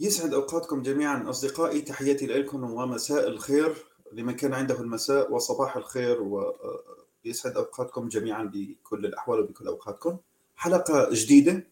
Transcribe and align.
يسعد 0.00 0.34
أوقاتكم 0.34 0.82
جميعا 0.82 1.30
أصدقائي 1.30 1.80
تحياتي 1.80 2.26
لكم 2.26 2.64
ومساء 2.64 3.28
الخير 3.28 3.74
لمن 4.12 4.32
كان 4.32 4.54
عنده 4.54 4.80
المساء 4.80 5.32
وصباح 5.32 5.76
الخير 5.76 6.22
ويسعد 6.22 7.56
أوقاتكم 7.56 8.08
جميعا 8.08 8.44
بكل 8.44 9.06
الأحوال 9.06 9.40
وبكل 9.40 9.66
أوقاتكم. 9.66 10.16
حلقة 10.56 11.08
جديدة 11.12 11.66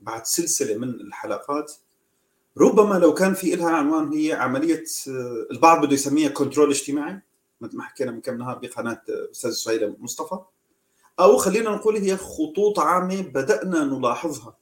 بعد 0.00 0.26
سلسلة 0.26 0.78
من 0.78 0.88
الحلقات. 0.88 1.72
ربما 2.58 2.94
لو 2.94 3.14
كان 3.14 3.34
في 3.34 3.56
لها 3.56 3.70
عنوان 3.70 4.12
هي 4.12 4.32
عملية 4.32 4.84
البعض 5.50 5.86
بده 5.86 5.94
يسميها 5.94 6.28
كنترول 6.28 6.70
اجتماعي 6.70 7.22
مثل 7.60 7.76
ما 7.76 7.82
حكينا 7.82 8.10
من 8.10 8.20
كم 8.20 8.38
نهار 8.38 8.58
بقناة 8.58 9.02
أستاذ 9.08 9.50
سهيل 9.50 9.96
مصطفى. 9.98 10.38
أو 11.20 11.36
خلينا 11.36 11.70
نقول 11.70 11.96
هي 11.96 12.16
خطوط 12.16 12.78
عامة 12.78 13.22
بدأنا 13.22 13.84
نلاحظها. 13.84 14.56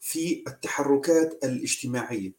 في 0.00 0.44
التحركات 0.46 1.44
الاجتماعية. 1.44 2.32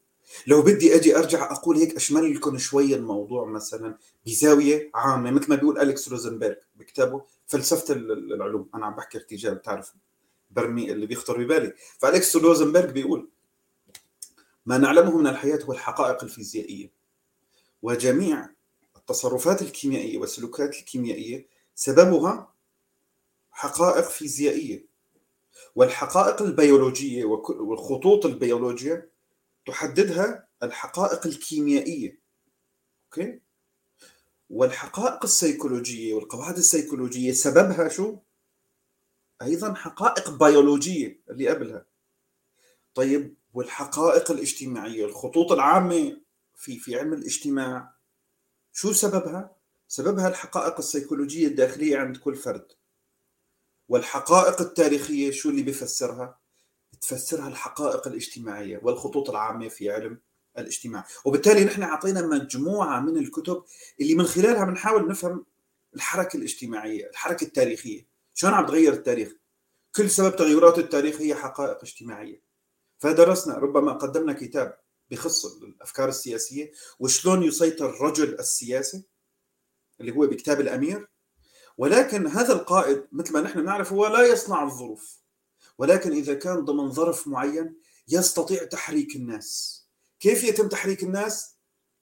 لو 0.48 0.62
بدي 0.62 0.96
أجي 0.96 1.18
أرجع 1.18 1.52
أقول 1.52 1.78
هيك 1.78 1.96
اشمل 1.96 2.36
لكم 2.36 2.58
شوي 2.58 2.96
الموضوع 2.96 3.46
مثلا 3.46 3.98
بزاوية 4.26 4.92
عامة 4.96 5.32
مثل 5.32 5.50
ما 5.50 5.56
بيقول 5.56 5.80
أليكس 5.80 6.10
روزنبرغ 6.10 6.56
بكتابه 6.76 7.22
فلسفة 7.48 7.94
العلوم. 7.94 8.70
أنا 8.76 8.86
عم 8.86 8.96
بحكي 8.96 9.18
ارتجال 9.18 9.56
بتعرف 9.56 9.94
برمي 10.52 10.92
اللي 10.92 11.06
بيخطر 11.06 11.44
ببالي. 11.44 11.74
فأليكس 12.00 12.36
روزنبرغ 12.36 12.92
بيقول 12.92 13.30
ما 14.66 14.78
نعلمه 14.78 15.18
من 15.18 15.28
الحياة 15.28 15.60
هو 15.64 15.74
الحقائق 15.74 16.24
الفيزيائية. 16.24 16.92
وجميع 17.82 18.50
التصرفات 18.98 19.62
الكيميائية 19.62 20.18
والسلوكات 20.18 20.76
الكيميائية 20.76 21.48
سببها 21.76 22.54
حقائق 23.52 24.10
فيزيائية. 24.10 24.86
والحقائق 25.76 26.42
البيولوجية 26.42 27.26
والخطوط 27.50 28.26
البيولوجية 28.26 29.12
تحددها 29.66 30.48
الحقائق 30.64 31.28
الكيميائية 31.28 32.22
أوكي 33.06 33.42
والحقائق 34.50 35.24
السيكولوجية 35.24 36.14
والقواعد 36.14 36.58
السيكولوجية 36.58 37.32
سببها 37.32 37.88
شو؟ 37.90 38.18
أيضا 39.42 39.74
حقائق 39.74 40.30
بيولوجية 40.30 41.22
اللي 41.30 41.50
قبلها 41.50 41.86
طيب 42.94 43.38
والحقائق 43.54 44.32
الاجتماعية 44.32 45.06
الخطوط 45.06 45.52
العامة 45.52 46.22
في 46.56 46.80
في 46.80 47.00
علم 47.00 47.14
الاجتماع 47.14 47.96
شو 48.72 48.94
سببها؟ 48.94 49.56
سببها 49.88 50.28
الحقائق 50.28 50.78
السيكولوجية 50.78 51.48
الداخلية 51.48 51.98
عند 51.98 52.18
كل 52.18 52.36
فرد 52.36 52.72
والحقائق 53.90 54.62
التاريخية 54.62 55.32
شو 55.32 55.50
اللي 55.50 55.62
بفسرها؟ 55.64 56.40
بتفسرها 56.94 57.48
الحقائق 57.48 58.08
الاجتماعية 58.08 58.80
والخطوط 58.84 59.30
العامة 59.30 59.68
في 59.68 59.92
علم 59.92 60.20
الاجتماع. 60.58 61.06
وبالتالي 61.26 61.66
نحن 61.66 61.84
أعطينا 61.84 62.22
مجموعة 62.22 63.00
من 63.00 63.18
الكتب 63.18 63.64
اللي 64.02 64.16
من 64.16 64.26
خلالها 64.26 64.66
بنحاول 64.66 65.08
نفهم 65.08 65.46
الحركة 65.96 66.38
الاجتماعية 66.38 67.10
الحركة 67.10 67.44
التاريخية. 67.44 68.08
شلون 68.34 68.54
عم 68.54 68.66
تغير 68.66 68.94
التاريخ؟ 68.94 69.34
كل 69.96 70.10
سبب 70.10 70.36
تغيرات 70.36 70.80
التاريخ 70.80 71.22
هي 71.22 71.36
حقائق 71.36 71.78
اجتماعية. 71.84 72.42
فدرسنا 73.00 73.58
ربما 73.58 73.94
قدمنا 73.94 74.34
كتاب 74.34 74.78
بخص 75.12 75.46
الأفكار 75.46 76.10
السياسية 76.10 76.72
وشلون 77.00 77.44
يسيطر 77.44 77.90
الرجل 77.90 78.40
السياسي 78.40 79.04
اللي 80.02 80.12
هو 80.12 80.28
بكتاب 80.28 80.62
الأمير. 80.62 81.08
ولكن 81.78 82.28
هذا 82.28 82.54
القائد 82.54 83.08
مثل 83.12 83.34
ما 83.34 83.42
نحن 83.42 83.66
نعرف 83.66 83.94
هو 83.94 84.08
لا 84.08 84.26
يصنع 84.26 84.64
الظروف. 84.64 85.18
ولكن 85.78 86.12
إذا 86.12 86.34
كان 86.34 86.66
ضمن 86.66 86.92
ظرف 86.92 87.28
معين 87.28 87.76
يستطيع 88.10 88.64
تحريك 88.64 89.16
الناس. 89.16 89.78
كيف 90.20 90.44
يتم 90.44 90.68
تحريك 90.68 91.04
الناس؟ 91.04 91.58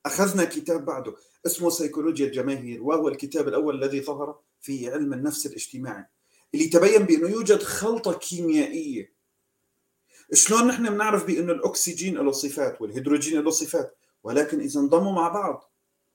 أخذنا 0.06 0.44
كتاب 0.44 0.86
بعده 0.86 1.16
اسمه 1.46 1.70
سيكولوجيا 1.70 2.26
الجماهير 2.26 2.84
وهو 2.84 3.08
الكتاب 3.08 3.48
الأول 3.48 3.84
الذي 3.84 4.02
ظهر 4.02 4.40
في 4.62 4.92
علم 4.92 5.14
النفس 5.14 5.46
الاجتماعي 5.46 6.06
اللي 6.54 6.66
تبين 6.66 7.04
بأنه 7.04 7.30
يوجد 7.30 7.64
خلطة 7.64 8.14
كيميائية. 8.14 9.16
شلون 10.34 10.68
نحن 10.68 10.90
بنعرف 10.90 11.26
بأنه 11.26 11.54
الأكسجين 11.54 12.16
له 12.16 12.32
صفات 12.32 12.82
والهيدروجين 12.82 13.42
له 13.42 13.50
صفات 13.52 13.98
ولكن 14.24 14.60
إذا 14.60 14.80
انضموا 14.80 15.12
مع 15.12 15.28
بعض 15.28 15.72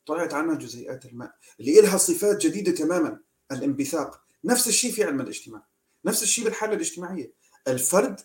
طلعت 0.07 0.35
عنها 0.35 0.55
جزيئات 0.55 1.05
الماء 1.05 1.35
اللي 1.61 1.81
لها 1.81 1.99
صفات 1.99 2.47
جديدة 2.47 2.73
تماما. 2.73 3.21
الانبثاق. 3.53 4.21
نفس 4.45 4.69
الشيء 4.69 4.93
في 4.93 5.05
علم 5.05 5.21
الاجتماع. 5.21 5.67
نفس 6.05 6.23
الشيء 6.23 6.45
بالحالة 6.45 6.75
الاجتماعية. 6.75 7.33
الفرد 7.69 8.21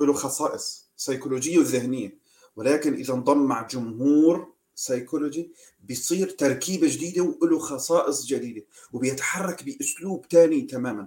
له 0.00 0.12
خصائص 0.12 0.88
سيكولوجيه 0.96 1.58
وذهنيه 1.58 2.18
ولكن 2.56 2.94
إذا 2.94 3.14
انضم 3.14 3.38
مع 3.38 3.66
جمهور 3.66 4.52
سيكولوجي 4.74 5.52
بيصير 5.84 6.30
تركيبة 6.30 6.88
جديدة 6.88 7.34
وله 7.42 7.58
خصائص 7.58 8.26
جديدة 8.26 8.64
وبيتحرك 8.92 9.64
بأسلوب 9.64 10.26
ثاني 10.30 10.60
تماما. 10.60 11.06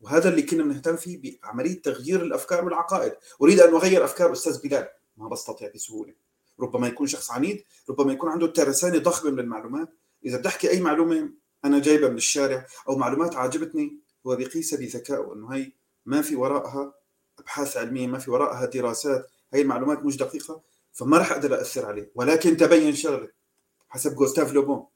وهذا 0.00 0.28
اللي 0.28 0.42
كنا 0.42 0.62
بنهتم 0.62 0.96
فيه 0.96 1.20
بعملية 1.42 1.82
تغيير 1.82 2.22
الأفكار 2.22 2.64
والعقائد. 2.64 3.12
أريد 3.42 3.60
أن 3.60 3.74
أغير 3.74 4.04
أفكار 4.04 4.32
أستاذ 4.32 4.62
بلال. 4.62 4.88
ما 5.16 5.28
بستطيع 5.28 5.70
بسهولة. 5.74 6.14
ربما 6.60 6.88
يكون 6.88 7.06
شخص 7.06 7.30
عنيد 7.30 7.64
ربما 7.90 8.12
يكون 8.12 8.30
عنده 8.30 8.46
ترسانة 8.46 8.98
ضخمة 8.98 9.30
من 9.30 9.38
المعلومات. 9.38 9.88
إذا 10.24 10.38
بدي 10.38 10.48
أحكي 10.48 10.70
أي 10.70 10.80
معلومة 10.80 11.30
أنا 11.64 11.78
جايبها 11.78 12.08
من 12.08 12.16
الشارع 12.16 12.66
أو 12.88 12.96
معلومات 12.96 13.36
عجبتني 13.36 13.98
هو 14.26 14.36
بيقيسها 14.36 14.78
بذكائه 14.78 15.32
انه 15.32 15.54
هي 15.54 15.72
ما 16.06 16.22
في 16.22 16.36
وراءها 16.36 16.94
أبحاث 17.38 17.76
علمية 17.76 18.06
ما 18.06 18.18
في 18.18 18.30
وراءها 18.30 18.66
دراسات. 18.66 19.30
هي 19.54 19.60
المعلومات 19.62 20.04
مش 20.04 20.16
دقيقة 20.16 20.62
فما 20.92 21.18
راح 21.18 21.32
أقدر 21.32 21.60
اثر 21.60 21.86
عليه. 21.86 22.10
ولكن 22.14 22.56
تبين 22.56 22.94
شغله 22.94 23.28
حسب 23.88 24.14
جوستاف 24.14 24.52
لوبون 24.52 24.86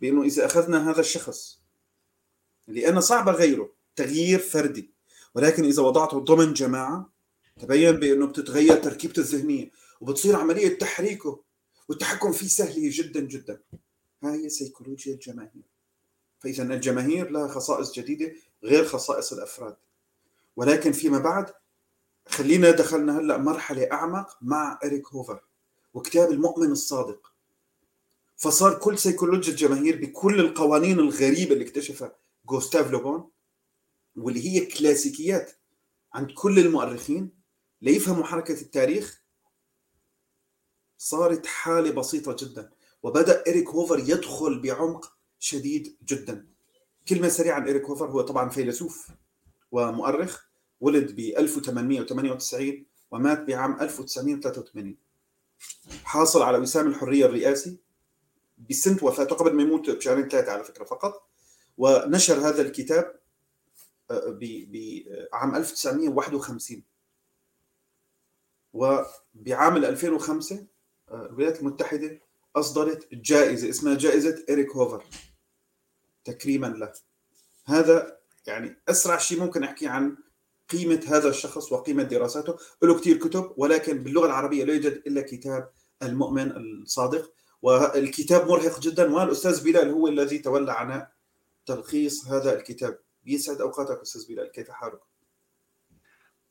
بأنه 0.00 0.22
إذا 0.22 0.46
أخذنا 0.46 0.90
هذا 0.90 1.00
الشخص 1.00 1.60
اللي 2.68 2.88
أنا 2.88 3.00
صعب 3.00 3.28
اغيره 3.28 3.72
تغيير 3.96 4.38
فردي. 4.38 4.90
ولكن 5.34 5.64
إذا 5.64 5.82
وضعته 5.82 6.18
ضمن 6.18 6.52
جماعة 6.52 7.12
تبين 7.60 7.92
بأنه 7.92 8.26
بتتغير 8.26 8.76
تركيبته 8.76 9.20
الذهنية 9.20 9.70
وبتصير 10.00 10.36
عملية 10.36 10.78
تحريكه 10.78 11.42
والتحكم 11.88 12.32
فيه 12.32 12.48
سهله 12.48 12.90
جدا 12.92 13.20
جدا. 13.20 13.60
هاي 14.22 14.48
سيكولوجيا 14.48 15.14
الجماهير 15.14 15.69
فإذا 16.40 16.62
الجماهير 16.62 17.30
لها 17.30 17.48
خصائص 17.48 17.92
جديدة 17.92 18.32
غير 18.62 18.84
خصائص 18.84 19.32
الأفراد. 19.32 19.76
ولكن 20.56 20.92
فيما 20.92 21.18
بعد 21.18 21.52
خلينا 22.28 22.70
دخلنا 22.70 23.18
هلأ 23.18 23.38
مرحلة 23.38 23.88
أعمق 23.92 24.38
مع 24.42 24.78
إريك 24.84 25.06
هوفر 25.08 25.40
وكتاب 25.94 26.30
المؤمن 26.30 26.70
الصادق. 26.70 27.32
فصار 28.36 28.78
كل 28.78 28.98
سيكولوجيا 28.98 29.52
الجماهير 29.52 30.00
بكل 30.00 30.40
القوانين 30.40 30.98
الغريبة 30.98 31.52
اللي 31.52 31.64
اكتشفها 31.64 32.16
جوستاف 32.46 32.90
لوبون 32.90 33.30
واللي 34.16 34.48
هي 34.48 34.66
كلاسيكيات 34.66 35.52
عند 36.14 36.30
كل 36.30 36.58
المؤرخين 36.58 37.30
ليفهموا 37.82 38.24
حركة 38.24 38.60
التاريخ 38.60 39.22
صارت 40.98 41.46
حالة 41.46 41.90
بسيطة 41.90 42.36
جدا. 42.38 42.70
وبدأ 43.02 43.44
إريك 43.48 43.68
هوفر 43.68 43.98
يدخل 43.98 44.62
بعمق 44.62 45.19
شديد 45.40 45.96
جدا. 46.04 46.46
كلمة 47.08 47.28
سريعة 47.28 47.54
عن 47.54 47.66
إيريك 47.66 47.84
هوفر 47.84 48.06
هو 48.06 48.20
طبعا 48.20 48.48
فيلسوف 48.48 49.10
ومؤرخ 49.72 50.44
ولد 50.80 51.16
ب 51.16 51.18
1898 51.18 52.86
ومات 53.10 53.40
بعام 53.40 53.80
1983 53.80 54.96
حاصل 56.04 56.42
على 56.42 56.58
وسام 56.58 56.86
الحرية 56.86 57.26
الرئاسي 57.26 57.78
بسنة 58.70 59.04
وفاته 59.04 59.36
قبل 59.36 59.52
ما 59.54 59.62
يموت 59.62 59.90
بشهرين 59.90 60.28
ثلاثة 60.28 60.52
على 60.52 60.64
فكرة 60.64 60.84
فقط 60.84 61.28
ونشر 61.78 62.34
هذا 62.34 62.62
الكتاب 62.62 63.20
آه، 64.10 64.38
بعام 64.40 65.54
1951 65.54 66.82
وبعام 68.72 69.76
2005 69.76 70.66
آه، 71.08 71.26
الولايات 71.26 71.60
المتحدة 71.60 72.20
أصدرت 72.56 73.14
جائزة 73.14 73.70
اسمها 73.70 73.94
جائزة 73.94 74.44
إريك 74.50 74.70
هوفر. 74.70 75.04
تكريما 76.24 76.66
له. 76.66 76.92
هذا 77.66 78.18
يعني 78.46 78.76
أسرع 78.88 79.18
شيء 79.18 79.40
ممكن 79.40 79.64
أحكي 79.64 79.86
عن 79.86 80.16
قيمة 80.68 81.00
هذا 81.08 81.28
الشخص 81.28 81.72
وقيمة 81.72 82.02
دراساته 82.02 82.56
له 82.82 83.00
كثير 83.00 83.16
كتب 83.16 83.52
ولكن 83.56 84.02
باللغة 84.02 84.26
العربية 84.26 84.64
لا 84.64 84.74
يوجد 84.74 85.02
إلا 85.06 85.22
كتاب 85.22 85.70
المؤمن 86.02 86.50
الصادق. 86.56 87.32
والكتاب 87.62 88.48
مرهق 88.48 88.80
جدا 88.80 89.14
والأستاذ 89.14 89.64
بلال 89.64 89.90
هو 89.90 90.08
الذي 90.08 90.38
تولى 90.38 90.72
عن 90.72 91.06
تلخيص 91.66 92.28
هذا 92.28 92.56
الكتاب. 92.58 92.98
يسعد 93.26 93.60
أوقاتك 93.60 94.00
أستاذ 94.00 94.28
بلال 94.28 94.50
كيف 94.50 94.70
حالك؟ 94.70 95.00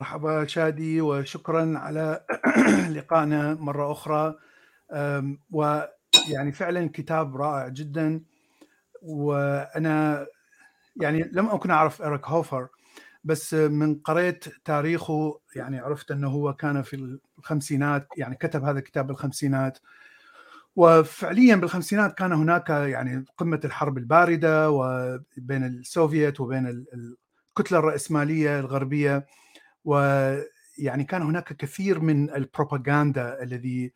مرحبا 0.01 0.45
شادي 0.45 1.01
وشكرا 1.01 1.73
على 1.77 2.25
لقائنا 2.95 3.53
مرة 3.53 3.91
أخرى. 3.91 4.35
ويعني 5.51 6.51
فعلا 6.53 6.89
كتاب 6.93 7.37
رائع 7.37 7.67
جدا. 7.67 8.23
وأنا 9.01 10.27
يعني 11.01 11.29
لم 11.33 11.49
أكن 11.49 11.71
أعرف 11.71 12.01
اريك 12.01 12.27
هوفر 12.27 12.67
بس 13.23 13.53
من 13.53 13.95
قريت 13.95 14.45
تاريخه 14.65 15.39
يعني 15.55 15.79
عرفت 15.79 16.11
إنه 16.11 16.29
هو 16.29 16.53
كان 16.53 16.81
في 16.81 17.19
الخمسينات 17.39 18.07
يعني 18.17 18.35
كتب 18.35 18.63
هذا 18.63 18.79
الكتاب 18.79 19.07
بالخمسينات. 19.07 19.79
وفعليا 20.75 21.55
بالخمسينات 21.55 22.17
كان 22.17 22.33
هناك 22.33 22.69
يعني 22.69 23.25
قمة 23.37 23.59
الحرب 23.65 23.97
الباردة 23.97 24.71
وبين 24.71 25.63
السوفيت 25.65 26.39
وبين 26.41 26.85
الكتلة 27.57 27.79
الرأسمالية 27.79 28.59
الغربية. 28.59 29.25
ويعني 29.85 31.03
كان 31.09 31.21
هناك 31.21 31.53
كثير 31.57 31.99
من 31.99 32.29
البروباغندا 32.35 33.43
الذي 33.43 33.93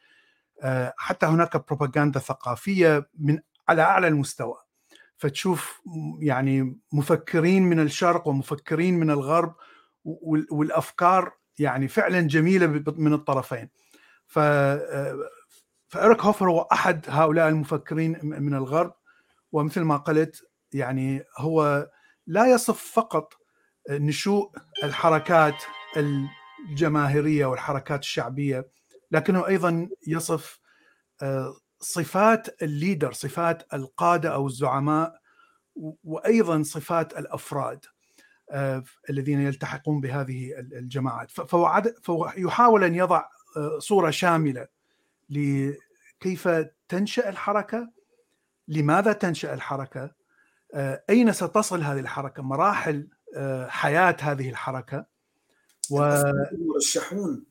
آه، 0.64 0.94
حتى 0.98 1.26
هناك 1.26 1.68
بروباغندا 1.68 2.20
ثقافية 2.20 3.10
من 3.20 3.40
على 3.70 3.82
أعلى 3.82 4.08
المستوى. 4.08 4.63
فتشوف 5.18 5.82
يعني 6.20 6.80
مفكرين 6.92 7.64
من 7.64 7.80
الشرق 7.80 8.28
ومفكرين 8.28 9.00
من 9.00 9.12
الغرب 9.12 9.56
والأفكار 10.52 11.34
يعني 11.60 11.88
فعلا 11.88 12.22
جميلة 12.22 12.68
من 12.98 13.14
الطرفين. 13.14 13.70
ف 14.28 14.40
فإريك 15.88 16.22
هوفر 16.22 16.50
هو 16.50 16.62
أحد 16.62 17.06
هؤلاء 17.10 17.50
المفكرين 17.50 18.20
من 18.24 18.54
الغرب 18.54 18.94
ومثل 19.52 19.82
ما 19.82 19.98
قلت 19.98 20.50
يعني 20.74 21.24
هو 21.38 21.90
لا 22.28 22.46
يصف 22.54 22.92
فقط 22.94 23.34
نشوء 23.90 24.52
الحركات 24.84 25.64
الجماهيرية 26.70 27.46
والحركات 27.46 28.00
الشعبية 28.00 28.68
لكنه 29.12 29.48
أيضا 29.48 29.90
يصف 30.08 30.60
آه، 31.22 31.56
صفات 31.84 32.64
الليدر 32.64 33.14
صفات 33.14 33.74
القادة 33.74 34.34
أو 34.34 34.48
الزعماء 34.48 35.20
وأيضا 36.04 36.64
صفات 36.64 37.18
الأفراد 37.18 37.86
آه، 38.50 38.84
الذين 39.10 39.42
يلتحقون 39.42 40.02
بهذه 40.02 40.60
الجماعات. 40.60 41.32
فهو 41.32 42.34
يحاول 42.38 42.84
أن 42.84 42.96
يضع 42.96 43.24
آه، 43.58 43.80
صورة 43.80 44.10
شاملة 44.10 44.68
لكيف 45.30 46.48
تنشأ 46.90 47.30
الحركة 47.30 47.90
لماذا 48.68 49.14
تنشأ 49.14 49.54
الحركة 49.54 50.12
أين 51.10 51.32
ستصل 51.32 51.82
هذه 51.82 52.00
الحركة 52.00 52.44
مراحل 52.44 53.08
حياة 53.68 54.18
هذه 54.22 54.50
الحركة 54.50 55.06
و... 55.92 56.04
المرشحون 56.52 57.46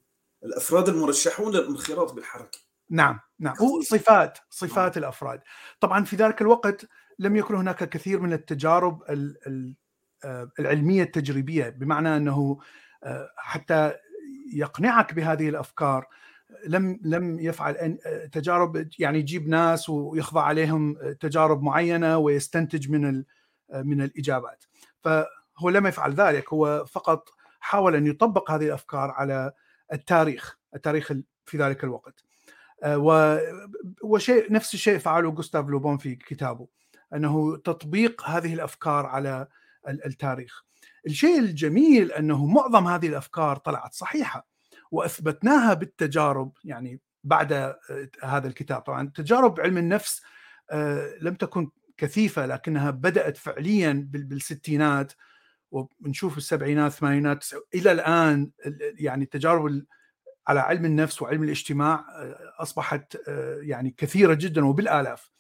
الأفراد 0.45 0.89
المرشحون 0.89 1.53
للانخراط 1.53 2.13
بالحركة. 2.13 2.59
نعم 2.93 3.21
نعم. 3.39 3.55
صفات 3.83 4.39
صفات 4.51 4.97
نعم. 4.97 5.05
الأفراد. 5.05 5.41
طبعا 5.81 6.05
في 6.05 6.17
ذلك 6.17 6.43
الوقت 6.43 6.87
لم 7.19 7.37
يكن 7.37 7.55
هناك 7.55 7.89
كثير 7.89 8.21
من 8.21 8.33
التجارب 8.33 9.03
آه، 10.25 10.51
العلمية 10.59 11.03
التجريبية 11.03 11.69
بمعنى 11.69 12.17
أنه 12.17 12.59
آه، 13.05 13.31
حتى 13.37 13.93
يقنعك 14.55 15.15
بهذه 15.15 15.49
الأفكار 15.49 16.07
لم 16.67 17.01
لم 17.03 17.41
يفعل 17.41 17.99
آه، 18.07 18.27
تجارب 18.27 18.89
يعني 18.99 19.19
يجيب 19.19 19.49
ناس 19.49 19.89
ويخضع 19.89 20.43
عليهم 20.43 20.97
تجارب 21.21 21.63
معينة 21.63 22.19
ويستنتج 22.19 22.91
من 22.91 23.25
من 23.75 24.03
الإجابات. 24.03 24.65
فهو 25.01 25.69
لم 25.71 25.87
يفعل 25.87 26.15
ذلك 26.15 26.53
هو 26.53 26.85
فقط 26.85 27.29
حاول 27.61 27.97
أن 27.97 28.07
يطبق 28.07 28.51
هذه 28.51 28.67
الأفكار 28.67 29.11
على 29.11 29.53
التاريخ 29.93 30.59
التاريخ 30.75 31.13
في 31.47 31.59
ذلك 31.59 31.85
الوقت. 31.85 32.25
وشيء 34.03 34.53
نفس 34.53 34.75
الشيء 34.75 34.99
فعله 34.99 35.31
جوستاف 35.31 35.67
لوبون 35.69 35.99
في 35.99 36.15
كتابه 36.15 36.69
أنه 37.15 37.57
تطبيق 37.57 38.29
هذه 38.29 38.55
الأفكار 38.55 39.07
على 39.07 39.47
التاريخ. 39.89 40.65
الشيء 41.07 41.39
الجميل 41.39 42.13
أنه 42.13 42.47
معظم 42.47 42.87
هذه 42.87 43.09
الأفكار 43.09 43.57
طلعت 43.57 43.95
صحيحة 43.95 44.47
وأثبتناها 44.91 45.75
بالتجارب 45.75 46.53
يعني 46.65 47.01
بعد 47.25 47.53
آه، 47.53 47.79
هذا 48.23 48.49
الكتاب. 48.49 48.81
طبعا 48.81 49.13
تجارب 49.15 49.61
علم 49.61 49.79
النفس 49.79 50.23
آه، 50.71 51.15
لم 51.21 51.35
تكن 51.35 51.71
كثيفة 51.97 52.47
لكنها 52.47 52.91
بدأت 52.91 53.37
فعليا 53.37 54.09
بالستينات 54.11 55.13
ونشوف 55.71 56.39
السبعينات 56.39 56.93
الثمانينات 56.93 57.45
إلى 57.75 57.93
الآن 57.93 58.51
يعني 58.99 59.25
التجارب 59.25 59.85
على 60.47 60.61
علم 60.61 60.85
النفس 60.85 61.23
وعلم 61.23 61.43
الاجتماع 61.43 61.95
آه، 61.95 62.63
أصبحت 62.63 63.17
آه، 63.29 63.59
يعني 63.63 63.95
كثيرة 63.97 64.35
جدا 64.35 64.67
وبالآلاف. 64.67 65.31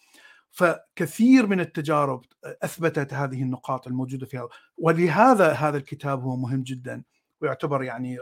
فكثير 0.50 1.46
من 1.46 1.60
التجارب 1.60 2.24
أثبتت 2.44 3.14
هذه 3.14 3.42
النقاط 3.42 3.86
الموجودة 3.86 4.26
فيها 4.26 4.48
ولهذا 4.78 5.52
هذا 5.52 5.76
الكتاب 5.76 6.22
هو 6.22 6.36
مهم 6.36 6.62
جدا 6.62 7.02
ويعتبر 7.40 7.82
يعني 7.82 8.18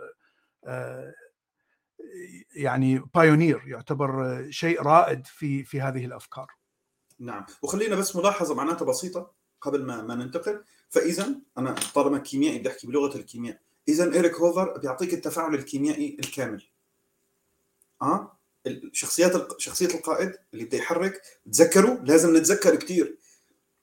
آه، 0.65 1.15
يعني 2.55 3.03
بايونير 3.15 3.63
يعتبر 3.67 4.47
شيء 4.51 4.83
رائد 4.83 5.27
في 5.27 5.65
في 5.65 5.81
هذه 5.81 6.05
الأفكار. 6.05 6.47
نعم. 7.19 7.47
وخلينا 7.63 7.97
بس 7.97 8.17
ملاحظة 8.17 8.55
معناتها 8.55 8.85
بسيطة 8.85 9.33
قبل 9.61 9.87
ما 9.87 10.03
ما 10.03 10.15
ننتقل. 10.15 10.65
فاذا 10.89 11.41
أنا 11.59 11.75
طالما 11.95 12.19
كيميائي 12.19 12.59
بدي 12.59 12.69
أحكي 12.69 12.87
بلغة 12.87 13.17
الكيمياء. 13.17 13.61
اذا 13.89 14.13
إيريك 14.13 14.35
هوفر 14.35 14.79
بيعطيك 14.79 15.15
التفاعل 15.15 15.55
الكيميائي 15.55 16.17
الكامل. 16.21 16.63
آه؟ 18.03 18.39
الشخصيات 18.67 19.61
شخصية 19.61 19.87
القائد 19.87 20.37
اللي 20.55 20.65
بده 20.65 20.79
يحرك. 20.79 21.23
تذكروا؟ 21.53 21.97
لازم 21.97 22.37
نتذكر 22.37 22.77
كثير 22.77 23.19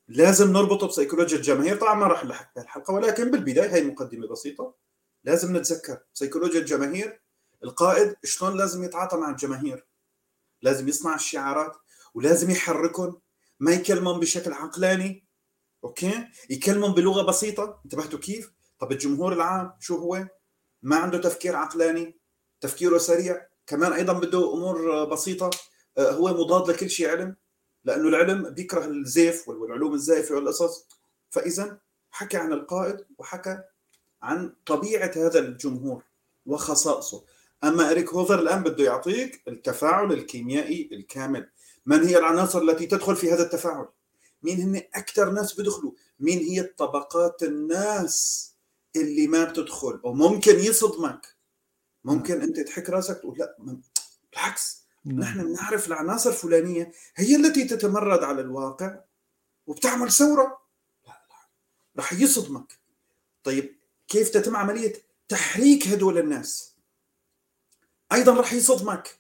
لازم 0.08 0.54
نربطه 0.54 0.88
بسيكولوجيا 0.88 1.38
الجماهير 1.38 1.78
طبعا 1.78 1.96
ما 1.96 2.08
راح 2.08 2.26
نلحق 2.26 2.58
الحلقة 2.58 2.94
ولكن 2.94 3.32
بالبداية 3.32 3.76
هي 3.76 3.84
مقدمة 3.84 4.28
بسيطة. 4.28 4.76
لازم 5.24 5.58
نتذكر 5.58 6.00
سيكولوجيا 6.14 6.60
الجماهير. 6.60 7.22
القائد 7.64 8.16
شلون 8.24 8.58
لازم 8.58 8.84
يتعاطى 8.84 9.18
مع 9.18 9.30
الجماهير. 9.30 9.86
لازم 10.62 10.88
يصنع 10.88 11.16
الشعارات 11.16 11.78
ولازم 12.14 12.50
يحركهم. 12.50 13.22
ما 13.60 13.72
يكلمهم 13.72 14.20
بشكل 14.20 14.54
عقلاني. 14.54 15.26
أوكي؟ 15.84 16.28
يكلمهم 16.50 16.94
بلغة 16.94 17.22
بسيطة. 17.22 17.82
انتبهتوا 17.86 18.20
كيف؟ 18.20 18.52
طب 18.80 18.92
الجمهور 18.92 19.34
العام 19.34 19.74
شو 19.80 19.96
هو؟ 19.96 20.28
ما 20.84 20.96
عنده 20.96 21.18
تفكير 21.18 21.56
عقلاني 21.56 22.16
تفكيره 22.62 22.98
سريع 22.98 23.48
كمان 23.68 23.94
أيضا 23.94 24.14
بده 24.14 24.54
أمور 24.54 25.06
بسيطة. 25.06 25.50
آه، 25.98 26.12
هو 26.12 26.28
مضاد 26.28 26.70
لكل 26.70 26.90
شيء 26.90 27.10
علم 27.10 27.36
لأنه 27.86 28.10
العلم 28.10 28.50
بيكره 28.50 28.86
الزيف 28.86 29.50
والعلوم 29.50 29.94
الزائفه 29.94 30.36
والقصص. 30.36 30.88
فاذا 31.30 31.78
حكى 32.12 32.38
عن 32.38 32.54
القائد 32.54 33.06
وحكى 33.18 33.60
عن 34.22 34.54
طبيعة 34.66 35.12
هذا 35.16 35.40
الجمهور 35.40 36.04
وخصائصه. 36.46 37.24
أما 37.64 37.92
إريك 37.92 38.14
هوفر 38.14 38.40
الآن 38.40 38.64
بده 38.64 38.84
يعطيك 38.84 39.42
التفاعل 39.48 40.14
الكيميائي 40.14 40.90
الكامل. 40.92 41.50
من 41.86 42.04
هي 42.04 42.18
العناصر 42.18 42.62
التي 42.62 42.86
تدخل 42.86 43.16
في 43.16 43.32
هذا 43.32 43.44
التفاعل؟ 43.44 43.88
مين 44.44 44.62
هن 44.62 44.82
أكثر 44.96 45.32
ناس 45.32 45.60
بدخلوا؟ 45.60 45.92
مين 46.20 46.38
هي 46.38 46.60
الطبقات 46.60 47.44
الناس؟ 47.44 48.48
اللي 49.02 49.28
ما 49.28 49.44
بتدخل 49.44 50.00
وممكن 50.04 50.60
يصدمك. 50.60 51.38
ممكن 52.04 52.42
أنت 52.42 52.60
تحك 52.60 52.90
راسك 52.90 53.18
تقول 53.18 53.38
لا 53.38 53.56
بالعكس 54.32 54.84
نعم. 55.06 55.20
نحن 55.20 55.44
بنعرف 55.44 55.88
العناصر 55.88 56.30
الفلانية 56.30 56.92
هي 57.16 57.36
التي 57.36 57.64
تتمرد 57.64 58.24
على 58.24 58.42
الواقع 58.42 59.00
وبتعمل 59.68 60.12
ثورة. 60.12 60.62
لا 61.06 61.26
لا 61.30 61.48
رح 61.98 62.14
يصدمك. 62.14 62.80
طيب 63.44 63.76
كيف 64.08 64.30
تتم 64.30 64.56
عملية 64.56 64.94
تحريك 65.28 65.88
هدول 65.88 66.18
الناس؟ 66.18 66.76
أيضا 68.12 68.40
رح 68.40 68.54
يصدمك 68.54 69.20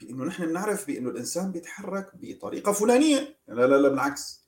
بأنه 0.00 0.24
نحن 0.24 0.46
بنعرف 0.46 0.86
بأنه 0.86 1.10
الإنسان 1.10 1.52
بيتحرك 1.52 2.10
بطريقة 2.14 2.72
فلانية. 2.72 3.38
لا 3.48 3.66
لا 3.66 3.76
لا 3.76 3.88
بالعكس 3.88 4.40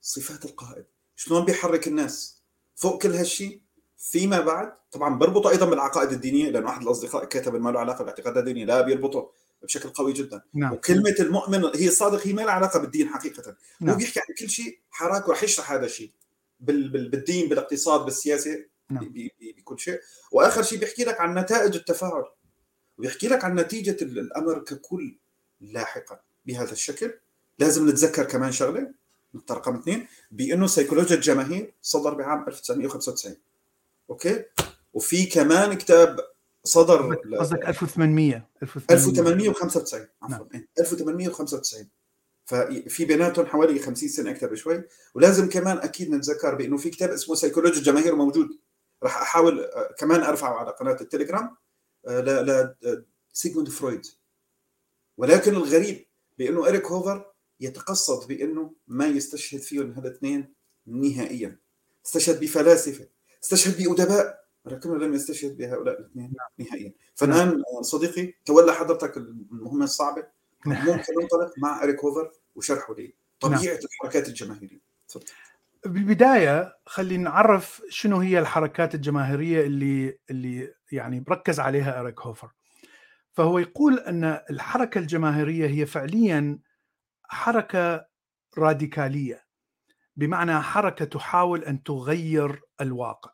صفات 0.00 0.44
القائد. 0.44 0.84
شلون 1.16 1.44
بيحرك 1.44 1.88
الناس؟ 1.88 2.42
فوق 2.74 3.02
كل 3.02 3.14
هالشيء؟ 3.14 3.60
فيما 4.00 4.40
بعد 4.40 4.72
طبعا 4.92 5.18
بربطه 5.18 5.50
أيضا 5.50 5.66
بالعقائد 5.66 6.12
الدينية 6.12 6.50
لأنه 6.50 6.68
احد 6.68 6.82
الأصدقاء 6.82 7.24
كتب 7.24 7.54
ما 7.54 7.70
له 7.70 7.80
علاقة 7.80 7.98
بالاعتقاد 7.98 8.38
الديني 8.38 8.64
لا 8.64 8.80
بيربطه 8.80 9.30
بشكل 9.62 9.88
قوي 9.88 10.12
جدا. 10.12 10.42
نعم. 10.54 10.72
وكلمة 10.72 11.14
المؤمن 11.20 11.64
هي 11.64 11.88
الصادق 11.88 12.26
هي 12.26 12.32
ما 12.32 12.42
لها 12.42 12.52
علاقة 12.52 12.78
بالدين 12.78 13.08
حقيقه. 13.08 13.56
نعم. 13.80 13.90
هو 13.90 13.98
بيحكي 13.98 14.20
عن 14.20 14.34
كل 14.38 14.50
شيء 14.50 14.78
حراك 14.90 15.28
ورح 15.28 15.42
يشرح 15.42 15.72
هذا 15.72 15.86
الشيء. 15.86 16.10
بالدين 16.60 17.48
بالاقتصاد 17.48 18.04
بالسياسة 18.04 18.64
نعم. 18.90 19.12
بكل 19.58 19.78
شيء. 19.78 20.00
وآخر 20.32 20.62
شيء 20.62 20.78
بيحكي 20.78 21.04
لك 21.04 21.20
عن 21.20 21.38
نتائج 21.38 21.76
التفاعل. 21.76 22.24
ويحكي 22.98 23.28
لك 23.28 23.44
عن 23.44 23.54
نتيجة 23.54 23.96
الأمر 24.02 24.58
ككل 24.58 25.16
لاحقا. 25.60 26.20
بهذا 26.46 26.72
الشكل 26.72 27.12
لازم 27.58 27.88
نتذكر 27.88 28.24
كمان 28.24 28.52
شغلة 28.52 28.92
نقطه 29.34 29.54
رقم 29.54 29.76
اثنين 29.76 30.06
بأنه 30.30 30.66
سيكولوجيا 30.66 31.16
الجماهير 31.16 31.74
صدر 31.82 32.14
بعام 32.14 32.44
1995 32.48 33.36
أوكي؟ 34.10 34.44
وفي 34.92 35.26
كمان 35.26 35.74
كتاب 35.74 36.20
صدر 36.64 37.14
قصدك 37.14 37.68
1800 37.68 38.48
1895 38.90 40.06
عفوا. 40.22 40.46
1895 40.78 41.88
ففي 42.44 43.04
بيناتهم 43.04 43.46
حوالي 43.46 43.78
50 43.78 44.08
سنة 44.08 44.30
أكثر 44.30 44.46
بشوي. 44.46 44.84
ولازم 45.14 45.48
كمان 45.48 45.78
أكيد 45.78 46.10
نتذكر 46.10 46.54
بأنه 46.54 46.76
في 46.76 46.90
كتاب 46.90 47.10
اسمه 47.10 47.34
سيكولوجيا 47.34 47.78
الجماهير 47.78 48.16
موجود. 48.16 48.48
راح 49.02 49.22
أحاول 49.22 49.70
كمان 49.98 50.22
أرفعه 50.22 50.54
على 50.54 50.70
قناة 50.70 50.96
التليجرام 51.00 51.56
ل 52.08 52.74
سيجموند 53.32 53.68
فرويد. 53.68 54.06
ولكن 55.16 55.54
الغريب 55.54 56.06
بأنه 56.38 56.68
إريك 56.68 56.86
هوفر 56.86 57.32
يتقصد 57.60 58.28
بأنه 58.28 58.74
ما 58.86 59.06
يستشهد 59.06 59.60
فيهم 59.60 59.92
هالاثنين 59.92 60.54
نهائيا. 60.86 61.58
استشهد 62.06 62.40
بفلاسفة. 62.40 63.06
استشهد 63.42 63.88
بادباء 63.88 64.44
ولكنه 64.64 64.96
لم 64.96 65.14
يستشهد 65.14 65.56
بهؤلاء 65.56 66.00
الاثنين 66.00 66.32
نهائيا. 66.58 66.92
فالآن 67.14 67.62
صديقي 67.82 68.34
تولى 68.44 68.72
حضرتك 68.72 69.16
المهمة 69.16 69.84
الصعبة. 69.84 70.26
ممكن 70.66 71.14
ننطلق 71.20 71.52
مع 71.58 71.82
اريك 71.82 72.04
هوفر 72.04 72.32
وشرحه 72.54 72.94
لي 72.94 73.14
طبيعة 73.40 73.78
الحركات 73.84 74.28
الجماهيرية. 74.28 74.80
تفضل. 75.08 75.24
بالبدايه 75.84 76.76
خلينا 76.86 77.30
نعرف 77.30 77.82
شنو 77.88 78.16
هي 78.16 78.38
الحركات 78.38 78.94
الجماهيرية 78.94 79.66
اللي 79.66 80.18
اللي 80.30 80.74
يعني 80.92 81.24
ركز 81.28 81.60
عليها 81.60 82.00
اريك 82.00 82.20
هوفر. 82.20 82.50
فهو 83.32 83.58
يقول 83.58 83.98
أن 83.98 84.24
الحركة 84.50 84.98
الجماهيرية 84.98 85.66
هي 85.66 85.86
فعليا 85.86 86.58
حركة 87.24 88.06
راديكالية. 88.58 89.44
بمعنى 90.16 90.60
حركة 90.60 91.04
تحاول 91.04 91.64
أن 91.64 91.82
تغير 91.82 92.62
الواقع. 92.80 93.30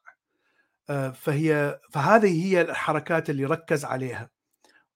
آه، 0.91 1.11
فهي 1.11 1.81
فهذه 1.93 2.47
هي 2.47 2.61
الحركات 2.61 3.31
اللي 3.31 3.45
ركز 3.45 3.85
عليها. 3.85 4.31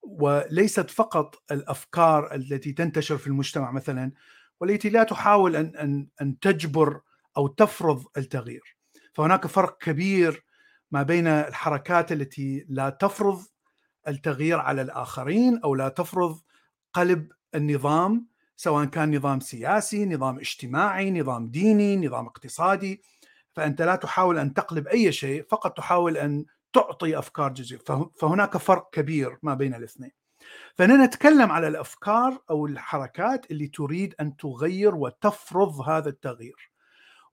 وليست 0.03 0.91
فقط 0.91 1.43
الأفكار 1.53 2.35
التي 2.35 2.73
تنتشر 2.73 3.19
في 3.19 3.27
المجتمع 3.27 3.71
مثلا 3.71 4.13
والتي 4.61 4.91
لا 4.91 5.03
تحاول 5.03 5.57
أن 5.57 5.77
أن 5.77 6.09
أن 6.23 6.39
تجبر 6.39 7.01
أو 7.37 7.47
تفرض 7.49 8.05
التغيير. 8.17 8.77
فهناك 9.15 9.47
فرق 9.47 9.79
كبير 9.79 10.45
ما 10.91 11.03
بين 11.03 11.27
الحركات 11.27 12.13
التي 12.13 12.67
لا 12.69 12.91
تفرض 12.91 13.43
التغيير 14.09 14.59
على 14.59 14.83
الآخرين 14.83 15.61
أو 15.65 15.75
لا 15.75 15.89
تفرض 15.89 16.41
قلب 16.93 17.33
النظام 17.55 18.27
سواء 18.61 18.85
كان 18.85 19.17
نظام 19.17 19.41
سياسي، 19.41 20.07
نظام 20.07 20.39
اجتماعي، 20.39 21.11
نظام 21.11 21.49
ديني، 21.49 22.07
نظام 22.07 22.27
اقتصادي 22.27 23.03
فأنت 23.53 23.83
لا 23.83 23.97
تحاول 23.97 24.39
أن 24.39 24.55
تقلب 24.55 24.89
أي 24.89 25.13
شيء 25.13 25.45
فقط 25.51 25.77
تحاول 25.77 26.17
أن 26.17 26.45
تعطي 26.73 27.19
أفكار 27.19 27.53
جزئية 27.53 27.79
فهناك 28.21 28.57
فرق 28.57 28.91
كبير 28.93 29.39
ما 29.43 29.55
بين 29.55 29.75
الاثنين. 29.75 30.11
فأنا 30.75 31.05
نتكلم 31.05 31.53
على 31.53 31.69
الأفكار 31.69 32.39
أو 32.51 32.67
الحركات 32.67 33.51
اللي 33.51 33.67
تريد 33.67 34.15
أن 34.21 34.37
تغير 34.37 34.95
وتفرض 34.95 35.81
هذا 35.81 36.09
التغيير. 36.09 36.71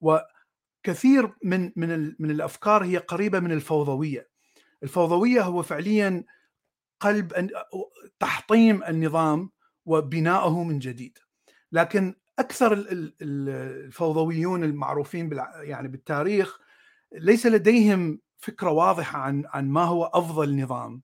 وكثير 0.02 1.34
من 1.44 1.72
من 1.76 2.16
من 2.20 2.32
الأفكار 2.32 2.84
هي 2.84 2.98
قريبة 2.98 3.40
من 3.40 3.52
الفوضوية. 3.52 4.30
الفوضوية 4.84 5.42
هو 5.42 5.64
فعليا 5.64 6.24
قلب 7.00 7.50
تحطيم 8.20 8.84
النظام 8.84 9.57
وبنائه 9.88 10.64
من 10.64 10.80
جديد. 10.80 11.18
لكن 11.72 12.16
أكثر 12.40 12.86
الفوضويون 13.22 14.64
المعروفين 14.64 15.30
يعني 15.56 15.88
بالتاريخ 15.88 16.60
ليس 17.12 17.46
لديهم 17.46 18.20
فكرة 18.38 18.70
واضحة 18.70 19.20
عن 19.20 19.44
عن 19.46 19.70
ما 19.70 19.84
هو 19.84 20.06
أفضل 20.06 20.62
نظام 20.62 21.02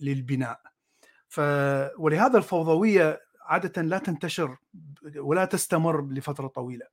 للبناء. 0.00 0.60
ف 1.28 1.40
ولهذا 1.98 2.38
الفوضوية 2.38 3.20
عادة 3.42 3.82
لا 3.82 3.98
تنتشر 3.98 4.56
ولا 5.16 5.44
تستمر 5.44 6.06
لفترة 6.12 6.46
طويلة. 6.46 6.86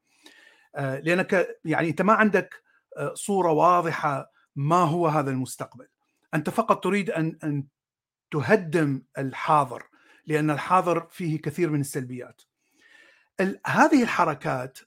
آه، 0.76 1.00
لأنك 1.00 1.48
يعني 1.66 1.90
أنت 1.90 2.02
ما 2.02 2.14
عندك 2.14 2.64
آه، 2.98 3.14
صورة 3.14 3.52
واضحة 3.52 4.32
ما 4.56 4.84
هو 4.84 5.08
هذا 5.08 5.32
المستقبل. 5.32 5.88
أنت 6.34 6.50
فقط 6.50 6.84
تريد 6.84 7.10
أن 7.10 7.38
أن 7.44 7.64
تهدم 8.32 9.02
الحاضر. 9.18 9.84
لأن 10.26 10.50
الحاضر 10.50 11.08
فيه 11.10 11.42
كثير 11.42 11.70
من 11.70 11.80
السلبيات. 11.80 12.42
هذه 13.66 14.04
الحركات 14.04 14.80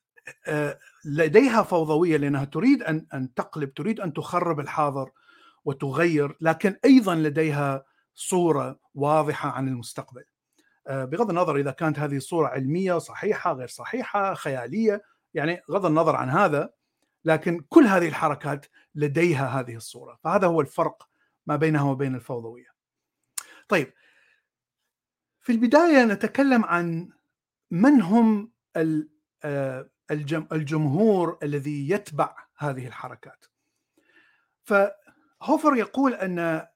لديها 1.04 1.62
فوضوية 1.62 2.16
لأنها 2.16 2.44
تريد 2.44 2.82
أن 2.82 3.06
أن 3.14 3.34
تقلب، 3.34 3.74
تريد 3.74 4.00
أن 4.00 4.12
تخرب 4.12 4.60
الحاضر 4.60 5.10
وتغير، 5.64 6.36
لكن 6.40 6.76
أيضا 6.84 7.14
لديها 7.14 7.84
صورة 8.14 8.78
واضحة 8.94 9.50
عن 9.50 9.68
المستقبل. 9.68 10.24
بغض 10.90 11.30
النظر 11.30 11.56
إذا 11.56 11.70
كانت 11.70 11.98
هذه 11.98 12.16
الصورة 12.16 12.48
علمية 12.48 12.98
صحيحة 12.98 13.52
غير 13.52 13.68
صحيحة 13.68 14.34
خيالية 14.34 15.02
يعني 15.34 15.62
بغض 15.68 15.86
النظر 15.86 16.16
عن 16.16 16.30
هذا 16.30 16.70
لكن 17.24 17.64
كل 17.68 17.84
هذه 17.84 18.08
الحركات 18.08 18.66
لديها 18.94 19.60
هذه 19.60 19.76
الصورة 19.76 20.18
فهذا 20.24 20.46
هو 20.46 20.60
الفرق 20.60 21.08
ما 21.46 21.56
بينها 21.56 21.82
وبين 21.82 22.14
الفوضوية 22.14 22.66
طيب 23.68 23.92
في 25.46 25.52
البداية 25.52 26.04
نتكلم 26.04 26.64
عن 26.64 27.08
من 27.70 28.02
هم 28.02 28.52
آه، 29.44 29.90
الجمهور 30.52 31.38
الذي 31.42 31.90
يتبع 31.90 32.36
هذه 32.56 32.86
الحركات. 32.86 33.44
فهوفر 34.62 35.76
يقول 35.76 36.14
أن 36.14 36.66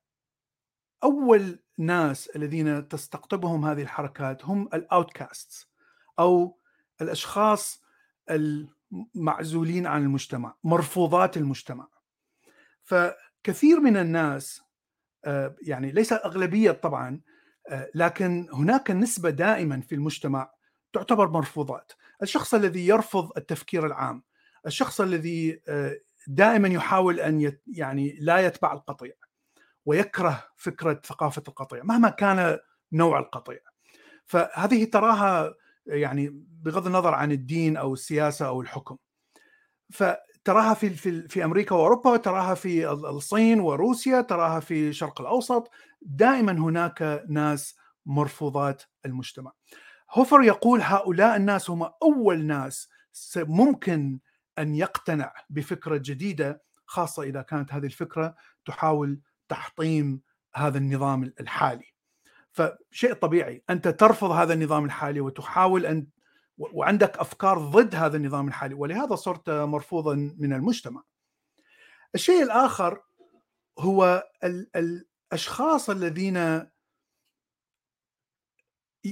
أول 1.02 1.58
ناس 1.78 2.28
الذين 2.36 2.88
تستقطبهم 2.88 3.64
هذه 3.64 3.82
الحركات 3.82 4.44
هم 4.44 4.68
الاوتكاست 4.74 5.68
أو 6.18 6.58
الأشخاص 7.00 7.82
المعزولين 8.30 9.86
عن 9.86 10.02
المجتمع 10.02 10.54
مرفوضات 10.64 11.36
المجتمع. 11.36 11.88
فكثير 12.82 13.80
من 13.80 13.96
الناس 13.96 14.62
آه، 15.24 15.56
يعني 15.62 15.92
ليس 15.92 16.12
أغلبية 16.12 16.70
طبعا 16.70 17.20
لكن 17.94 18.48
هناك 18.52 18.90
نسبة 18.90 19.30
دائما 19.30 19.80
في 19.80 19.94
المجتمع 19.94 20.50
تعتبر 20.92 21.30
مرفوضات. 21.30 21.92
الشخص 22.22 22.54
الذي 22.54 22.86
يرفض 22.86 23.30
التفكير 23.36 23.86
العام 23.86 24.22
الشخص 24.66 25.00
الذي 25.00 25.60
آه، 25.68 25.96
دائما 26.26 26.68
يحاول 26.68 27.20
أن 27.20 27.52
يعني 27.66 28.16
لا 28.20 28.38
يتبع 28.38 28.72
القطيع 28.72 29.12
ويكره 29.86 30.44
فكرة 30.56 31.00
ثقافة 31.04 31.42
القطيع 31.48 31.82
مهما 31.84 32.10
كان 32.10 32.58
نوع 32.92 33.18
القطيع. 33.18 33.58
فهذه 34.26 34.84
تراها 34.84 35.54
يعني 35.86 36.44
بغض 36.62 36.86
النظر 36.86 37.14
عن 37.14 37.32
الدين 37.32 37.76
أو 37.76 37.92
السياسة 37.92 38.46
أو 38.46 38.60
الحكم. 38.60 38.96
فتراها 39.92 40.74
في 40.74 40.90
في 40.90 41.28
في 41.28 41.44
أمريكا 41.44 41.74
وأوروبا 41.74 42.16
تراها 42.16 42.54
في 42.54 42.90
الصين 42.90 43.60
وروسيا 43.60 44.20
تراها 44.20 44.60
في 44.60 44.88
الشرق 44.88 45.20
الأوسط 45.20 45.70
دائما 46.02 46.52
هناك 46.52 47.24
ناس 47.28 47.76
مرفوضات 48.06 48.82
المجتمع 49.06 49.52
هوفر 50.10 50.42
يقول 50.42 50.80
هؤلاء 50.82 51.36
الناس 51.36 51.70
هم 51.70 51.90
أول 52.02 52.44
ناس 52.44 52.88
ممكن 53.36 54.18
أن 54.58 54.74
يقتنع 54.74 55.32
بفكرة 55.50 55.96
جديدة 55.96 56.62
خاصة 56.86 57.22
إذا 57.22 57.42
كانت 57.42 57.72
هذه 57.72 57.86
الفكرة 57.86 58.34
تحاول 58.64 59.20
تحطيم 59.48 60.20
هذا 60.54 60.78
النظام 60.78 61.32
الحالي 61.40 61.84
فشيء 62.50 63.12
طبيعي 63.12 63.64
أنت 63.70 63.88
ترفض 63.88 64.30
هذا 64.30 64.52
النظام 64.52 64.84
الحالي 64.84 65.20
وتحاول 65.20 65.86
ان 65.86 66.06
وعندك 66.58 67.18
أفكار 67.18 67.58
ضد 67.58 67.94
هذا 67.94 68.16
النظام 68.16 68.48
الحالي 68.48 68.74
ولهذا 68.74 69.14
صرت 69.14 69.50
مرفوضا 69.50 70.14
من 70.38 70.52
المجتمع. 70.52 71.02
الشيء 72.14 72.42
الآخر 72.42 73.02
هو 73.78 74.24
الأشخاص 75.32 75.90
الذين 75.90 76.66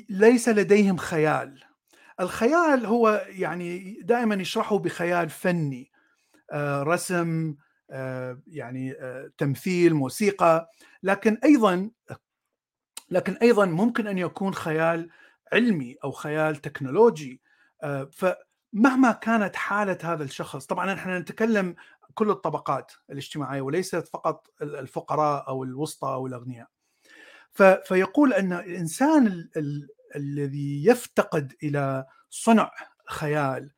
ليس 0.08 0.48
لديهم 0.48 0.96
خيال. 0.96 1.64
الخيال 2.20 2.86
هو 2.86 3.26
يعني 3.28 3.98
دائما 4.02 4.34
يشرحه 4.34 4.78
بخيال 4.78 5.30
فني. 5.30 5.90
آه، 6.52 6.82
رسم 6.82 7.56
آه، 7.90 8.42
يعني 8.46 8.92
آه، 8.92 9.30
تمثيل 9.38 9.94
موسيقى. 9.94 10.68
لكن 11.02 11.38
أيضا 11.44 11.90
لكن 13.10 13.32
أيضا 13.32 13.66
ممكن 13.66 14.06
أن 14.06 14.18
يكون 14.18 14.54
خيال 14.54 15.10
علمي 15.52 15.96
أو 16.04 16.10
خيال 16.10 16.56
تكنولوجي. 16.56 17.40
آه، 17.82 18.10
فمهما 18.72 19.12
كانت 19.12 19.56
حالة 19.56 19.98
هذا 20.02 20.24
الشخص 20.24 20.66
طبعا 20.66 20.94
إحنا 20.94 21.18
نتكلم 21.18 21.74
كل 22.14 22.30
الطبقات 22.30 22.92
الاجتماعية 23.10 23.60
وليست 23.60 24.08
فقط 24.08 24.46
الفقراء 24.62 25.48
أو 25.48 25.64
الوسطى 25.64 26.08
أو 26.08 26.26
الأغنياء. 26.26 26.68
فيقول 27.84 28.32
أن 28.32 28.52
الإنسان 28.52 29.26
ال 29.26 29.50
ال 29.56 29.88
الذي 30.16 30.86
يفتقد 30.86 31.54
إلى 31.62 32.06
صنع 32.30 32.70
خيال 33.08 33.70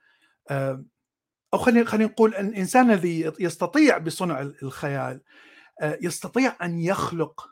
آه، 0.51 0.85
أو 1.55 1.59
خلينا 1.59 1.97
نقول 1.97 2.35
الإنسان 2.35 2.91
الذي 2.91 3.33
يستطيع 3.41 3.99
بصنع 3.99 4.41
الخيال 4.41 5.21
آه، 5.81 5.99
يستطيع 6.03 6.57
أن 6.63 6.81
يخلق 6.81 7.51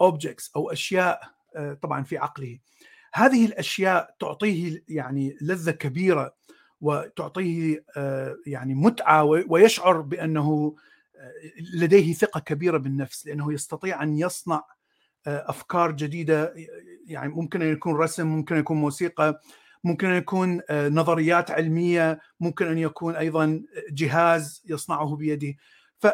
اوبجكتس 0.00 0.50
أو 0.56 0.70
أشياء 0.70 1.20
طبعا 1.82 2.02
في 2.02 2.18
عقله. 2.18 2.58
هذه 3.14 3.46
الأشياء 3.46 4.14
تعطيه 4.20 4.84
يعني 4.88 5.36
لذة 5.40 5.70
كبيرة 5.70 6.34
وتعطيه 6.80 7.84
آه، 7.96 8.36
يعني 8.46 8.74
متعة 8.74 9.24
ويشعر 9.24 10.00
بأنه 10.00 10.76
آه، 11.16 11.32
لديه 11.74 12.12
ثقة 12.12 12.40
كبيرة 12.40 12.78
بالنفس 12.78 13.26
لأنه 13.26 13.52
يستطيع 13.52 14.02
أن 14.02 14.18
يصنع 14.18 14.64
آه، 15.26 15.44
أفكار 15.50 15.92
جديدة 15.92 16.54
يعني 17.06 17.32
ممكن 17.32 17.62
أن 17.62 17.72
يكون 17.72 17.94
رسم 17.96 18.26
ممكن 18.26 18.54
أن 18.54 18.60
يكون 18.60 18.76
موسيقى 18.76 19.40
ممكن 19.84 20.08
أن 20.08 20.16
يكون 20.16 20.60
نظريات 20.70 21.50
علمية 21.50 22.20
ممكن 22.40 22.66
أن 22.66 22.78
يكون 22.78 23.16
أيضا 23.16 23.62
جهاز 23.90 24.62
يصنعه 24.66 25.16
بيده 25.16 25.54
ف 25.98 26.06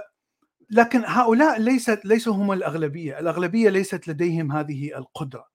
لكن 0.71 1.05
هؤلاء 1.07 1.61
ليست 1.61 2.01
ليسوا 2.05 2.35
هم 2.35 2.53
الأغلبية، 2.53 3.19
الأغلبية 3.19 3.71
ليست 3.71 4.09
لديهم 4.09 4.53
هذه 4.53 4.99
القدرة. 4.99 5.49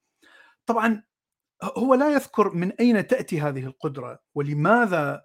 طبعا 0.66 1.04
هو 1.64 1.94
لا 1.94 2.14
يذكر 2.14 2.54
من 2.54 2.72
أين 2.72 3.08
تأتي 3.08 3.42
هذه 3.42 3.66
القدرة 3.66 4.20
ولماذا 4.36 5.22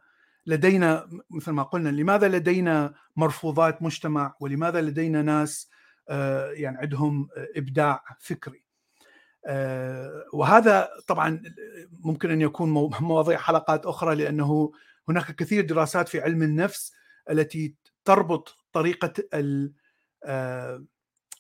لدينا 0.47 1.09
مثل 1.31 1.51
ما 1.51 1.63
قلنا 1.63 1.89
لماذا 1.89 2.29
لدينا 2.29 2.95
مرفوضات 3.17 3.83
مجتمع 3.83 4.35
ولماذا 4.41 4.81
لدينا 4.81 5.23
ناس 5.23 5.71
آه، 6.09 6.51
يعني 6.51 6.79
عندهم 6.79 7.29
إبداع 7.57 8.05
فكري. 8.21 8.63
آه، 9.47 10.25
وهذا 10.33 10.89
طبعا 11.07 11.43
ممكن 12.05 12.31
أن 12.31 12.41
يكون 12.41 12.69
مواضيع 13.01 13.39
حلقات 13.39 13.87
أخرى 13.87 14.15
لأنه 14.15 14.73
هناك 15.09 15.37
كثير 15.37 15.65
دراسات 15.65 16.09
في 16.09 16.21
علم 16.21 16.43
النفس 16.43 16.93
التي 17.31 17.75
تربط 18.05 18.57
طريقة 18.73 19.13
آه، 20.25 20.85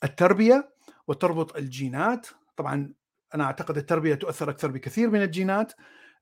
التربية 0.04 0.70
وتربط 1.08 1.56
الجينات. 1.56 2.26
طبعا 2.56 2.92
أنا 3.34 3.44
أعتقد 3.44 3.76
التربية 3.76 4.14
تؤثر 4.14 4.50
أكثر 4.50 4.70
بكثير 4.70 5.10
من 5.10 5.22
الجينات 5.22 5.72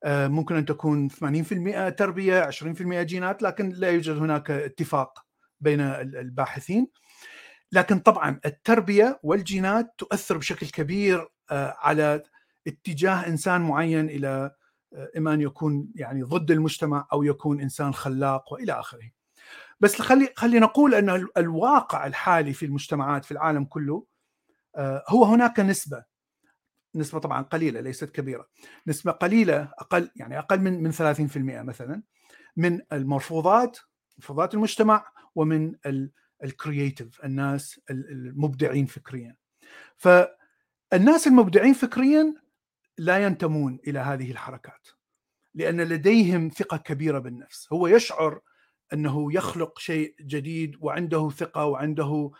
آه، 0.03 0.27
ممكن 0.27 0.55
أن 0.55 0.65
تكون 0.65 1.09
80% 1.09 1.89
تربية 1.89 2.49
20% 2.49 3.01
جينات 3.01 3.41
لكن 3.41 3.69
لا 3.69 3.89
يوجد 3.89 4.17
هناك 4.17 4.51
اتفاق 4.51 5.25
بين 5.59 5.81
الباحثين 5.81 6.87
لكن 7.71 7.99
طبعا 7.99 8.39
التربية 8.45 9.19
والجينات 9.23 9.93
تؤثر 9.97 10.37
بشكل 10.37 10.67
كبير 10.67 11.27
آه، 11.51 11.75
على 11.79 12.23
اتجاه 12.67 13.27
إنسان 13.27 13.61
معين 13.61 14.09
إلى 14.09 14.51
إما 15.17 15.33
أن 15.33 15.41
يكون 15.41 15.87
يعني 15.95 16.23
ضد 16.23 16.51
المجتمع 16.51 17.07
أو 17.13 17.23
يكون 17.23 17.61
إنسان 17.61 17.93
خلاق 17.93 18.53
وإلى 18.53 18.71
آخره. 18.71 19.09
بس 19.79 20.01
خلي 20.01 20.29
خلي 20.35 20.59
نقول 20.59 20.95
أن 20.95 21.27
الواقع 21.37 22.07
الحالي 22.07 22.53
في 22.53 22.65
المجتمعات 22.65 23.25
في 23.25 23.31
العالم 23.31 23.65
كله 23.65 24.05
آه، 24.75 25.03
هو 25.09 25.25
هناك 25.25 25.59
نسبة 25.59 26.03
نسبة 26.95 27.19
طبعا 27.19 27.41
قليلة 27.41 27.79
ليست 27.79 28.09
كبيرة. 28.09 28.47
نسبة 28.87 29.11
قليلة 29.11 29.71
أقل 29.79 30.09
يعني 30.15 30.39
أقل 30.39 30.59
من 30.59 30.83
من 30.83 30.91
30% 30.91 31.63
مثلا 31.63 32.03
من 32.57 32.81
المرفوضات 32.93 33.77
مرفوضات 34.17 34.53
المجتمع 34.53 35.05
ومن 35.35 35.75
ال 36.43 36.52
creative 36.52 37.25
الناس 37.25 37.79
المبدعين 37.89 38.85
فكريا. 38.85 39.35
فالناس 39.97 41.27
المبدعين 41.27 41.73
فكريا 41.73 42.35
لا 42.97 43.23
ينتمون 43.23 43.79
إلى 43.87 43.99
هذه 43.99 44.31
الحركات 44.31 44.87
لأن 45.53 45.81
لديهم 45.81 46.49
ثقة 46.49 46.77
كبيرة 46.77 47.19
بالنفس. 47.19 47.73
هو 47.73 47.87
يشعر 47.87 48.41
أنه 48.93 49.33
يخلق 49.33 49.79
شيء 49.79 50.15
جديد 50.21 50.75
وعنده 50.81 51.29
ثقة 51.29 51.65
وعنده 51.65 52.31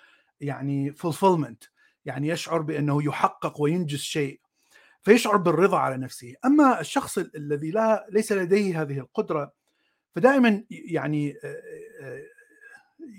يعني 0.41 0.93
fulfillment 0.93 1.63
يعني 2.05 2.27
يشعر 2.27 2.61
بأنه 2.61 3.03
يحقق 3.03 3.61
وينجز 3.61 3.99
شيء 3.99 4.41
فيشعر 5.05 5.37
بالرضا 5.37 5.77
على 5.77 5.97
نفسه 5.97 6.33
أما 6.45 6.81
الشخص 6.81 7.17
الذي 7.17 7.71
لا 7.71 8.07
ليس 8.09 8.31
لديه 8.31 8.81
هذه 8.81 8.99
القدرة 8.99 9.53
فدائما 10.15 10.63
يعني 10.69 11.35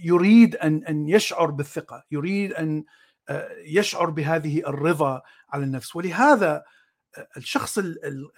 يريد 0.05 0.57
أن 0.57 0.85
أن 0.85 1.09
يشعر 1.09 1.50
بالثقة 1.50 2.05
يريد 2.11 2.52
أن 2.52 2.85
يشعر 3.64 4.11
بهذه 4.11 4.59
الرضا 4.59 5.23
على 5.49 5.64
النفس 5.64 5.97
ولهذا 5.97 6.65
الشخص 7.37 7.78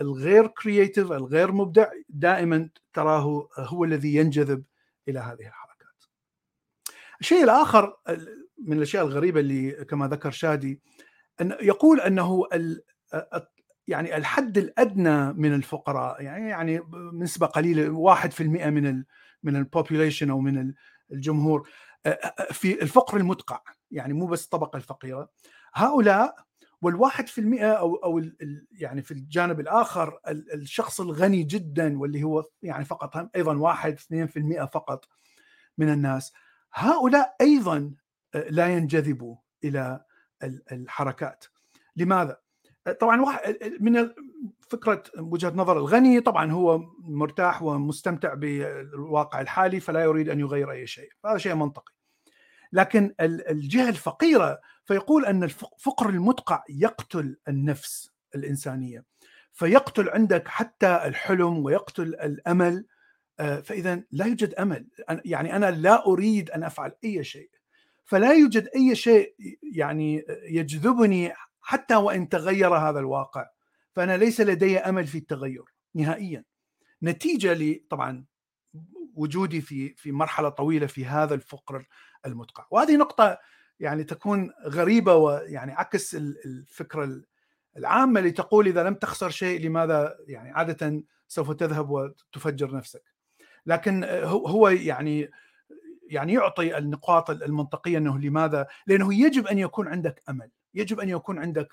الغير 0.00 0.46
كرييتيف 0.46 1.12
الغير 1.12 1.52
مبدع 1.52 1.90
دائما 2.08 2.68
تراه 2.92 3.48
هو 3.58 3.84
الذي 3.84 4.14
ينجذب 4.14 4.64
إلى 5.08 5.18
هذه 5.18 5.46
الحركات. 5.46 6.04
الشيء 7.20 7.44
الآخر 7.44 7.96
من 8.58 8.76
الأشياء 8.76 9.06
الغريبة 9.06 9.40
اللي 9.40 9.70
كما 9.70 10.08
ذكر 10.08 10.30
شادي 10.30 10.80
أن 11.40 11.56
يقول 11.60 12.00
أنه 12.00 12.46
يعني 13.88 14.16
الحد 14.16 14.58
الأدنى 14.58 15.32
من 15.32 15.54
الفقراء 15.54 16.22
يعني 16.22 16.48
يعني 16.48 16.80
نسبة 17.12 17.46
قليلة 17.46 17.88
1% 17.88 18.40
من 18.40 18.86
ال 18.86 19.06
من 19.42 19.56
البوبوليشن 19.56 20.30
أو 20.30 20.40
من 20.40 20.74
الجمهور. 21.12 21.68
في 22.52 22.82
الفقر 22.82 23.16
المدقع 23.16 23.60
يعني 23.90 24.12
مو 24.12 24.26
بس 24.26 24.44
الطبقه 24.44 24.76
الفقيرة. 24.76 25.30
هؤلاء 25.74 26.34
والواحد 26.82 27.28
في 27.28 27.40
المئة 27.40 27.72
أو 27.72 27.94
أو 27.96 28.24
يعني 28.72 29.02
في 29.02 29.10
الجانب 29.10 29.60
الآخر 29.60 30.20
الشخص 30.28 31.00
الغني 31.00 31.42
جدا 31.42 31.98
واللي 31.98 32.22
هو 32.22 32.44
يعني 32.62 32.84
فقط 32.84 33.30
أيضا 33.36 33.56
واحد 33.56 33.92
اثنين 33.92 34.26
في 34.26 34.38
المئة 34.38 34.64
فقط 34.64 35.08
من 35.78 35.92
الناس. 35.92 36.32
هؤلاء 36.74 37.36
أيضا 37.40 37.94
لا 38.34 38.68
ينجذبوا 38.68 39.36
إلى 39.64 40.04
الحركات. 40.72 41.44
لماذا؟ 41.96 42.40
طبعا 42.92 43.38
من 43.80 44.10
فكرة 44.68 45.02
وجهة 45.18 45.52
نظر 45.56 45.78
الغني 45.78 46.20
طبعا 46.20 46.52
هو 46.52 46.78
مرتاح 46.98 47.62
ومستمتع 47.62 48.34
بالواقع 48.34 49.40
الحالي 49.40 49.80
فلا 49.80 50.00
يريد 50.00 50.28
أن 50.28 50.40
يغير 50.40 50.70
أي 50.72 50.86
شيء 50.86 51.10
هذا 51.26 51.38
شيء 51.38 51.54
منطقي. 51.54 51.92
لكن 52.72 53.14
الجهة 53.20 53.88
الفقيرة 53.88 54.60
فيقول 54.84 55.26
أن 55.26 55.44
الفقر 55.44 56.08
المدقع 56.08 56.64
يقتل 56.68 57.36
النفس 57.48 58.10
الإنسانية 58.34 59.04
فيقتل 59.52 60.08
عندك 60.08 60.48
حتى 60.48 61.00
الحلم 61.04 61.64
ويقتل 61.64 62.02
الأمل 62.02 62.86
آه، 63.40 63.60
فاذا 63.60 64.02
لا 64.10 64.26
يوجد 64.26 64.54
أمل. 64.54 64.86
يعني 65.24 65.56
أنا 65.56 65.70
لا 65.70 66.06
أريد 66.06 66.50
أن 66.50 66.62
أفعل 66.62 66.92
أي 67.04 67.24
شيء. 67.24 67.50
فلا 68.04 68.32
يوجد 68.32 68.68
أي 68.76 68.94
شيء 68.94 69.34
يعني 69.74 70.24
يجذبني 70.50 71.32
حتى 71.68 71.96
وإن 71.96 72.28
تغير 72.28 72.74
هذا 72.74 72.98
الواقع 72.98 73.50
فأنا 73.92 74.16
ليس 74.16 74.40
لدي 74.40 74.78
أمل 74.78 75.06
في 75.06 75.18
التغير 75.18 75.64
نهائيا. 75.94 76.44
نتيجة 77.02 77.54
ل 77.54 77.86
طبعا 77.90 78.24
وجودي 79.14 79.60
في 79.60 79.94
في 79.94 80.12
مرحلة 80.12 80.48
طويلة 80.48 80.86
في 80.86 81.06
هذا 81.06 81.34
الفقر 81.34 81.88
المدقع 82.26 82.66
وهذه 82.70 82.96
نقطة 82.96 83.38
يعني 83.80 84.04
تكون 84.04 84.50
غريبة 84.66 85.14
ويعني 85.14 85.72
عكس 85.72 86.14
الفكرة 86.14 87.22
العامة 87.76 88.20
اللي 88.20 88.30
تقول 88.30 88.66
إذا 88.66 88.82
لم 88.82 88.94
تخسر 88.94 89.30
شيء 89.30 89.60
لماذا 89.60 90.16
يعني 90.26 90.50
عادة 90.50 91.02
سوف 91.28 91.50
تذهب 91.50 91.90
وتفجر 91.90 92.76
نفسك؟ 92.76 93.02
لكن 93.66 94.04
هو 94.24 94.68
يعني 94.68 95.30
يعني 96.10 96.32
يعطي 96.32 96.78
النقاط 96.78 97.30
المنطقية 97.30 97.98
إنه 97.98 98.18
لماذا؟ 98.18 98.66
لأنه 98.86 99.14
يجب 99.14 99.46
أن 99.46 99.58
يكون 99.58 99.88
عندك 99.88 100.22
أمل، 100.28 100.50
يجب 100.78 101.00
أن 101.00 101.08
يكون 101.08 101.38
عندك 101.38 101.68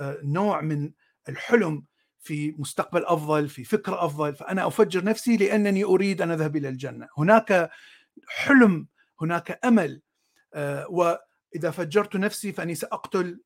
آه، 0.00 0.18
نوع 0.22 0.60
من 0.60 0.90
الحلم 1.28 1.84
في 2.20 2.54
مستقبل 2.58 3.04
أفضل، 3.04 3.48
في 3.48 3.64
فكر 3.64 4.04
أفضل، 4.04 4.34
فأنا 4.34 4.66
أفجر 4.66 5.04
نفسي 5.04 5.36
لأنني 5.36 5.84
أريد 5.84 6.22
أن 6.22 6.30
أذهب 6.30 6.56
إلى 6.56 6.68
الجنة، 6.68 7.08
هناك 7.18 7.70
حلم، 8.28 8.86
هناك 9.20 9.60
أمل 9.64 10.02
آه، 10.54 10.86
وإذا 10.90 11.70
فجرت 11.70 12.16
نفسي 12.16 12.52
فأني 12.52 12.74
سأقتل 12.74 13.40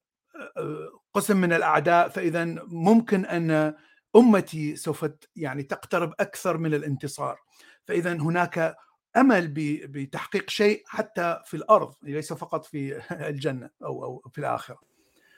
آه، 0.56 0.88
قسم 1.14 1.36
من 1.36 1.52
الأعداء. 1.52 2.08
فإذا 2.08 2.44
ممكن 2.66 3.26
أن 3.26 3.74
أمتي 4.16 4.76
سوف 4.76 5.06
يعني 5.36 5.62
تقترب 5.62 6.14
أكثر 6.20 6.58
من 6.58 6.74
الانتصار. 6.74 7.38
فإذا 7.84 8.12
هناك 8.12 8.76
أمل 9.16 9.48
بتحقيق 9.88 10.50
شيء 10.50 10.82
حتى 10.86 11.40
في 11.44 11.54
الأرض 11.54 11.94
ليس 12.02 12.32
فقط 12.32 12.64
في 12.64 13.02
الجنة 13.30 13.70
أو 13.84 14.04
أو 14.04 14.30
في 14.32 14.38
الآخرة. 14.38 14.89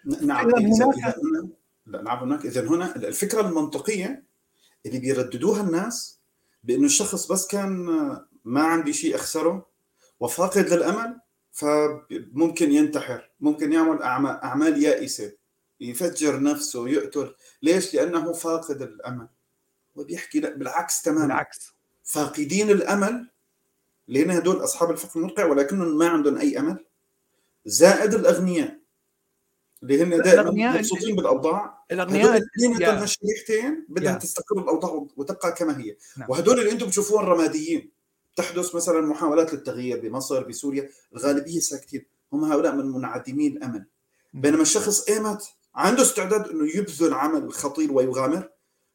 نعم 0.05 0.55
هناك 0.55 1.15
لا 1.87 2.03
نعم 2.03 2.19
هناك. 2.19 2.47
اذا 2.47 2.69
هنا 2.69 2.97
الفكرة 2.97 3.41
المنطقية 3.41 4.25
اللي 4.87 4.99
بيرددوها 4.99 5.61
الناس 5.61 6.21
بأنه 6.65 6.87
الشخص 6.87 7.33
بس 7.33 7.47
كان 7.47 7.71
ما 8.45 8.62
عندي 8.62 8.93
شيء 8.93 9.15
أخسره 9.15 9.67
وفاقد 10.21 10.69
للأمل 10.73 11.21
فممكن 11.53 12.73
ينتحر 12.73 13.31
ممكن 13.41 13.73
يعمل 13.73 14.03
أعمال 14.03 14.83
يائسة 14.83 15.33
يفجر 15.81 16.43
نفسه 16.43 16.88
يقتل. 16.88 17.35
ليش؟ 17.62 17.95
لأنه 17.95 18.33
فاقد 18.33 18.83
الأمل. 18.83 19.29
وبيحكي 19.95 20.41
لا 20.41 20.55
بالعكس 20.57 21.03
تماما. 21.03 21.23
بالعكس. 21.23 21.73
فاقدين 22.05 22.71
الأمل 22.71 23.31
لأن 24.09 24.31
هدول 24.31 24.65
أصحاب 24.65 24.91
الفقر 24.91 25.21
المدقع 25.21 25.45
ولكنهم 25.45 25.99
ما 25.99 26.09
عندهم 26.09 26.38
أي 26.38 26.59
أمل. 26.59 26.85
زائد 27.67 28.15
الأغنياء. 28.15 28.82
اللي 29.83 30.03
هن 30.03 30.23
دائما 30.23 30.51
مبسوطين 30.51 31.16
بالأوضاع 31.16 31.85
الأغنياء 31.92 32.37
الاثنين 32.37 32.83
هالشريحتين 32.83 33.87
بدها 33.88 34.14
تستقر 34.14 34.59
الاوضاع 34.59 35.07
وتبقى 35.16 35.53
كما 35.53 35.81
هي. 35.81 35.97
نعم. 36.16 36.31
وهدول 36.31 36.59
اللي 36.59 36.73
أنتم 36.73 36.87
بتشوفوهم 36.87 37.25
رماديين 37.25 37.90
تحدث 38.37 38.75
مثلا 38.75 39.01
محاولات 39.01 39.55
للتغيير 39.55 40.01
بمصر 40.01 40.45
بسوريا 40.45 40.88
الغالبية 41.12 41.61
ساكتين 41.61 42.07
هم 42.33 42.45
هؤلاء 42.45 42.75
من 42.75 42.87
منعدمي 42.87 43.47
الأمل. 43.47 43.87
بينما 44.35 44.62
الشخص 44.62 45.09
ايمت 45.09 45.42
عنده 45.75 46.03
استعداد 46.03 46.49
إنه 46.49 46.77
يبذل 46.77 47.14
عمل 47.14 47.53
خطير 47.53 47.92
ويغامر 47.92 48.49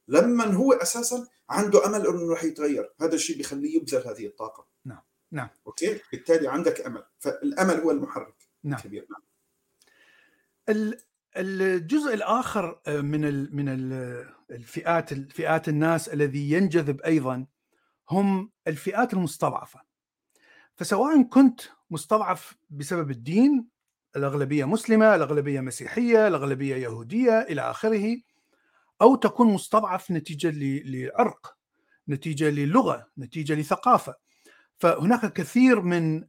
لما 0.08 0.46
هو 0.46 0.74
أساسا 0.74 1.28
عنده 1.50 1.86
أمل 1.86 2.08
إنه 2.08 2.34
رح 2.34 2.44
يتغير. 2.44 2.92
هذا 3.02 3.16
الشيء 3.16 3.38
بيخليه 3.38 3.76
يبذل 3.76 4.08
هذه 4.08 4.26
الطاقة. 4.26 4.66
نعم 4.86 5.02
نعم. 5.32 5.50
أوكي؟ 5.68 6.00
بالتالي 6.12 6.48
عندك 6.48 6.82
أمل. 6.82 7.04
فالأمل 7.20 7.80
هو 7.80 7.92
المحرك 7.92 8.36
نعم. 8.64 8.78
الكبير. 8.80 9.08
نعم 9.12 9.22
الجزء 11.38 12.14
الآخر 12.14 12.80
آه، 12.88 13.02
من 13.02 13.56
من 13.56 13.70
الفئات 14.52 15.12
الفئات 15.12 15.70
الناس 15.70 16.10
الذي 16.10 16.52
ينجذب 16.52 17.02
أيضا 17.02 17.46
هم 18.10 18.52
الفئات 18.68 19.14
المستضعفة. 19.14 19.82
فسواء 20.76 21.22
كنت 21.22 21.62
مستضعف 21.90 22.56
بسبب 22.70 23.12
الدين 23.12 23.68
الأغلبية 24.16 24.66
مسلمة 24.66 25.16
الأغلبية 25.16 25.62
مسيحية 25.62 26.28
الأغلبية 26.28 26.76
يهودية 26.76 27.42
إلى 27.42 27.62
آخره 27.62 28.18
أو 29.02 29.16
تكون 29.16 29.54
مستضعف 29.54 30.12
نتيجة 30.12 30.52
لعرق 30.86 31.58
نتيجة 32.10 32.50
للغة 32.50 33.08
نتيجة 33.18 33.54
لثقافة. 33.54 34.16
فهناك 34.78 35.34
كثير 35.34 35.82
من 35.82 36.28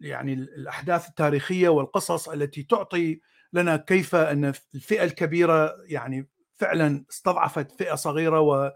يعني 0.00 0.32
الأحداث 0.32 1.08
التاريخية 1.08 1.68
والقصص 1.68 2.28
التي 2.28 2.62
تعطي 2.62 3.20
لنا 3.52 3.76
كيف 3.76 4.14
أن 4.14 4.44
الفئة 4.74 5.04
الكبيرة 5.04 5.76
يعني 5.84 6.28
فعلا 6.56 7.04
استضعفت 7.10 7.72
فئة 7.72 7.94
صغيرة 7.94 8.40
و 8.40 8.72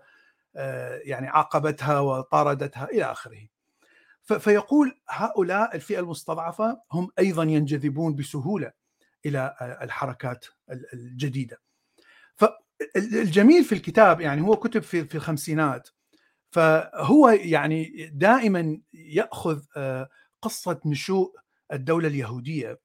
آه، 0.57 1.01
يعني 1.05 1.29
عاقبتها 1.29 2.01
وطاردتها 2.01 2.85
إلى 2.85 3.05
آخره. 3.05 3.47
فيقول 4.23 5.01
هؤلاء 5.09 5.77
الفئة 5.77 6.01
المستضعفة 6.01 6.83
هم 6.93 7.09
أيضا 7.19 7.43
ينجذبون 7.43 8.15
بسهولة 8.15 8.73
إلى 9.27 9.57
آه، 9.61 9.85
الحركات 9.85 10.47
الجديدة. 10.95 11.61
فالجميل 12.35 13.65
في 13.65 13.75
الكتاب 13.75 14.21
يعني 14.21 14.43
هو 14.43 14.57
كتب 14.57 14.83
في 14.83 15.05
في 15.05 15.15
الخمسينات 15.15 15.89
فهو 16.51 17.29
يعني 17.29 18.11
دائما 18.15 18.81
يأخذ 18.93 19.63
آه، 19.77 20.09
قصة 20.43 20.81
نشوء 20.87 21.37
الدولة 21.73 22.09
اليهودية 22.09 22.81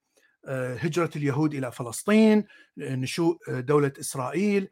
هجرة 0.48 1.10
اليهود 1.16 1.54
إلى 1.54 1.72
فلسطين 1.72 2.44
نشوء 2.78 3.38
دولة 3.50 3.92
إسرائيل. 4.00 4.70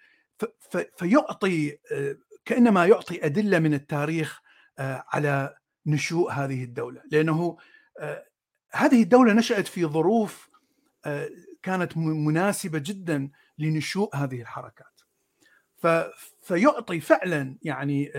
فيعطي 0.97 1.77
كأنما 2.45 2.85
يعطي 2.85 3.25
أدلة 3.25 3.59
من 3.59 3.73
التاريخ 3.73 4.41
على 4.79 5.55
نشوء 5.85 6.31
هذه 6.31 6.63
الدولة. 6.63 7.01
لأنه 7.11 7.57
هذه 8.71 9.03
الدولة 9.03 9.33
نشأت 9.33 9.67
في 9.67 9.85
ظروف 9.85 10.49
كانت 11.63 11.97
مناسبة 11.97 12.79
جدا 12.79 13.29
لنشوء 13.57 14.15
هذه 14.15 14.41
الحركات. 14.41 15.01
فيعطي 16.41 16.99
فعلا 16.99 17.57
يعني 17.61 18.11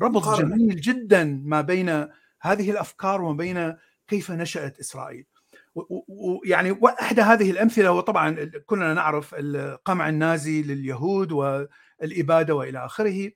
ربط 0.00 0.40
جميل 0.40 0.80
جدا 0.80 1.42
ما 1.44 1.60
بين 1.60 2.08
هذه 2.40 2.70
الأفكار 2.70 3.22
وما 3.22 3.36
بين 3.36 3.76
كيف 4.08 4.30
نشأت 4.30 4.78
إسرائيل. 4.78 5.26
ويعني 5.74 6.70
وأحدى 6.70 7.20
هذه 7.20 7.50
الأمثلة 7.50 7.92
وطبعا 7.92 8.50
كلنا 8.66 8.94
نعرف 8.94 9.34
القمع 9.38 10.08
النازي 10.08 10.62
لليهود 10.62 11.32
والإبادة 11.32 12.54
وإلى 12.54 12.84
آخره. 12.84 13.30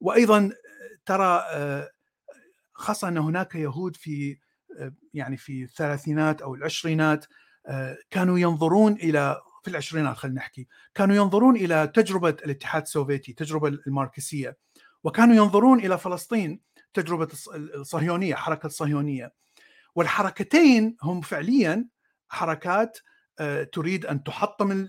وأيضا 0.00 0.50
ترى 1.06 1.44
خاصة 2.72 3.08
أن 3.08 3.18
هناك 3.18 3.54
يهود 3.54 3.96
في 3.96 4.38
يعني 5.14 5.36
في 5.36 5.62
الثلاثينات 5.62 6.42
أو 6.42 6.54
العشرينات 6.54 7.26
كانوا 8.10 8.38
ينظرون 8.38 8.92
إلى 8.92 9.40
في 9.62 9.70
العشرينات 9.70 10.16
خلينا 10.16 10.36
نحكي 10.36 10.68
كانوا 10.94 11.16
ينظرون 11.16 11.56
إلى 11.56 11.92
تجربة 11.94 12.36
الاتحاد 12.44 12.82
السوفيتي 12.82 13.32
تجربة 13.32 13.68
الماركسية 13.68 14.56
وكانوا 15.04 15.34
ينظرون 15.34 15.78
إلى 15.80 15.98
فلسطين 15.98 16.60
تجربة 16.94 17.28
الصهيونية 17.54 18.34
حركة 18.34 18.66
الصهيونية. 18.66 19.32
والحركتين 19.94 20.96
هم 21.02 21.20
فعليا 21.20 21.88
حركات 22.28 22.98
تريد 23.72 24.06
أن 24.06 24.22
تحطم 24.24 24.88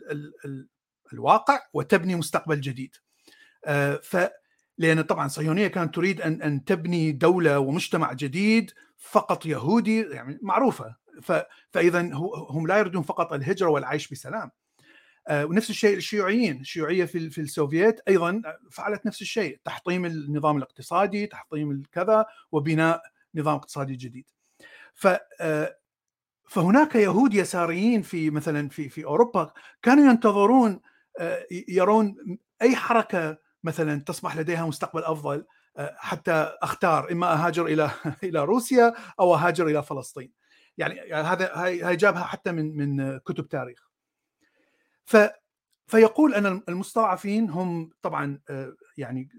الواقع 1.14 1.60
وتبني 1.74 2.16
مستقبل 2.16 2.62
جديد. 2.62 2.96
ف 4.04 4.18
لأن 4.78 5.02
طبعا 5.02 5.26
الصهيونيه 5.26 5.68
كانت 5.68 5.96
تريد 5.96 6.22
ان 6.22 6.42
أن 6.42 6.66
تبني 6.66 7.12
دولة 7.12 7.60
ومجتمع 7.60 8.14
جديد 8.14 8.72
فقط 8.98 9.46
يهودي 9.46 10.02
يعني 10.02 10.40
معروفة. 10.42 10.96
فاذا 11.72 12.10
هم 12.50 12.68
لا 12.68 12.78
يريدون 12.78 13.04
فقط 13.04 13.34
الهجرة 13.34 13.70
والعيش 13.70 14.12
بسلام. 14.12 14.52
آه، 15.28 15.46
ونفس 15.46 15.70
الشيء 15.70 15.98
الشيوعيين 15.98 16.62
الشيوعية 16.62 17.06
في 17.06 17.30
في 17.30 17.42
السوفييت 17.42 18.00
أيضا 18.08 18.42
فعلت 18.72 19.06
نفس 19.06 19.22
الشيء 19.22 19.60
تحطيم 19.66 20.06
النظام 20.06 20.58
الاقتصادي 20.58 21.28
تحطيم 21.28 21.72
الكذا 21.72 22.26
وبناء 22.52 23.02
نظام 23.36 23.56
اقتصادي 23.56 23.96
جديد. 23.96 24.26
ف 24.96 25.08
آه، 25.42 25.78
فهناك 26.50 26.96
يهود 26.96 27.34
يساريين 27.34 28.02
في 28.02 28.30
مثلا 28.30 28.70
في 28.70 28.90
في 28.90 29.06
أوروبا 29.06 29.54
كانوا 29.82 30.12
ينتظرون 30.12 30.82
آه، 31.20 31.46
يرون 31.68 32.38
أي 32.62 32.76
حركة 32.76 33.38
مثلا 33.64 34.02
تصبح 34.02 34.38
لديها 34.38 34.66
مستقبل 34.66 35.04
أفضل 35.04 35.46
حتى 35.98 36.32
أختار 36.62 37.12
إما 37.12 37.34
أهاجر 37.34 37.66
إلى 37.66 37.92
إلى 38.24 38.46
روسيا 38.46 38.94
أو 39.20 39.36
أهاجر 39.36 39.68
إلى 39.68 39.84
فلسطين. 39.84 40.32
يعني 40.78 41.14
هذا 41.14 41.52
هاي 41.56 41.96
جابها 41.96 42.24
حتى 42.24 42.52
من 42.52 42.78
من 42.78 43.18
كتب 43.18 43.48
تاريخ. 43.48 43.90
ف 45.06 45.18
فيقول 45.88 46.34
أن 46.34 46.62
المستضعفين 46.70 47.50
هم 47.50 47.90
طبعا 48.02 48.40
يعني 48.98 49.30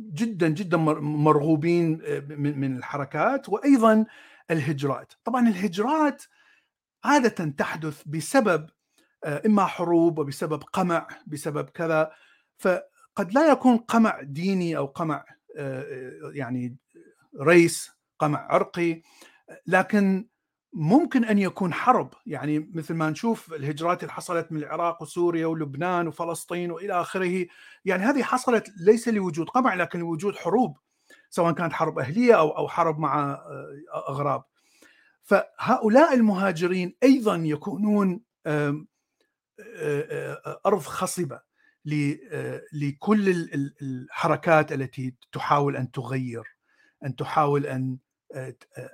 جدا 0.00 0.48
جدا 0.48 0.76
مرغوبين 0.76 2.00
من 2.38 2.76
الحركات 2.76 3.48
وأيضا 3.48 4.06
الهجرات. 4.50 5.12
طبعا 5.24 5.48
الهجرات 5.48 6.22
عادة 7.04 7.50
تحدث 7.50 8.02
بسبب 8.06 8.70
إما 9.26 9.66
حروب 9.66 10.18
وبسبب 10.18 10.62
قمع 10.62 11.08
بسبب 11.26 11.70
كذا. 11.70 12.12
فقد 12.58 13.32
لا 13.32 13.50
يكون 13.50 13.76
قمع 13.76 14.20
ديني 14.22 14.76
أو 14.76 14.86
قمع 14.86 15.24
يعني 16.32 16.76
ريس 17.40 17.90
قمع 18.18 18.46
عرقي. 18.50 19.02
لكن 19.66 20.28
ممكن 20.72 21.24
أن 21.24 21.38
يكون 21.38 21.72
حرب. 21.72 22.14
يعني 22.26 22.70
مثل 22.74 22.94
ما 22.94 23.10
نشوف 23.10 23.52
الهجرات 23.52 24.02
اللي 24.02 24.12
حصلت 24.12 24.52
من 24.52 24.58
العراق 24.58 25.02
وسوريا 25.02 25.46
ولبنان 25.46 26.08
وفلسطين 26.08 26.70
وإلى 26.70 27.00
آخره. 27.00 27.46
يعني 27.84 28.02
هذه 28.02 28.22
حصلت 28.22 28.72
ليس 28.76 29.08
لوجود 29.08 29.48
قمع 29.48 29.74
لكن 29.74 29.98
لوجود 29.98 30.36
حروب. 30.36 30.78
سواء 31.30 31.52
كانت 31.52 31.72
حرب 31.72 31.98
أهلية 31.98 32.38
أو 32.38 32.50
أو 32.50 32.68
حرب 32.68 32.98
مع 32.98 33.30
آه، 33.30 34.08
أغراب. 34.08 34.44
فهؤلاء 35.22 36.14
المهاجرين 36.14 36.96
أيضا 37.02 37.36
يكونون 37.36 38.20
آه، 38.46 38.86
آه، 39.78 40.60
أرض 40.66 40.80
خصبة 40.80 41.40
لكل 42.72 43.48
الحركات 43.82 44.72
التي 44.72 45.14
تحاول 45.32 45.76
أن 45.76 45.90
تغير 45.90 46.44
أن 47.04 47.16
تحاول 47.16 47.66
أن 47.66 47.98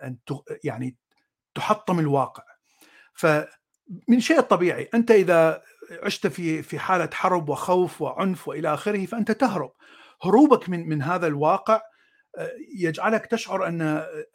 أن 0.02 0.16
يعني 0.64 0.96
تحطم 1.54 1.98
الواقع. 1.98 2.42
فمن 3.14 4.20
شيء 4.20 4.40
طبيعي 4.40 4.88
أنت 4.94 5.10
إذا 5.10 5.62
عشت 6.02 6.26
في 6.26 6.62
في 6.62 6.78
حالة 6.78 7.10
حرب 7.12 7.48
وخوف 7.48 8.02
وعنف 8.02 8.48
وإلى 8.48 8.74
آخره 8.74 9.06
فأنت 9.06 9.30
تهرب. 9.32 9.72
هروبك 10.22 10.68
من 10.68 10.88
من 10.88 11.02
هذا 11.02 11.26
الواقع 11.26 11.80
يجعلك 12.74 13.26
تشعر 13.26 13.66
أن 13.66 13.82
آه، 13.82 14.26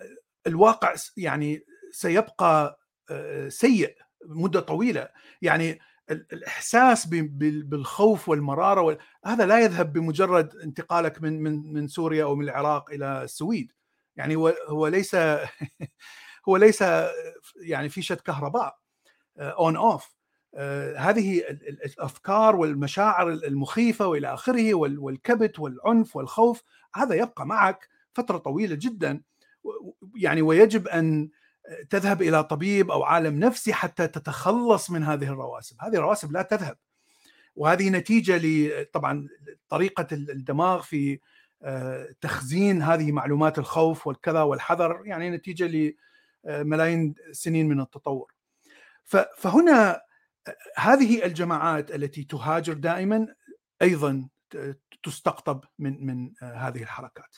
الواقع 0.48 0.94
يعني 1.18 1.66
سيبقى 1.92 2.80
آه، 3.10 3.50
سيء 3.50 3.96
مدة 4.26 4.60
طويلة. 4.60 5.10
يعني 5.42 5.80
الإحساس 6.12 7.08
بالخوف 7.08 8.30
والمرارة 8.30 8.98
هذا 9.26 9.46
لا 9.46 9.60
يذهب 9.60 9.94
بمجرد 9.94 10.56
انتقالك 10.56 11.22
من 11.22 11.44
من 11.44 11.74
من 11.74 11.88
سوريا 11.88 12.24
أو 12.24 12.36
من 12.36 12.44
العراق 12.44 12.92
إلى 12.92 13.24
السويد. 13.24 13.72
يعني 14.16 14.36
هو 14.70 14.88
ليس 14.88 15.16
هو 16.50 16.58
ليس 16.58 16.84
يعني 17.72 17.90
فيشه 17.90 18.16
كهرباء 18.16 18.78
on 19.40 19.78
آه، 19.78 19.80
off 19.80 20.04
آه، 20.06 20.17
هذه 20.98 21.40
الأفكار 21.86 22.56
والمشاعر 22.56 23.30
المخيفة 23.30 24.08
وإلى 24.08 24.34
آخره 24.34 24.74
والكبت 24.74 25.60
والعنف 25.60 26.16
والخوف 26.16 26.64
هذا 26.96 27.16
يبقى 27.16 27.46
معك 27.46 27.90
فترة 28.14 28.38
طويلة 28.38 28.76
جدا 28.76 29.22
يعني 30.16 30.42
ويجب 30.42 30.88
أن 30.88 31.30
تذهب 31.90 32.22
إلى 32.22 32.44
طبيب 32.44 32.92
أو 32.92 33.04
عالم 33.04 33.40
نفسي 33.40 33.74
حتى 33.74 34.08
تتخلص 34.08 34.90
من 34.90 35.04
هذه 35.04 35.24
الرواسب، 35.24 35.76
هذه 35.82 35.96
الرواسب 35.96 36.32
لا 36.32 36.42
تذهب. 36.42 36.78
وهذه 37.56 37.90
نتيجة 37.90 38.84
طبعا 38.84 39.28
طريقة 39.70 40.08
الدماغ 40.12 40.82
في 40.82 41.20
آه، 41.64 42.08
تخزين 42.22 42.82
هذه 42.82 43.12
معلومات 43.12 43.60
الخوف 43.60 44.08
والكذا 44.08 44.42
والحذر 44.42 45.02
يعني 45.06 45.30
نتيجة 45.30 45.96
لملايين 46.46 47.16
السنين 47.30 47.68
من 47.68 47.82
التطور. 47.82 48.34
فهنا 49.38 50.02
هذه 50.78 51.26
الجماعات 51.26 51.92
التي 51.92 52.24
تهاجر 52.24 52.74
دائما 52.74 53.36
أيضا 53.82 54.30
تستقطب 55.04 55.64
من 55.80 56.06
من 56.06 56.34
هذه 56.42 56.84
الحركات. 56.84 57.36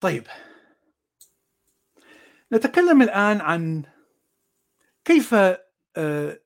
طيب 0.00 0.26
نتكلم 2.52 3.02
الآن 3.02 3.40
عن 3.40 3.82
كيف 5.04 5.34
آه، 5.96 6.40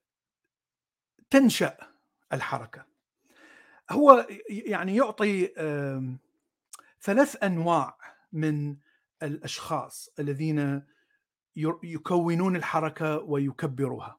تنشأ 1.31 1.77
الحركة 2.33 2.87
هو 3.91 4.27
يعني 4.49 4.97
يعطي 4.97 5.47
ثلاث 7.03 7.45
أنواع 7.45 7.99
من 8.33 8.77
الأشخاص 9.23 10.09
الذين 10.19 10.83
يكونون 11.83 12.57
الحركة 12.57 13.19
ويكبروها. 13.19 14.19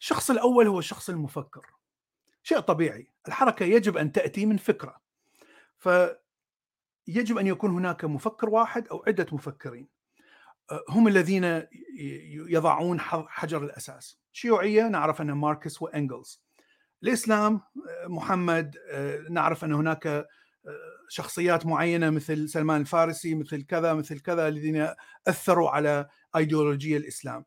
الشخص 0.00 0.30
الأول 0.30 0.66
هو 0.66 0.78
الشخص 0.78 1.10
المفكر. 1.10 1.66
شيء 2.42 2.60
طبيعي. 2.60 3.10
الحركة 3.28 3.64
يجب 3.64 3.96
أن 3.96 4.12
تأتي 4.12 4.46
من 4.46 4.56
فكرة. 4.56 5.00
فيجب 5.78 7.38
أن 7.38 7.46
يكون 7.46 7.70
هناك 7.70 8.04
مفكر 8.04 8.48
واحد 8.48 8.88
أو 8.88 9.04
عدة 9.06 9.26
مفكرين. 9.32 9.88
هم 10.88 11.08
الذين 11.08 11.62
يضعون 12.48 13.00
حجر 13.00 13.64
الأساس. 13.64 14.18
شيوعية 14.32 14.88
نعرف 14.88 15.20
أن 15.20 15.32
ماركس 15.32 15.82
وإنجلز. 15.82 16.42
الإسلام 17.02 17.60
محمد 18.06 18.76
نعرف 19.30 19.64
أن 19.64 19.72
هناك 19.72 20.26
شخصيات 21.08 21.66
معينة 21.66 22.10
مثل 22.10 22.48
سلمان 22.48 22.80
الفارسي 22.80 23.34
مثل 23.34 23.62
كذا 23.62 23.94
مثل 23.94 24.20
كذا 24.20 24.48
الذين 24.48 24.88
أثروا 25.28 25.70
على 25.70 26.08
إيديولوجية 26.36 26.96
الإسلام. 26.96 27.44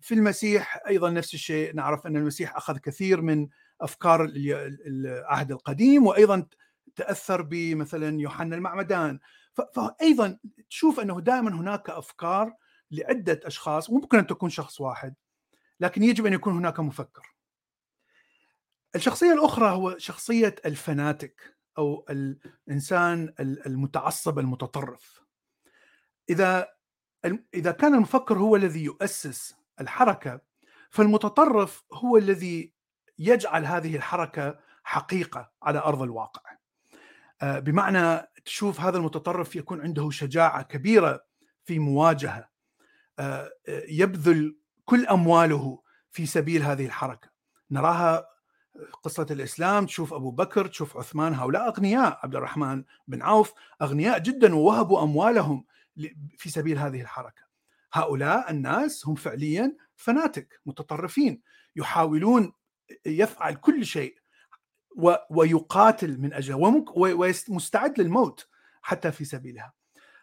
في 0.00 0.14
المسيح 0.14 0.82
أيضا 0.88 1.10
نفس 1.10 1.34
الشيء 1.34 1.74
نعرف 1.74 2.06
أن 2.06 2.16
المسيح 2.16 2.56
أخذ 2.56 2.78
كثير 2.78 3.20
من 3.20 3.48
أفكار 3.80 4.24
العهد 4.34 5.52
القديم 5.52 6.06
وأيضا 6.06 6.46
تأثر 6.96 7.42
بمثلا 7.42 8.20
يوحنا 8.20 8.56
المعمدان. 8.56 9.20
فايضا 9.74 10.38
تشوف 10.68 11.00
أنه 11.00 11.20
دائما 11.20 11.50
هناك 11.50 11.90
أفكار 11.90 12.54
لعدة 12.90 13.40
أشخاص 13.44 13.90
ممكن 13.90 14.18
أن 14.18 14.26
تكون 14.26 14.50
شخص 14.50 14.80
واحد 14.80 15.14
لكن 15.80 16.02
يجب 16.02 16.26
أن 16.26 16.32
يكون 16.32 16.56
هناك 16.56 16.80
مفكر. 16.80 17.34
الشخصية 18.94 19.32
الأخرى 19.32 19.70
هو 19.70 19.98
شخصية 19.98 20.54
الفناتك 20.66 21.56
أو 21.78 22.06
الإنسان 22.10 23.34
المتعصب 23.40 24.38
المتطرف. 24.38 25.20
إذا 26.30 26.68
إذا 27.54 27.70
كان 27.70 27.94
المفكر 27.94 28.38
هو 28.38 28.56
الذي 28.56 28.84
يؤسس 28.84 29.56
الحركة 29.80 30.40
فالمتطرف 30.90 31.84
هو 31.92 32.16
الذي 32.16 32.72
يجعل 33.18 33.66
هذه 33.66 33.96
الحركة 33.96 34.58
حقيقة 34.84 35.50
على 35.62 35.78
أرض 35.78 36.02
الواقع. 36.02 36.42
آه، 37.42 37.58
بمعنى 37.58 38.28
تشوف 38.44 38.80
هذا 38.80 38.98
المتطرف 38.98 39.56
يكون 39.56 39.80
عنده 39.80 40.10
شجاعة 40.10 40.62
كبيرة 40.62 41.24
في 41.64 41.78
مواجهة 41.78 42.48
آه، 43.18 43.50
يبذل 43.88 44.56
كل 44.84 45.06
أمواله 45.06 45.82
في 46.10 46.26
سبيل 46.26 46.62
هذه 46.62 46.86
الحركة. 46.86 47.30
نراها 47.70 48.26
قصة 49.02 49.26
الإسلام 49.30 49.86
تشوف 49.86 50.14
أبو 50.14 50.30
بكر 50.30 50.66
تشوف 50.66 50.96
عثمان 50.96 51.34
هؤلاء 51.34 51.68
أغنياء 51.68 52.18
عبد 52.22 52.36
الرحمن 52.36 52.84
بن 53.08 53.22
عوف 53.22 53.52
أغنياء 53.82 54.18
جدا 54.18 54.54
ووهبوا 54.54 55.02
أموالهم 55.02 55.64
في 56.38 56.50
سبيل 56.50 56.78
هذه 56.78 57.00
الحركة. 57.00 57.42
هؤلاء 57.92 58.50
الناس 58.50 59.06
هم 59.06 59.14
فعليا 59.14 59.76
فناتك 59.96 60.60
متطرفين 60.66 61.42
يحاولون 61.76 62.52
يفعل 63.06 63.54
كل 63.54 63.86
شيء 63.86 64.18
ويقاتل 65.30 66.20
من 66.20 66.32
أجله 66.32 66.84
ومستعد 66.96 68.00
للموت 68.00 68.48
حتى 68.82 69.12
في 69.12 69.24
سبيلها. 69.24 69.72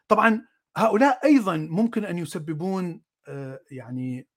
طبعا 0.07 0.45
هؤلاء 0.77 1.25
أيضا 1.25 1.57
ممكن 1.57 2.05
أن 2.05 2.17
يسببون 2.17 3.01
آه، 3.27 3.59
يعني 3.71 4.27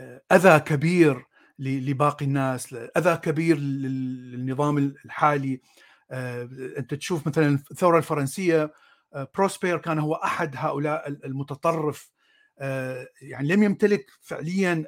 آه، 0.00 0.22
أذى 0.32 0.60
كبير 0.60 1.24
لباقي 1.58 2.24
الناس 2.24 2.72
أذى 2.72 3.16
كبير 3.16 3.58
للنظام 3.58 4.78
الحالي. 4.78 5.60
آه، 6.10 6.48
أنت 6.78 6.94
تشوف 6.94 7.26
مثلا 7.26 7.58
الثورة 7.70 7.98
الفرنسية 7.98 8.72
بروسبير 9.14 9.78
كان 9.78 9.98
هو 9.98 10.14
أحد 10.14 10.54
هؤلاء 10.56 11.08
المتطرف 11.08 12.10
آه، 12.58 13.06
يعني 13.22 13.48
لم 13.48 13.62
يمتلك 13.62 14.06
فعليا 14.20 14.84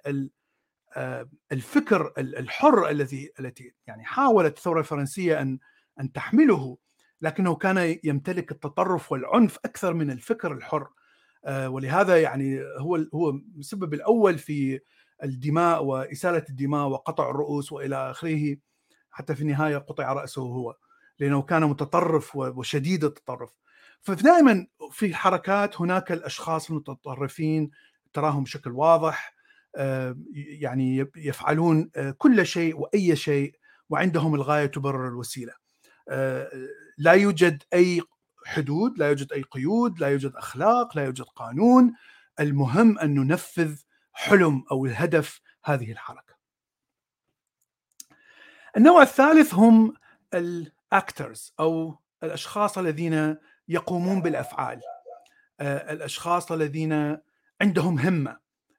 الفكر 1.53 2.13
الحر 2.19 2.89
الذي 2.89 3.33
التي 3.41 3.75
يعني 3.87 4.05
حاولت 4.05 4.57
الثورة 4.57 4.81
الفرنسية 4.81 5.43
ان 5.43 5.59
أن 6.01 6.13
تحمله 6.13 6.79
لكنه 7.21 7.55
كان 7.55 7.99
يمتلك 8.05 8.53
التطرف 8.53 9.13
والعنف 9.13 9.59
أكثر 9.65 9.95
من 9.95 10.11
الفكر 10.11 10.53
الحر. 10.53 10.89
ولهذا 11.49 12.23
يعني 12.23 12.61
هو 12.79 12.97
هو 13.15 13.31
المسبب 13.31 13.95
الأول 13.95 14.39
في 14.39 14.81
الدماء 15.23 15.85
وإسالة 15.85 16.45
الدماء 16.51 16.89
وقطع 16.89 17.31
الرؤوس 17.31 17.73
وإلى 17.73 18.11
آخره 18.11 18.57
حتى 19.11 19.35
في 19.35 19.43
النهاية 19.43 19.77
قطع 19.77 20.13
رأسه 20.13 20.43
هو 20.43 20.77
لأنه 21.19 21.43
كان 21.43 21.65
متطرف 21.65 22.37
وشديد 22.37 23.05
التطرف. 23.05 23.57
فدائما 24.07 24.67
في 24.91 25.07
الحركات 25.07 25.81
هناك 25.81 26.13
الأشخاص 26.13 26.71
المتطرفين 26.71 27.71
تراهم 28.13 28.45
بشكل 28.45 28.71
واضح 28.71 29.35
آه، 29.77 30.17
يعني 30.35 31.07
يفعلون 31.17 31.91
آه، 31.97 32.11
كل 32.11 32.47
شيء 32.47 32.77
وأي 32.77 33.17
شيء 33.17 33.55
وعندهم 33.91 34.35
الغاية 34.35 34.67
تبرر 34.67 35.09
الوسيلة 35.09 35.53
آه، 36.09 36.51
لا 36.99 37.13
يوجد 37.13 37.63
أي 37.75 38.03
حدود 38.47 38.99
لا 38.99 39.09
يوجد 39.09 39.33
أي 39.33 39.43
قيود 39.43 40.01
لا 40.01 40.09
يوجد 40.09 40.33
أخلاق 40.37 40.97
لا 40.97 41.05
يوجد 41.05 41.25
قانون 41.25 41.95
المهم 42.41 42.99
أن 42.99 43.15
ننفذ 43.15 43.77
حلم 44.13 44.65
أو 44.71 44.87
الهدف 44.87 45.41
هذه 45.65 45.93
الحركة. 45.93 46.35
النوع 48.77 49.03
الثالث 49.03 49.55
هم 49.55 49.95
الاكترز 50.35 51.55
أو 51.61 51.99
الأشخاص 52.23 52.79
الذين 52.79 53.37
يقومون 53.69 54.23
بالأفعال. 54.23 54.81
آه، 55.61 55.93
الأشخاص 55.93 56.53
الذين 56.53 57.19
عندهم 57.61 57.99
همة 57.99 58.39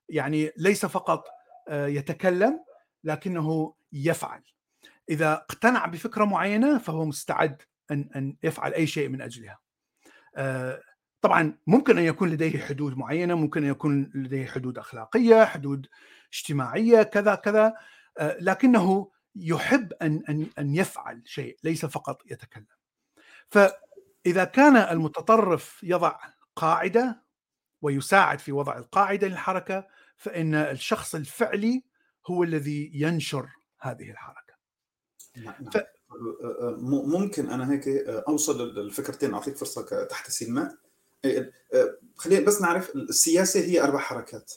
يعني 0.09 0.51
ليس 0.57 0.85
فقط 0.85 1.25
آه، 1.67 1.87
يتكلم 1.87 2.59
لكنه 3.03 3.73
يفعل. 3.91 4.41
إذا 5.09 5.33
اقتنع 5.33 5.85
بفكرة 5.85 6.25
معينة 6.25 6.77
فهو 6.77 7.05
مستعد 7.05 7.61
أن 7.91 8.09
أن 8.15 8.35
يفعل 8.43 8.73
أي 8.73 8.87
شيء 8.87 9.09
من 9.09 9.21
أجلها. 9.21 9.59
آه، 10.35 10.81
طبعا 11.21 11.57
ممكن 11.67 11.97
أن 11.97 12.03
يكون 12.03 12.29
لديه 12.29 12.59
حدود 12.59 12.97
معينة 12.97 13.35
ممكن 13.35 13.63
أن 13.63 13.69
يكون 13.69 14.11
لديه 14.15 14.45
حدود 14.45 14.77
أخلاقية 14.77 15.45
حدود 15.45 15.87
اجتماعية 16.33 17.03
كذا 17.03 17.35
كذا 17.35 17.73
لكنه 18.21 19.11
يحب 19.35 19.93
أن 19.93 20.23
أن 20.29 20.47
أن 20.59 20.75
يفعل 20.75 21.21
شيء 21.25 21.57
ليس 21.63 21.85
فقط 21.85 22.21
يتكلم 22.31 22.65
فاذا 24.27 24.43
كان 24.43 24.75
المتطرف 24.75 25.83
يضع 25.83 26.19
قاعدة 26.55 27.23
ويساعد 27.81 28.39
في 28.39 28.51
وضع 28.51 28.77
القاعدة 28.77 29.27
للحركة 29.27 29.87
فإن 30.17 30.55
الشخص 30.55 31.15
الفعلي 31.15 31.83
هو 32.25 32.43
الذي 32.43 32.91
ينشر 32.93 33.49
هذه 33.79 34.11
الحركة. 34.11 34.53
نعم. 35.35 35.69
ف... 35.73 35.77
آه، 35.77 35.85
آه، 36.43 36.77
ممكن 37.07 37.49
أنا 37.49 37.71
هيك 37.71 37.87
أوصل 38.07 38.75
للفكرتين 38.75 39.33
أعطيك 39.33 39.57
فرصة 39.57 40.03
تحت 40.03 40.31
سلماء 40.31 40.75
إيه، 41.25 41.51
خلينا 42.15 42.45
بس 42.45 42.61
نعرف 42.61 42.95
السياسة 42.95 43.59
هي 43.59 43.81
أربع 43.81 43.99
حركات. 43.99 44.53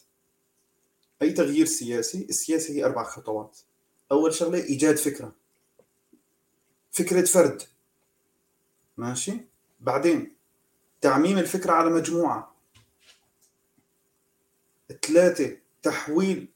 أي 1.23 1.33
تغيير 1.33 1.67
سياسي؟ 1.67 2.27
السياسة 2.29 2.75
هي 2.75 2.85
أربع 2.85 3.05
خطوات. 3.05 3.59
أول 4.13 4.35
شغلة 4.35 4.65
إيجاد 4.65 4.97
فكرة. 4.97 5.37
فكرة 6.91 7.25
فرد. 7.25 7.63
ماشي؟ 8.97 9.50
بعدين 9.81 10.37
تعميم 11.01 11.39
الفكرة 11.39 11.73
على 11.73 11.91
مجموعة. 11.91 12.57
ثلاثة 15.03 15.57
تحويل 15.83 16.49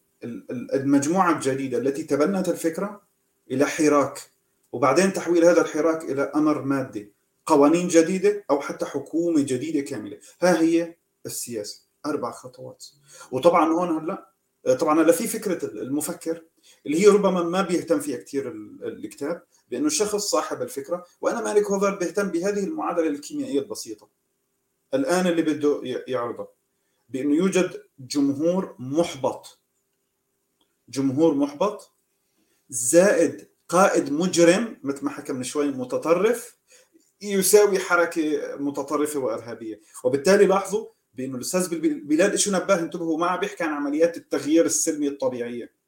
المجموعة 0.75 1.33
الجديدة 1.33 1.79
التي 1.79 2.03
تبنت 2.03 2.49
الفكرة 2.49 3.03
إلى 3.51 3.67
حراك 3.67 4.31
وبعدين 4.73 5.13
تحويل 5.13 5.45
هذا 5.45 5.61
الحراك 5.61 6.05
إلى 6.05 6.23
أمر 6.23 6.63
مادي 6.63 7.13
قوانين 7.47 7.89
جديدة 7.89 8.45
أو 8.51 8.61
حتى 8.61 8.87
حكومة 8.87 9.41
جديدة 9.41 9.81
كاملة. 9.81 10.19
ها 10.43 10.61
هي 10.61 10.97
السياسي 11.27 11.83
أربع 12.07 12.31
خطوات. 12.31 12.85
وطبعا 13.31 13.73
هون 13.73 13.89
هلأ 13.99 14.29
طبعا 14.75 15.03
هلأ 15.03 15.13
في 15.13 15.29
فكرة 15.29 15.67
المفكر 15.67 16.43
اللي 16.87 17.03
هي 17.03 17.07
ربما 17.07 17.43
ما 17.43 17.63
بيهتم 17.63 18.01
فيها 18.01 18.17
كثير 18.17 18.53
الكتاب. 18.83 19.43
بانه 19.69 19.87
الشخص 19.87 20.17
صاحب 20.17 20.63
الفكرة 20.63 21.07
وأنا 21.21 21.41
مالك 21.41 21.71
هوفر 21.71 21.95
بيهتم 21.95 22.29
بهذه 22.29 22.65
المعادلة 22.65 23.07
الكيميائية 23.07 23.61
البسيطة. 23.61 24.09
الآن 24.95 25.27
اللي 25.27 25.43
بده 25.43 25.81
يعرضها 25.85 26.49
بانه 27.09 27.35
يوجد 27.35 27.83
جمهور 27.99 28.77
محبط. 28.79 29.61
جمهور 30.89 31.35
محبط 31.35 31.93
زائد 32.69 33.49
قائد 33.69 34.13
مجرم 34.13 34.81
مثل 34.83 35.05
ما 35.05 35.11
حكى 35.11 35.33
من 35.33 35.43
شوي 35.43 35.71
متطرف 35.71 36.57
يساوي 37.21 37.79
حركة 37.79 38.57
متطرفة 38.57 39.21
وإرهابية. 39.21 39.81
وبالتالي 40.05 40.47
لاحظوا 40.47 40.87
بانه 41.15 41.37
الأستاذ 41.37 41.79
بلال 41.81 42.39
شو 42.39 42.53
نبه 42.53 42.79
انتبهوا 42.79 43.19
ما 43.19 43.37
بيحكي 43.37 43.65
عن 43.65 43.73
عمليات 43.73 44.17
التغيير 44.17 44.67
السلمي 44.67 45.09
الطبيعية. 45.09 45.84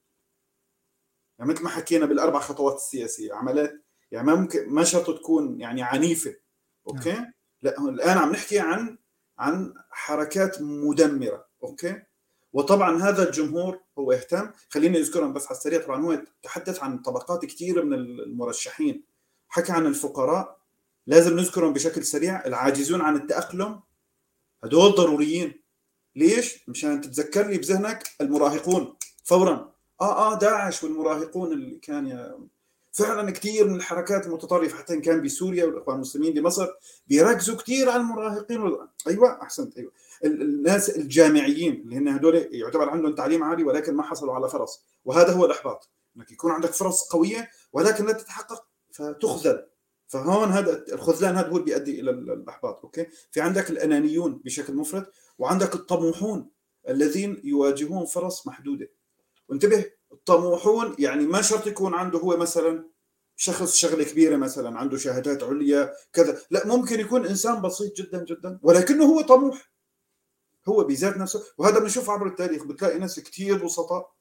يعني 1.38 1.50
مثل 1.50 1.62
ما 1.62 1.70
حكينا 1.70 2.06
بالأربع 2.06 2.40
خطوات 2.40 2.76
السياسية 2.76 3.34
عمليات 3.34 3.84
يعني 4.10 4.26
ما 4.26 4.34
ممكن 4.34 4.68
ما 4.68 4.84
شرط 4.84 5.18
تكون 5.18 5.60
يعني 5.60 5.82
عنيفة 5.82 6.36
okay؟ 6.88 7.12
نعم. 7.12 7.32
لا 7.62 7.78
الآن 7.78 8.18
عم 8.18 8.32
نحكي 8.32 8.58
عن 8.58 8.98
عن 9.38 9.74
حركات 9.90 10.62
مدمرة 10.62 11.46
okay؟ 11.62 12.02
وطبعا 12.52 13.02
هذا 13.02 13.28
الجمهور 13.28 13.80
هو 13.98 14.12
يهتم. 14.12 14.50
خليني 14.70 14.98
أذكرهم 14.98 15.32
بس 15.32 15.46
على 15.46 15.56
السريع 15.56 15.82
طبعا 15.82 16.04
هو 16.04 16.22
تحدث 16.42 16.82
عن 16.82 16.98
طبقات 16.98 17.44
كثيره 17.44 17.82
من 17.82 17.92
المرشحين. 17.94 19.04
حكى 19.48 19.72
عن 19.72 19.86
الفقراء. 19.86 20.60
لازم 21.06 21.36
نذكرهم 21.36 21.72
بشكل 21.72 22.04
سريع 22.04 22.44
العاجزون 22.46 23.00
عن 23.00 23.16
التأقلم. 23.16 23.80
هدول 24.64 24.94
ضروريين. 24.94 25.62
ليش؟ 26.16 26.68
مشان 26.68 27.00
تتذكر 27.00 27.46
لي 27.46 27.58
بذهنك 27.58 28.02
المراهقون 28.20 28.96
فورا. 29.24 29.75
آه 30.00 30.32
آه 30.32 30.38
داعش 30.38 30.84
والمراهقون 30.84 31.52
اللي 31.52 31.78
كان 31.78 32.34
فعلا 32.96 33.30
كثير 33.30 33.68
من 33.68 33.76
الحركات 33.76 34.26
المتطرفة 34.26 34.78
حتى 34.78 34.94
إن 34.94 35.00
كان 35.00 35.22
بسوريا 35.22 35.64
والإخوان 35.64 35.96
المسلمين 35.96 36.34
بمصر 36.34 36.68
بيركزوا 37.06 37.56
كثير 37.56 37.90
على 37.90 38.00
المراهقين 38.00 38.60
وال... 38.60 38.88
أيوه 39.06 39.42
أحسنت 39.42 39.78
أيوه. 39.78 39.92
الناس 40.24 40.90
الجامعيين 40.90 41.74
اللي 41.74 41.96
هن 41.96 42.08
هدول 42.08 42.48
يعتبر 42.50 42.88
عندهم 42.88 43.14
تعليم 43.14 43.44
عالي 43.44 43.64
ولكن 43.64 43.94
ما 43.94 44.02
حصلوا 44.02 44.34
على 44.34 44.48
فرص. 44.48 44.84
وهذا 45.04 45.32
هو 45.32 45.44
الإحباط 45.44 45.90
إنك 46.16 46.32
يكون 46.32 46.50
عندك 46.50 46.70
فرص 46.70 47.02
قوية 47.02 47.50
ولكن 47.72 48.06
لا 48.06 48.12
تتحقق 48.12 48.66
فتخذل. 48.92 49.66
فهون 50.08 50.48
هذا 50.48 50.84
الخذلان 50.92 51.36
هذا 51.36 51.48
هو 51.48 51.56
اللي 51.56 51.64
بيؤدي 51.64 52.00
إلى 52.00 52.10
الإحباط 52.10 52.80
أوكي؟ 52.80 53.06
في 53.30 53.40
عندك 53.40 53.70
الأنانيون 53.70 54.40
بشكل 54.44 54.74
مفرط 54.74 55.12
وعندك 55.38 55.74
الطموحون 55.74 56.50
الذين 56.88 57.40
يواجهون 57.44 58.06
فرص 58.06 58.46
محدودة. 58.46 58.88
وانتبه 59.48 59.84
الطموحون 60.12 60.96
يعني 60.98 61.26
ما 61.26 61.42
شرط 61.42 61.66
يكون 61.66 61.94
عنده 61.94 62.18
هو 62.18 62.36
مثلا 62.36 62.90
شخص 63.36 63.76
شغلة 63.76 64.04
كبيرة 64.04 64.36
مثلا 64.36 64.78
عنده 64.78 64.96
شهادات 64.96 65.42
عليا 65.42 65.92
كذا. 66.12 66.38
لا 66.50 66.66
ممكن 66.66 67.00
يكون 67.00 67.26
إنسان 67.26 67.62
بسيط 67.62 67.96
جدا 67.96 68.24
جدا. 68.24 68.58
ولكنه 68.62 69.04
هو 69.04 69.20
طموح. 69.20 69.72
هو 70.68 70.84
بذات 70.84 71.16
نفسه. 71.16 71.44
وهذا 71.58 71.78
بنشوف 71.78 72.10
عبر 72.10 72.26
التاريخ. 72.26 72.64
بتلاقي 72.64 72.98
ناس 72.98 73.20
كثير 73.20 73.64
بسطاء. 73.64 74.16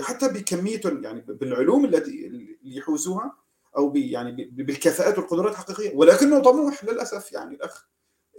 حتى 0.00 0.28
بكميتهم 0.28 1.04
يعني 1.04 1.20
بالعلوم 1.20 1.84
التي 1.84 2.30
يحوزوها 2.62 3.36
أو 3.76 3.92
يعني 3.96 4.44
بالكفاءات 4.52 5.18
والقدرات 5.18 5.52
الحقيقية. 5.52 5.96
ولكنه 5.96 6.42
طموح 6.42 6.84
للأسف 6.84 7.32
يعني 7.32 7.54
الأخ 7.54 7.88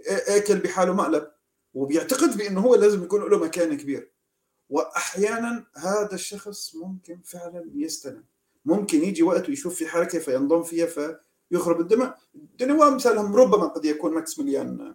آكل 0.08 0.58
بحاله 0.58 0.92
مقلب. 0.92 1.30
وبيعتقد 1.74 2.36
بأنه 2.36 2.60
هو 2.60 2.74
لازم 2.74 3.04
يكون 3.04 3.30
له 3.30 3.38
مكان 3.38 3.76
كبير. 3.76 4.15
وأحيانا 4.70 5.66
هذا 5.74 6.14
الشخص 6.14 6.74
ممكن 6.74 7.20
فعلا 7.24 7.70
يستلم. 7.74 8.24
ممكن 8.64 9.04
يجي 9.04 9.22
وقت 9.22 9.48
ويشوف 9.48 9.74
في 9.74 9.86
حركة 9.86 10.18
فينضم 10.18 10.62
فيها 10.62 10.86
فيخرب 10.86 11.80
الدماء 11.80 12.18
دنوا 12.34 12.90
مثلهم 12.90 13.36
ربما 13.36 13.66
قد 13.66 13.84
يكون 13.84 14.14
ماكسيميليان 14.14 14.94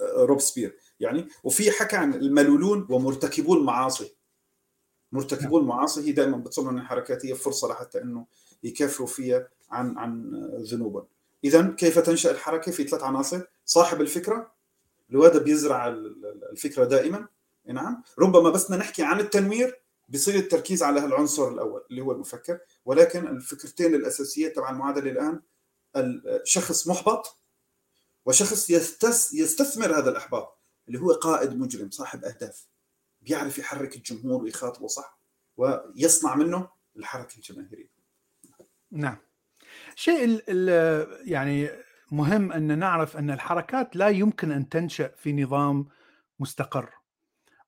آه، 0.00 0.24
روبسبير. 0.24 0.76
يعني 1.00 1.28
وفي 1.44 1.70
حكى 1.70 1.96
عن 1.96 2.14
الملولون 2.14 2.86
ومرتكبو 2.90 3.54
المعاصي. 3.54 4.18
مرتكبو 5.12 5.58
المعاصي 5.58 6.00
هي 6.00 6.12
دائما 6.12 6.36
بتصنع 6.36 6.70
إن 6.70 6.78
الحركات 6.78 7.26
هي 7.26 7.34
فرصة 7.34 7.68
لحتى 7.68 8.02
إنه 8.02 8.26
يكفروا 8.62 9.06
فيها 9.06 9.48
عن 9.70 9.98
عن 9.98 10.32
ذنوبهم 10.58 11.06
اذا 11.44 11.74
كيف 11.78 11.98
تنشأ 11.98 12.30
الحركة 12.30 12.72
في 12.72 12.84
ثلاث 12.84 13.02
عناصر؟ 13.02 13.42
صاحب 13.64 14.00
الفكرة 14.00 14.52
اللي 15.10 15.26
هذا 15.26 15.38
بيزرع 15.38 15.88
الفكرة 16.52 16.84
دائما. 16.84 17.28
نعم. 17.68 18.02
ربما 18.18 18.50
بس 18.50 18.70
نحكي 18.70 19.02
عن 19.02 19.20
التنوير 19.20 19.80
بصير 20.08 20.34
التركيز 20.34 20.82
على 20.82 21.04
العنصر 21.04 21.48
الأول 21.48 21.84
اللي 21.90 22.00
هو 22.02 22.12
المفكر. 22.12 22.58
ولكن 22.84 23.26
الفكرتين 23.26 23.94
الاساسيات 23.94 24.56
تبع 24.56 24.70
المعادلة 24.70 25.10
الآن 25.10 25.40
الشخص 25.96 26.88
محبط 26.88 27.40
وشخص 28.26 28.70
يستس 28.70 29.34
يستثمر 29.34 29.98
هذا 29.98 30.10
الأحباط 30.10 30.58
اللي 30.88 31.00
هو 31.00 31.12
قائد 31.12 31.56
مجرم 31.56 31.90
صاحب 31.90 32.24
أهداف 32.24 32.66
بيعرف 33.20 33.58
يحرك 33.58 33.96
الجمهور 33.96 34.42
ويخاطبه 34.42 34.86
صح 34.86 35.20
ويصنع 35.56 36.34
منه 36.34 36.68
الحركة 36.96 37.36
الجماهيرية. 37.36 37.90
نعم. 38.90 39.16
شيء 39.94 40.42
يعني 41.24 41.70
مهم 42.12 42.52
أن 42.52 42.78
نعرف 42.78 43.16
أن 43.16 43.30
الحركات 43.30 43.96
لا 43.96 44.08
يمكن 44.08 44.52
أن 44.52 44.68
تنشأ 44.68 45.08
في 45.08 45.32
نظام 45.32 45.88
مستقر. 46.40 46.97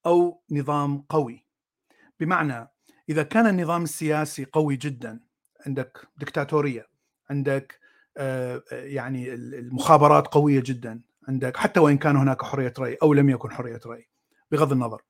أو 0.07 0.43
نظام 0.51 0.99
قوي. 1.09 1.47
بمعنى 2.21 2.69
إذا 3.09 3.23
كان 3.23 3.47
النظام 3.47 3.83
السياسي 3.83 4.45
قوي 4.45 4.77
جدا 4.77 5.21
عندك 5.67 6.09
دكتاتوريه 6.17 6.87
عندك 7.31 7.81
آه، 8.17 8.63
يعني 8.71 9.35
المخابرات 9.35 10.27
قوية 10.27 10.63
جدا 10.67 11.01
عندك 11.29 11.57
حتى 11.57 11.81
وإن 11.81 11.99
كان 11.99 12.17
هناك 12.17 12.43
حرية 12.43 12.75
رأي 12.79 12.99
أو 13.03 13.13
لم 13.13 13.31
يكن 13.31 13.51
حرية 13.51 13.81
رأي 13.87 14.09
بغض 14.51 14.73
النظر. 14.73 15.03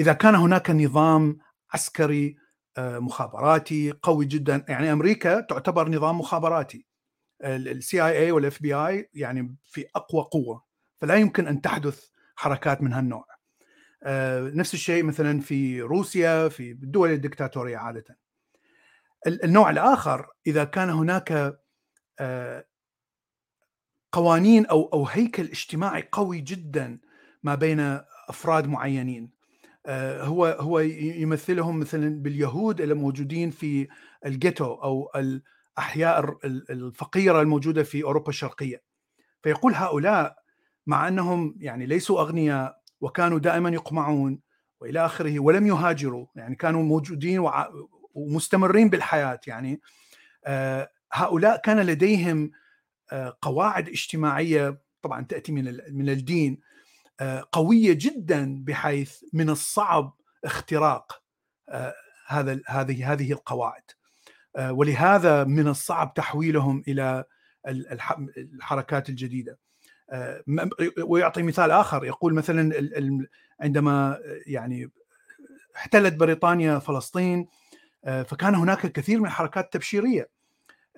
إذا 0.00 0.12
كان 0.12 0.34
هناك 0.34 0.70
نظام 0.70 1.38
عسكري 1.72 2.36
آه، 2.78 2.98
مخابراتي 2.98 3.92
قوي 4.02 4.26
جدا 4.26 4.64
يعني 4.68 4.92
أمريكا 4.92 5.40
تعتبر 5.40 5.88
نظام 5.88 6.18
مخابراتي. 6.18 6.86
ال 7.44 8.06
CIA 8.06 8.32
وال 8.32 8.62
FBI 8.62 9.10
يعني 9.14 9.56
في 9.64 9.86
أقوى 9.96 10.22
قوة 10.22 10.64
فلا 11.00 11.14
يمكن 11.14 11.46
أن 11.46 11.60
تحدث 11.60 12.06
حركات 12.36 12.82
من 12.82 12.92
هالنوع. 12.92 13.24
آه، 13.30 13.31
نفس 14.54 14.74
الشيء 14.74 15.02
مثلا 15.04 15.40
في 15.40 15.82
روسيا 15.82 16.48
في 16.48 16.70
الدول 16.70 17.10
الدكتاتورية 17.10 17.76
عادة. 17.76 18.18
النوع 19.26 19.70
الآخر 19.70 20.26
إذا 20.46 20.64
كان 20.64 20.90
هناك 20.90 21.58
آه، 22.20 22.64
قوانين 24.12 24.66
أو 24.66 24.90
أو 24.92 25.06
هيكل 25.06 25.42
اجتماعي 25.42 26.08
قوي 26.12 26.40
جدا 26.40 26.98
ما 27.42 27.54
بين 27.54 28.00
أفراد 28.28 28.66
معينين. 28.66 29.30
آه، 29.86 30.24
هو 30.24 30.46
هو 30.46 30.78
يمثلهم 30.80 31.80
مثلا 31.80 32.22
باليهود 32.22 32.80
اللي 32.80 32.94
موجودين 32.94 33.50
في 33.50 33.88
الجيتو 34.26 34.74
أو 34.74 35.10
الأحياء 35.16 36.38
الفقيرة 36.44 37.40
الموجودة 37.40 37.82
في 37.82 38.02
أوروبا 38.02 38.28
الشرقية. 38.28 38.82
فيقول 39.42 39.74
هؤلاء 39.74 40.36
مع 40.86 41.08
أنهم 41.08 41.56
يعني 41.60 41.86
ليسوا 41.86 42.20
أغنياء 42.20 42.81
وكانوا 43.02 43.38
دائما 43.38 43.70
يقمعون 43.70 44.40
وإلى 44.80 45.04
آخره 45.06 45.40
ولم 45.40 45.66
يهاجروا 45.66 46.26
يعني 46.36 46.54
كانوا 46.54 46.82
موجودين 46.82 47.50
ومستمرين 48.14 48.88
بالحياة. 48.88 49.40
يعني 49.46 49.80
آه، 50.44 50.90
هؤلاء 51.12 51.60
كان 51.60 51.80
لديهم 51.80 52.50
آه، 53.12 53.38
قواعد 53.42 53.88
اجتماعية 53.88 54.82
طبعا 55.02 55.24
تأتي 55.24 55.52
من 55.52 55.78
من 55.90 56.08
الدين 56.08 56.60
آه، 57.20 57.48
قوية 57.52 57.92
جدا 57.92 58.64
بحيث 58.64 59.24
من 59.32 59.50
الصعب 59.50 60.16
اختراق 60.44 61.22
هذا 62.26 62.60
هذه 62.66 63.12
هذه 63.12 63.32
القواعد. 63.32 63.82
ولهذا 64.58 65.44
من 65.44 65.68
الصعب 65.68 66.14
تحويلهم 66.14 66.82
إلى 66.88 67.24
الحركات 68.36 69.08
الجديدة. 69.08 69.58
ويعطي 71.04 71.42
مثال 71.42 71.70
آخر 71.70 72.04
يقول 72.04 72.34
مثلا 72.34 72.88
عندما 73.60 74.18
يعني 74.46 74.90
احتلت 75.76 76.14
بريطانيا 76.14 76.78
فلسطين 76.78 77.46
آه، 78.04 78.22
فكان 78.22 78.54
هناك 78.54 78.84
الكثير 78.84 79.20
من 79.20 79.26
الحركات 79.26 79.64
التبشيرية 79.64 80.28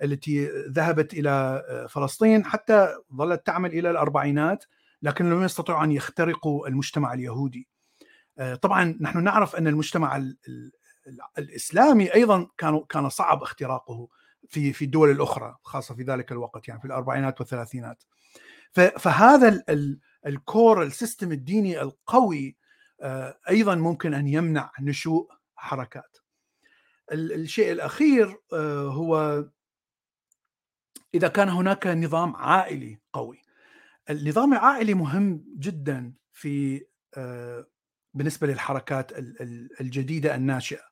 التي 0.03 0.47
ذهبت 0.69 1.13
إلى 1.13 1.29
آه، 1.69 1.87
فلسطين 1.87 2.45
حتى 2.45 2.95
ظلت 3.15 3.45
تعمل 3.45 3.73
إلى 3.73 3.91
الأربعينات 3.91 4.65
لكن 5.01 5.29
لم 5.29 5.43
يستطيعوا 5.43 5.83
أن 5.83 5.91
يخترقوا 5.91 6.67
المجتمع 6.67 7.13
اليهودي. 7.13 7.67
آه، 8.39 8.55
طبعا 8.55 8.97
نحن 9.01 9.23
نعرف 9.23 9.55
أن 9.55 9.67
المجتمع 9.67 10.23
الإسلامي 11.37 12.13
أيضا 12.13 12.47
كان 12.57 12.81
كان 12.89 13.09
صعب 13.09 13.43
اختراقه 13.43 14.07
في 14.49 14.73
في 14.73 14.85
الدول 14.85 15.11
الأخرى 15.11 15.55
خاصة 15.63 15.95
في 15.95 16.03
ذلك 16.03 16.31
الوقت 16.31 16.67
يعني 16.67 16.81
في 16.81 16.87
الأربعينات 16.87 17.41
والثلاثينات. 17.41 18.03
فهذا 18.75 19.63
الكور 20.25 20.83
السيستم 20.83 21.31
الديني 21.31 21.81
القوي 21.81 22.57
آه، 23.01 23.39
أيضا 23.49 23.75
ممكن 23.75 24.13
أن 24.13 24.27
يمنع 24.27 24.71
نشوء 24.79 25.31
حركات. 25.55 26.17
الشيء 27.11 27.71
الأخير 27.71 28.37
آه، 28.53 28.87
هو 28.87 29.45
إذا 31.15 31.27
كان 31.27 31.49
هناك 31.49 31.87
نظام 31.87 32.35
عائلي 32.35 32.99
قوي. 33.13 33.41
النظام 34.09 34.53
العائلي 34.53 34.93
مهم 34.93 35.45
جدا 35.57 36.13
في 36.33 36.85
آه، 37.17 37.67
بالنسبة 38.13 38.47
للحركات 38.47 39.11
الجديدة 39.81 40.35
الناشئة 40.35 40.83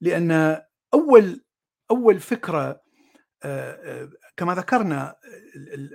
لأن 0.00 0.62
أول 0.94 1.44
أول 1.90 2.20
فكرة 2.20 2.82
كما 4.36 4.54
ذكرنا 4.54 5.14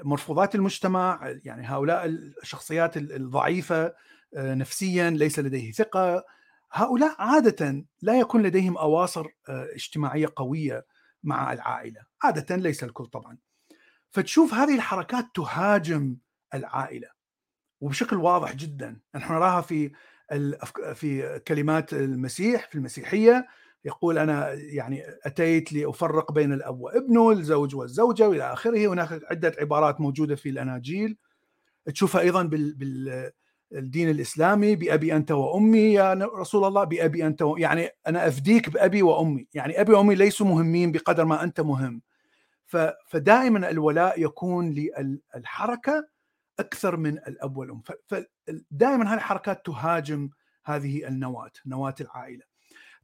مرفوضات 0.04 0.56
المجتمع 0.56 1.36
يعني 1.44 1.68
هؤلاء 1.68 2.06
الشخصيات 2.06 2.98
الضعيفة 2.98 3.94
آه، 4.36 4.54
نفسيا 4.54 5.10
ليس 5.10 5.40
لديه 5.40 5.72
ثقة. 5.72 6.26
هؤلاء 6.72 7.16
عادة 7.20 7.86
لا 8.02 8.20
يكون 8.20 8.42
لديهم 8.44 8.78
أواصر 8.78 9.28
آه، 9.50 9.68
اجتماعية 9.76 10.28
قوية 10.36 10.86
مع 11.24 11.54
العائلة. 11.54 12.02
عادة 12.24 12.56
ليس 12.56 12.84
الكل 12.84 13.06
طبعا. 13.06 13.38
فتشوف 14.12 14.54
هذه 14.54 14.76
الحركات 14.76 15.26
تهاجم 15.36 16.18
العائلة. 16.54 17.08
وبشكل 17.82 18.16
واضح 18.16 18.56
جدا. 18.56 19.00
نحن 19.16 19.34
نراها 19.34 19.62
في 19.62 19.92
في 20.94 21.40
كلمات 21.48 21.94
المسيح 21.94 22.70
في 22.70 22.76
المسيحية. 22.76 23.48
يقول 23.86 24.18
أنا 24.18 24.54
يعني 24.54 25.04
أتيت 25.24 25.74
لأفرق 25.74 26.32
بين 26.32 26.54
الأب 26.54 26.80
وابنه 26.80 27.32
الزوج 27.32 27.76
والزوجة 27.76 28.30
وإلى 28.30 28.54
آخره. 28.54 28.88
هناك 28.88 29.22
عدة 29.32 29.56
عبارات 29.60 30.02
موجودة 30.02 30.36
في 30.36 30.50
الأناجيل. 30.50 31.18
تشوفها 31.86 32.22
أيضا 32.22 32.44
بال, 32.44 32.74
بال 32.74 33.32
الدين 33.74 34.10
الإسلامي 34.10 34.76
بأبي 34.76 35.16
أنت 35.16 35.32
وأمي 35.32 35.94
يا 35.94 36.14
رسول 36.14 36.66
الله 36.66 36.84
بأبي 36.84 37.28
أنت 37.28 37.42
و... 37.42 37.58
يعني 37.58 37.90
أنا 38.08 38.28
أفديك 38.28 38.70
بأبي 38.70 39.02
وأمي. 39.02 39.48
يعني 39.54 39.82
أبي 39.82 39.94
وأمي 39.94 40.16
ليسوا 40.16 40.48
مهمين 40.48 40.92
بقدر 40.92 41.26
ما 41.26 41.44
أنت 41.44 41.62
مهم. 41.62 42.02
ف... 42.66 42.78
فدائما 43.08 43.70
الولاء 43.70 44.22
يكون 44.22 44.74
للحركه 45.36 46.08
أكثر 46.60 46.98
من 46.98 47.18
الأب 47.18 47.58
والأم. 47.58 47.82
فدائما 48.08 49.10
هذه 49.10 49.14
الحركات 49.14 49.66
تهاجم 49.66 50.30
هذه 50.66 51.08
النواة 51.08 51.52
نواة 51.66 51.96
العائلة. 52.02 52.44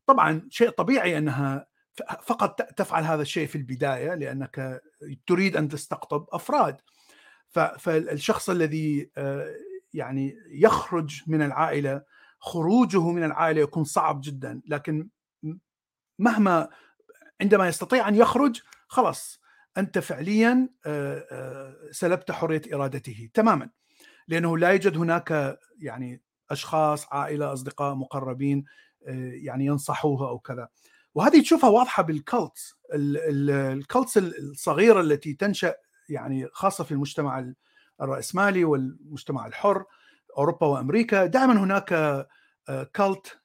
طبعا 0.06 0.48
شيء 0.50 0.70
طبيعي 0.70 1.18
أنها 1.18 1.68
فقط 2.24 2.62
تفعل 2.62 3.04
هذا 3.04 3.22
الشيء 3.22 3.48
في 3.48 3.56
البداية 3.56 4.16
لأنك 4.16 4.82
تريد 5.28 5.58
أن 5.58 5.70
تستقطب 5.70 6.26
أفراد. 6.32 6.82
فالشخص 7.80 8.50
الذي 8.50 9.12
آه، 9.18 9.56
يعني 9.94 10.38
يخرج 10.48 11.22
من 11.28 11.42
العائلة 11.42 12.04
خروجه 12.40 13.12
من 13.12 13.24
العائلة 13.24 13.62
يكون 13.62 13.84
صعب 13.84 14.22
جدا. 14.24 14.62
لكن 14.68 15.10
مهما 16.20 16.70
عندما 17.42 17.68
يستطيع 17.68 18.08
أن 18.08 18.16
يخرج 18.16 18.62
خلاص 18.88 19.42
أنت 19.78 20.00
فعليا 20.00 20.70
آه، 20.86 21.28
آه، 21.32 21.92
سلبت 21.92 22.32
حرية 22.32 22.62
إرادته 22.74 23.30
تماما. 23.34 23.70
لأنه 24.28 24.58
لا 24.58 24.70
يوجد 24.70 24.98
هناك 24.98 25.58
يعني 25.80 26.22
أشخاص 26.52 27.08
عائلة 27.12 27.54
أصدقاء 27.54 27.96
مقربين 27.96 28.66
يعني 29.44 29.66
ينصحوه 29.66 30.30
أو 30.30 30.40
كذا. 30.40 30.68
وهذه 31.16 31.42
تشوفها 31.42 31.70
واضحة 31.70 32.04
بال 32.04 32.24
cults 32.24 32.76
ال 32.94 33.14
cults 33.14 34.18
الصغيرة 34.18 35.02
التي 35.02 35.34
تنشأ 35.34 35.76
يعني 36.10 36.48
خاصة 36.52 36.84
في 36.84 36.92
المجتمع 36.92 37.54
الرأسمالي 38.02 38.64
والمجتمع 38.64 39.48
الحر 39.48 39.86
أوروبا 40.38 40.68
وأمريكا. 40.68 41.26
دائما 41.26 41.54
هناك 41.54 41.88
cult 42.94 43.40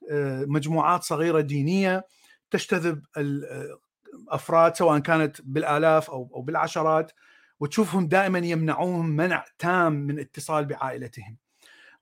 مجموعات 0.46 1.02
صغيرة 1.02 1.40
دينية 1.40 2.06
تجتذب 2.50 3.04
أفراد 4.28 4.76
سواء 4.76 4.98
كانت 4.98 5.40
بالآلاف 5.44 6.11
أو 6.11 6.42
بالعشرات 6.42 7.12
وتشوفهم 7.61 8.09
دائما 8.09 8.38
يمنعوهم 8.38 9.09
منع 9.09 9.44
تام 9.59 9.92
من 9.92 10.18
اتصال 10.18 10.64
بعائلتهم. 10.64 11.36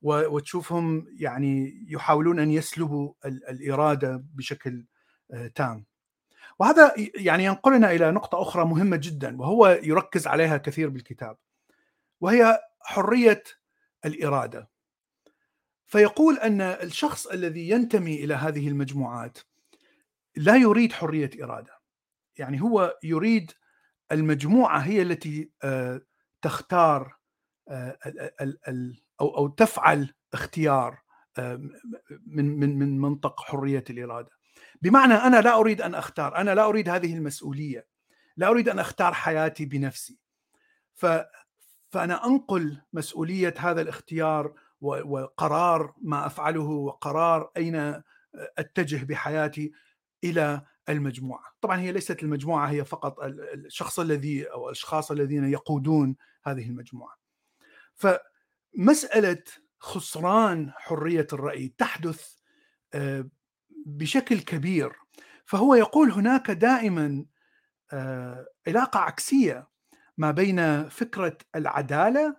وتشوفهم 0.03 1.07
يعني 1.19 1.85
يحاولون 1.89 2.39
أن 2.39 2.51
يسلبوا 2.51 3.13
الإرادة 3.25 4.25
بشكل 4.35 4.87
آه، 5.33 5.47
تام. 5.47 5.85
وهذا 6.59 6.95
يعني 7.15 7.45
ينقلنا 7.45 7.91
إلى 7.91 8.11
نقطة 8.11 8.43
أخرى 8.43 8.65
مهمة 8.65 8.97
جدا 8.97 9.41
وهو 9.41 9.81
يركز 9.83 10.27
عليها 10.27 10.57
كثير 10.57 10.89
بالكتاب 10.89 11.37
وهي 12.21 12.59
حرية 12.81 13.43
الإرادة. 14.05 14.71
فيقول 15.87 16.39
أن 16.39 16.61
الشخص 16.61 17.27
الذي 17.27 17.71
ينتمي 17.71 18.25
إلى 18.25 18.35
هذه 18.35 18.69
المجموعات 18.69 19.39
لا 20.37 20.57
يريد 20.57 20.93
حرية 20.93 21.31
إرادة. 21.43 21.81
يعني 22.37 22.63
هو 22.63 22.99
يريد 23.03 23.53
المجموعة 24.13 24.79
هي 24.79 25.03
التي 25.03 25.51
آه، 25.63 26.01
تختار 26.43 27.17
آه، 27.69 27.99
أو 29.21 29.37
أو 29.37 29.49
تفعل 29.49 30.15
اختيار 30.33 30.99
آه، 31.39 31.61
من 32.27 32.59
من 32.59 32.79
من 32.79 32.99
منطق 33.01 33.41
حرية 33.41 33.85
الإرادة. 33.91 34.31
بمعنى 34.83 35.15
أنا 35.15 35.41
لا 35.41 35.57
أريد 35.61 35.81
أن 35.83 35.95
أختار 35.95 36.37
أنا 36.37 36.55
لا 36.55 36.65
أريد 36.67 36.89
هذه 36.89 37.15
المسؤولية 37.15 37.87
لا 38.37 38.49
أريد 38.49 38.69
أن 38.69 38.79
أختار 38.79 39.15
حياتي 39.15 39.65
بنفسي. 39.65 40.19
ف 40.95 41.07
فأنا 41.91 42.27
أنقل 42.27 42.81
مسؤولية 42.93 43.55
هذا 43.59 43.81
الاختيار 43.81 44.55
وقرار 44.81 45.95
ما 46.03 46.27
أفعله 46.27 46.65
وقرار 46.65 47.51
أين 47.57 48.03
أتجه 48.59 49.05
بحياتي 49.05 49.73
إلى 50.25 50.63
المجموعة، 50.89 51.45
طبعا 51.61 51.81
هي 51.81 51.93
ليست 51.93 52.23
المجموعة 52.23 52.67
هي 52.67 52.85
فقط 52.85 53.21
الشخص 53.55 54.01
الذي 54.01 54.45
أو 54.45 54.67
الأشخاص 54.67 55.11
الذين 55.11 55.45
يقودون 55.45 56.17
هذه 56.45 56.69
المجموعة. 56.69 57.17
فمساله 58.77 59.43
خسران 59.79 60.73
حرية 60.77 61.27
الرأي 61.33 61.75
تحدث 61.79 62.33
آه، 62.95 63.29
بشكل 63.87 64.41
كبير. 64.41 64.93
فهو 65.45 65.75
يقول 65.75 66.11
هناك 66.11 66.51
دائما 66.51 67.25
آه، 67.93 68.47
علاقة 68.69 69.01
عكسية 69.01 69.69
ما 70.19 70.31
بين 70.31 70.89
فكرة 70.89 71.39
العدالة 71.57 72.37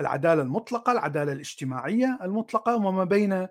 العدالة 0.00 0.42
المطلقة 0.42 0.92
العدالة 0.92 1.32
الاجتماعية 1.32 2.18
المطلقة 2.22 2.76
وما 2.76 3.04
بين 3.04 3.46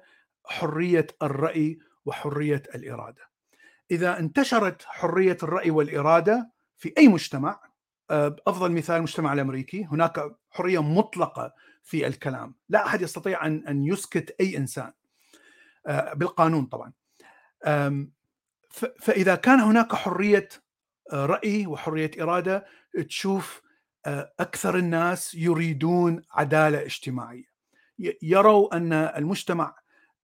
حرية 0.46 1.08
الرأي 1.22 1.80
وحرية 2.06 2.64
الإرادة. 2.76 3.30
إذا 3.92 4.20
انتشرت 4.20 4.84
حرية 4.84 5.38
الرأي 5.44 5.72
والإرادة 5.72 6.52
في 6.78 6.94
أي 6.98 7.08
مجتمع 7.08 7.60
آه، 8.12 8.36
أفضل 8.48 8.72
مثال 8.72 8.96
المجتمع 8.96 9.34
الأمريكي 9.34 9.86
هناك 9.86 10.36
حرية 10.50 10.82
مطلقة 10.82 11.54
في 11.84 12.08
الكلام. 12.08 12.56
لا 12.70 12.86
أحد 12.86 13.02
يستطيع 13.02 13.46
أن 13.46 13.68
أن 13.68 13.86
يسكت 13.86 14.36
أي 14.42 14.58
إنسان. 14.58 14.92
آه، 15.88 16.14
بالقانون 16.14 16.66
طبعا. 16.66 16.94
فإذا 19.02 19.36
كان 19.36 19.60
هناك 19.60 19.96
حرية 19.96 20.50
آه، 21.14 21.26
رأي 21.26 21.68
وحرية 21.68 22.12
إرادة 22.22 22.66
تشوف 23.08 23.62
أكثر 24.40 24.78
الناس 24.78 25.36
يريدون 25.36 26.22
عدالة 26.32 26.82
اجتماعية. 26.82 27.50
يروا 28.22 28.78
أن 28.78 28.94
المجتمع 28.94 29.76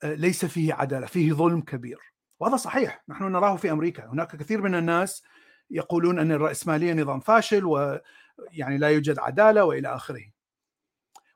ليس 0.03 0.45
فيه 0.45 0.73
عدالة 0.73 1.05
فيه 1.05 1.33
ظلم 1.33 1.61
كبير. 1.61 1.99
وهذا 2.39 2.55
صحيح. 2.55 3.03
نحن 3.09 3.23
نراه 3.23 3.55
في 3.55 3.71
أمريكا. 3.71 4.05
هناك 4.05 4.35
كثير 4.35 4.61
من 4.61 4.75
الناس 4.75 5.23
يقولون 5.69 6.19
أن 6.19 6.31
الرأسمالية 6.31 6.93
نظام 6.93 7.19
فاشل 7.19 7.65
ويعني 7.65 8.77
لا 8.77 8.89
يوجد 8.89 9.19
عدالة 9.19 9.65
وإلى 9.65 9.95
آخره. 9.95 10.34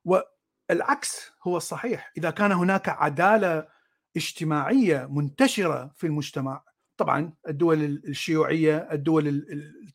والعكس 0.10 1.32
هو 1.43 1.57
الصحيح. 1.57 2.12
إذا 2.18 2.30
كان 2.30 2.51
هناك 2.51 2.89
عدالة 2.89 3.68
اجتماعية 4.16 5.07
منتشرة 5.10 5.91
في 5.95 6.07
المجتمع 6.07 6.64
طبعا 6.97 7.34
الدول 7.47 7.84
الشيوعية 7.84 8.78
الدول 8.91 9.45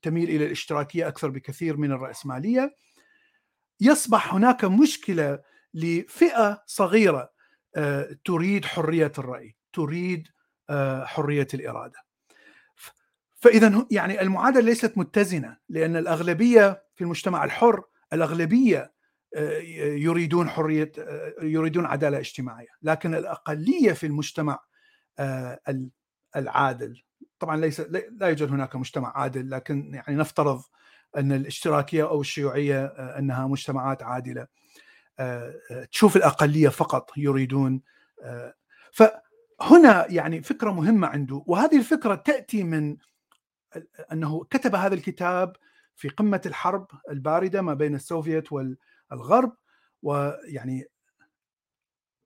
تميل 0.02 0.28
إلى 0.28 0.46
الاشتراكية 0.46 1.08
أكثر 1.08 1.30
بكثير 1.30 1.76
من 1.76 1.92
الرأسمالية 1.92 2.74
يصبح 3.80 4.34
هناك 4.34 4.64
مشكلة 4.64 5.38
لفئة 5.74 6.62
صغيرة 6.66 7.30
آه، 7.76 8.16
تريد 8.24 8.64
حرية 8.64 9.12
الرأي 9.18 9.56
تريد 9.72 10.28
آه، 10.70 11.04
حرية 11.04 11.48
الإرادة. 11.54 11.98
فإذا 13.36 13.86
يعني 13.90 14.22
المعادلة 14.22 14.60
ليست 14.60 14.98
متزنة 14.98 15.56
لأن 15.68 15.96
الأغلبية 15.96 16.82
في 16.94 17.04
المجتمع 17.04 17.44
الحر 17.44 17.82
الأغلبية 18.12 18.94
يريدون 19.97 20.49
حرية 20.49 20.93
يريدون 21.43 21.87
عدالة 21.87 22.18
اجتماعية. 22.18 22.68
لكن 22.82 23.14
الأقلية 23.14 23.93
في 23.93 24.07
المجتمع 24.07 24.59
العادل. 26.37 27.03
طبعا 27.39 27.57
ليس 27.57 27.80
لا 27.80 28.28
يوجد 28.28 28.51
هناك 28.51 28.76
مجتمع 28.76 29.16
عادل 29.16 29.51
لكن 29.51 29.95
يعني 29.95 30.16
نفترض 30.16 30.62
أن 31.16 31.32
الاشتراكية 31.32 32.09
أو 32.09 32.20
الشيوعية 32.20 32.85
آه، 32.85 33.18
أنها 33.18 33.47
مجتمعات 33.47 34.03
عادلة. 34.03 34.47
تشوف 35.91 36.16
الأقلية 36.16 36.68
فقط 36.68 37.11
يريدون 37.16 37.82
فهنا 38.93 40.07
يعني 40.09 40.43
فكرة 40.43 40.70
مهمة 40.70 41.07
عنده. 41.07 41.45
وهذه 41.47 41.78
الفكرة 41.78 42.14
تأتي 42.14 42.64
من 42.64 42.97
أنه 44.12 44.45
كتب 44.45 44.74
هذا 44.74 44.95
الكتاب 44.95 45.57
في 45.95 46.09
قمة 46.09 46.41
الحرب 46.47 46.87
الباردة 47.11 47.62
ما 47.62 47.74
بين 47.74 47.95
السوفيت 47.95 48.53
والغرب 49.11 49.57
ويعني 50.02 50.86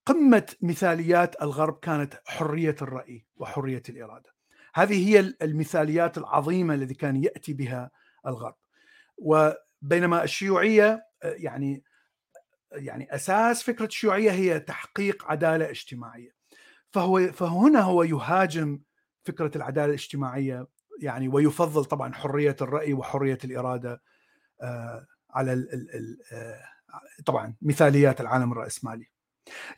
قمة 0.07 0.55
مثاليات 0.63 1.43
الغرب 1.43 1.79
كانت 1.79 2.21
حرية 2.27 2.77
الرأي 2.83 3.27
وحرية 3.37 3.83
الإرادة. 3.89 4.35
هذه 4.75 5.09
هي 5.09 5.35
المثاليات 5.43 6.19
العظيمة 6.19 6.75
التي 6.75 6.95
كان 6.95 7.17
يأتي 7.17 7.53
بها 7.53 7.91
الغرب. 8.27 8.57
وبينما 9.19 10.25
الشيوعية 10.25 11.05
يعني 11.23 11.85
يعني 12.73 13.15
أساس 13.15 13.63
فكرة 13.63 13.87
الشيوعية 13.87 14.31
هي 14.31 14.61
تحقيق 14.61 15.25
عدالة 15.25 15.71
اجتماعية. 15.71 16.31
فهو 16.91 17.33
فهنا 17.33 17.81
هو 17.81 18.03
يهاجم 18.03 18.81
فكرة 19.25 19.51
العدالة 19.57 19.87
الاجتماعية 19.87 20.67
يعني 21.01 21.29
ويفضل 21.29 21.85
طبعا 21.85 22.15
حرية 22.15 22.57
الرأي 22.61 22.93
وحرية 22.93 23.39
الإرادة 23.45 24.03
على 25.39 25.67
آه، 26.33 26.61
طبعا 27.27 27.55
مثاليات 27.63 28.21
العالم 28.21 28.53
الرأسمالي. 28.53 29.07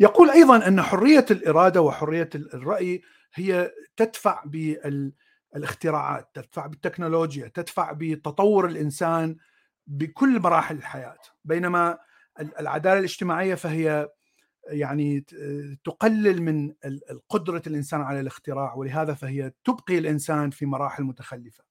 يقول 0.01 0.31
أيضا 0.31 0.69
أن 0.69 0.83
حرية 0.83 1.27
الإرادة 1.31 1.81
وحرية 1.81 2.31
الرأي 2.35 3.03
هي 3.35 3.71
تدفع 3.97 4.45
بالاختراعات، 4.45 6.31
تدفع 6.35 6.67
بالتكنولوجيا، 6.67 7.49
تدفع 7.49 7.93
بتطور 7.93 8.67
الإنسان 8.67 9.37
بكل 9.87 10.41
مراحل 10.41 10.77
الحياة، 10.77 11.19
بينما 11.45 11.99
العدالة 12.41 12.99
الاجتماعية 12.99 13.55
فهي 13.55 14.09
يعني 14.69 15.21
تقلل 15.85 16.43
من 16.43 16.75
قدرة 17.29 17.63
الإنسان 17.67 18.01
على 18.01 18.21
الاختراع 18.21 18.75
ولهذا 18.75 19.15
فهي 19.15 19.53
تبقي 19.65 19.99
الإنسان 19.99 20.51
في 20.51 20.67
مراحل 20.67 21.03
متخلفة. 21.03 21.65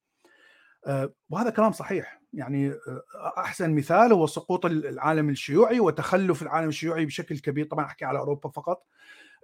آه، 0.88 1.14
وهذا 1.30 1.50
كلام 1.50 1.72
صحيح 1.72 2.19
يعني 2.34 2.70
آه، 2.72 3.04
أحسن 3.38 3.76
مثال 3.76 4.14
هو 4.14 4.28
سقوط 4.28 4.66
العالم 4.66 5.30
الشيوعي 5.30 5.80
وتخلف 5.80 6.42
العالم 6.42 6.70
الشيوعي 6.70 7.06
بشكل 7.06 7.40
كبير. 7.40 7.66
طبعا 7.66 7.86
أحكي 7.86 8.06
على 8.06 8.20
أوروبا 8.20 8.50
فقط. 8.50 8.86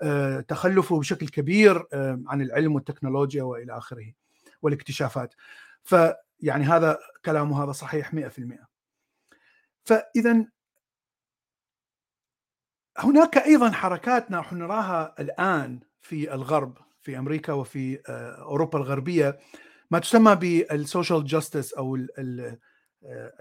آه، 0.01 0.39
تخلفه 0.39 0.99
بشكل 0.99 1.27
كبير 1.27 1.85
عن 2.27 2.41
العلم 2.41 2.75
والتكنولوجيا 2.75 3.43
وإلى 3.43 3.77
آخره 3.77 4.13
والاكتشافات. 4.61 5.33
فيعني 5.83 6.63
هذا 6.65 6.99
كلامه 7.25 7.63
هذا 7.63 7.71
صحيح 7.71 8.13
100% 8.13 8.67
فاذا 9.85 10.45
هناك 12.97 13.37
أيضا 13.37 13.71
حركات 13.71 14.31
نحن 14.31 14.57
نراها 14.57 15.15
الآن 15.19 15.79
في 16.01 16.33
الغرب 16.33 16.77
في 17.01 17.19
أمريكا 17.19 17.53
وفي 17.53 17.99
أوروبا 18.39 18.79
الغربية 18.79 19.39
ما 19.91 19.99
تسمى 19.99 20.35
بال 20.35 20.58
social 20.58 21.25
justice 21.25 21.73
أو 21.73 21.95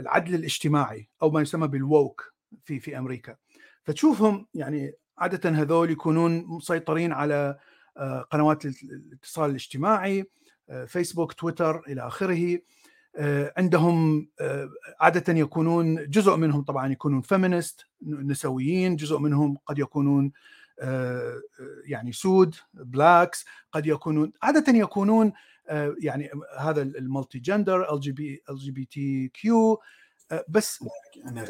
العدل 0.00 0.34
الاجتماعي 0.34 1.08
أو 1.22 1.30
ما 1.30 1.40
يسمى 1.40 1.68
بال 1.68 1.90
woke 1.90 2.34
في 2.64 2.80
في 2.80 2.98
أمريكا. 2.98 3.36
فتشوفهم 3.84 4.46
يعني 4.54 4.92
عادة 5.18 5.50
هذول 5.50 5.90
يكونون 5.90 6.44
مسيطرين 6.46 7.12
على 7.12 7.58
آه، 7.96 8.20
قنوات 8.20 8.64
الاتصال 8.64 9.50
الاجتماعي 9.50 10.24
آه، 10.68 10.84
فيسبوك 10.84 11.32
تويتر 11.32 11.82
إلى 11.88 12.06
آخره. 12.06 12.58
آه، 13.16 13.52
عندهم 13.56 14.28
عادة 15.00 15.32
يكونون 15.32 16.10
جزء 16.10 16.36
منهم 16.36 16.62
طبعا 16.62 16.92
يكونون 16.92 17.20
feminist 17.20 17.86
نسويين 18.02 18.96
جزء 18.96 19.18
منهم 19.18 19.56
قد 19.66 19.78
يكونون 19.78 20.32
يعني 21.84 22.12
سود 22.12 22.54
blacks 22.74 23.44
قد 23.72 23.86
يكونون 23.86 24.32
عادة 24.42 24.78
يكونون 24.78 25.26
آه، 25.26 25.32
يعني 26.02 26.30
هذا 26.58 26.82
ال 26.82 26.92
multi 26.92 27.38
gender 27.38 27.94
ال 27.94 28.00
جي 28.00 28.12
بي 28.12 28.42
ال 28.50 28.56
جي 28.56 28.70
بي 28.70 28.84
تي 28.84 29.28
كيو 29.28 29.80
بس 30.48 30.84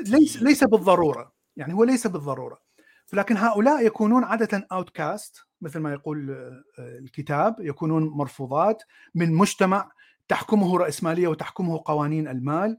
ليس 0.00 0.42
ليس 0.42 0.64
بالضرورة 0.64 1.32
يعني 1.56 1.74
هو 1.74 1.84
ليس 1.84 2.06
بالضرورة. 2.06 2.58
لكن 3.12 3.36
هؤلاء 3.36 3.86
يكونون 3.86 4.24
عادة 4.24 4.66
outcast 4.72 5.46
مثل 5.60 5.78
ما 5.78 5.92
يقول 5.92 6.30
آه، 6.30 6.98
الكتاب 6.98 7.56
يكونون 7.60 8.08
مرفوضات 8.08 8.82
من 9.14 9.34
مجتمع 9.34 9.90
تحكمه 10.28 10.78
رأسمالية 10.78 11.28
وتحكمه 11.28 11.82
قوانين 11.84 12.28
المال. 12.28 12.78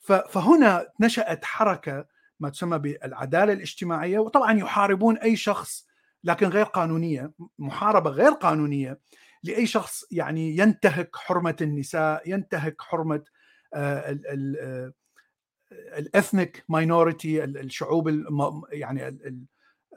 فهنا 0.00 0.86
نشأت 1.00 1.44
حركة 1.44 2.06
ما 2.40 2.48
تسمى 2.48 2.78
بالعدالة 2.78 3.52
الاجتماعية 3.52 4.18
وطبعا 4.18 4.58
يحاربون 4.58 5.18
أي 5.18 5.36
شخص 5.36 5.86
لكن 6.24 6.46
غير 6.46 6.64
قانونية 6.64 7.32
محاربة 7.58 8.10
غير 8.10 8.32
قانونية. 8.32 8.98
لأي 9.42 9.66
شخص 9.66 10.04
يعني 10.10 10.56
ينتهك 10.56 11.16
حرمة 11.16 11.56
النساء 11.60 12.30
ينتهك 12.30 12.82
حرمة 12.82 13.22
الاثنيك 15.72 16.56
آه، 16.56 16.62
minority 16.68 17.44
الشعوب 17.44 18.24
يعني 18.72 19.20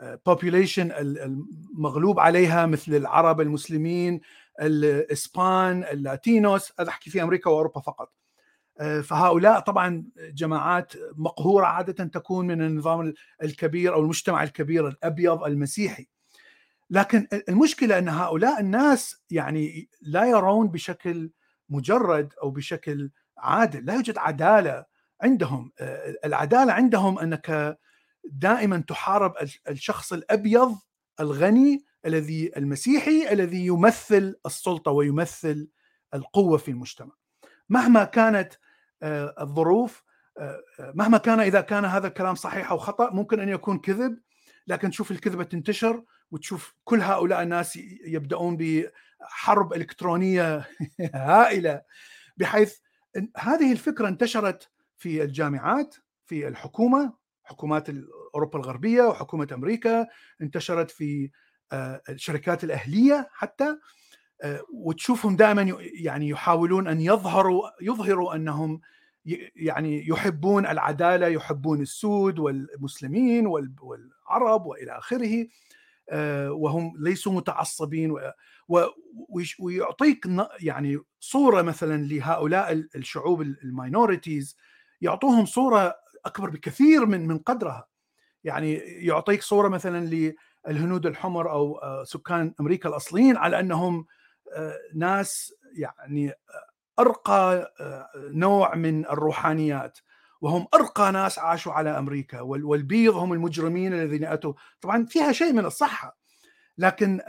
ال 0.02 0.10
population 0.10 0.92
المغلوب 0.92 2.20
عليها 2.20 2.66
مثل 2.66 2.96
العرب 2.96 3.42
المسلمين 3.42 4.22
الاسبان 4.62 5.84
ال 5.84 5.95
Latinos 5.95 6.72
هذا 6.80 6.90
أحكي 6.90 7.10
في 7.10 7.24
أمريكا 7.24 7.50
وأوروبا 7.50 7.82
فقط. 7.82 8.14
آه، 8.80 9.02
فهؤلاء 9.02 9.60
طبعا 9.60 10.06
جماعات 10.18 10.94
مقهورة 11.18 11.66
عادة 11.66 12.04
تكون 12.06 12.48
من 12.48 12.62
النظام 12.62 13.14
الكبير 13.44 13.94
أو 13.94 14.02
المجتمع 14.02 14.44
الكبير 14.44 14.88
الأبيض 14.88 15.44
المسيحي. 15.44 16.08
لكن 16.90 17.28
المشكلة 17.50 17.98
إن 17.98 18.10
هؤلاء 18.10 18.60
الناس 18.60 19.24
يعني 19.30 19.90
لا 20.02 20.26
يرون 20.26 20.68
بشكل 20.68 21.32
مجرد 21.70 22.34
أو 22.44 22.52
بشكل 22.52 23.12
عادل 23.38 23.86
لا 23.86 23.94
يوجد 23.94 24.18
عدالة 24.18 24.86
عندهم. 25.22 25.72
العدالة 26.26 26.74
عندهم 26.74 27.20
أنك 27.20 27.78
دائما 28.26 28.84
تحارب 28.88 29.34
الشخص 29.70 30.14
الأبيض 30.14 30.78
الغني 31.20 31.86
الذي 32.06 32.52
المسيحي 32.58 33.32
الذي 33.32 33.66
يمثل 33.66 34.36
السلطة 34.46 34.92
ويمثل 34.92 35.68
القوة 36.14 36.58
في 36.58 36.72
المجتمع. 36.72 37.12
مهما 37.70 38.04
كانت 38.04 38.54
الظروف 39.42 40.04
مهما 40.80 41.18
كان 41.18 41.40
إذا 41.40 41.62
كان 41.62 41.86
هذا 41.86 42.08
الكلام 42.08 42.36
صحيح 42.36 42.72
أو 42.72 42.78
خطأ 42.78 43.10
ممكن 43.10 43.40
أن 43.40 43.50
يكون 43.50 43.80
كذب 43.80 44.20
لكن 44.68 44.90
تشوف 44.90 45.12
الكذبة 45.12 45.44
تنتشر 45.44 46.04
وتشوف 46.34 46.76
كل 46.84 47.02
هؤلاء 47.02 47.44
الناس 47.44 47.80
يبدأون 48.06 48.58
بحرب 48.58 49.74
إلكترونية 49.74 50.68
هائلة 51.16 51.82
بحيث 52.38 52.78
هذه 53.38 53.72
الفكرة 53.72 54.08
انتشرت 54.08 54.70
في 54.98 55.24
الجامعات 55.24 55.96
في 56.26 56.48
الحكومة 56.48 57.14
حكومات 57.44 57.90
أوروبا 58.36 58.60
الغربية 58.60 59.04
وحكومة 59.04 59.48
أمريكا 59.54 60.08
انتشرت 60.42 60.92
في 60.92 61.32
آه، 61.72 62.02
الشركات 62.10 62.64
الأهلية 62.64 63.30
حتى 63.32 63.78
آه، 64.42 64.62
وتشوفهم 64.74 65.36
دائما 65.36 65.78
يعني 65.94 66.30
يحاولون 66.30 66.88
أن 66.88 67.02
يظهروا 67.02 67.70
يظهروا 67.82 68.36
أنهم 68.36 68.82
يعني 69.56 70.08
يحبون 70.08 70.66
العدالة 70.66 71.28
يحبون 71.28 71.82
السود 71.82 72.40
والمسلمين 72.40 73.48
والعرب 73.48 74.66
وإلى 74.66 74.98
آخره. 74.98 75.48
وهم 76.50 76.94
ليسوا 77.00 77.34
متعصبين 77.34 78.18
ويعطيك 79.60 80.28
يعني 80.60 81.00
صورة 81.20 81.62
مثلا 81.62 82.06
لهؤلاء 82.06 82.74
الشعوب 82.96 83.42
الماينورتيز 83.42 84.58
يعطوهم 85.02 85.46
صورة 85.46 85.96
أكبر 86.26 86.50
بكثير 86.50 87.06
من 87.06 87.28
من 87.28 87.38
قدرها. 87.38 87.88
يعني 88.44 88.74
يعطيك 88.78 89.42
صورة 89.42 89.68
مثلا 89.68 90.34
للهنود 90.66 91.06
الحمر 91.06 91.52
أو 91.52 91.78
آه، 91.78 92.04
سكان 92.04 92.54
أمريكا 92.60 92.90
الأصليين 92.90 93.38
على 93.38 93.60
أنهم 93.60 94.06
آه، 94.56 94.78
ناس 94.96 95.54
يعني 95.74 96.34
أرقى 97.00 97.74
نوع 98.16 98.76
من 98.76 99.06
الروحانيات. 99.06 100.00
وهم 100.44 100.68
أرقى 100.74 101.12
ناس 101.12 101.40
عاشوا 101.40 101.74
على 101.74 101.90
أمريكا 101.90 102.42
والبيض 102.42 103.16
هم 103.16 103.34
المجرمين 103.34 103.94
الذين 103.94 104.26
أتوا. 104.26 104.54
طبعا 104.82 105.06
فيها 105.06 105.32
شيء 105.32 105.54
من 105.54 105.66
الصحة 105.66 106.18
لكن 106.78 107.22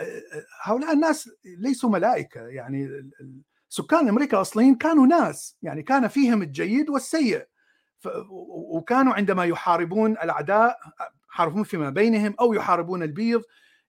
هؤلاء 0.62 0.92
الناس 0.92 1.30
ليسوا 1.44 1.90
ملائكة. 1.90 2.40
يعني 2.40 3.10
سكان 3.68 4.08
أمريكا 4.08 4.36
الاصليين 4.36 4.74
كانوا 4.74 5.06
ناس. 5.06 5.56
يعني 5.62 5.82
كان 5.82 6.08
فيهم 6.08 6.42
الجيد 6.42 6.90
والسيء. 6.90 7.46
وكانوا 8.74 9.14
عندما 9.14 9.44
يحاربون 9.44 10.12
الأعداء 10.12 10.78
يحاربون 11.30 11.62
فيما 11.62 11.90
بينهم 11.90 12.34
أو 12.40 12.52
يحاربون 12.52 13.02
البيض 13.02 13.42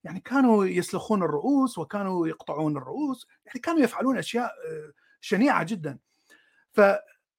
يعني 0.04 0.20
كانوا 0.20 0.66
يسلخون 0.66 1.24
الرؤوس 1.24 1.78
وكانوا 1.78 2.28
يقطعون 2.28 2.78
الرؤوس. 2.78 3.28
يعني 3.46 3.60
كانوا 3.60 3.80
يفعلون 3.82 4.18
أشياء 4.18 4.52
شنيعة 5.22 5.64
جدا. 5.64 5.98
ف 6.74 6.82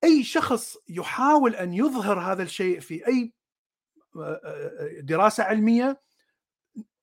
أي 0.06 0.24
شخص 0.24 0.76
يحاول 0.88 1.54
أن 1.54 1.74
يظهر 1.74 2.20
هذا 2.20 2.42
الشيء 2.42 2.80
في 2.80 3.06
أي 3.06 3.32
دراسة 5.00 5.44
علمية 5.44 6.00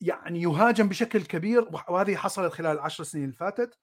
يعني 0.02 0.42
يهاجم 0.42 0.90
بشكل 0.90 1.22
كبير 1.22 1.70
وهذه 1.90 2.16
حصلت 2.16 2.54
خلال 2.54 2.72
العشر 2.72 3.04
سنين 3.04 3.24
اللي 3.24 3.36
فاتت 3.36 3.78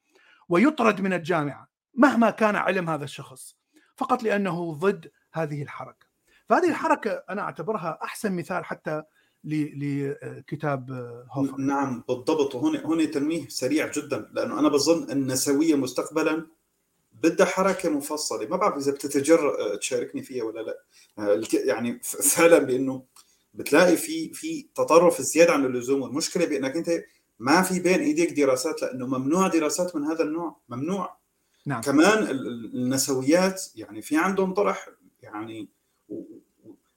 ويطرد 0.49 1.01
من 1.01 1.13
الجامعة 1.13 1.69
مهما 1.95 2.31
كان 2.31 2.57
علم 2.57 2.91
هذا 2.91 3.05
الشخص 3.05 3.57
فقط 3.97 4.23
لأنه 4.23 4.75
ضد 4.75 5.11
هذه 5.33 5.63
الحركة. 5.63 6.07
فهذه 6.49 6.69
الحركة 6.69 7.11
أنا 7.11 7.43
أعتبرها 7.43 7.99
أحسن 8.03 8.33
مثال 8.33 8.65
حتى 8.65 9.03
لكتاب 9.45 10.91
هوفر. 11.31 11.57
نعم 11.57 12.05
بالضبط. 12.09 12.55
وهنا 12.55 12.87
هنا 12.87 13.05
تنويه 13.05 13.49
سريع 13.49 13.91
جدا 13.91 14.31
لأنه 14.33 14.61
أنا 14.61 14.69
بظن 14.69 15.11
النسويه 15.11 15.75
مستقبلا 15.75 16.47
بدها 17.23 17.47
حركة 17.47 17.91
مفصلة. 17.91 18.47
ما 18.47 18.57
بعرف 18.57 18.77
إذا 18.77 18.93
بتتجرأ 18.93 19.77
تشاركني 19.77 20.23
فيها 20.23 20.45
ولا 20.45 20.61
لا. 20.61 20.77
يعني 21.53 22.01
فعلا 22.03 22.59
بإنه 22.59 23.03
بتلاقي 23.55 23.97
في 23.97 24.33
في 24.35 24.67
تطرف 24.75 25.23
زيادة 25.23 25.53
عن 25.53 25.65
اللزوم 25.65 26.03
والمشكلة 26.03 26.47
بإنك 26.47 26.77
أنت 26.77 26.91
ما 27.39 27.63
في 27.63 27.81
بين 27.81 28.01
إيديك 28.01 28.33
دراسات 28.33 28.83
لأنه 28.83 29.07
ممنوع 29.07 29.49
دراسات 29.49 29.97
من 29.97 30.05
هذا 30.05 30.23
النوع. 30.23 30.57
ممنوع. 30.69 31.17
نعم. 31.67 31.81
كمان 31.81 32.23
النسويات 32.75 33.63
يعني 33.77 34.03
في 34.03 34.17
عندهم 34.17 34.55
طرح 34.55 34.89
يعني 35.23 35.69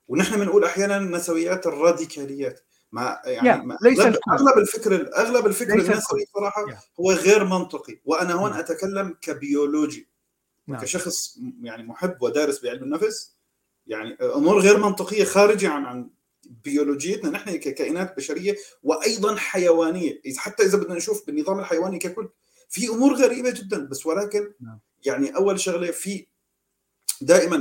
ونحن 0.08 0.40
بنقول 0.40 0.64
أحيانا 0.64 1.00
نسويات 1.00 1.68
الراديكاليات. 1.68 2.60
ما 2.92 3.20
يعني 3.26 3.66
ما 3.66 3.78
ليس 3.82 4.00
اغلب, 4.00 4.18
أغلب 4.32 4.58
الفكر 4.58 5.10
أغلب 5.18 5.46
الفكر 5.46 5.74
النسوي 5.74 6.26
صراحة 6.34 6.66
هو 7.00 7.12
غير 7.12 7.44
منطقي. 7.44 8.00
وأنا 8.06 8.34
هون 8.34 8.50
نعم. 8.50 8.60
أتكلم 8.60 9.16
كبيولوجي. 9.22 10.13
نعم. 10.68 10.82
كشخص 10.82 11.40
يعني 11.62 11.84
محب 11.84 12.22
ودارس 12.22 12.64
بعلم 12.64 12.84
النفس 12.84 13.34
يعني 13.88 14.14
أمور 14.14 14.60
غير 14.60 14.78
منطقية 14.78 15.24
خارجة 15.24 15.70
عن 15.70 15.86
عن 15.86 16.10
بيولوجيتنا 16.44 17.30
نحن 17.30 17.56
ككائنات 17.56 18.18
بشرية 18.18 18.56
وأيضا 18.84 19.36
حيوانية. 19.36 20.22
حتى 20.38 20.64
إذا 20.64 20.78
بدنا 20.78 20.96
نشوف 20.96 21.28
بالنظام 21.28 21.60
الحيواني 21.60 22.00
ككل 22.00 22.30
في 22.70 22.88
أمور 22.88 23.14
غريبة 23.14 23.50
جدا. 23.52 23.86
بس 23.86 24.06
ولكن 24.06 24.54
نعم. 24.62 24.80
يعني 25.06 25.36
أول 25.36 25.60
شغلة 25.60 25.92
في 25.92 26.28
دائما 27.22 27.56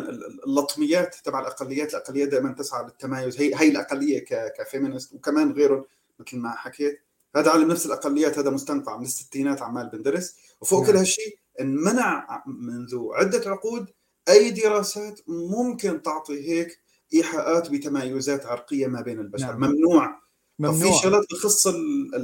اللطميات 0.46 1.14
تبع 1.24 1.40
الأقليات. 1.40 1.90
الاقليات 1.90 2.28
دائما 2.28 2.52
تسعى 2.52 2.84
للتمايز 2.84 3.40
هي 3.40 3.54
هي 3.54 3.68
الأقلية 3.68 4.24
كفيمينست 4.58 5.12
وكمان 5.12 5.52
غيرهم 5.52 5.84
مثل 6.18 6.36
ما 6.36 6.50
حكيت. 6.50 7.00
هذا 7.36 7.50
علم 7.50 7.70
نفس 7.70 7.86
الأقليات. 7.86 8.38
هذا 8.38 8.50
مستنقع 8.50 8.96
من 8.96 9.04
الستينات 9.04 9.62
عمال 9.62 9.88
بندرس. 9.88 10.36
وفوق 10.60 10.80
نعم. 10.80 10.90
كل 10.90 10.96
هالشيء 10.96 11.38
انمنع 11.60 12.42
منذ 12.46 12.98
عدة 13.12 13.50
عقود 13.50 13.86
أي 14.28 14.50
دراسات 14.50 15.20
ممكن 15.28 16.02
تعطي 16.02 16.48
هيك 16.48 16.78
إيحاءات 17.14 17.70
بتمايزات 17.70 18.46
عرقية 18.46 18.86
ما 18.86 19.00
بين 19.00 19.18
البشر. 19.18 19.46
نعم. 19.46 19.60
ممنوع. 19.60 20.22
ممنوع. 20.58 20.92
في 20.92 21.02
شغلات 21.02 21.24
تخص 21.30 21.66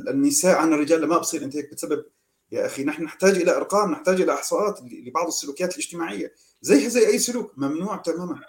النساء 0.08 0.56
عن 0.56 0.72
الرجال. 0.72 1.06
ما 1.06 1.18
بصير 1.18 1.44
أنت 1.44 1.56
هيك 1.56 1.70
بتسبب. 1.70 2.04
يا 2.52 2.66
أخي 2.66 2.84
نحن 2.84 3.02
نحتاج 3.02 3.36
إلى 3.36 3.56
إرقام 3.56 3.90
نحتاج 3.90 4.20
إلى 4.20 4.34
إحصاءات 4.34 4.80
لبعض 5.06 5.26
السلوكيات 5.26 5.72
الاجتماعية. 5.72 6.34
زيها 6.62 6.88
زي 6.88 7.06
أي 7.06 7.18
سلوك. 7.18 7.52
ممنوع 7.56 7.96
تماما. 7.96 8.32
نعم. 8.32 8.42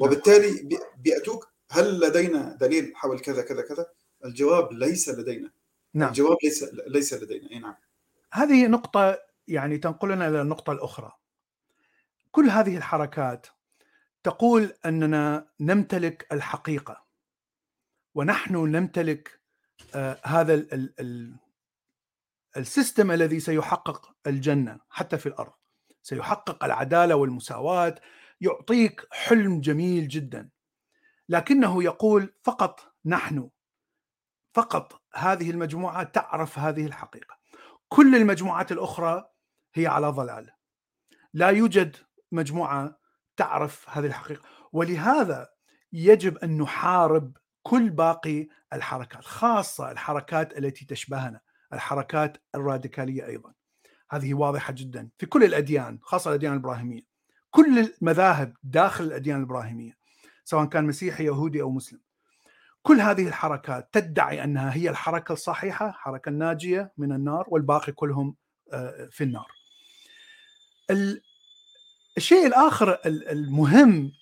وبالتالي 0.00 0.68
بيأتوك 0.98 1.48
هل 1.70 2.00
لدينا 2.00 2.58
دليل 2.60 2.92
حول 2.94 3.18
كذا 3.18 3.42
كذا 3.42 3.62
كذا؟ 3.62 3.86
الجواب 4.24 4.72
ليس 4.72 5.08
لدينا. 5.08 5.50
نعم. 5.94 6.08
الجواب 6.08 6.36
ليس 6.44 6.64
ليس 6.86 7.14
لدينا. 7.14 7.50
أي 7.50 7.58
نعم. 7.58 7.74
هذه 8.32 8.66
نقطة 8.66 9.18
يعني 9.48 9.78
تنقلنا 9.78 10.28
إلى 10.28 10.42
النقطة 10.42 10.72
الأخرى. 10.72 11.12
كل 12.30 12.50
هذه 12.50 12.76
الحركات 12.76 13.46
تقول 14.22 14.72
أننا 14.86 15.48
نمتلك 15.60 16.26
الحقيقة 16.32 17.06
ونحن 18.14 18.56
نمتلك 18.56 19.40
آه 19.94 20.20
هذا 20.24 20.54
ال 20.54 20.74
ال 20.74 20.94
ال 21.00 21.36
السيستم 22.56 23.10
الذي 23.10 23.40
سيحقق 23.40 24.16
الجنة 24.26 24.80
حتى 24.90 25.18
في 25.18 25.26
الأرض. 25.26 25.52
سيحقق 26.02 26.64
العدالة 26.64 27.14
والمساواة 27.14 27.94
يعطيك 28.40 29.06
حلم 29.12 29.60
جميل 29.60 30.08
جدا. 30.08 30.50
لكنه 31.28 31.82
يقول 31.84 32.34
فقط 32.44 32.94
نحن 33.04 33.50
فقط 34.54 35.02
هذه 35.14 35.50
المجموعة 35.50 36.02
تعرف 36.02 36.58
هذه 36.58 36.86
الحقيقة. 36.86 37.36
كل 37.88 38.16
المجموعات 38.16 38.72
الأخرى 38.72 39.35
هي 39.78 39.86
على 39.86 40.08
ضلال 40.08 40.50
لا 41.34 41.48
يوجد 41.48 41.96
مجموعة 42.32 42.98
تعرف 43.36 43.90
هذه 43.90 44.06
الحقيقة. 44.06 44.42
ولهذا 44.72 45.48
يجب 45.92 46.38
أن 46.38 46.58
نحارب 46.58 47.36
كل 47.62 47.90
باقي 47.90 48.48
الحركات 48.72 49.24
خاصة 49.24 49.90
الحركات 49.90 50.58
التي 50.58 50.84
تشبهنا 50.84 51.40
الحركات 51.72 52.36
الراديكالية 52.54 53.26
أيضا. 53.26 53.52
هذه 54.10 54.34
واضحة 54.34 54.72
جدا 54.72 55.08
في 55.18 55.26
كل 55.26 55.44
الأديان 55.44 55.98
خاصة 56.02 56.30
الأديان 56.30 56.52
الإبراهيمية. 56.52 57.02
كل 57.50 57.78
المذاهب 58.02 58.56
داخل 58.62 59.04
الأديان 59.04 59.38
الإبراهيمية 59.38 59.96
سواء 60.44 60.66
كان 60.66 60.84
مسيحي 60.84 61.24
يهودي 61.24 61.62
أو 61.62 61.70
مسلم. 61.70 62.00
كل 62.82 63.00
هذه 63.00 63.28
الحركات 63.28 63.88
تدعي 63.92 64.44
أنها 64.44 64.74
هي 64.74 64.90
الحركة 64.90 65.32
الصحيحة 65.32 65.90
حركة 65.90 66.28
الناجيه 66.28 66.92
من 66.98 67.12
النار 67.12 67.46
والباقي 67.48 67.92
كلهم 67.92 68.36
آه، 68.72 69.08
في 69.10 69.24
النار. 69.24 69.55
الشيء 72.16 72.46
الآخر 72.46 72.98
المهم 73.06 74.12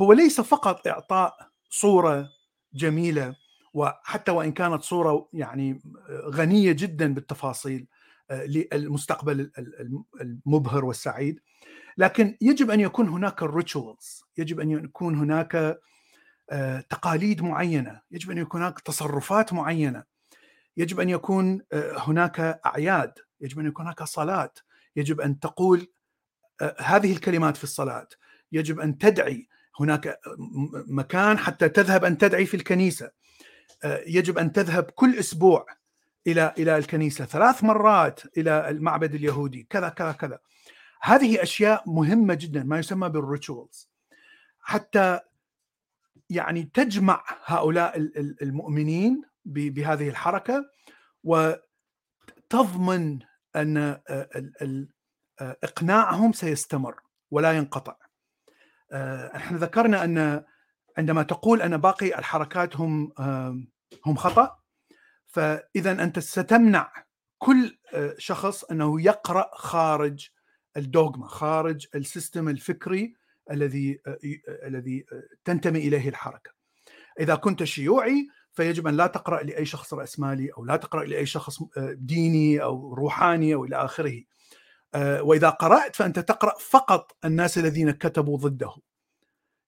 هو 0.00 0.12
ليس 0.12 0.40
فقط 0.40 0.86
إعطاء 0.86 1.36
صورة 1.70 2.28
جميلة 2.74 3.36
وحتى 3.74 4.32
وإن 4.32 4.52
كانت 4.52 4.82
صورة 4.82 5.28
يعني 5.32 5.82
غنية 6.10 6.72
جدا 6.72 7.14
بالتفاصيل 7.14 7.86
آه، 8.30 8.44
للمستقبل 8.44 9.50
المبهر 10.20 10.84
والسعيد 10.84 11.40
لكن 11.96 12.36
يجب 12.40 12.70
أن 12.70 12.80
يكون 12.80 13.08
هناك 13.08 13.42
الريتشوالز 13.42 14.22
يجب 14.38 14.60
أن 14.60 14.70
يكون 14.70 15.16
هناك 15.16 15.80
آه، 16.50 16.80
تقاليد 16.80 17.42
معينة 17.42 18.00
يجب 18.10 18.30
أن 18.30 18.38
يكون 18.38 18.62
هناك 18.62 18.80
تصرفات 18.80 19.52
معينة 19.52 20.04
يجب 20.76 21.00
أن 21.00 21.08
يكون 21.08 21.60
آه، 21.72 21.94
هناك 21.98 22.60
أعياد 22.66 23.12
يجب 23.40 23.58
أن 23.58 23.66
يكون 23.66 23.84
هناك 23.84 24.02
صلاة 24.02 24.52
يجب 24.96 25.20
أن 25.20 25.40
تقول 25.40 25.92
هذه 26.78 27.12
الكلمات 27.12 27.56
في 27.56 27.64
الصلاة. 27.64 28.08
يجب 28.52 28.80
أن 28.80 28.98
تدعي 28.98 29.48
هناك 29.80 30.20
مكان 30.88 31.38
حتى 31.38 31.68
تذهب 31.68 32.04
أن 32.04 32.18
تدعي 32.18 32.46
في 32.46 32.56
الكنيسة. 32.56 33.10
يجب 34.06 34.38
أن 34.38 34.52
تذهب 34.52 34.84
كل 34.84 35.18
أسبوع 35.18 35.66
إلى 36.26 36.54
إلى 36.58 36.76
الكنيسة. 36.78 37.24
ثلاث 37.24 37.64
مرات 37.64 38.20
إلى 38.38 38.68
المعبد 38.68 39.14
اليهودي. 39.14 39.66
كذا 39.70 39.88
كذا 39.88 40.12
كذا. 40.12 40.38
هذه 41.02 41.42
أشياء 41.42 41.82
مهمة 41.86 42.34
جدا 42.34 42.62
ما 42.62 42.78
يسمى 42.78 43.08
بال 43.08 43.26
rituals 43.26 43.90
حتى 44.60 45.20
يعني 46.30 46.70
تجمع 46.74 47.24
هؤلاء 47.44 47.98
المؤمنين 48.42 49.22
بهذه 49.44 50.08
الحركة 50.08 50.64
وتضمن 51.24 53.18
أن 53.56 54.00
إقناعهم 55.64 56.32
سيستمر 56.32 57.00
ولا 57.30 57.52
ينقطع. 57.52 57.96
إحنا 59.36 59.58
ذكرنا 59.58 60.04
أن 60.04 60.44
عندما 60.98 61.22
تقول 61.22 61.62
أن 61.62 61.76
باقي 61.76 62.18
الحركات 62.18 62.76
هم 62.76 63.12
هم 64.06 64.16
خطأ 64.16 64.58
فاذا 65.26 65.92
أنت 65.92 66.18
ستمنع 66.18 66.92
كل 67.38 67.78
شخص 68.18 68.64
أنه 68.64 69.00
يقرأ 69.00 69.50
خارج 69.54 70.28
الدوغما 70.76 71.26
خارج 71.26 71.86
السيستم 71.94 72.48
الفكري 72.48 73.14
الذي 73.50 74.00
الذي 74.46 75.04
تنتمي 75.44 75.78
إليه 75.78 76.08
الحركة. 76.08 76.50
إذا 77.20 77.34
كنت 77.34 77.64
شيوعي 77.64 78.28
فيجب 78.52 78.86
أن 78.86 78.96
لا 78.96 79.06
تقرأ 79.06 79.42
لأي 79.42 79.64
شخص 79.64 79.94
رأسمالي 79.94 80.50
أو 80.50 80.64
لا 80.64 80.76
تقرأ 80.76 81.04
لأي 81.04 81.26
شخص 81.26 81.62
ديني 81.92 82.62
أو 82.62 82.94
روحاني 82.94 83.54
أو 83.54 83.64
إلى 83.64 83.76
آخره. 83.76 84.22
آه، 84.94 85.22
وإذا 85.22 85.50
قرأت 85.50 85.96
فأنت 85.96 86.18
تقرأ 86.18 86.54
فقط 86.58 87.16
الناس 87.24 87.58
الذين 87.58 87.90
كتبوا 87.90 88.38
ضده. 88.38 88.74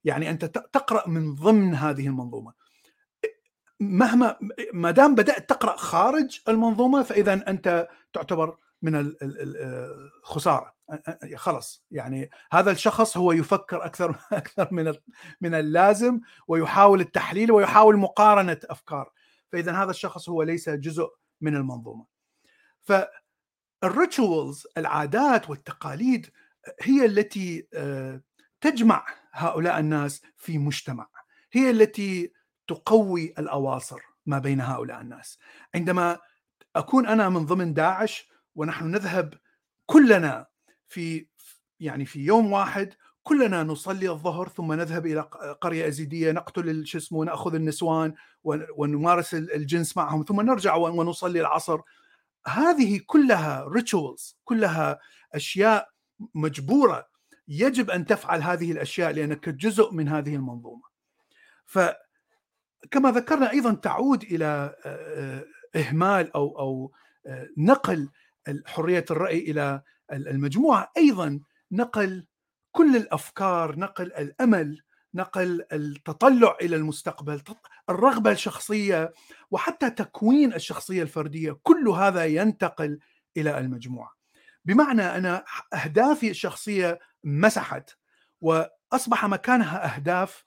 يعني 0.05 0.31
أنت 0.31 0.45
تقرأ 0.45 1.09
من 1.09 1.35
ضمن 1.35 1.75
هذه 1.75 2.07
المنظومة. 2.07 2.53
مهما 3.81 4.39
ما 4.72 4.91
دام 4.91 5.14
بدأت 5.14 5.49
تقرأ 5.49 5.77
خارج 5.77 6.41
المنظومة 6.49 7.03
فإذا 7.03 7.33
أنت 7.49 7.89
تعتبر 8.12 8.57
من 8.83 9.14
الخساره 9.25 10.75
خلص 11.35 11.85
يعني 11.91 12.31
هذا 12.53 12.70
الشخص 12.70 13.16
هو 13.16 13.33
يفكر 13.33 13.85
أكثر 13.85 14.16
أكثر 14.33 14.68
من 14.72 14.95
من 15.41 15.55
اللازم 15.55 16.20
ويحاول 16.49 17.01
التحليل 17.01 17.53
ويحاول 17.53 17.97
مقارنة 17.97 18.61
أفكار. 18.64 19.11
فإذا 19.53 19.72
هذا 19.72 19.91
الشخص 19.91 20.29
هو 20.29 20.43
ليس 20.43 20.68
جزء 20.68 21.09
من 21.41 21.57
المنظومة. 21.57 22.07
ف 22.83 22.93
الريتشوالز 23.85 24.66
العادات 24.78 25.51
والتقاليد 25.51 26.30
هي 26.80 27.05
التي 27.05 27.68
آه، 27.74 28.20
تجمع 28.61 29.07
هؤلاء 29.32 29.78
الناس 29.78 30.22
في 30.37 30.59
مجتمع. 30.59 31.09
هي 31.53 31.70
التي 31.70 32.32
تقوي 32.68 33.35
الأواصر 33.39 34.01
ما 34.26 34.39
بين 34.39 34.61
هؤلاء 34.61 35.01
الناس. 35.01 35.39
عندما 35.74 36.18
أكون 36.76 37.07
أنا 37.07 37.28
من 37.28 37.47
ضمن 37.47 37.74
داعش 37.74 38.28
ونحن 38.55 38.91
نذهب 38.91 39.35
كلنا 39.87 40.47
في 40.89 41.26
يعني 41.80 42.05
في 42.05 42.20
يوم 42.20 42.53
واحد 42.53 42.95
كلنا 43.22 43.62
نصلي 43.62 44.11
الظهر 44.11 44.49
ثم 44.49 44.72
نذهب 44.72 45.07
إلى 45.07 45.20
قرية 45.61 45.89
أزيدية 45.89 46.32
نقتل 46.32 46.87
شو 46.87 46.99
اسمه 46.99 47.24
نأخذ 47.24 47.55
النسوان 47.55 48.14
ونمارس 48.76 49.35
الجنس 49.35 49.97
معهم 49.97 50.24
ثم 50.28 50.41
نرجع 50.41 50.74
ونصلي 50.74 51.41
العصر. 51.41 51.80
هذه 52.47 53.01
كلها 53.07 53.64
ريتشولز 53.68 54.38
كلها 54.45 54.99
أشياء 55.34 55.88
مجبورة 56.34 57.09
يجب 57.49 57.90
أن 57.90 58.07
تفعل 58.07 58.42
هذه 58.42 58.72
الأشياء 58.72 59.12
لأنك 59.12 59.49
جزء 59.49 59.92
من 59.92 60.09
هذه 60.09 60.34
المنظومة. 60.34 60.82
فكما 61.66 63.11
ذكرنا 63.11 63.51
أيضا 63.51 63.74
تعود 63.74 64.22
إلى 64.22 64.74
إهمال 65.76 66.32
أو 66.32 66.59
أو 66.59 66.92
نقل 67.57 68.09
حرية 68.66 69.05
الرأي 69.11 69.38
إلى 69.38 69.82
المجموعة 70.12 70.92
أيضا 70.97 71.40
نقل 71.72 72.26
كل 72.72 72.97
الأفكار 72.97 73.78
نقل 73.78 74.12
الأمل 74.12 74.82
نقل 75.14 75.64
التطلع 75.72 76.57
إلى 76.62 76.76
المستقبل 76.76 77.40
الرغبة 77.91 78.30
الشخصية 78.30 79.12
وحتى 79.51 79.91
تكوين 79.91 80.55
الشخصية 80.55 81.03
الفردية 81.03 81.59
كل 81.62 81.89
هذا 81.89 82.24
ينتقل 82.24 82.99
إلى 83.37 83.59
المجموعة. 83.59 84.14
بمعنى 84.64 85.03
أنا 85.03 85.45
أهدافي 85.74 86.30
الشخصية 86.30 86.99
مسحت 87.24 87.91
وأصبح 88.41 89.24
مكانها 89.24 89.97
أهداف 89.97 90.45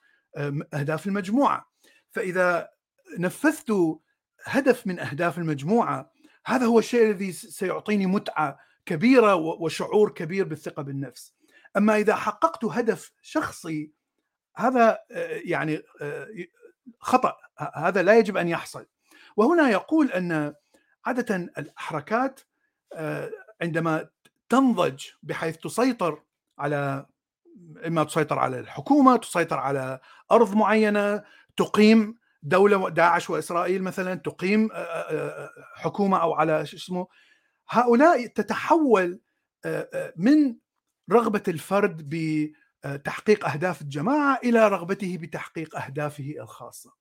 أهداف 0.73 1.07
المجموعة. 1.07 1.69
فإذا 2.11 2.69
نفذت 3.19 3.99
هدف 4.43 4.88
من 4.88 4.99
أهداف 4.99 5.38
المجموعة 5.38 6.11
هذا 6.45 6.65
هو 6.65 6.79
الشيء 6.79 7.03
الذي 7.03 7.31
سيعطيني 7.31 8.05
متعة 8.05 8.59
كبيرة 8.85 9.35
وشعور 9.35 10.11
كبير 10.11 10.45
بالثقة 10.45 10.83
بالنفس. 10.83 11.33
أما 11.77 11.97
إذا 11.97 12.15
حققت 12.15 12.65
هدف 12.65 13.11
شخصي 13.21 13.91
هذا 14.55 14.99
يعني 15.45 15.81
خطأ 16.99 17.38
هذا 17.75 18.01
لا 18.01 18.17
يجب 18.17 18.38
أن 18.38 18.47
يحصل. 18.47 18.85
وهنا 19.38 19.69
يقول 19.69 20.11
أن 20.11 20.53
عادة 21.05 21.35
الحركات 21.57 22.39
عندما 23.61 24.09
تنضج 24.49 25.05
بحيث 25.23 25.57
تسيطر 25.57 26.23
على 26.59 27.05
إما 27.88 28.03
تسيطر 28.03 28.39
على 28.39 28.59
الحكومة 28.59 29.17
تسيطر 29.17 29.59
على 29.59 29.99
أرض 30.31 30.55
معينة 30.55 31.23
تقيم 31.57 32.17
دولة 32.43 32.89
داعش 32.89 33.29
وإسرائيل 33.29 33.83
مثلا 33.83 34.15
تقيم 34.15 34.69
حكومة 35.75 36.21
أو 36.21 36.33
على 36.33 36.61
اسمه 36.61 37.07
هؤلاء 37.69 38.27
تتحول 38.27 39.19
من 40.15 40.55
رغبة 41.11 41.43
الفرد 41.47 42.09
بتحقيق 42.86 43.47
أهداف 43.47 43.82
الجماعة 43.82 44.39
إلى 44.43 44.67
رغبته 44.67 45.17
بتحقيق 45.17 45.75
أهدافه 45.78 46.36
الخاصة. 46.39 46.93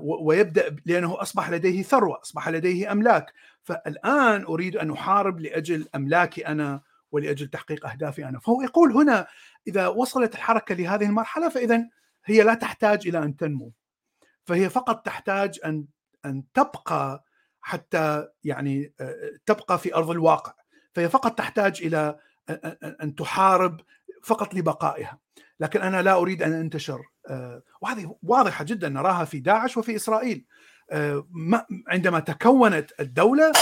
ويبدأ 0.00 0.76
لأنه 0.86 1.22
أصبح 1.22 1.50
لديه 1.50 1.82
ثروة 1.82 2.20
أصبح 2.22 2.48
لديه 2.48 2.92
أملاك. 2.92 3.32
فالآن 3.62 4.44
أريد 4.44 4.76
أن 4.76 4.90
أحارب 4.90 5.40
لأجل 5.40 5.88
أملاكي 5.94 6.46
أنا 6.46 6.80
ولأجل 7.12 7.48
تحقيق 7.48 7.86
أهدافي 7.86 8.28
أنا. 8.28 8.38
فهو 8.38 8.62
يقول 8.62 8.92
هنا 8.92 9.26
إذا 9.68 9.86
وصلت 9.88 10.34
الحركة 10.34 10.74
لهذه 10.74 11.04
المرحلة 11.04 11.48
فاذا 11.48 11.88
هي 12.24 12.42
لا 12.42 12.54
تحتاج 12.54 13.08
إلى 13.08 13.18
أن 13.18 13.36
تنمو. 13.36 13.72
فهي 14.44 14.70
فقط 14.70 15.06
تحتاج 15.06 15.60
ان 15.64 15.86
أن 16.24 16.44
تبقى 16.54 17.24
حتى 17.60 18.28
يعني 18.44 18.92
تبقى 19.46 19.78
في 19.78 19.94
أرض 19.94 20.10
الواقع. 20.10 20.52
فهي 20.92 21.08
فقط 21.08 21.38
تحتاج 21.38 21.82
إلى 21.82 22.18
أن 23.02 23.14
تحارب 23.14 23.80
فقط 24.26 24.54
لبقائها. 24.54 25.18
لكن 25.60 25.80
أنا 25.80 26.02
لا 26.02 26.12
أريد 26.12 26.42
أن 26.42 26.52
أنتشر 26.52 27.02
وهذه 27.80 28.16
واضحة 28.22 28.64
جدا 28.64 28.88
نراها 28.88 29.24
في 29.24 29.40
داعش 29.40 29.76
وفي 29.76 29.96
إسرائيل. 29.96 30.46
عندما 31.88 32.20
تكونت 32.20 32.90
الدولة 33.00 33.52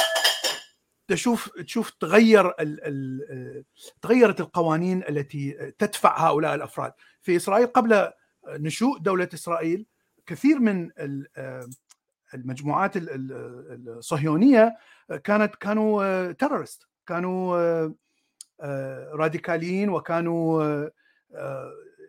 تشوف 1.08 1.48
تشوف 1.48 1.90
تغير 1.90 2.54
ال 2.60 3.64
تغيرت 4.02 4.40
القوانين 4.40 5.02
التي 5.08 5.72
تدفع 5.78 6.28
هؤلاء 6.28 6.54
الأفراد. 6.54 6.92
في 7.22 7.36
إسرائيل 7.36 7.66
قبل 7.66 8.10
نشوء 8.48 8.98
دولة 8.98 9.28
إسرائيل 9.34 9.86
كثير 10.26 10.58
من 10.58 10.90
المجموعات 12.34 12.92
الصهيونية 12.96 14.76
كانت 15.24 15.54
كانوا 15.54 16.32
تيرورست 16.32 16.88
كانوا 17.06 17.94
راديكاليين 19.14 19.88
وكانوا 19.88 20.88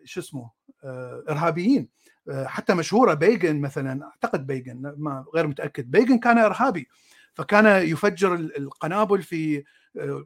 شو 0.04 0.20
اسمه 0.20 0.50
إرهابيين. 1.28 1.88
حتى 2.30 2.74
مشهورة 2.74 3.14
بيجن 3.14 3.60
مثلا 3.60 4.04
أعتقد 4.04 4.46
بيجن 4.46 4.94
ما 4.96 5.24
غير 5.34 5.46
متأكد. 5.46 5.90
بيجن 5.90 6.18
كان 6.18 6.38
إرهابي 6.38 6.88
فكان 7.34 7.88
يفجر 7.88 8.34
القنابل 8.34 9.22
في 9.22 9.64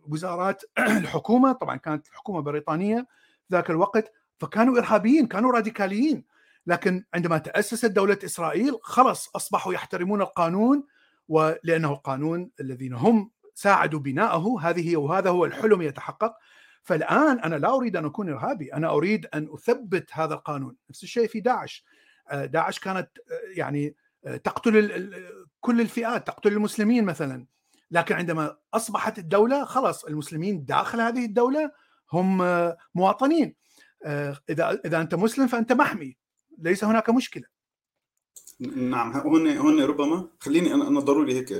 وزارات 0.09 0.63
الحكومة. 0.79 1.53
طبعا 1.53 1.77
كانت 1.77 2.09
الحكومة 2.09 2.41
بريطانية 2.41 3.07
ذاك 3.53 3.71
الوقت 3.71 4.13
فكانوا 4.39 4.79
إرهابيين 4.79 5.27
كانوا 5.27 5.53
راديكاليين. 5.53 6.25
لكن 6.67 7.05
عندما 7.15 7.39
تأسست 7.39 7.87
دولة 7.87 8.19
إسرائيل 8.25 8.79
خلص 8.83 9.31
أصبحوا 9.37 9.75
يحترمون 9.75 10.23
القانون 10.23 10.87
ولأنه 11.29 11.93
القانون 11.93 12.51
الذين 12.61 12.95
هم 12.95 13.31
ساعدوا 13.61 14.01
بناءه 14.01 14.61
هذه 14.61 14.97
وهذا 14.97 15.31
هو 15.31 15.45
الحلم 15.45 15.83
يتحقق. 15.83 16.33
فالآن 16.83 17.39
أنا 17.39 17.57
لا 17.57 17.75
أريد 17.75 17.97
أن 17.97 18.05
أكون 18.05 18.29
إرهابي 18.29 18.75
أنا 18.75 18.91
أريد 18.91 19.27
أن 19.35 19.49
أثبت 19.55 20.11
هذا 20.13 20.35
القانون. 20.35 20.77
نفس 20.91 21.03
الشيء 21.03 21.27
في 21.27 21.41
داعش. 21.41 21.85
داعش 22.33 22.79
كانت 22.79 23.09
يعني 23.55 23.97
تقتل 24.45 25.11
كل 25.61 25.81
الفئات 25.81 26.27
تقتل 26.27 26.53
المسلمين 26.53 27.05
مثلا. 27.05 27.47
لكن 27.91 28.15
عندما 28.15 28.57
أصبحت 28.75 29.19
الدولة 29.19 29.65
خلاص 29.65 30.05
المسلمين 30.05 30.65
داخل 30.65 31.01
هذه 31.01 31.25
الدولة 31.25 31.71
هم 32.13 32.39
مواطنين. 32.95 33.55
إذا 34.51 34.81
إذا 34.85 35.01
أنت 35.01 35.15
مسلم 35.15 35.47
فأنت 35.47 35.73
محمي. 35.73 36.17
ليس 36.59 36.85
هناك 36.85 37.11
مشكلة. 37.11 37.45
نعم 38.61 39.13
هون 39.13 39.57
هون 39.57 39.83
ربما 39.83 40.29
خليني 40.41 40.75
أنا 40.75 41.01
ضروري 41.01 41.35
هيك 41.35 41.53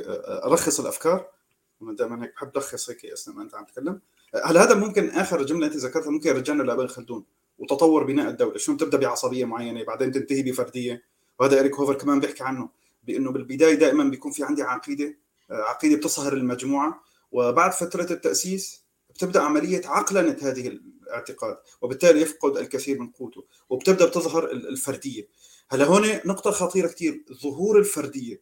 الخص 0.47 0.81
الأفكار. 0.81 1.40
دائما 1.83 2.25
هيك 2.25 2.35
بحب 2.35 2.57
ألخص 2.57 2.91
هيك 2.91 3.05
اثناء 3.05 3.37
ما 3.37 3.43
أنت 3.43 3.55
عم 3.55 3.65
تتكلم؟ 3.65 4.01
هل 4.45 4.59
هذا 4.59 4.75
ممكن 4.75 5.11
آخر 5.11 5.43
جملة 5.43 5.67
أنت 5.67 5.77
ذكرتها؟ 5.77 6.11
ممكن 6.11 6.31
يرجعنا 6.31 6.63
لابن 6.63 6.87
خلدون 6.87 7.25
وتطور 7.59 8.05
بناء 8.05 8.31
الدولة 8.31 8.59
شلون 8.59 8.79
تبدأ 8.79 8.99
بعصبية 8.99 9.45
معينة 9.45 9.85
بعدين 9.85 10.13
تنتهي 10.13 10.43
بفردية؟ 10.43 11.03
وهذا 11.39 11.61
اريك 11.61 11.75
هوفر 11.75 11.95
كمان 11.95 12.21
بيحكي 12.21 12.45
عنه 12.45 12.69
بأنه 13.05 13.33
بالبداية 13.33 13.75
دائما 13.75 14.05
بيكون 14.05 14.33
في 14.33 14.45
عندي 14.45 14.63
عقيدة 14.63 15.17
عقيدة 15.51 15.97
بتصهر 15.97 16.33
المجموعة 16.33 17.03
وبعد 17.33 17.73
فترة 17.73 18.13
التأسيس 18.13 18.85
بتبدأ 19.11 19.41
عملية 19.41 19.83
عقلنة 19.85 20.37
هذه 20.43 20.69
الاعتقاد 20.69 21.57
وبالتالي 21.83 22.21
يفقد 22.21 22.57
الكثير 22.57 22.99
من 22.99 23.11
قوته 23.11 23.45
وبتبدأ 23.71 24.07
بتظهر 24.07 24.51
الفردية. 24.51 25.29
هلا 25.69 25.85
هون 25.85 26.21
نقطة 26.25 26.51
خطيرة 26.51 26.89
كثير 26.89 27.25
ظهور 27.43 27.79
الفردية. 27.79 28.41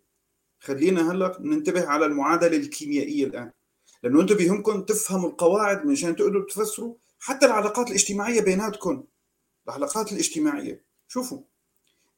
خلينا 0.60 1.12
هلا 1.12 1.36
ننتبه 1.40 1.86
على 1.86 2.06
المعادلة 2.06 2.56
الكيميائية 2.56 3.24
الآن. 3.24 3.52
لأنه 4.02 4.20
أنتم 4.20 4.34
بيهمكم 4.34 4.82
تفهموا 4.82 5.28
القواعد 5.30 5.86
مشان 5.86 6.16
تقدروا 6.16 6.46
تفسروا 6.46 6.94
حتى 7.18 7.46
العلاقات 7.46 7.88
الاجتماعية 7.88 8.40
بيناتكم. 8.40 9.04
العلاقات 9.68 10.12
الاجتماعية. 10.12 10.84
شوفوا. 11.08 11.42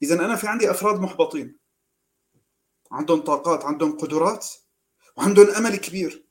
اذا 0.02 0.14
أنا 0.14 0.36
في 0.36 0.46
عندي 0.46 0.70
أفراد 0.70 1.00
محبطين. 1.00 1.56
عندهم 2.92 3.20
طاقات 3.20 3.64
عندهم 3.64 3.98
قدرات 3.98 4.46
وعندهم 5.16 5.50
أمل 5.50 5.76
كبير. 5.76 6.24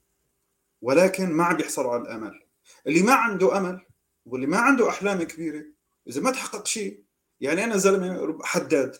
ولكن 0.81 1.31
ما 1.31 1.43
عم 1.43 1.57
بيحصلوا 1.57 1.91
على 1.91 2.01
الأمل. 2.01 2.43
اللي 2.87 3.01
ما 3.01 3.13
عنده 3.13 3.57
أمل 3.57 3.85
واللي 4.25 4.47
ما 4.47 4.57
عنده 4.57 4.89
أحلام 4.89 5.23
كبيرة 5.23 5.65
إذا 6.07 6.21
ما 6.21 6.31
تحقق 6.31 6.67
شيء 6.67 7.03
يعني 7.41 7.63
أنا 7.63 7.77
زلمة 7.77 8.39
حداد. 8.43 8.95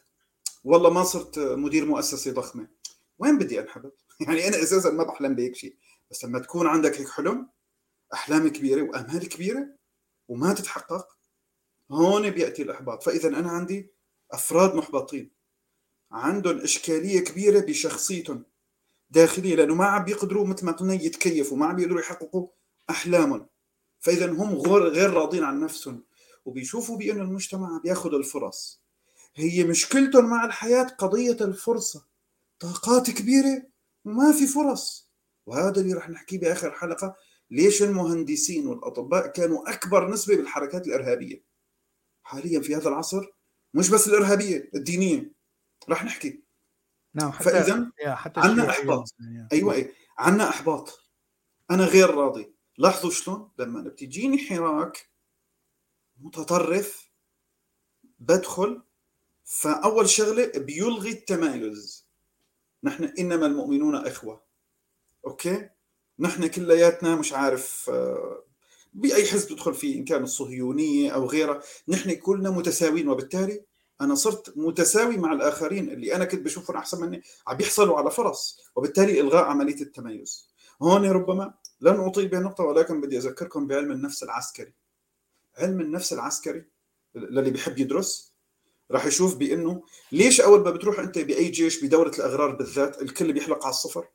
والله 0.63 0.89
ما 0.89 1.03
صرت 1.03 1.39
مدير 1.39 1.85
مؤسسة 1.85 2.31
ضخمة. 2.31 2.67
وين 3.19 3.37
بدي 3.37 3.59
انحبط 3.59 4.05
يعني 4.27 4.47
أنا 4.47 4.63
أساسا 4.63 4.89
ما 4.89 5.03
بحلم 5.03 5.35
بهيك 5.35 5.55
شيء. 5.55 5.75
بس 6.11 6.25
لما 6.25 6.39
تكون 6.39 6.67
عندك 6.67 6.99
هيك 6.99 7.09
حلم 7.09 7.49
احلام 8.13 8.47
كبيرة 8.47 8.81
وأمال 8.81 9.29
كبيرة 9.29 9.67
وما 10.27 10.53
تتحقق 10.53 11.17
هون 11.91 12.29
بيأتي 12.29 12.61
الإحباط. 12.61 13.03
فاذا 13.03 13.27
أنا 13.27 13.49
عندي 13.49 13.91
أفراد 14.31 14.75
محبطين. 14.75 15.31
عندهم 16.11 16.59
إشكالية 16.59 17.19
كبيرة 17.19 17.59
بشخصيتهم 17.59 18.45
داخلية 19.09 19.55
لأنه 19.55 19.75
ما 19.75 19.85
عم 19.85 20.03
بيقدروا 20.03 20.47
مثل 20.47 20.65
ما 20.65 20.71
قلنا 20.71 20.93
يتكيفوا 20.93 21.57
ما 21.57 21.65
عم 21.65 21.75
بيقدروا 21.75 21.99
يحققوا 22.01 22.47
أحلامهم. 22.89 23.47
فاذا 23.99 24.31
هم 24.31 24.55
غير 24.55 24.83
غير 24.83 25.13
راضين 25.13 25.43
عن 25.43 25.59
نفسهم 25.59 26.03
وبيشوفوا 26.45 26.97
بانه 26.97 27.21
المجتمع 27.21 27.81
بياخذ 27.83 28.13
الفرص. 28.13 28.81
هي 29.35 29.63
مشكلتهم 29.63 30.29
مع 30.29 30.45
الحياة 30.45 30.83
قضية 30.83 31.37
الفرصة. 31.41 32.08
طاقات 32.59 33.09
كبيرة 33.09 33.63
وما 34.05 34.31
في 34.31 34.47
فرص. 34.47 35.09
وهذا 35.45 35.81
اللي 35.81 35.93
رح 35.93 36.09
نحكيه 36.09 36.39
بآخر 36.39 36.71
حلقة. 36.71 37.15
ليش 37.51 37.83
المهندسين 37.83 38.67
والأطباء 38.67 39.27
كانوا 39.27 39.69
أكبر 39.69 40.09
نسبة 40.09 40.35
بالحركات 40.35 40.87
الإرهابية؟ 40.87 41.43
حاليا 42.23 42.59
في 42.59 42.75
هذا 42.75 42.89
العصر 42.89 43.25
مش 43.73 43.89
بس 43.89 44.07
الإرهابية 44.07 44.69
الدينية. 44.75 45.31
رح 45.89 46.03
نحكي. 46.03 46.43
نعم 47.13 47.31
حتى 47.31 47.43
فإذا 47.43 47.91
حتى 47.99 48.39
عنا 48.39 48.69
إحباط. 48.69 49.15
أيوة 49.53 49.73
أيوة 49.73 49.91
عنا 50.17 50.49
إحباط. 50.49 50.99
أنا 51.71 51.85
غير 51.85 52.09
راضي. 52.09 52.53
لاحظوا 52.77 53.11
شلون؟ 53.11 53.51
لما 53.59 53.81
بتجيني 53.81 54.37
حراك 54.37 55.09
متطرف 56.17 57.11
بدخل 58.19 58.81
فأول 59.45 60.09
شغلة 60.09 60.51
بيلغي 60.55 61.11
التمايز 61.11 62.08
نحن 62.83 63.03
إنما 63.19 63.45
المؤمنون 63.45 63.95
إخوة. 63.95 64.43
أوكي؟ 65.25 65.69
نحن 66.19 66.47
كلياتنا 66.47 67.15
مش 67.15 67.33
عارف 67.33 67.89
آه، 67.89 68.43
بأي 68.93 69.25
حزب 69.25 69.49
تدخل 69.49 69.73
فيه 69.73 69.99
إن 69.99 70.05
كان 70.05 70.23
الصهيونية 70.23 71.11
أو 71.11 71.25
غيرها. 71.25 71.61
نحن 71.87 72.13
كلنا 72.13 72.49
متساويين 72.49 73.09
وبالتالي 73.09 73.63
أنا 74.01 74.15
صرت 74.15 74.57
متساوي 74.57 75.17
مع 75.17 75.33
الآخرين. 75.33 75.89
اللي 75.89 76.15
أنا 76.15 76.25
كنت 76.25 76.41
بشوفهم 76.41 76.77
أحسن 76.77 77.01
مني 77.01 77.21
عم 77.47 77.57
بيحصلوا 77.57 77.97
على 77.97 78.11
فرص. 78.11 78.59
وبالتالي 78.75 79.19
إلغاء 79.21 79.43
عملية 79.43 79.81
التميز. 79.81 80.49
هون 80.81 81.05
ربما 81.09 81.53
لن 81.81 81.99
أطيل 81.99 82.27
بهالنقطة 82.27 82.63
ولكن 82.63 83.01
بدي 83.01 83.17
أذكركم 83.17 83.67
بعلم 83.67 83.91
النفس 83.91 84.23
العسكري. 84.23 84.73
علم 85.57 85.81
النفس 85.81 86.13
العسكري 86.13 86.65
للي 87.15 87.51
بيحب 87.51 87.79
يدرس 87.79 88.28
راح 88.91 89.05
يشوف 89.05 89.35
بإنه 89.35 89.83
ليش 90.11 90.41
أول 90.41 90.63
ما 90.63 90.71
بتروح 90.71 90.99
أنت 90.99 91.19
بأي 91.19 91.49
جيش 91.49 91.85
بدوره 91.85 92.09
الأغرار 92.09 92.55
بالذات 92.55 93.01
الكل 93.01 93.33
بيحلق 93.33 93.63
على 93.63 93.69
الصفر؟ 93.69 94.07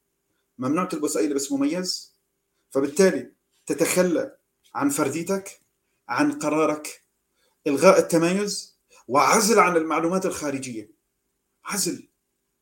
ممنوع 0.58 0.84
تلبس 0.84 1.16
أي 1.16 1.28
لبس 1.28 1.52
مميز؟ 1.52 2.14
فبالتالي 2.70 3.32
تتخلى 3.66 4.36
عن 4.74 4.88
فرديتك 4.88 5.60
عن 6.08 6.32
قرارك 6.32 7.02
إلغاء 7.66 7.98
التميز 7.98 8.78
وعزل 9.08 9.58
عن 9.58 9.76
المعلومات 9.76 10.26
الخارجية. 10.26 10.90
عزل 11.64 12.08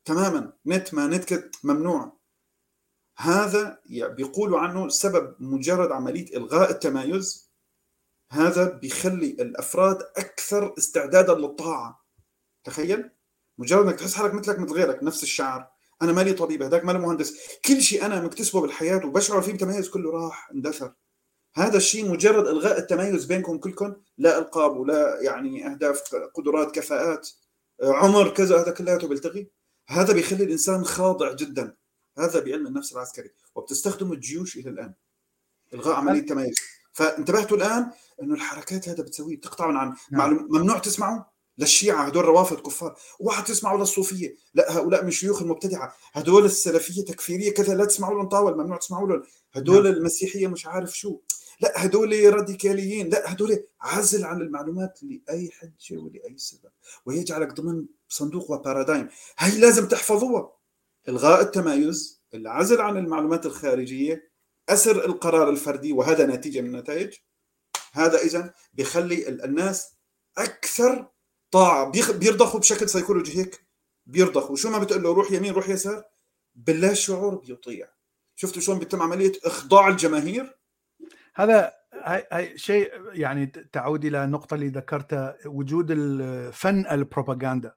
تماما. 0.05 0.53
نت 0.65 0.93
ما 0.93 1.07
نت 1.07 1.49
ممنوع. 1.63 2.17
هذا 3.17 3.79
بيقولوا 3.89 4.59
عنه 4.59 4.89
سبب 4.89 5.35
مجرد 5.39 5.91
عملية 5.91 6.37
إلغاء 6.37 6.71
التمايز 6.71 7.51
هذا 8.31 8.69
بيخلي 8.69 9.29
الأفراد 9.31 10.01
أكثر 10.17 10.73
استعدادا 10.77 11.35
للطاعة. 11.35 12.02
تخيل؟ 12.63 13.09
مجرد 13.57 13.85
إنك 13.85 13.99
تحس 13.99 14.13
حالك 14.13 14.33
مثلك 14.33 14.59
مثل 14.59 14.73
غيرك 14.73 15.03
نفس 15.03 15.23
الشعر. 15.23 15.67
أنا 16.01 16.11
مالي 16.11 16.33
طبيب 16.33 16.63
هذاك 16.63 16.85
مالي 16.85 16.99
مهندس. 16.99 17.37
كل 17.65 17.81
شيء 17.81 18.05
أنا 18.05 18.21
مكتسبه 18.21 18.61
بالحياة 18.61 19.05
وبشعر 19.05 19.41
فيه 19.41 19.53
بتميز 19.53 19.89
كله 19.89 20.11
راح 20.11 20.51
اندثر. 20.51 20.93
هذا 21.55 21.77
الشيء 21.77 22.11
مجرد 22.11 22.47
إلغاء 22.47 22.79
التميز 22.79 23.25
بينكم 23.25 23.57
كلكم 23.57 23.95
لا 24.17 24.37
إلقاب 24.37 24.77
ولا 24.77 25.21
يعني 25.21 25.71
أهداف 25.71 26.03
قدرات 26.35 26.75
كفاءات 26.75 27.29
عمر 27.83 28.29
كذا 28.29 28.61
هذا 28.61 28.71
كلياته 28.71 29.07
بيلتغي. 29.07 29.51
هذا 29.87 30.13
بيخلي 30.13 30.43
الإنسان 30.43 30.85
خاضع 30.85 31.33
جدا. 31.33 31.75
هذا 32.17 32.39
بعلم 32.39 32.67
النفس 32.67 32.93
العسكري. 32.93 33.31
وبتستخدم 33.55 34.13
الجيوش 34.13 34.57
إلى 34.57 34.69
الآن. 34.69 34.93
إلغاء 35.73 35.95
عملية 35.95 36.19
التميز. 36.19 36.55
فانتبهتوا 36.93 37.57
الآن 37.57 37.91
إنه 38.21 38.33
الحركات 38.33 38.89
هذا 38.89 39.03
بتسويه 39.03 39.37
بتقطعوا 39.37 39.73
عن 39.73 39.95
نعم. 40.11 40.47
ممنوع 40.49 40.77
تسمعوا 40.77 41.23
للشيعة 41.57 42.03
هدول 42.03 42.25
روافض 42.25 42.59
كفار. 42.59 42.95
اوعى 43.21 43.41
تسمعوا 43.41 43.79
للصوفية 43.79 44.35
لا 44.53 44.77
هؤلاء 44.77 45.01
من 45.01 45.07
الشيوخ 45.07 45.41
المبتدعة. 45.41 45.95
هدول 46.13 46.45
السلفية 46.45 47.05
تكفيرية 47.05 47.53
كذا 47.53 47.75
لا 47.75 47.85
تسمعوا 47.85 48.15
لهم 48.15 48.29
طاول 48.29 48.57
ممنوع 48.57 48.77
تسمعوا 48.77 49.07
لهم. 49.07 49.23
هدول 49.53 49.83
نعم. 49.83 49.93
المسيحية 49.93 50.47
مش 50.47 50.65
عارف 50.65 50.97
شو. 50.97 51.19
لا 51.59 51.85
هدول 51.85 52.33
راديكاليين 52.33 53.09
لا 53.09 53.33
هدول 53.33 53.63
عزل 53.81 54.25
عن 54.25 54.41
المعلومات 54.41 54.99
لأي 55.03 55.51
حجة 55.51 55.97
ولأي 55.97 56.37
سبب. 56.37 56.71
ويجعلك 57.05 57.53
ضمن 57.53 57.85
صندوق 58.09 58.51
وبارادايم. 58.51 59.09
هي 59.37 59.59
لازم 59.59 59.87
تحفظوها. 59.87 60.51
إلغاء 61.09 61.41
التمايز 61.41 62.23
العزل 62.33 62.81
عن 62.81 62.97
المعلومات 62.97 63.45
الخارجية 63.45 64.31
أسر 64.69 65.05
القرار 65.05 65.49
الفردي 65.49 65.93
وهذا 65.93 66.25
نتيجة 66.25 66.61
من 66.61 66.75
النتائج. 66.75 67.13
هذا 67.91 68.17
إذا 68.17 68.53
بيخلي 68.73 69.29
الناس 69.29 69.93
أكثر 70.37 71.12
طاعة 71.53 71.91
بيرضخوا 72.19 72.59
بشكل 72.59 72.89
سيكولوجي 72.89 73.39
هيك؟ 73.39 73.65
بيرضخوا 74.05 74.55
شو 74.55 74.69
ما 74.69 74.77
بتقول 74.77 75.03
له 75.03 75.13
روح 75.13 75.31
يمين 75.31 75.53
روح 75.53 75.69
يسار؟ 75.69 76.03
بالله 76.55 76.93
شعور 76.93 77.35
بيطيع. 77.35 77.87
شفتوا 78.35 78.61
شلون 78.61 78.79
بيتم 78.79 79.01
عملية 79.01 79.31
إخضاع 79.45 79.87
الجماهير؟ 79.87 80.57
هذا 81.35 81.73
هاي 82.03 82.57
شيء 82.57 82.91
يعني 83.11 83.45
تعود 83.45 84.05
إلى 84.05 84.23
النقطه 84.23 84.55
اللي 84.55 84.67
ذكرتها 84.67 85.37
وجود 85.45 85.91
الفن 85.91 86.85
البروباغندا. 86.91 87.75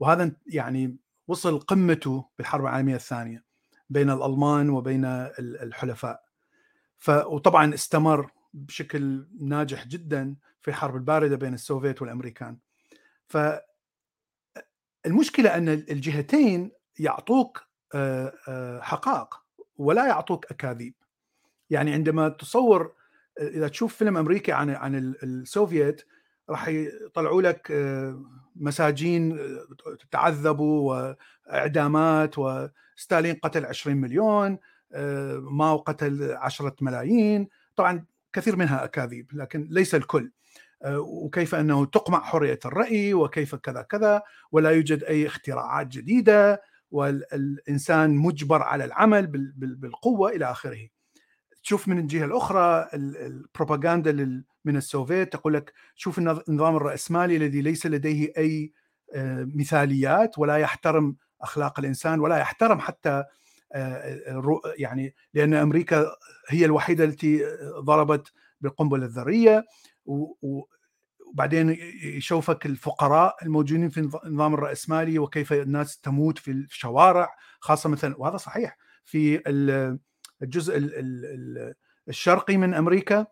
وهذا 0.00 0.32
يعني 0.46 0.96
وصل 1.28 1.58
قمته 1.58 2.24
بالحرب 2.38 2.62
العالمية 2.62 2.96
الثانية 2.96 3.44
بين 3.90 4.10
الألمان 4.10 4.70
وبين 4.70 5.04
الحلفاء. 5.38 6.24
ف 6.98 7.10
وطبعا 7.10 7.74
استمر 7.74 8.30
بشكل 8.54 9.26
ناجح 9.40 9.86
جدا 9.86 10.36
في 10.62 10.68
الحرب 10.68 10.96
الباردة 10.96 11.36
بين 11.36 11.54
السوفيت 11.54 12.02
والأمريكان. 12.02 12.58
ف 13.28 13.38
المشكلة 15.06 15.56
أن 15.56 15.68
الجهتين 15.68 16.70
يعطوك 16.98 17.64
حقائق 18.80 19.34
ولا 19.76 20.06
يعطوك 20.06 20.46
أكاذيب. 20.52 20.94
يعني 21.70 21.92
عندما 21.92 22.28
تصور 22.28 22.94
إذا 23.40 23.68
تشوف 23.68 23.96
فيلم 23.96 24.16
أمريكي 24.16 24.52
عن 24.52 24.70
عن 24.70 25.14
السوفيت 25.22 26.06
راح 26.50 26.68
يطلعوا 26.68 27.42
لك 27.42 27.72
مساجين 28.56 29.38
تعذبوا 30.10 31.14
وإعدامات 31.48 32.34
وستالين 32.38 33.34
قتل 33.34 33.66
20 33.66 33.96
مليون 33.96 34.58
ماو 35.38 35.76
قتل 35.76 36.32
10 36.32 36.76
ملايين. 36.80 37.48
طبعا 37.76 38.04
كثير 38.32 38.56
منها 38.56 38.84
أكاذيب 38.84 39.30
لكن 39.32 39.68
ليس 39.70 39.94
الكل. 39.94 40.32
وكيف 40.86 41.54
أنه 41.54 41.84
تقمع 41.84 42.20
حرية 42.20 42.58
الرأي 42.64 43.14
وكيف 43.14 43.54
كذا 43.54 43.82
كذا 43.82 44.22
ولا 44.52 44.70
يوجد 44.70 45.04
أي 45.04 45.26
اختراعات 45.26 45.86
جديدة 45.86 46.62
والإنسان 46.90 48.16
مجبر 48.16 48.62
على 48.62 48.84
العمل 48.84 49.26
بالقوة 49.56 50.30
إلى 50.30 50.50
آخره. 50.50 50.88
تشوف 51.62 51.88
من 51.88 51.98
الجهة 51.98 52.24
الأخرى 52.24 52.88
البروباغندا 52.94 54.42
من 54.64 54.76
السوفيت 54.76 55.32
تقول 55.32 55.54
لك 55.54 55.72
شوف 55.94 56.18
النظام 56.18 56.76
الرأسمالي 56.76 57.36
الذي 57.36 57.62
ليس 57.62 57.86
لديه 57.86 58.32
أي 58.38 58.72
مثاليات 59.54 60.38
ولا 60.38 60.56
يحترم 60.56 61.16
أخلاق 61.40 61.78
الإنسان 61.78 62.20
ولا 62.20 62.36
يحترم 62.36 62.80
حتى 62.80 63.24
يعني 64.78 65.14
لأن 65.34 65.54
أمريكا 65.54 66.06
هي 66.48 66.64
الوحيدة 66.64 67.04
التي 67.04 67.44
ضربت 67.78 68.32
بالقنبلة 68.60 69.04
الذرية 69.06 69.64
وبعدين 71.34 71.70
يشوفك 72.02 72.66
الفقراء 72.66 73.36
الموجودين 73.42 73.90
في 73.90 74.00
النظام 74.00 74.54
الرأسمالي 74.54 75.18
وكيف 75.18 75.52
الناس 75.52 75.98
تموت 75.98 76.38
في 76.38 76.50
الشوارع 76.50 77.28
خاصة 77.60 77.88
مثلا 77.88 78.14
وهذا 78.18 78.36
صحيح. 78.36 78.76
في 79.04 79.42
الجزء 80.42 80.78
الشرقي 82.08 82.56
من 82.56 82.74
أمريكا 82.74 83.26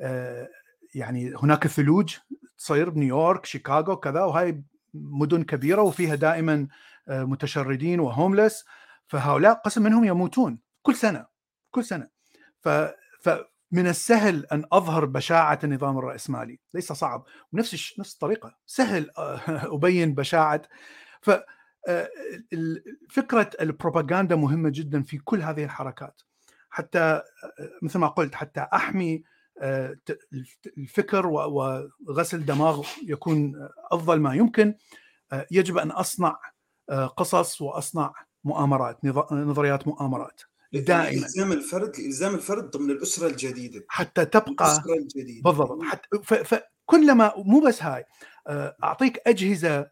آه، 0.00 0.48
يعني 0.94 1.34
هناك 1.36 1.66
ثلوج 1.66 2.16
تصير 2.58 2.90
بنيويورك 2.90 3.46
شيكاغو 3.46 3.96
كذا 3.96 4.20
وهاي 4.20 4.64
مدن 4.94 5.42
كبيرة 5.42 5.82
وفيها 5.82 6.14
دائما 6.14 6.68
آه، 7.08 7.24
متشردين 7.24 8.00
وهوملس 8.00 8.64
فهؤلاء 9.06 9.54
قسم 9.54 9.82
منهم 9.82 10.04
يموتون 10.04 10.58
كل 10.82 10.94
سنة 10.94 11.26
كل 11.70 11.84
سنة. 11.84 12.08
ف 12.60 12.68
من 13.72 13.86
السهل 13.86 14.46
أن 14.52 14.64
أظهر 14.72 15.04
بشاعة 15.04 15.58
النظام 15.64 15.98
الرأسمالي. 15.98 16.60
ليس 16.74 16.92
صعب. 16.92 17.24
ونفس 17.52 17.94
نفس 17.98 18.14
الطريقة. 18.14 18.54
سهل 18.66 19.10
أبين 19.74 20.14
بشاعة. 20.14 20.62
ف 21.22 21.30
آه، 21.88 22.08
فكرة 23.10 23.50
البروباغندا 23.60 24.36
مهمة 24.36 24.68
جدا 24.68 25.02
في 25.02 25.18
كل 25.18 25.42
هذه 25.42 25.64
الحركات. 25.64 26.20
حتى 26.70 26.98
آه، 26.98 27.22
مثل 27.82 27.98
ما 27.98 28.08
قلت 28.08 28.34
حتى 28.34 28.66
أحمي 28.74 29.22
آه، 29.62 29.96
الفكر 30.78 31.26
وغسل 31.26 32.44
دماغ 32.46 32.86
يكون 33.06 33.68
أفضل 33.92 34.20
ما 34.20 34.34
يمكن. 34.34 34.74
يجب 35.50 35.78
أن 35.78 35.90
أصنع 35.90 36.36
قصص 37.16 37.60
وأصنع 37.60 38.12
مؤامرات 38.44 39.04
نظريات 39.32 39.86
مؤامرات. 39.88 40.40
دائما. 40.72 41.26
الزام 41.26 41.52
الفرد 41.52 41.96
الزام 41.98 42.34
الفرد 42.34 42.70
ضمن 42.70 42.90
الأسرة 42.90 43.26
الجديدة. 43.26 43.84
حتى 43.88 44.24
تبقى 44.24 44.64
الأسرة 44.64 44.94
الجديدة. 44.94 45.50
بالضبط. 45.50 45.82
حتى 45.82 46.08
فكلما 46.44 47.32
مو 47.36 47.60
بس 47.60 47.82
هاي 47.82 48.04
آه، 48.46 48.76
أعطيك 48.84 49.22
أجهزة 49.26 49.90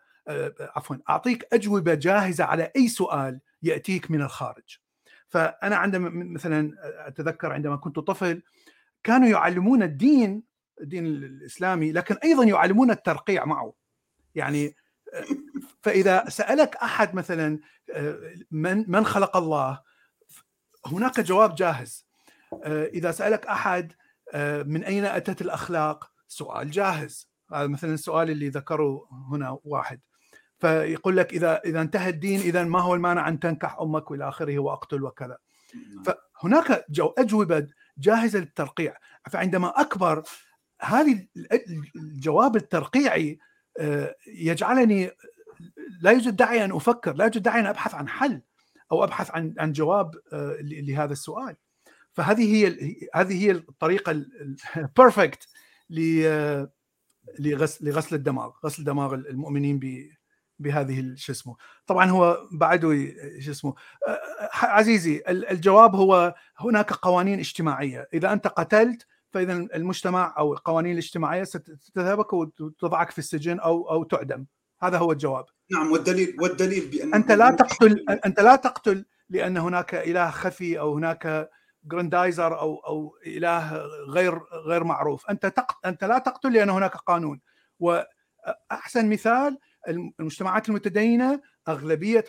عفوا 0.61 0.97
أعطيك 1.11 1.49
أجوبة 1.53 1.95
جاهزة 1.95 2.45
على 2.45 2.72
أي 2.76 2.89
سؤال 2.89 3.41
يأتيك 3.62 4.11
من 4.11 4.22
الخارج. 4.22 4.79
فأنا 5.29 5.76
عندما 5.76 6.11
مثلا 6.11 6.72
أتذكر 7.09 7.53
عندما 7.53 7.76
كنت 7.76 7.99
طفل 7.99 8.43
كانوا 9.03 9.29
يعلمون 9.29 9.83
الدين 9.83 10.43
الدين 10.81 11.07
الإسلامي 11.07 11.93
لكن 11.93 12.14
أيضا 12.24 12.45
يعلمون 12.45 12.91
الترقيع 12.91 13.45
معه. 13.45 13.74
يعني 14.35 14.74
فإذا 15.83 16.24
سألك 16.29 16.76
أحد 16.76 17.14
مثلا 17.14 17.59
من 18.51 18.91
من 18.91 19.07
خلق 19.07 19.37
الله؟ 19.37 19.88
هناك 20.87 21.20
جواب 21.20 21.55
جاهز. 21.55 22.07
إذا 22.66 23.11
سألك 23.11 23.47
أحد 23.47 23.93
من 24.66 24.85
أين 24.85 25.05
أتت 25.05 25.41
الأخلاق؟ 25.41 26.11
سؤال 26.29 26.70
جاهز. 26.70 27.31
هذا 27.53 27.66
مثلا 27.66 27.95
السؤال 27.95 28.31
اللي 28.31 28.49
ذكره 28.49 29.09
هنا 29.33 29.59
واحد. 29.64 30.01
فيقول 30.59 31.16
لك 31.16 31.33
إذا 31.33 31.61
إذا 31.64 31.81
انتهى 31.81 32.09
الدين 32.09 32.41
اذا 32.41 32.64
ما 32.64 32.81
هو 32.81 32.95
المانع 32.95 33.29
أن 33.29 33.41
تنكح 33.41 33.79
أمك 33.81 34.11
وإلى 34.11 34.29
آخره 34.29 34.59
وأقتل 34.59 35.03
وكذا. 35.05 35.39
نعم. 35.95 36.03
فهناك 36.03 36.85
جو 36.91 37.14
أجوبة 37.18 37.66
جاهزة 37.99 38.39
للترقيع. 38.39 38.97
فعندما 39.31 39.81
أكبر 39.81 40.22
هذه 40.81 41.26
الجواب 41.97 42.57
الترقيعي 42.57 43.39
آه، 43.79 44.14
يجعلني 44.26 45.11
لا 46.01 46.11
يوجد 46.11 46.37
داعي 46.37 46.64
أن 46.64 46.72
أفكر 46.72 47.12
لا 47.12 47.24
يوجد 47.24 47.43
داعي 47.43 47.61
أن 47.61 47.66
أبحث 47.66 47.95
عن 47.95 48.09
حل. 48.09 48.43
أو 48.93 49.05
أبحث 49.05 49.30
عن 49.30 49.55
عن 49.59 49.72
جواب 49.72 50.14
آه، 50.32 50.57
لهذا 50.61 51.12
السؤال. 51.12 51.57
فهذه 52.12 52.55
هي 52.55 52.66
هذه 53.14 53.45
هي 53.45 53.51
الطريقة 53.51 54.24
ال 54.76 54.86
perfect 54.86 55.49
لغسل 57.39 57.89
لغسل 57.89 58.16
الدماغ 58.16 58.51
غسل 58.64 58.84
دماغ 58.84 59.14
المؤمنين 59.14 59.80
بهذه 60.59 61.14
شو 61.16 61.32
اسمه 61.32 61.57
طبعا 61.86 62.11
هو 62.11 62.49
بعده 62.53 62.89
شو 63.39 63.51
اسمه 63.51 63.74
عزيزي 64.53 65.22
الجواب 65.28 65.95
هو 65.95 66.34
هناك 66.59 66.93
قوانين 66.93 67.39
اجتماعية. 67.39 68.09
إذا 68.14 68.32
أنت 68.32 68.47
قتلت 68.47 69.07
فاذا 69.30 69.53
المجتمع 69.53 70.34
أو 70.39 70.53
القوانين 70.53 70.93
الاجتماعية 70.93 71.45
ستذهبك 71.45 72.32
وتضعك 72.32 73.11
في 73.11 73.18
السجن 73.18 73.61
أو 73.61 73.91
أو 73.91 74.05
تعدم. 74.05 74.47
هذا 74.81 74.99
هو 74.99 75.12
الجواب. 75.12 75.45
نعم 75.72 75.93
والدليل 75.93 76.37
والدليل 76.41 76.91
بأن 76.91 77.14
أنت 77.14 77.33
لا 77.33 77.51
تقتل 77.51 78.05
أنت 78.26 78.41
لا 78.41 78.57
تقتل 78.57 79.05
لأن 79.31 79.57
هناك 79.57 79.95
إله 79.95 80.31
خفي 80.31 80.79
أو 80.79 80.95
هناك 80.95 81.51
جراندايزر 81.85 82.61
أو 82.61 82.76
أو 82.76 83.16
إله 83.26 83.76
غير 84.09 84.41
غير 84.66 84.85
معروف. 84.85 85.31
أنت 85.31 85.47
تقت... 85.47 85.76
أنت 85.87 86.05
لا 86.05 86.18
تقتل 86.18 86.53
لأن 86.53 86.70
هناك 86.70 86.97
قانون. 86.97 87.41
وأحسن 87.81 89.09
مثال 89.11 89.59
المجتمعات 89.89 90.68
المتدينة 90.68 91.41
اغلبيه 91.68 92.24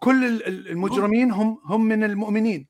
كل 0.00 0.42
المجرمين 0.46 1.30
هم 1.30 1.60
هم 1.64 1.84
من 1.84 2.04
المؤمنين. 2.04 2.68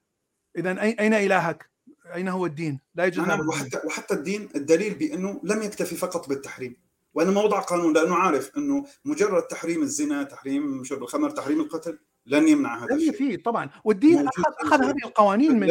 اذا 0.56 0.82
أين 0.82 1.14
إلهك؟ 1.14 1.70
أين 2.14 2.28
هو 2.28 2.46
الدين؟ 2.46 2.80
لا 2.94 3.04
يوجد 3.04 3.20
نعم 3.20 3.48
وحتى 3.48 3.80
وحتى 3.86 4.14
الدين 4.14 4.48
الدليل 4.56 4.94
بأنه 4.94 5.40
لم 5.44 5.62
يكتفي 5.62 5.94
فقط 5.96 6.28
بالتحريم. 6.28 6.76
وانما 7.14 7.40
وضع 7.42 7.60
قانون 7.60 7.94
لأنه 7.94 8.16
عارف 8.16 8.56
إنه 8.56 8.84
مجرد 9.04 9.42
تحريم 9.42 9.82
الزنا، 9.82 10.22
تحريم 10.22 10.84
شرب 10.84 11.02
الخمر، 11.02 11.30
تحريم 11.30 11.60
القتل 11.60 11.98
لن 12.26 12.48
يمنع 12.48 12.84
هذا 12.84 12.94
الشيء. 12.94 13.12
فيه 13.12 13.42
طبعا. 13.42 13.70
والدين 13.84 14.28
اخذ 14.28 14.42
أخذ 14.60 14.84
هذه 14.84 15.04
القوانين 15.04 15.60
من 15.60 15.68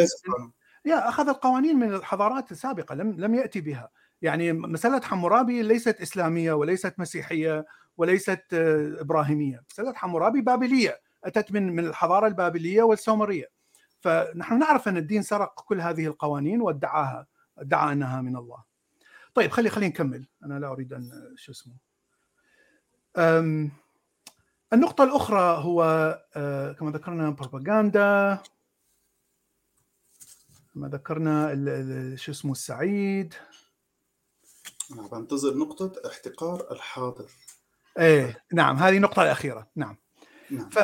يا 0.85 1.09
أخذ 1.09 1.29
القوانين 1.29 1.79
من 1.79 1.93
الحضارات 1.93 2.51
السابقة 2.51 2.95
لم 2.95 3.15
لم 3.17 3.35
يأتي 3.35 3.61
بها. 3.61 3.89
يعني 4.21 4.53
مسألة 4.53 5.01
حمورابي 5.01 5.61
ليست 5.61 6.01
إسلامية 6.01 6.53
وليست 6.53 6.93
مسيحية 6.97 7.65
وليست 7.97 8.43
آه، 8.53 9.01
إبراهيمية. 9.01 9.63
مسألة 9.71 9.93
حمورابي 9.93 10.41
بابلية 10.41 11.01
أتت 11.23 11.51
من 11.51 11.75
من 11.75 11.85
الحضارة 11.85 12.27
البابلية 12.27 12.83
والسومرية. 12.83 13.45
فنحن 13.99 14.59
نعرف 14.59 14.87
أن 14.87 14.97
الدين 14.97 15.21
سرق 15.21 15.61
كل 15.61 15.81
هذه 15.81 16.05
القوانين 16.07 16.61
وادعاها 16.61 17.27
ادعى 17.57 17.93
انها 17.93 18.21
من 18.21 18.35
الله. 18.35 18.68
طيب 19.35 19.51
خلي 19.51 19.69
خلينا 19.69 19.91
نكمل. 19.91 20.27
أنا 20.43 20.59
لا 20.59 20.71
أريد 20.71 20.93
أن 20.93 21.33
شو 21.35 21.51
اسمه. 21.51 21.73
النقطة 24.73 25.03
الأخرى 25.03 25.63
هو 25.63 25.83
آه، 26.35 26.71
كما 26.71 26.91
ذكرنا 26.91 27.29
بروباغندا. 27.29 28.39
كما 30.73 30.87
ذكرنا 30.87 31.55
شو 32.15 32.31
اسمه 32.31 32.51
السعيد. 32.51 33.33
أنا 34.93 35.07
بنتظر 35.07 35.57
نقطة 35.57 36.09
احتقار 36.09 36.71
الحاضر. 36.71 37.29
إيه 37.99 38.43
نعم 38.53 38.77
هذه 38.77 38.97
النقطة 38.97 39.23
الأخيرة. 39.23 39.67
نعم, 39.75 39.97
نعم. 40.51 40.69
ف 40.69 40.79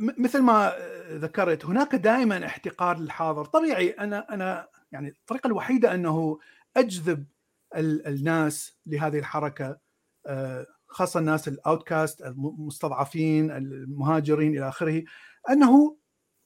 مثل 0.00 0.42
ما 0.42 0.76
ذكرت 1.10 1.64
هناك 1.64 1.94
دائما 1.94 2.46
احتقار 2.46 2.98
للحاضر. 2.98 3.44
طبيعي 3.44 3.90
أنا 3.90 4.34
أنا 4.34 4.68
يعني 4.92 5.08
الطريقة 5.08 5.46
الوحيدة 5.46 5.94
أنه 5.94 6.38
أجذب 6.76 7.26
الناس 7.76 8.78
لهذه 8.86 9.18
الحركة. 9.18 9.78
آه، 10.26 10.66
خاصة 10.86 11.20
الناس 11.20 11.48
الأوتكاست 11.48 12.22
المستضعفين 12.22 13.50
المهاجرين 13.50 14.56
إلى 14.56 14.68
آخره. 14.68 15.04
أنه 15.50 15.98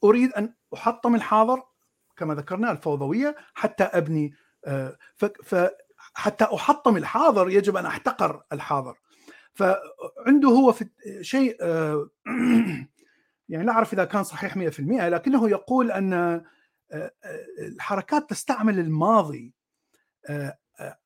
أريد 0.03 0.31
أن 0.31 0.53
أحطم 0.73 1.15
الحاضر 1.15 1.63
كما 2.17 2.35
ذكرنا 2.35 2.71
الفوضوية 2.71 3.35
حتى 3.53 3.83
أبني. 3.83 4.33
آه، 4.65 4.97
فحتى 5.43 6.43
أحطم 6.43 6.97
الحاضر 6.97 7.49
يجب 7.49 7.77
أن 7.77 7.85
أحتقر 7.85 8.43
الحاضر. 8.53 8.97
فعنده 9.53 10.49
هو 10.49 10.71
في 10.71 10.89
شيء 11.21 11.57
آه، 11.61 12.09
يعني 13.49 13.65
لا 13.65 13.71
أعرف 13.71 13.93
إذا 13.93 14.05
كان 14.05 14.23
صحيح 14.23 14.57
100% 14.57 15.09
لكنه 15.09 15.49
يقول 15.49 15.91
أن 15.91 16.41
الحركات 17.59 18.29
تستعمل 18.29 18.79
الماضي. 18.79 19.53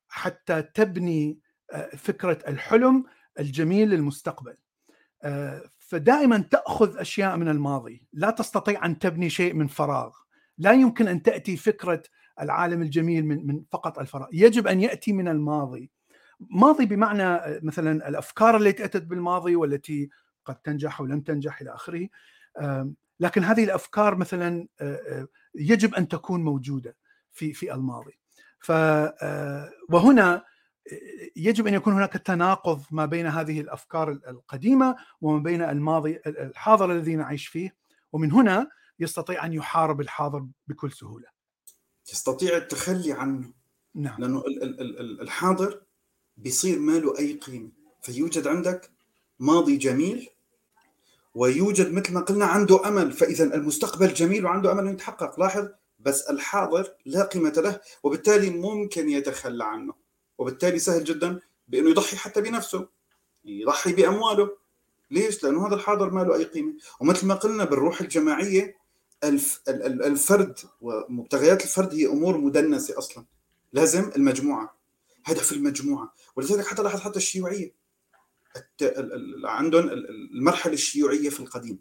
حتى 0.08 0.62
تبني 0.62 1.38
فكرة 1.96 2.38
الحلم 2.48 3.04
الجميل 3.40 3.90
للمستقبل. 3.90 4.56
فدائما 5.78 6.38
تأخذ 6.38 6.98
أشياء 6.98 7.36
من 7.36 7.48
الماضي. 7.48 8.06
لا 8.12 8.30
تستطيع 8.30 8.86
أن 8.86 8.98
تبني 8.98 9.30
شيء 9.30 9.54
من 9.54 9.66
فراغ. 9.66 10.16
لا 10.58 10.72
يمكن 10.72 11.08
أن 11.08 11.22
تأتي 11.22 11.56
فكرة 11.56 12.02
العالم 12.40 12.82
الجميل 12.82 13.26
من 13.26 13.46
من 13.46 13.64
فقط 13.70 13.98
الفراغ. 13.98 14.28
يجب 14.32 14.66
أن 14.66 14.80
يأتي 14.80 15.12
من 15.12 15.28
الماضي. 15.28 15.90
ماضي 16.40 16.86
بمعنى 16.86 17.58
مثلا 17.62 18.08
الأفكار 18.08 18.56
التي 18.56 18.84
أتت 18.84 19.02
بالماضي 19.02 19.56
والتي 19.56 20.10
قد 20.44 20.56
تنجح 20.56 21.00
ولم 21.00 21.20
تنجح 21.20 21.60
إلى 21.60 21.74
آخره. 21.74 22.08
لكن 23.20 23.44
هذه 23.44 23.64
الأفكار 23.64 24.16
مثلا 24.16 24.68
يجب 25.54 25.94
أن 25.94 26.08
تكون 26.08 26.44
موجودة 26.44 26.96
في 27.32 27.52
في 27.52 27.74
الماضي. 27.74 28.18
ف 28.60 28.72
وهنا 29.88 30.44
يجب 31.36 31.66
أن 31.66 31.74
يكون 31.74 31.92
هناك 31.92 32.12
تناقض 32.12 32.82
ما 32.90 33.06
بين 33.06 33.26
هذه 33.26 33.60
الأفكار 33.60 34.10
القديمة 34.10 34.96
وما 35.20 35.42
بين 35.42 35.62
الماضي 35.62 36.20
الحاضر 36.26 36.92
الذي 36.92 37.16
نعيش 37.16 37.46
فيه 37.46 37.76
ومن 38.12 38.32
هنا 38.32 38.70
يستطيع 38.98 39.44
أن 39.44 39.52
يحارب 39.52 40.00
الحاضر 40.00 40.46
بكل 40.66 40.92
سهولة. 40.92 41.26
يستطيع 42.12 42.56
التخلي 42.56 43.12
عنه. 43.12 43.52
نعم. 43.94 44.20
لأنه 44.20 44.44
الحاضر 45.20 45.82
بيصير 46.36 46.78
ما 46.78 46.92
له 46.92 47.18
أي 47.18 47.32
قيمة، 47.32 47.70
فيوجد 48.02 48.46
عندك 48.46 48.90
ماضي 49.38 49.76
جميل 49.76 50.28
ويوجد 51.34 51.92
مثل 51.92 52.14
ما 52.14 52.20
قلنا 52.20 52.44
عنده 52.44 52.88
أمل، 52.88 53.12
فإذا 53.12 53.54
المستقبل 53.54 54.14
جميل 54.14 54.46
وعنده 54.46 54.72
أمل 54.72 54.80
انه 54.80 54.90
يتحقق، 54.90 55.40
لاحظ 55.40 55.68
بس 55.98 56.22
الحاضر 56.22 56.94
لا 57.06 57.22
قيمة 57.22 57.52
له 57.56 57.80
وبالتالي 58.02 58.50
ممكن 58.50 59.08
يتخلى 59.08 59.64
عنه، 59.64 59.94
وبالتالي 60.38 60.78
سهل 60.78 61.04
جدا 61.04 61.40
بإنه 61.68 61.90
يضحي 61.90 62.16
حتى 62.16 62.40
بنفسه، 62.40 62.88
يضحي 63.44 63.92
بأمواله، 63.92 64.56
ليش؟ 65.10 65.42
لأنه 65.42 65.66
هذا 65.66 65.74
الحاضر 65.74 66.10
ما 66.10 66.20
له 66.20 66.34
أي 66.34 66.44
قيمة، 66.44 66.74
ومثل 67.00 67.26
ما 67.26 67.34
قلنا 67.34 67.64
بالروح 67.64 68.00
الجماعية 68.00 68.78
الف 69.24 69.60
الفرد 69.68 70.58
ومبتغيات 70.80 71.64
الفرد 71.64 71.94
هي 71.94 72.06
أمور 72.06 72.38
مدنسة 72.38 72.98
أصلا. 72.98 73.24
لازم 73.72 74.10
المجموعة. 74.16 74.78
هدف 75.24 75.52
المجموعة. 75.52 76.14
ولذلك 76.36 76.66
حتى 76.66 76.82
لاحظ 76.82 77.00
حتى 77.00 77.16
الشيوعية. 77.16 77.74
عندهم 79.44 79.88
المرحلة 79.88 80.72
الشيوعية 80.72 81.30
في 81.30 81.40
القديم. 81.40 81.78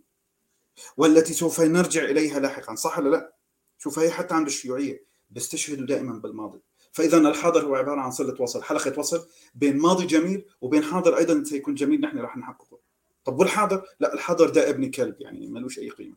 والتي 0.98 1.34
سوف 1.34 1.62
نرجع 1.62 2.04
إليها 2.04 2.40
لاحقا. 2.40 2.76
صح 2.76 3.00
ولا 3.00 3.10
لا؟ 3.10 3.37
شوف 3.78 4.00
هي 4.00 4.12
حتى 4.12 4.36
عند 4.36 4.48
الشيوعيه 4.48 5.04
بيستشهدوا 5.30 5.86
دائما 5.86 6.14
بالماضي. 6.14 6.60
فاذا 6.92 7.18
الحاضر 7.18 7.66
هو 7.66 7.76
عبارة 7.76 8.02
عن 8.02 8.12
صلة 8.12 8.42
وصل 8.42 8.64
حلقة 8.64 9.00
وصل 9.00 9.28
بين 9.56 9.78
ماضي 9.78 10.06
جميل 10.06 10.46
وبين 10.62 10.84
حاضر 10.84 11.18
أيضا 11.18 11.44
سيكون 11.44 11.76
جميل 11.76 12.02
نحن 12.02 12.18
راح 12.18 12.38
نحققه. 12.38 12.80
طب 13.26 13.40
والحاضر؟ 13.40 13.86
لا 14.00 14.14
الحاضر 14.14 14.50
ده 14.50 14.70
ابن 14.70 14.92
كلب 14.92 15.16
يعني 15.22 15.48
ملوش 15.48 15.80
أي 15.80 15.90
قيمة. 15.90 16.16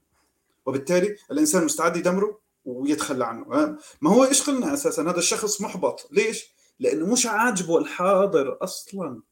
وبالتالي 0.67 1.17
الإنسان 1.31 1.65
مستعد 1.65 1.97
يدمره 1.97 2.41
ويتخلى 2.65 3.25
عنه. 3.25 3.77
ما 4.01 4.11
هو 4.11 4.25
إيش 4.25 4.43
قلنا 4.43 4.75
أساسا؟ 4.75 5.03
هذا 5.03 5.19
الشخص 5.19 5.61
محبط. 5.61 6.09
ليش؟ 6.13 6.55
لأنه 6.79 7.13
مش 7.13 7.27
عاجبه 7.27 7.79
الحاضر 7.79 8.59
أصلا. 8.63 9.23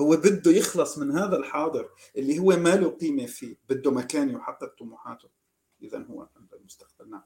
هو 0.00 0.16
بده 0.16 0.50
يخلص 0.50 0.98
من 0.98 1.18
هذا 1.18 1.36
الحاضر 1.36 1.88
اللي 2.16 2.38
هو 2.38 2.56
ما 2.56 2.76
له 2.76 2.88
قيمة 2.88 3.26
فيه 3.26 3.56
بده 3.68 3.90
مكان 3.90 4.30
يحقق 4.30 4.74
طموحاته. 4.78 5.28
اذا 5.82 5.98
هو 6.10 6.28
المستقبل. 6.52 7.10
نعم. 7.10 7.22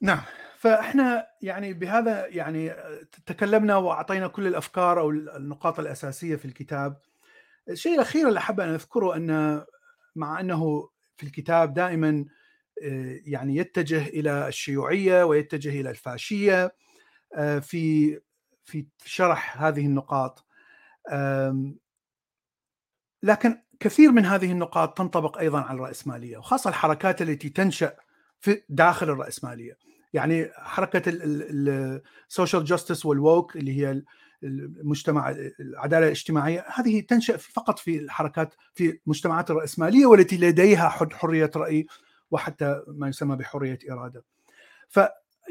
نعم. 0.00 0.20
فإحنا 0.58 1.26
يعني 1.42 1.72
بهذا 1.72 2.26
يعني 2.26 2.74
تكلمنا 3.26 3.76
وأعطينا 3.76 4.28
كل 4.28 4.46
الأفكار 4.46 5.00
أو 5.00 5.10
النقاط 5.10 5.80
الأساسية 5.80 6.36
في 6.36 6.44
الكتاب. 6.44 7.00
الشيء 7.68 7.94
الأخير 7.94 8.28
اللي 8.28 8.38
أحب 8.38 8.60
أن 8.60 8.68
أذكره 8.68 9.16
أن 9.16 9.62
مع 10.16 10.40
أنه 10.40 10.88
في 11.16 11.26
الكتاب 11.26 11.74
دائما 11.74 12.24
آه، 12.82 13.20
يعني 13.24 13.56
يتجه 13.56 14.06
إلى 14.08 14.48
الشيوعية 14.48 15.24
ويتجه 15.24 15.80
إلى 15.80 15.90
الفاشية 15.90 16.74
آه، 17.34 17.58
في 17.58 18.20
في 18.64 18.86
شرح 19.04 19.62
هذه 19.62 19.86
النقاط. 19.86 20.46
لكن 23.22 23.62
كثير 23.80 24.12
من 24.12 24.26
هذه 24.26 24.52
النقاط 24.52 24.98
تنطبق 24.98 25.38
أيضا 25.38 25.60
على 25.60 25.76
الرأسمالية 25.76 26.38
وخاصة 26.38 26.70
الحركات 26.70 27.22
التي 27.22 27.48
تنشأ 27.48 27.96
في 28.40 28.62
داخل 28.68 29.10
الرأسمالية. 29.10 29.89
يعني 30.12 30.50
حركة 30.54 31.02
ال 31.06 31.29
social 31.29 32.64
justice 32.64 33.06
وال 33.06 33.23
woke 33.23 33.56
اللي 33.56 33.80
هي 33.80 34.02
المجتمع 34.42 35.30
العدالة 35.60 36.06
الاجتماعية 36.06 36.64
هذه 36.74 37.00
تنشأ 37.00 37.36
فقط 37.36 37.78
في 37.78 37.98
الحركات 37.98 38.54
في 38.74 38.98
المجتمعات 39.06 39.50
الرأسمالية 39.50 40.06
والتي 40.06 40.36
لديها 40.36 40.88
حرية 40.88 41.50
رأي 41.56 41.86
وحتى 42.30 42.82
ما 42.86 43.08
يسمى 43.08 43.36
بحرية 43.36 43.78
إرادة. 43.90 44.24
ف 44.88 45.00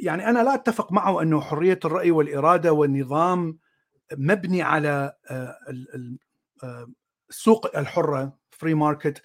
يعني 0.01 0.29
أنا 0.29 0.43
لا 0.43 0.53
أتفق 0.53 0.91
معه 0.91 1.21
أنه 1.21 1.41
حرية 1.41 1.79
الرأي 1.85 2.11
والإرادة 2.11 2.73
والنظام 2.73 3.57
مبني 4.17 4.61
على 4.61 5.13
آه، 5.29 5.57
آه، 6.63 6.87
السوق 7.29 7.77
الحرة 7.77 8.37
free 8.51 8.73
market 8.73 9.21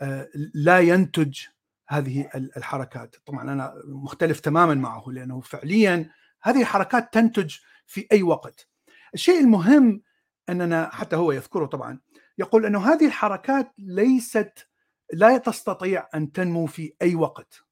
آه، 0.00 0.28
لا 0.54 0.78
ينتج 0.78 1.40
هذه 1.88 2.30
الحركات. 2.34 3.16
طبعا 3.26 3.42
أنا 3.42 3.74
مختلف 3.84 4.40
تماما 4.40 4.74
معه 4.74 5.04
لأنه 5.08 5.40
فعليا 5.40 6.10
هذه 6.42 6.60
الحركات 6.60 7.14
تنتج 7.14 7.56
في 7.86 8.06
أي 8.12 8.22
وقت. 8.22 8.68
الشيء 9.14 9.40
المهم 9.40 10.02
أننا 10.48 10.90
حتى 10.92 11.16
هو 11.16 11.32
يذكره 11.32 11.66
طبعا 11.66 12.00
يقول 12.38 12.66
أنه 12.66 12.92
هذه 12.92 13.06
الحركات 13.06 13.72
ليست 13.78 14.68
لا 15.12 15.38
تستطيع 15.38 16.08
أن 16.14 16.32
تنمو 16.32 16.66
في 16.66 16.92
أي 17.02 17.14
وقت. 17.14 17.64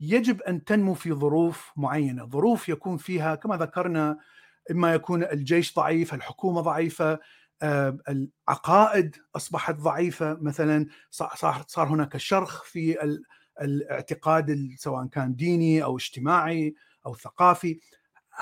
يجب 0.00 0.42
أن 0.42 0.64
تنمو 0.64 0.94
في 0.94 1.12
ظروف 1.12 1.72
معينة. 1.76 2.26
ظروف 2.26 2.68
يكون 2.68 2.96
فيها 2.96 3.34
كما 3.34 3.56
ذكرنا 3.56 4.18
إما 4.70 4.94
يكون 4.94 5.22
الجيش 5.22 5.74
ضعيف 5.74 6.14
الحكومة 6.14 6.60
ضعيفة 6.60 7.18
آه، 7.62 7.98
العقائد 8.08 9.16
أصبحت 9.36 9.74
ضعيفة. 9.74 10.38
مثلا 10.40 10.86
صار 11.66 11.88
هناك 11.88 12.16
شرخ 12.16 12.64
في 12.64 13.20
الاعتقاد 13.60 14.74
سواء 14.78 15.06
كان 15.06 15.34
ديني 15.34 15.84
أو 15.84 15.96
اجتماعي 15.96 16.74
أو 17.06 17.14
ثقافي 17.14 17.80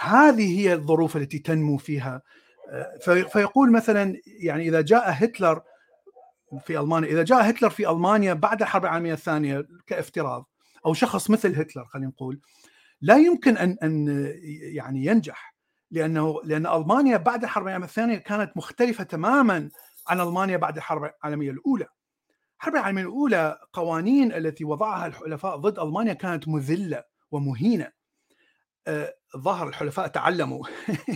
هذه 0.01 0.61
هي 0.61 0.73
الظروف 0.75 1.17
التي 1.17 1.39
تنمو 1.39 1.77
فيها 1.77 2.23
آه، 2.71 3.25
فيقول 3.33 3.73
مثلا 3.73 4.21
يعني 4.27 4.69
إذا 4.69 4.81
جاء 4.81 5.05
هتلر 5.07 5.63
في 6.67 6.81
ألمانيا 6.81 7.09
إذا 7.09 7.23
جاء 7.23 7.51
هتلر 7.51 7.71
في 7.71 7.91
ألمانيا 7.91 8.33
بعد 8.33 8.63
الحرب 8.63 8.85
العالمية 8.85 9.13
الثانية 9.13 9.67
كافتراض 9.87 10.49
أو 10.87 10.95
شخص 10.95 11.31
مثل 11.31 11.55
هتلر 11.55 11.85
خلينا 11.85 12.09
نقول 12.09 12.41
لا 13.01 13.17
يمكن 13.17 13.57
ان 13.57 13.77
أن 13.83 14.33
يعني 14.63 15.05
ينجح 15.07 15.55
لأنه 15.91 16.41
لأن 16.45 16.67
ألمانيا 16.67 17.17
بعد 17.17 17.43
الحرب 17.43 17.67
العالمية 17.67 17.87
الثانية 17.87 18.17
كانت 18.17 18.57
مختلفة 18.57 19.05
تماما 19.05 19.71
عن 20.09 20.21
ألمانيا 20.21 20.57
بعد 20.57 20.77
الحرب 20.77 21.05
العالمية 21.05 21.51
الأولى. 21.51 21.87
الحرب 22.61 22.75
العالميه 22.75 23.03
الأولى 23.03 23.59
قوانين 23.73 24.33
التي 24.33 24.65
وضعها 24.65 25.07
الحلفاء 25.07 25.57
ضد 25.57 25.79
ألمانيا 25.79 26.13
كانت 26.13 26.49
مذلة 26.49 27.05
ومهينة. 27.31 27.93
آه، 28.87 29.15
ظهر 29.37 29.69
الحلفاء 29.69 30.07
تعلموا 30.07 30.67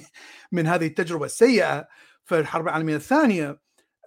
من 0.53 0.66
هذه 0.66 0.86
التجربة 0.86 1.24
السيئة 1.24 1.89
في 2.24 2.39
الحرب 2.39 2.68
العالمية 2.68 2.97
الثانية 2.97 3.61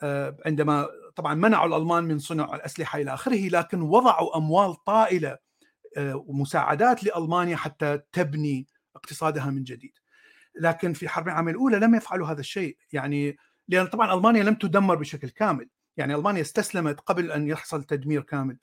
آه، 0.03 0.37
عندما 0.45 0.87
طبعا 1.15 1.33
منعوا 1.33 1.67
الألمان 1.67 2.03
من 2.03 2.19
صنع 2.19 2.55
الأسلحة 2.55 2.99
إلى 2.99 3.13
آخره 3.13 3.49
لكن 3.49 3.81
وضعوا 3.81 4.37
أموال 4.37 4.83
طائلة 4.83 5.37
آه، 5.97 6.15
ومساعدات 6.27 7.03
لألمانيا 7.03 7.55
حتى 7.55 7.99
تبني 8.11 8.67
اقتصادها 8.95 9.45
من 9.45 9.63
جديد. 9.63 9.93
لكن 10.55 10.93
في 10.93 11.03
الحرب 11.03 11.27
العالميه 11.27 11.51
الأولى 11.51 11.79
لم 11.79 11.95
يفعلوا 11.95 12.27
هذا 12.27 12.39
الشيء 12.39 12.77
يعني 12.93 13.37
لأن 13.67 13.87
طبعا 13.87 14.13
ألمانيا 14.13 14.43
لم 14.43 14.55
تدمر 14.55 14.95
بشكل 14.95 15.29
كامل 15.29 15.69
يعني 16.01 16.15
ألمانيا 16.15 16.41
استسلمت 16.41 16.99
قبل 16.99 17.31
أن 17.31 17.47
يحصل 17.47 17.83
تدمير 17.83 18.21
كامل. 18.21 18.57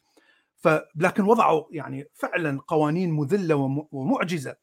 لكن 0.96 1.22
وضعوا 1.22 1.64
يعني 1.70 2.08
فعلا 2.14 2.60
قوانين 2.66 3.10
مذلة 3.10 3.54
ومعجزة. 3.92 4.56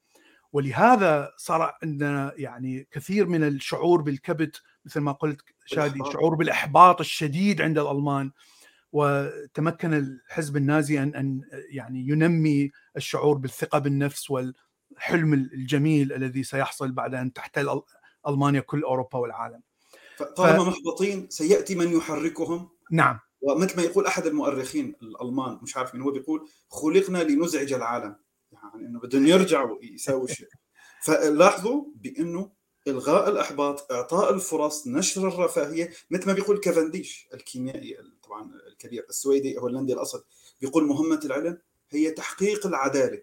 ولهذا 0.54 1.32
صار 1.38 1.78
عندنا 1.84 2.34
يعني 2.38 2.88
كثير 2.92 3.28
من 3.28 3.44
الشعور 3.44 4.02
بالكبت 4.02 4.62
مثل 4.86 5.00
ما 5.00 5.12
قلت 5.12 5.42
شادي 5.66 6.00
شعور 6.14 6.36
بالإحباط 6.36 7.00
الشديد 7.00 7.62
عند 7.62 7.78
الألمان. 7.78 8.32
وتمكن 8.92 9.94
الحزب 9.94 10.58
النازي 10.58 11.04
أن 11.04 11.16
أن 11.16 11.42
يعني 11.70 12.08
ينمي 12.08 12.72
الشعور 12.98 13.38
بالثقة 13.38 13.80
بالنفس 13.80 14.32
وال 14.32 14.54
الحلم 14.92 15.34
الجميل 15.34 16.14
الذي 16.14 16.44
سيحصل 16.44 16.92
بعد 16.92 17.14
أن 17.14 17.34
تحتل 17.34 17.82
ألمانيا 18.28 18.60
كل 18.60 18.84
أوروبا 18.84 19.20
والعالم. 19.20 19.62
طالما 20.24 20.64
ف... 20.64 20.68
محبطين 20.68 21.30
سيأتي 21.30 21.76
من 21.76 21.98
يحركهم. 21.98 22.70
نعم. 22.92 23.20
ومثل 23.42 23.78
ما 23.78 23.84
يقول 23.84 24.06
أحد 24.06 24.26
المؤرخين 24.26 24.96
الألمان 25.02 25.60
مش 25.62 25.78
عارف 25.78 25.96
من 25.96 26.02
هو 26.02 26.12
بيقول 26.12 26.50
خلقنا 26.70 27.24
لنزعج 27.24 27.74
العالم. 27.74 28.16
يعني 28.52 28.88
إنه 28.88 29.00
بدهم 29.00 29.28
يرجعوا 29.28 29.78
يساووا 29.82 30.28
شيء. 30.28 30.48
فلاحظوا 31.06 31.86
بأنه 31.96 32.52
إلغاء 32.88 33.30
الأحباط 33.30 33.92
إعطاء 33.92 34.34
الفرص 34.34 34.88
نشر 34.88 35.28
الرفاهية 35.28 35.94
مثل 36.12 36.28
ما 36.28 36.34
بيقول 36.34 36.58
كافنديش 36.58 37.30
الكيميائي 37.34 37.98
طبعا 38.24 38.52
الكبير 38.68 39.06
السويدي 39.10 39.58
هولندي 39.58 39.94
الأصل 39.94 40.24
بيقول 40.62 40.86
مهمة 40.86 41.20
العلم 41.26 41.58
هي 41.90 42.12
تحقيق 42.12 42.68
العدالة. 42.68 43.22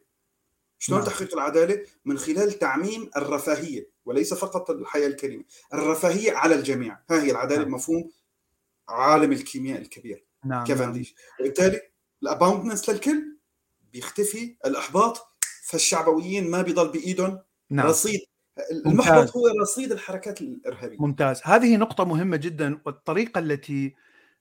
شلون 0.79 0.99
نعم. 0.99 1.09
تحقيق 1.09 1.35
العدالة؟ 1.35 1.87
من 2.05 2.19
خلال 2.19 2.59
تعميم 2.59 3.11
الرفاهية. 3.17 3.91
وليس 4.05 4.35
فقط 4.35 4.71
الحياة 4.71 5.07
الكريمة، 5.07 5.45
الرفاهية 5.75 6.33
على 6.33 6.55
الجميع، 6.55 6.99
ها 7.11 7.23
هي 7.23 7.31
العدالة 7.31 7.63
نعم. 7.63 7.71
بمفهوم 7.71 8.11
عالم 8.89 9.33
الكيمياء 9.33 9.81
الكبير. 9.81 10.25
نعم 10.45 10.65
كافنديش، 10.65 11.15
وبالتالي 11.41 11.81
الأباوندنس 12.23 12.91
للكل 12.91 13.39
بيختفي 13.93 14.57
الأحباط 14.67 15.29
فالشعبويين 15.65 16.51
ما 16.51 16.63
بيضل 16.63 16.89
بإيدهم. 16.93 17.41
نعم. 17.71 17.87
رصيد 17.87 18.21
المحبط 18.87 19.37
هو 19.37 19.49
رصيد 19.63 19.93
الحركات 19.93 20.41
الإرهابية. 20.41 20.97
ممتاز. 21.01 21.41
هذه 21.45 21.77
نقطة 21.77 22.05
مهمة 22.05 22.37
جدا 22.37 22.81
والطريقة 22.87 23.39
التي 23.39 23.95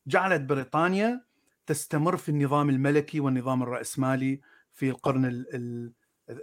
جعلت 0.08 0.42
بريطانيا 0.42 1.22
تستمر 1.66 2.18
في 2.18 2.30
النظام 2.30 2.70
الملكي 2.70 3.20
والنظام 3.20 3.64
الرأسمالي 3.64 4.42
في 4.74 4.90
القرن 4.90 5.46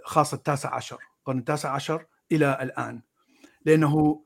خاصة 0.03 0.35
التاسع 0.35 0.75
عشر 0.75 0.99
القرن 1.19 1.37
التاسع 1.37 1.71
عشر 1.71 2.05
إلى 2.31 2.59
الآن. 2.61 3.01
لأنه 3.65 4.23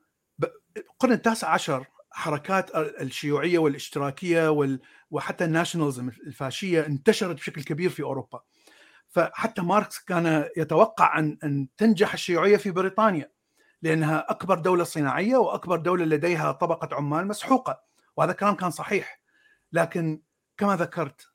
القرن 0.77 1.11
التاسع 1.11 1.49
عشر 1.49 1.85
حركات 2.11 2.75
الشيوعية 2.75 3.59
والاشتراكية 3.59 4.51
وال... 4.51 4.81
وحتى 5.11 5.45
الناشونالزم 5.45 6.09
الفاشية 6.09 6.85
انتشرت 6.85 7.35
بشكل 7.35 7.63
كبير 7.63 7.89
في 7.89 8.03
أوروبا. 8.03 8.41
فحتى 9.09 9.61
ماركس 9.61 9.99
كان 9.99 10.49
يتوقع 10.57 11.19
أن, 11.19 11.37
أن 11.43 11.67
تنجح 11.77 12.13
الشيوعية 12.13 12.57
في 12.57 12.71
بريطانيا 12.71 13.31
لأنها 13.81 14.31
أكبر 14.31 14.59
دولة 14.59 14.83
صناعية 14.83 15.37
وأكبر 15.37 15.77
دولة 15.77 16.05
لديها 16.05 16.51
طبقة 16.51 16.95
عمال 16.95 17.27
مسحوقة 17.27 17.83
وهذا 18.17 18.31
الكلام 18.31 18.55
كان 18.55 18.71
صحيح. 18.71 19.21
لكن 19.71 20.21
كما 20.57 20.75
ذكرت 20.75 21.27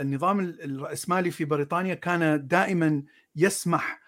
النظام 0.00 0.40
الرأسمالي 0.40 1.30
في 1.30 1.44
بريطانيا 1.44 1.94
كان 1.94 2.46
دائما 2.46 3.02
يسمح 3.36 4.00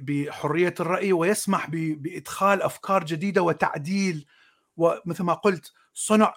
بحرية 0.00 0.74
الرأي 0.80 1.12
ويسمح 1.12 1.70
بإدخال 1.70 2.62
أفكار 2.62 3.04
جديدة 3.04 3.42
وتعديل 3.42 4.26
ومثل 4.76 5.22
ما 5.24 5.34
قلت 5.34 5.72
صنع 5.94 6.34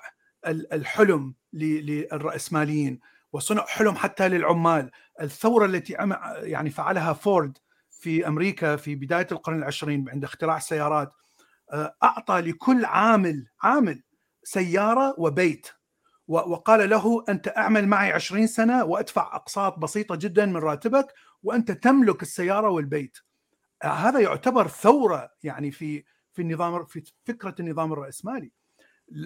الحلم 0.48 1.34
للرأسماليين 1.54 3.00
وصنع 3.34 3.66
حلم 3.66 3.96
حتى 3.96 4.30
للعمال. 4.30 4.92
الثورة 5.22 5.66
التي 5.66 5.94
يعني 6.38 6.70
فعلها 6.70 7.14
فورد 7.14 7.58
في 7.90 8.28
أمريكا 8.28 8.76
في 8.76 8.96
بداية 8.96 9.28
القرن 9.32 9.58
العشرين 9.58 10.10
عند 10.10 10.24
اختراع 10.24 10.58
السيارات 10.58 11.12
أعطى 12.04 12.40
لكل 12.42 12.86
عامل 12.86 13.48
عامل 13.64 14.04
سيارة 14.44 15.16
وبيت. 15.18 15.68
وقال 16.32 16.90
له 16.90 17.24
أنت 17.30 17.48
أعمل 17.58 17.88
معي 17.88 18.12
20 18.12 18.48
سنة 18.48 18.84
وأدفع 18.84 19.36
أقساط 19.36 19.80
بسيطة 19.80 20.16
جدا 20.16 20.46
من 20.46 20.58
راتبك 20.58 21.14
وأنت 21.44 21.72
تملك 21.72 22.22
السيارة 22.22 22.70
والبيت. 22.70 23.18
هذا 23.84 24.20
يعتبر 24.20 24.68
ثورة 24.68 25.30
يعني 25.44 25.72
في 25.72 26.04
في 26.34 26.42
النظام 26.42 26.86
في 26.86 27.04
فكرة 27.26 27.56
النظام 27.60 27.94
الرأسمالي. 27.94 28.52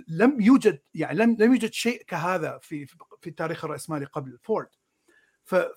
لم 0.07 0.41
يوجد 0.41 0.79
يعني 0.93 1.17
لم 1.17 1.37
لم 1.39 1.53
يوجد 1.53 1.73
شيء 1.73 2.03
كهذا 2.07 2.59
في 2.61 2.85
في 3.21 3.29
التاريخ 3.29 3.65
الرأسمالي 3.65 4.05
قبل 4.05 4.37
فورد. 4.43 4.67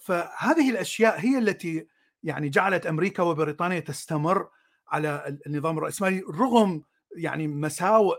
فهذه 0.00 0.70
الأشياء 0.70 1.20
هي 1.20 1.38
التي 1.38 1.88
يعني 2.22 2.48
جعلت 2.48 2.86
أمريكا 2.86 3.22
وبريطانيا 3.22 3.80
تستمر 3.80 4.48
على 4.88 5.38
النظام 5.46 5.78
الرأسمالي 5.78 6.20
رغم 6.20 6.82
يعني 7.16 7.48
مساوئ 7.48 8.16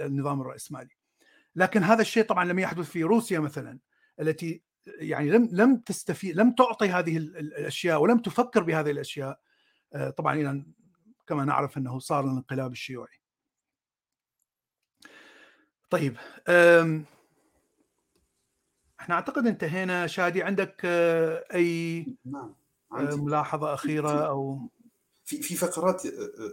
النظام 0.00 0.40
الرأسمالي. 0.40 0.97
لكن 1.58 1.82
هذا 1.82 2.00
الشيء 2.00 2.24
طبعا 2.24 2.44
لم 2.44 2.58
يحدث 2.58 2.90
في 2.90 3.02
روسيا 3.02 3.38
مثلا 3.38 3.78
التي 4.20 4.62
يعني 4.86 5.30
لم 5.30 5.48
لم 5.52 5.76
تستفيد 5.76 6.36
لم 6.36 6.52
تعطي 6.52 6.88
هذه 6.88 7.16
الأشياء 7.16 8.00
ولم 8.02 8.18
تفكر 8.18 8.62
بهذه 8.62 8.90
الأشياء. 8.90 9.40
آه، 9.94 10.10
طبعا 10.10 10.34
إلى 10.34 10.64
كما 11.26 11.44
نعرف 11.44 11.78
أنه 11.78 11.98
صار 11.98 12.24
الانقلاب 12.24 12.72
الشيوعي. 12.72 13.20
طيب 15.90 16.16
إحنا 19.00 19.14
أعتقد 19.14 19.46
انتهينا. 19.46 20.06
شادي 20.06 20.42
عندك 20.42 20.80
آه، 20.84 21.44
أي 21.54 22.06
نعم. 22.24 22.54
آه، 22.92 23.16
ملاحظة 23.16 23.74
أخيرة 23.74 24.28
أو؟ 24.28 24.70
في 25.24 25.42
في 25.42 25.54
فقرات 25.54 26.02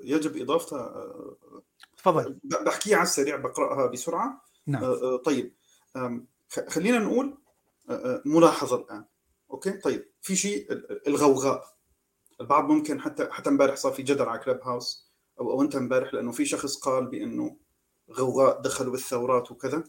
يجب 0.03 0.41
إضافتها 0.41 1.05
تفضل. 1.97 2.39
بحكيها 2.43 2.97
على 2.97 3.03
السريع 3.03 3.35
بقرأها 3.35 3.87
بسرعة. 3.91 4.45
نعم. 4.67 5.17
طيب. 5.25 5.53
خلينا 6.67 6.99
نقول 6.99 7.37
ملاحظة 8.25 8.75
الآن. 8.75 9.05
أوكي؟ 9.51 9.71
طيب. 9.71 10.05
في 10.21 10.35
شيء 10.35 10.67
الغوغاء. 11.07 11.75
البعض 12.41 12.69
ممكن 12.69 13.01
حتى 13.01 13.27
حتى 13.31 13.49
امبارح 13.49 13.75
صار 13.75 13.91
في 13.91 14.03
جدل 14.03 14.29
على 14.29 14.39
كلاب 14.39 14.61
هاوس 14.63 15.11
أو 15.39 15.51
أو 15.51 15.61
أنت 15.61 15.75
امبارح 15.75 16.13
لأنه 16.13 16.31
في 16.31 16.45
شخص 16.45 16.75
قال 16.77 17.05
بأنه 17.05 17.57
غوغاء 18.11 18.61
دخلوا 18.61 18.91
بالثورات 18.91 19.51
وكذا. 19.51 19.83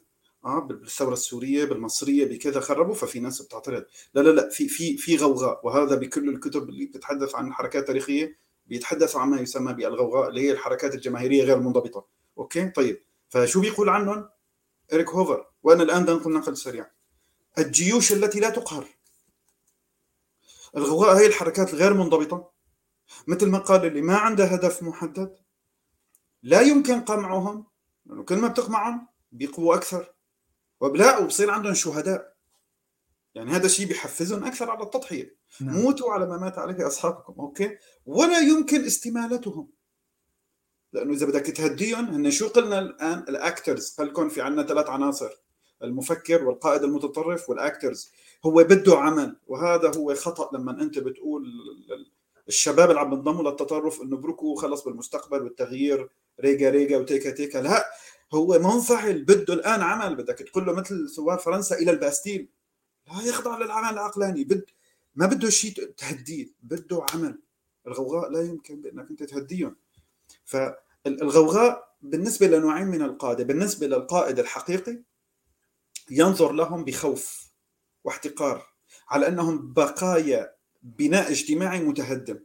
آه 0.45 0.59
بالثورة 0.61 1.13
السورية 1.13 1.65
بالمصرية 1.65 2.27
بكذا 2.27 2.61
خربوا 2.61 2.95
ففي 2.95 3.21
ناس 3.21 3.43
بتعترض. 3.43 3.85
لا 4.15 4.21
لا 4.21 4.31
لا. 4.31 4.49
في 4.49 4.69
في 4.69 4.97
في 4.97 5.17
غوغاء. 5.17 5.61
وهذا 5.67 5.97
بكل 5.97 6.29
الكتب 6.29 6.69
اللي 6.69 6.87
بتتحدث 6.87 7.35
عن 7.35 7.49
الحركات 7.49 7.83
التاريخيه 7.83 8.37
بيتحدثوا 8.67 9.21
عن 9.21 9.31
ما 9.31 9.41
يسمى 9.41 9.73
بالغوغاء 9.73 10.29
اللي 10.29 10.41
هي 10.41 10.53
الحركات 10.53 10.95
الجماهيرية 10.95 11.45
غير 11.45 11.57
المنضبطه 11.57 12.07
أوكي؟ 12.39 12.69
طيب. 12.69 13.03
فشو 13.29 13.61
بيقول 13.61 13.89
عنهم؟ 13.89 14.29
إريك 14.93 15.11
هوفر 15.11 15.47
وأنا 15.63 15.83
الآن 15.83 16.05
بنقل 16.05 16.33
نقل 16.33 16.57
سريع. 16.57 16.91
الجيوش 17.59 18.13
التي 18.13 18.41
لا 18.41 18.51
تقهر. 18.51 18.87
الغوغاء 20.77 21.17
هي 21.17 21.27
الحركات 21.27 21.75
الغير 21.75 21.95
منضبطة. 21.95 22.53
مثل 23.27 23.47
ما 23.47 23.59
قال 23.59 23.87
اللي 23.87 24.03
ما 24.03 24.17
عنده 24.17 24.45
هدف 24.45 24.83
محدد 24.83 25.37
لا 26.43 26.61
يمكن 26.61 27.01
قمعهم. 27.01 27.67
لأنه 28.07 28.23
كل 28.23 28.37
ما 28.37 28.49
بتقمعهم 28.49 29.09
بيقووا 29.33 29.75
أكثر. 29.75 30.15
وبلا 30.81 31.19
وبيصير 31.19 31.51
عندهم 31.51 31.75
شهداء. 31.75 32.37
يعني 33.35 33.51
هذا 33.51 33.67
الشيء 33.67 33.87
بيحفزهم 33.87 34.45
أكثر 34.45 34.71
على 34.71 34.83
التضحية. 34.83 35.37
نعم. 35.61 35.77
موتوا 35.77 36.13
على 36.13 36.27
ما 36.27 36.37
مات 36.37 36.59
عليه 36.59 36.87
أصحابكم 36.87 37.35
أوكي؟ 37.39 37.79
ولا 38.07 38.39
يمكن 38.39 38.85
استمالتهم. 38.85 39.76
لأنه 40.93 41.13
إذا 41.13 41.27
بدك 41.27 41.47
تهديهم 41.47 42.05
هن 42.05 42.31
شو 42.31 42.49
قلنا 42.49 42.79
الآن؟ 42.79 43.19
ال 43.19 43.30
actors 43.30 43.97
قال 44.15 44.31
في 44.31 44.41
عندنا 44.41 44.63
ثلاث 44.63 44.89
عناصر. 44.89 45.31
المفكر 45.83 46.45
والقائد 46.45 46.83
المتطرف 46.83 47.51
وال 47.51 47.66
actors 47.66 48.11
هو 48.47 48.65
بده 48.65 48.99
عمل 48.99 49.37
وهذا 49.47 49.93
هو 49.97 50.15
خطأ 50.15 50.57
لما 50.57 50.83
أنت 50.83 50.99
بتقول 50.99 51.45
الشباب 52.49 52.91
اللي 52.91 53.01
عم 53.01 53.13
ينضموا 53.13 53.51
للتطرف 53.51 54.03
إنه 54.03 54.17
بركي 54.17 54.61
خلص 54.61 54.85
بالمستقبل 54.85 55.43
والتغيير 55.43 56.09
رويدا 56.41 56.71
رويدا 56.71 56.97
وتيكا 56.99 57.31
تيكا 57.31 57.59
لا 57.59 57.91
هو 58.35 58.59
منفعل. 58.59 59.25
بده 59.25 59.55
الآن 59.55 59.81
عمل. 59.81 60.17
بدك 60.17 60.39
تقول 60.39 60.67
له 60.67 60.73
مثل 60.73 61.11
ثوار 61.11 61.39
فرنسا 61.39 61.77
إلى 61.79 61.91
الباستيل. 61.91 62.49
لا 63.07 63.29
يخضع 63.29 63.59
للعمل 63.59 63.93
العقلاني. 63.93 64.45
بد 64.45 64.65
ما 65.17 65.27
بده 65.27 65.51
شيء 65.51 65.73
تهديه 65.97 66.47
بده 66.63 67.07
عمل. 67.15 67.39
الغوغاء 67.87 68.31
لا 68.31 68.41
يمكن 68.41 68.81
بأنك 68.81 69.11
أنت 69.11 69.23
تهديهم. 69.23 69.77
فالغوغاء 70.45 71.87
بالنسبة 72.03 72.47
لنوعين 72.47 72.87
من 72.87 73.03
القادة 73.03 73.45
بالنسبة 73.45 73.87
للقائد 73.87 74.39
الحقيقي 74.39 75.03
ينظر 76.11 76.53
لهم 76.53 76.85
بخوف 76.85 77.53
واحتقار 78.05 78.67
على 79.09 79.29
أنهم 79.29 79.73
بقايا 79.73 80.55
بناء 80.83 81.31
اجتماعي 81.31 81.81
متهدم. 81.81 82.41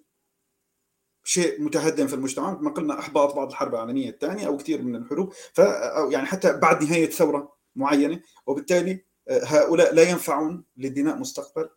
شيء 1.24 1.62
متهدم 1.62 2.08
في 2.08 2.14
المجتمع 2.14 2.52
مثل 2.52 2.64
ما 2.64 2.72
قلنا 2.72 3.00
إحباط 3.00 3.36
بعد 3.36 3.50
الحرب 3.50 3.76
العالمية 3.76 4.10
الثانية 4.10 4.48
أو 4.48 4.58
كثير 4.58 4.82
من 4.82 4.96
الحروب 4.96 5.34
ف 5.34 5.60
يعني 6.12 6.26
حتى 6.26 6.58
بعد 6.58 6.84
نهاية 6.84 7.10
ثورة 7.10 7.54
معينة 7.76 8.22
وبالتالي 8.46 9.06
هؤلاء 9.30 9.94
لا 9.94 10.10
ينفعون 10.10 10.64
لبناء 10.78 11.18
مستقبل 11.18 11.70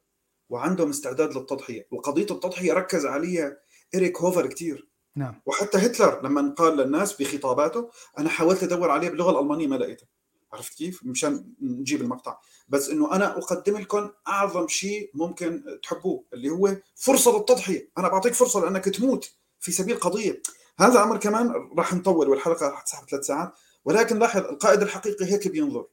وعندهم 0.49 0.91
استعداد 0.91 1.37
للتضحية. 1.37 1.87
وقضية 1.91 2.23
التضحية 2.31 2.73
ركز 2.73 3.07
عليها 3.07 3.57
إريك 3.95 4.21
هوفر 4.21 4.47
كثير. 4.47 4.89
نعم. 5.17 5.41
وحتى 5.47 5.79
هتلر 5.79 6.23
لما 6.23 6.55
قال 6.59 6.77
للناس 6.77 7.23
بخطاباته 7.23 7.91
أنا 8.19 8.29
حاولت 8.29 8.63
أدور 8.63 8.91
عليه 8.91 9.09
باللغة 9.09 9.31
الألمانية 9.31 9.67
ما 9.67 9.77
لقيته. 9.77 10.07
عرفت 10.53 10.75
كيف؟ 10.75 11.05
مشان 11.05 11.53
نجيب 11.61 12.03
المقطع. 12.03 12.39
بس 12.69 12.89
إنه 12.89 13.13
أنا 13.17 13.39
أقدم 13.39 13.79
لكم 13.79 14.11
أعظم 14.29 14.69
شيء 14.69 15.11
ممكن 15.15 15.65
تحبوه 15.83 16.25
اللي 16.33 16.51
هو 16.51 16.77
فرصة 16.95 17.39
للتضحية، 17.39 17.91
أنا 17.99 18.09
بعطيك 18.09 18.35
فرصة 18.35 18.61
لأنك 18.61 18.85
تموت 18.85 19.35
في 19.61 19.73
سبيل 19.73 20.01
قضية، 20.01 20.43
هذا 20.79 21.03
أمر 21.03 21.17
كمان 21.17 21.71
راح 21.79 21.95
نطول 21.95 22.29
والحلقة 22.29 22.69
راح 22.69 22.83
تسحب 22.83 23.09
ثلاث 23.09 23.27
ساعات، 23.27 23.53
ولكن 23.85 24.19
لاحظ 24.19 24.41
القائد 24.41 24.83
الحقيقي 24.83 25.25
هيك 25.25 25.49
بينظر. 25.49 25.87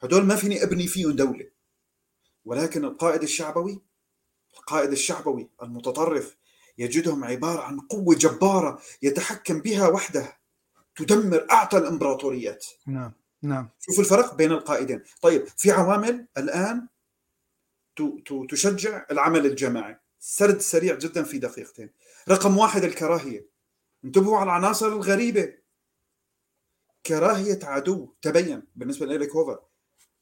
هدول 0.00 0.24
ما 0.24 0.36
فيني 0.36 0.62
أبني 0.62 0.86
فيهم 0.86 1.10
دولة. 1.10 1.50
ولكن 2.44 2.84
القائد 2.84 3.22
الشعبوي 3.22 3.82
القائد 4.58 4.92
الشعبوي 4.92 5.50
المتطرف 5.62 6.36
يجدهم 6.78 7.24
عبارة 7.24 7.62
عن 7.62 7.80
قوة 7.80 8.14
جبارة 8.14 8.82
يتحكم 9.02 9.60
بها 9.60 9.88
وحده. 9.88 10.38
تدمر 10.96 11.46
أعتى 11.50 11.76
الإمبراطوريات. 11.76 12.66
نعم 12.86 13.12
نعم. 13.42 13.68
شوف 13.80 14.00
الفرق 14.00 14.34
بين 14.34 14.52
القائدين. 14.52 15.02
طيب 15.22 15.46
في 15.46 15.70
عوامل 15.70 16.26
الآن 16.36 16.88
تشجع 18.48 19.06
العمل 19.10 19.46
الجماعي. 19.46 20.00
سرد 20.18 20.60
سريع 20.60 20.94
جدا 20.94 21.22
في 21.22 21.38
دقيقتين. 21.38 21.90
رقم 22.28 22.58
واحد 22.58 22.84
الكراهية. 22.84 23.48
انتبهوا 24.04 24.38
على 24.38 24.44
العناصر 24.44 24.86
الغريبة. 24.86 25.54
كراهية 27.06 27.58
عدو. 27.62 28.14
تبين 28.22 28.62
بالنسبة 28.76 29.06
لإيريك 29.06 29.30
هوفر. 29.30 29.60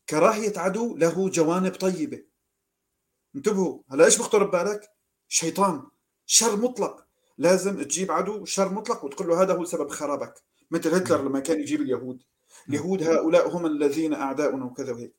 كراهية 0.08 0.58
عدو 0.58 0.96
له 0.96 1.28
جوانب 1.28 1.74
طيبة. 1.74 2.22
انتبهوا. 3.36 3.82
هلا 3.90 4.04
إيش 4.04 4.18
بخطر 4.18 4.44
ببالك؟ 4.44 4.90
شيطان. 5.28 5.86
شر 6.26 6.56
مطلق. 6.56 7.06
لازم 7.38 7.82
تجيب 7.82 8.12
عدو 8.12 8.44
شر 8.44 8.72
مطلق 8.72 9.04
وتقول 9.04 9.28
له 9.28 9.42
هذا 9.42 9.54
هو 9.54 9.64
سبب 9.64 9.88
خرابك. 9.88 10.34
مثل 10.70 10.94
هتلر 10.94 11.22
لما 11.22 11.40
كان 11.40 11.60
يجيب 11.60 11.80
اليهود. 11.80 12.22
اليهود 12.68 13.02
هؤلاء 13.02 13.56
هم 13.56 13.66
الذين 13.66 14.14
اعداؤنا 14.14 14.64
وكذا 14.64 14.92
وهيك. 14.92 15.16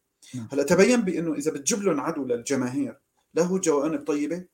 هلا 0.52 0.64
تبين 0.64 1.02
بأنه 1.02 1.34
إذا 1.34 1.52
بتجيب 1.52 1.82
لهم 1.84 2.00
عدو 2.00 2.26
للجماهير 2.26 3.00
له 3.34 3.58
جوانب 3.60 4.08
طيبة. 4.08 4.46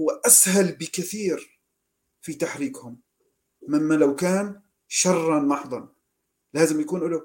هو 0.00 0.10
أسهل 0.10 0.72
بكثير 0.72 1.60
في 2.20 2.34
تحريكهم 2.34 3.00
مما 3.68 3.94
لو 3.94 4.14
كان 4.14 4.60
شرا 4.88 5.40
محضا. 5.40 5.88
لازم 6.54 6.80
يكون 6.80 7.10
له 7.10 7.22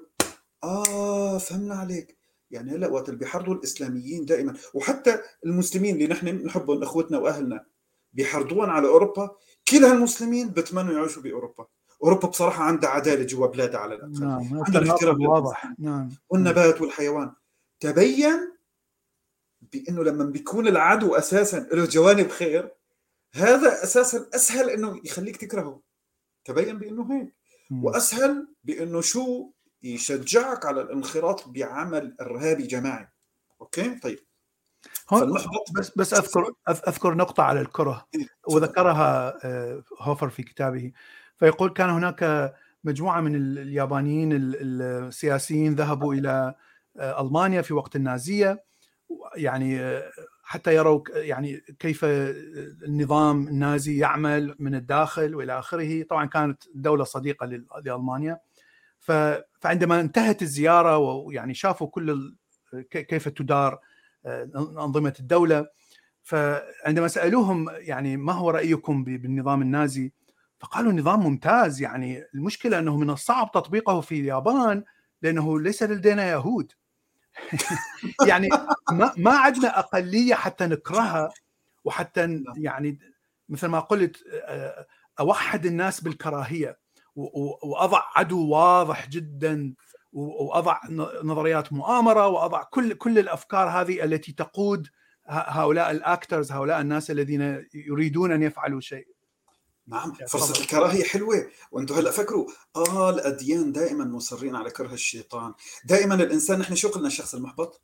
آه 0.64 1.38
فهمنا 1.38 1.74
عليك. 1.74 2.18
يعني 2.50 2.70
هلا 2.70 2.88
وقت 2.88 3.08
اللي 3.08 3.18
بيحرضوا 3.20 3.54
الاسلاميين 3.54 4.24
دائما. 4.24 4.56
وحتى 4.74 5.20
المسلمين 5.46 5.94
اللي 5.94 6.06
نحن 6.06 6.28
نحبهم 6.28 6.82
إخوتنا 6.82 7.18
وأهلنا 7.18 7.66
بيحرضون 8.12 8.70
على 8.70 8.88
أوروبا 8.88 9.36
كل 9.68 9.84
هالمسلمين 9.84 10.48
بتمنوا 10.48 10.92
يعيشوا 10.94 11.22
بأوروبا. 11.22 11.66
أوروبا 12.02 12.28
بصراحة 12.28 12.64
عندها 12.64 12.90
عدالة 12.90 13.24
جوا 13.24 13.46
بلادها 13.46 13.80
على 13.80 13.94
الأقل. 13.94 14.20
نعم 14.20 14.64
عندها 14.64 14.82
الاحترام 14.82 15.26
واضح. 15.26 15.74
نعم. 15.78 16.10
والنبات 16.28 16.80
والحيوان. 16.80 17.32
تبين 17.80 18.52
بأنه 19.72 20.04
لما 20.04 20.24
بيكون 20.24 20.68
العدو 20.68 21.14
أساسا 21.14 21.68
له 21.72 21.86
جوانب 21.86 22.28
خير 22.28 22.74
هذا 23.34 23.82
أساسا 23.84 24.28
أسهل 24.34 24.70
إنه 24.70 25.00
يخليك 25.04 25.36
تكرهه. 25.36 25.80
تبين 26.44 26.78
بأنه 26.78 27.12
هيك. 27.12 27.34
وأسهل 27.82 28.48
بأنه 28.64 29.00
شو؟ 29.00 29.50
يشجعك 29.82 30.66
على 30.66 30.80
الانخراط 30.80 31.48
بعمل 31.48 32.16
إرهابي 32.20 32.66
جماعي. 32.66 33.08
أوكي؟ 33.60 33.94
طيب. 33.94 34.18
بس 35.78 35.92
بس 35.96 36.14
اذكر 36.14 36.52
أذكر 36.68 37.14
نقطة 37.14 37.42
على 37.42 37.60
الكرة 37.60 38.06
إيه، 38.14 38.26
وذكرها 38.48 39.38
آه، 39.44 39.82
هوفر 40.00 40.28
في 40.28 40.42
كتابه. 40.42 40.92
فيقول 41.36 41.70
كان 41.70 41.90
هناك 41.90 42.54
مجموعة 42.84 43.20
من 43.20 43.34
اليابانيين 43.34 44.30
السياسيين 44.32 45.74
ذهبوا 45.74 46.14
إلى 46.14 46.54
آه، 46.96 47.22
ألمانيا 47.22 47.62
في 47.62 47.74
وقت 47.74 47.96
النازية. 47.96 48.64
يعني 49.36 49.80
آه، 49.80 50.10
حتى 50.42 50.74
يروا 50.74 51.00
يعني 51.14 51.60
كيف 51.78 52.04
النظام 52.04 53.48
النازي 53.48 53.98
يعمل 53.98 54.56
من 54.58 54.74
الداخل 54.74 55.34
وإلى 55.34 55.58
آخره. 55.58 56.02
طبعا 56.02 56.26
كانت 56.26 56.62
دولة 56.74 57.04
صديقة 57.04 57.46
لألمانيا. 57.84 58.40
فعندما 59.60 60.00
انتهت 60.00 60.42
الزيارة 60.42 60.98
ويعني 60.98 61.54
شافوا 61.54 61.86
كل 61.86 62.36
كيف 62.90 63.28
تدار 63.28 63.80
أنظمة 64.56 65.14
الدولة. 65.20 65.66
فعندما 66.22 67.08
سألوهم 67.08 67.68
يعني 67.70 68.16
ما 68.16 68.32
هو 68.32 68.50
رأيكم 68.50 69.04
بالنظام 69.04 69.62
النازي 69.62 70.12
فقالوا 70.60 70.92
نظام 70.92 71.20
ممتاز. 71.20 71.82
يعني 71.82 72.24
المشكلة 72.34 72.78
أنه 72.78 72.96
من 72.96 73.10
الصعب 73.10 73.50
تطبيقه 73.50 74.00
في 74.00 74.20
اليابان 74.20 74.84
لأنه 75.22 75.60
ليس 75.60 75.82
لدينا 75.82 76.30
يهود 76.30 76.72
يعني 78.28 78.48
ما 78.92 79.12
ما 79.16 79.30
عندنا 79.38 79.78
أقلية 79.78 80.34
حتى 80.34 80.66
نكرهها 80.66 81.30
وحتى 81.84 82.26
نعم. 82.26 82.44
يعني 82.56 82.98
مثل 83.48 83.66
ما 83.66 83.80
قلت 83.80 84.16
أوحد 85.20 85.66
الناس 85.66 86.00
بالكراهية 86.00 86.78
وأضع 87.16 88.02
عدو 88.16 88.48
واضح 88.48 89.08
جدا. 89.08 89.74
وأضع 90.12 90.80
نظريات 91.22 91.72
مؤامرة 91.72 92.28
وأضع 92.28 92.62
كل 92.62 92.94
كل 92.94 93.18
الأفكار 93.18 93.68
هذه 93.68 94.04
التي 94.04 94.32
تقود 94.32 94.88
هؤلاء 95.26 95.90
الأكترز 95.90 96.52
هؤلاء 96.52 96.80
الناس 96.80 97.10
الذين 97.10 97.66
يريدون 97.74 98.32
أن 98.32 98.42
يفعلوا 98.42 98.80
شيء. 98.80 99.08
نعم 99.86 100.12
فرصة 100.12 100.62
الكراهية 100.62 101.04
حلوة. 101.04 101.50
وأنتم 101.70 101.94
هلأ 101.94 102.10
فكروا 102.10 102.46
آه 102.76 103.10
الأديان 103.10 103.72
دائما 103.72 104.04
مصرين 104.04 104.56
على 104.56 104.70
كره 104.70 104.92
الشيطان. 104.92 105.54
دائما 105.84 106.14
الإنسان 106.14 106.58
نحن 106.58 106.74
شو 106.74 106.88
قلنا 106.88 107.06
الشخص 107.06 107.34
المحبط؟ 107.34 107.82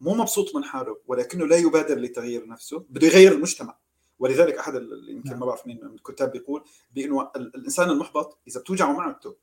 مو 0.00 0.14
مبسوط 0.14 0.56
من 0.56 0.64
حاله 0.64 0.96
ولكنه 1.06 1.46
لا 1.46 1.56
يبادر 1.56 1.98
لتغيير 1.98 2.48
نفسه 2.48 2.86
بده 2.88 3.06
يغير 3.06 3.32
المجتمع. 3.32 3.78
ولذلك 4.18 4.58
أحد 4.58 4.74
يمكن 5.08 5.30
نعم. 5.30 5.40
ما 5.40 5.46
بعرف 5.46 5.66
مين 5.66 5.80
من 5.82 5.94
الكتاب 5.94 6.32
بيقول 6.32 6.64
بأنه 6.90 7.30
الإنسان 7.36 7.90
المحبط 7.90 8.38
إذا 8.48 8.60
بتوجعه 8.60 8.92
معدته 8.92 9.36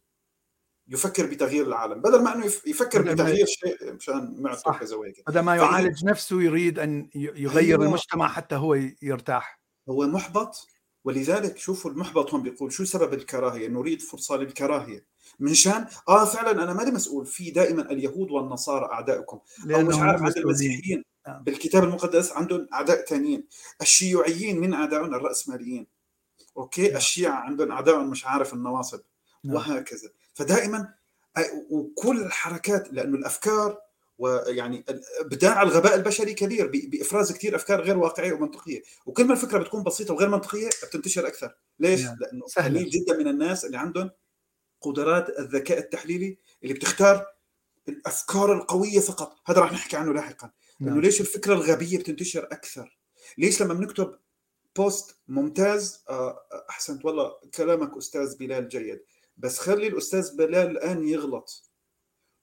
يفكر 0.89 1.26
بتغيير 1.26 1.68
العالم 1.68 2.01
بدل 2.01 2.23
ما 2.23 2.35
إنه 2.35 2.45
يفكر 2.45 3.01
بتغيير 3.01 3.45
شيء 3.45 3.93
مشان 3.93 4.35
معدته 4.39 4.77
كذا 4.77 4.95
وهيك 4.95 5.23
بدل 5.27 5.39
ما 5.39 5.55
يعالج 5.55 6.05
نفسه 6.05 6.41
يريد 6.41 6.80
أن 6.80 7.09
يغير 7.15 7.57
أيوة. 7.57 7.85
المجتمع 7.85 8.27
حتى 8.27 8.55
هو 8.55 8.73
يرتاح. 9.01 9.61
هو 9.89 10.07
محبط 10.07 10.68
ولذلك 11.03 11.57
شوفوا 11.57 11.91
المحبط 11.91 12.34
هون 12.34 12.43
بيقول 12.43 12.72
شو 12.72 12.84
سبب 12.84 13.14
الكراهية؟ 13.14 13.68
نريد 13.68 14.01
فرصة 14.01 14.35
للكراهية. 14.38 15.05
من 15.39 15.53
شان؟ 15.53 15.88
آه 16.09 16.26
فعلا 16.26 16.64
أنا 16.64 16.73
ماني 16.73 16.91
مسؤول 16.91 17.26
في 17.26 17.51
دائما 17.51 17.91
اليهود 17.91 18.31
والنصارى 18.31 18.85
اعدائكم 18.85 19.39
أو 19.72 19.81
مش 19.81 19.95
عارف 19.95 20.22
عند 20.22 20.38
المسيحيين 20.38 21.03
نعم. 21.27 21.43
بالكتاب 21.43 21.84
المقدس 21.84 22.31
عندهم 22.31 22.68
أعداء 22.73 23.05
ثانيين 23.05 23.47
الشيوعيين 23.81 24.59
من 24.59 24.73
اعدائهم 24.73 25.14
الرأسماليين. 25.15 25.88
أوكي؟ 26.57 26.88
نعم. 26.88 26.97
الشيعة 26.97 27.39
عندهم 27.39 27.72
اعدائهم 27.72 28.09
مش 28.09 28.26
عارف 28.26 28.53
النواصب. 28.53 28.99
نعم. 29.43 29.55
وهكذا. 29.55 30.09
فدائما 30.38 30.93
وكل 31.69 32.22
الحركات 32.22 32.93
لأنه 32.93 33.18
الأفكار 33.18 33.80
ويعني 34.18 34.85
ابداع 35.19 35.61
الغباء 35.61 35.95
البشري 35.95 36.34
كبير 36.34 36.68
بإفراز 36.68 37.31
كثير 37.31 37.55
أفكار 37.55 37.81
غير 37.81 37.97
واقعية 37.97 38.34
ومنطقية. 38.34 38.81
وكل 39.05 39.26
ما 39.26 39.34
الفكرة 39.34 39.57
بتكون 39.57 39.84
بسيطة 39.84 40.14
وغير 40.14 40.30
منطقية 40.30 40.69
بتنتشر 40.84 41.27
أكثر. 41.27 41.55
ليش؟ 41.80 42.01
يعني 42.01 42.18
لأنه 42.19 42.45
قليل 42.57 42.89
جدا 42.89 43.18
من 43.18 43.27
الناس 43.27 43.65
اللي 43.65 43.77
عندهم 43.77 44.09
قدرات 44.81 45.39
الذكاء 45.39 45.77
التحليلي 45.77 46.38
اللي 46.64 46.73
بتختار 46.73 47.26
الأفكار 47.89 48.53
القوية 48.53 48.99
فقط. 48.99 49.35
هذا 49.45 49.61
راح 49.61 49.72
نحكي 49.72 49.97
عنه 49.97 50.14
لاحقا. 50.14 50.51
انه 50.81 50.89
نعم. 50.89 51.01
ليش 51.01 51.22
الفكرة 51.22 51.53
الغبية 51.53 51.97
بتنتشر 51.97 52.43
أكثر؟ 52.43 52.97
ليش 53.38 53.61
لما 53.61 53.73
بنكتب 53.73 54.18
بوست 54.76 55.15
ممتاز 55.27 56.03
آه، 56.09 56.39
أحسنت 56.69 57.05
والله 57.05 57.31
كلامك 57.55 57.97
أستاذ 57.97 58.38
بلال 58.38 58.68
جيد. 58.68 58.99
بس 59.38 59.59
خلي 59.59 59.88
الأستاذ 59.88 60.35
بلال 60.35 60.72
الآن 60.72 61.07
يغلط 61.07 61.72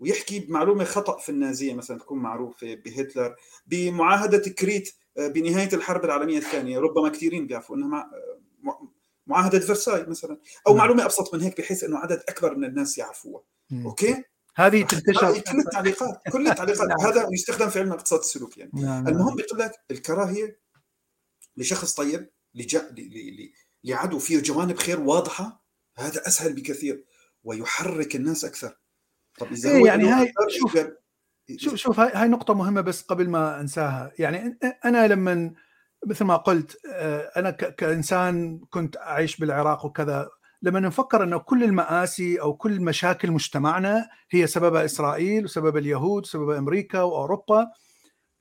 ويحكي 0.01 0.41
بمعلومة 0.41 0.85
خطأ 0.85 1.19
في 1.19 1.29
النازية 1.29 1.75
مثلا 1.75 1.99
تكون 1.99 2.19
معروفة 2.19 2.75
بهتلر 2.75 3.37
بمعاهدة 3.66 4.39
كريت 4.39 4.95
آه، 5.19 5.29
بنهاية 5.29 5.69
الحرب 5.73 6.05
العالمية 6.05 6.39
الثانية 6.39 6.79
ربما 6.79 7.09
كثيرين 7.09 7.47
بيعرفوا 7.47 7.77
إنها 7.77 8.11
معاهدة 9.27 9.59
فرساي 9.59 10.07
مثلا 10.07 10.39
أو 10.66 10.73
مم. 10.73 10.79
معلومة 10.79 11.05
أبسط 11.05 11.35
من 11.35 11.41
هيك 11.41 11.61
بحيث 11.61 11.85
إنه 11.85 11.99
عدد 11.99 12.23
أكبر 12.29 12.57
من 12.57 12.65
الناس 12.65 12.99
يعرفوها 12.99 13.43
مم. 13.71 13.87
أوكي 13.87 14.25
هذه 14.57 14.83
تنتشر 14.83 15.41
كل 15.41 15.59
التعليقات 15.59 16.21
كل 16.33 16.49
التعليقات 16.49 16.89
نعم. 16.89 17.01
هذا 17.01 17.29
يستخدم 17.33 17.69
في 17.69 17.79
علم 17.79 17.93
الاقتصاد 17.93 18.19
السلوكي 18.21 18.61
يعني 18.61 18.73
نعم. 18.75 19.09
المهم 19.09 19.37
بيقول 19.37 19.61
لك 19.61 19.73
الكراهية 19.91 20.61
لشخص 21.57 21.95
طيب 21.95 22.31
لجا... 22.55 22.95
لعدو 23.85 24.19
فيه 24.19 24.41
جوانب 24.41 24.79
خير 24.79 25.01
واضحة 25.01 25.64
هذا 25.99 26.27
أسهل 26.27 26.53
بكثير 26.53 27.05
ويحرك 27.45 28.16
الناس 28.16 28.45
أكثر. 28.45 28.79
طب 29.39 29.53
إذا 29.53 29.71
إيه 29.71 29.85
يعني 29.87 30.05
هاي 30.05 30.33
شوف 30.49 30.79
شوف 31.57 31.75
شوف 31.75 32.01
هاي, 32.01 32.11
هاي 32.15 32.29
نقطة 32.29 32.55
مهمة 32.55 32.81
بس 32.81 33.03
قبل 33.03 33.29
ما 33.29 33.61
أنساها. 33.61 34.12
يعني 34.19 34.59
أنا 34.85 35.09
لما 35.09 35.55
مثل 36.07 36.25
ما 36.25 36.37
قلت 36.37 36.81
أنا 37.37 37.51
كإنسان 37.51 38.61
كنت 38.71 38.97
أعيش 38.97 39.37
بالعراق 39.37 39.87
وكذا 39.87 40.31
لما 40.62 40.81
نفكر 40.81 41.23
إنه 41.23 41.39
كل 41.39 41.65
المآسي 41.65 42.41
أو 42.41 42.55
كل 42.55 42.81
مشاكل 42.81 43.31
مجتمعنا 43.31 44.09
هي 44.31 44.47
سببها 44.47 44.85
إسرائيل 44.85 45.45
وسبب 45.45 45.77
اليهود 45.77 46.23
وسبب 46.23 46.51
أمريكا 46.51 47.03
وأوروبا 47.03 47.66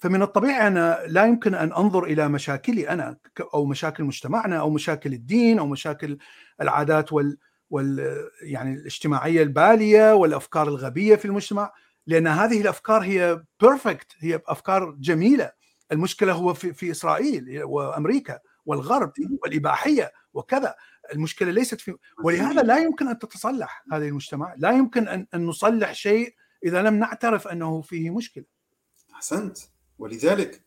فمن 0.03 0.21
الطبيعي 0.21 0.67
أنا 0.67 0.99
لا 1.07 1.25
يمكن 1.25 1.55
أن 1.55 1.73
أنظر 1.73 2.03
إلى 2.03 2.29
مشاكلي 2.29 2.89
أنا 2.89 3.17
أو 3.53 3.65
مشاكل 3.65 4.03
مجتمعنا 4.03 4.59
أو 4.59 4.69
مشاكل 4.69 5.13
الدين 5.13 5.59
أو 5.59 5.67
مشاكل 5.67 6.17
العادات 6.61 7.13
وال 7.13 7.37
وال 7.69 8.15
يعني 8.41 8.73
الاجتماعية 8.73 9.43
البالية 9.43 10.13
والأفكار 10.13 10.67
الغبية 10.67 11.15
في 11.15 11.25
المجتمع 11.25 11.71
لأن 12.07 12.27
هذه 12.27 12.61
الأفكار 12.61 13.01
هي 13.01 13.43
بيرفكت 13.61 14.07
هي 14.19 14.41
أفكار 14.47 14.91
جميلة. 14.91 15.51
المشكلة 15.91 16.33
هو 16.33 16.53
في, 16.53 16.73
في 16.73 16.91
إسرائيل 16.91 17.63
وأمريكا 17.63 18.39
والغرب 18.65 19.11
والإباحية 19.41 20.11
وكذا. 20.33 20.75
المشكلة 21.13 21.51
ليست 21.51 21.81
في 21.81 21.95
ولهذا 22.23 22.61
لا 22.61 22.77
يمكن 22.77 23.07
أن 23.07 23.19
تتصلح 23.19 23.83
هذه 23.91 24.07
المجتمع 24.07 24.53
لا 24.57 24.71
يمكن 24.71 25.07
أن, 25.07 25.27
أن 25.33 25.45
نصلح 25.45 25.93
شيء 25.93 26.35
إذا 26.65 26.81
لم 26.81 26.93
نعترف 26.93 27.47
أنه 27.47 27.81
فيه 27.81 28.09
مشكلة. 28.09 28.45
أحسنت. 29.15 29.72
ولذلك 30.03 30.61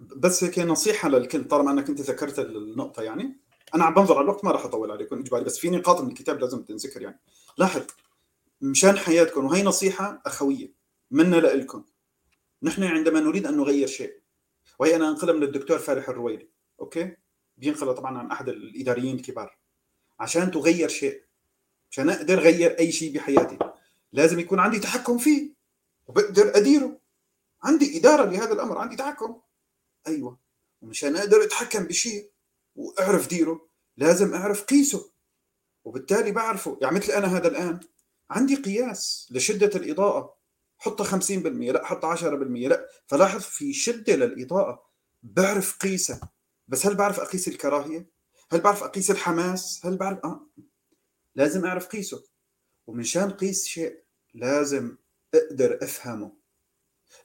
بس 0.00 0.44
هيك 0.44 0.58
نصيحة 0.58 1.08
للكل 1.08 1.44
طالما 1.44 1.70
أنك 1.70 1.88
أنت 1.88 2.00
ذكرت 2.00 2.38
النقطة 2.38 3.02
يعني 3.02 3.36
أنا 3.74 3.84
عم 3.84 3.94
بنظر 3.94 4.14
على 4.14 4.24
الوقت 4.24 4.44
ما 4.44 4.50
راح 4.50 4.64
أطول 4.64 4.90
عليكم 4.90 5.18
اجباري 5.18 5.44
بس 5.44 5.58
في 5.58 5.70
نقاط 5.70 6.00
من 6.00 6.08
الكتاب 6.08 6.40
لازم 6.40 6.62
تنذكر 6.62 7.02
يعني. 7.02 7.20
لاحظ 7.58 7.82
مشان 8.60 8.98
حياتكم 8.98 9.44
وهي 9.44 9.62
نصيحة 9.62 10.22
أخوية 10.26 10.72
منا 11.10 11.36
لكم 11.36 11.84
نحن 12.62 12.82
عندما 12.82 13.20
نريد 13.20 13.46
أن 13.46 13.56
نغير 13.56 13.86
شيء 13.86 14.20
وهي 14.78 14.96
أنا 14.96 15.08
انقلها 15.08 15.34
من 15.34 15.42
الدكتور 15.42 15.78
فالح 15.78 16.08
الرويلي 16.08 16.48
أوكي؟ 16.80 17.16
بينقلها 17.56 17.92
طبعا 17.92 18.18
عن 18.18 18.30
أحد 18.30 18.48
الإداريين 18.48 19.16
الكبار. 19.16 19.58
عشان 20.20 20.50
تغير 20.50 20.88
شيء 20.88 21.22
عشان 21.90 22.10
أقدر 22.10 22.38
أغير 22.38 22.78
أي 22.78 22.92
شيء 22.92 23.14
بحياتي 23.14 23.58
لازم 24.12 24.40
يكون 24.40 24.58
عندي 24.58 24.78
تحكم 24.78 25.18
فيه 25.18 25.50
وبقدر 26.06 26.56
أديره. 26.56 27.03
عندي 27.64 27.98
إدارة 27.98 28.30
لهذا 28.30 28.52
الأمر 28.52 28.78
عندي 28.78 28.96
تحكم. 28.96 29.40
أيوه. 30.06 30.38
ومشان 30.82 31.16
أقدر 31.16 31.44
أتحكم 31.44 31.84
بشيء 31.84 32.30
وأعرف 32.76 33.28
ديره 33.28 33.68
لازم 33.96 34.34
أعرف 34.34 34.64
قيسه. 34.64 35.10
وبالتالي 35.84 36.32
بعرفه. 36.32 36.78
يعني 36.82 36.96
مثل 36.96 37.12
أنا 37.12 37.36
هذا 37.36 37.48
الآن 37.48 37.80
عندي 38.30 38.54
قياس 38.54 39.28
لشدة 39.30 39.70
الإضاءة. 39.80 40.38
حطها 40.78 41.04
50% 41.04 41.72
لا 41.72 41.86
حطها 41.86 42.16
10% 42.16 42.68
لا. 42.68 42.88
فلاحظ 43.06 43.40
في 43.40 43.72
شدة 43.72 44.16
للإضاءة 44.16 44.84
بعرف 45.22 45.78
قيسها 45.78 46.32
بس 46.68 46.86
هل 46.86 46.94
بعرف 46.94 47.20
أقيس 47.20 47.48
الكراهية؟ 47.48 48.10
هل 48.50 48.60
بعرف 48.60 48.82
أقيس 48.82 49.10
الحماس؟ 49.10 49.86
هل 49.86 49.96
بعرف؟ 49.96 50.18
آه. 50.24 50.46
لازم 51.34 51.64
أعرف 51.64 51.86
قيسه. 51.86 52.24
ومنشان 52.86 53.30
قيس 53.30 53.64
شيء 53.64 54.02
لازم 54.34 54.96
أقدر 55.34 55.78
أفهمه. 55.82 56.43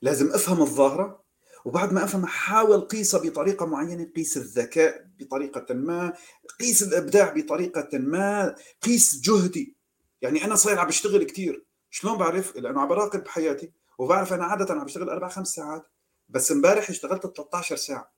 لازم 0.01 0.31
أفهم 0.33 0.61
الظاهرة 0.61 1.23
وبعد 1.65 1.93
ما 1.93 2.03
أفهم 2.03 2.23
احاول 2.23 2.81
قيسها 2.81 3.19
بطريقة 3.19 3.65
معينة 3.65 4.11
قيس 4.15 4.37
الذكاء 4.37 5.07
بطريقة 5.19 5.73
ما 5.73 6.13
قيس 6.59 6.83
الإبداع 6.83 7.33
بطريقة 7.33 7.97
ما 7.97 8.55
قيس 8.81 9.21
جهدي. 9.21 9.77
يعني 10.21 10.45
أنا 10.45 10.55
صاير 10.55 10.79
عم 10.79 10.87
بشتغل 10.87 11.23
كثير 11.23 11.65
شلون 11.89 12.17
بعرف؟ 12.17 12.55
لأنه 12.55 12.81
عم 12.81 12.87
براقب 12.87 13.27
حياتي 13.27 13.71
وبعرف 13.97 14.33
أنا 14.33 14.45
عادة 14.45 14.73
عم 14.73 14.85
بشتغل 14.85 15.09
أربع 15.09 15.29
خمس 15.29 15.47
ساعات 15.47 15.83
بس 16.29 16.51
امبارح 16.51 16.89
اشتغلت 16.89 17.37
13 17.37 17.75
ساعة. 17.75 18.13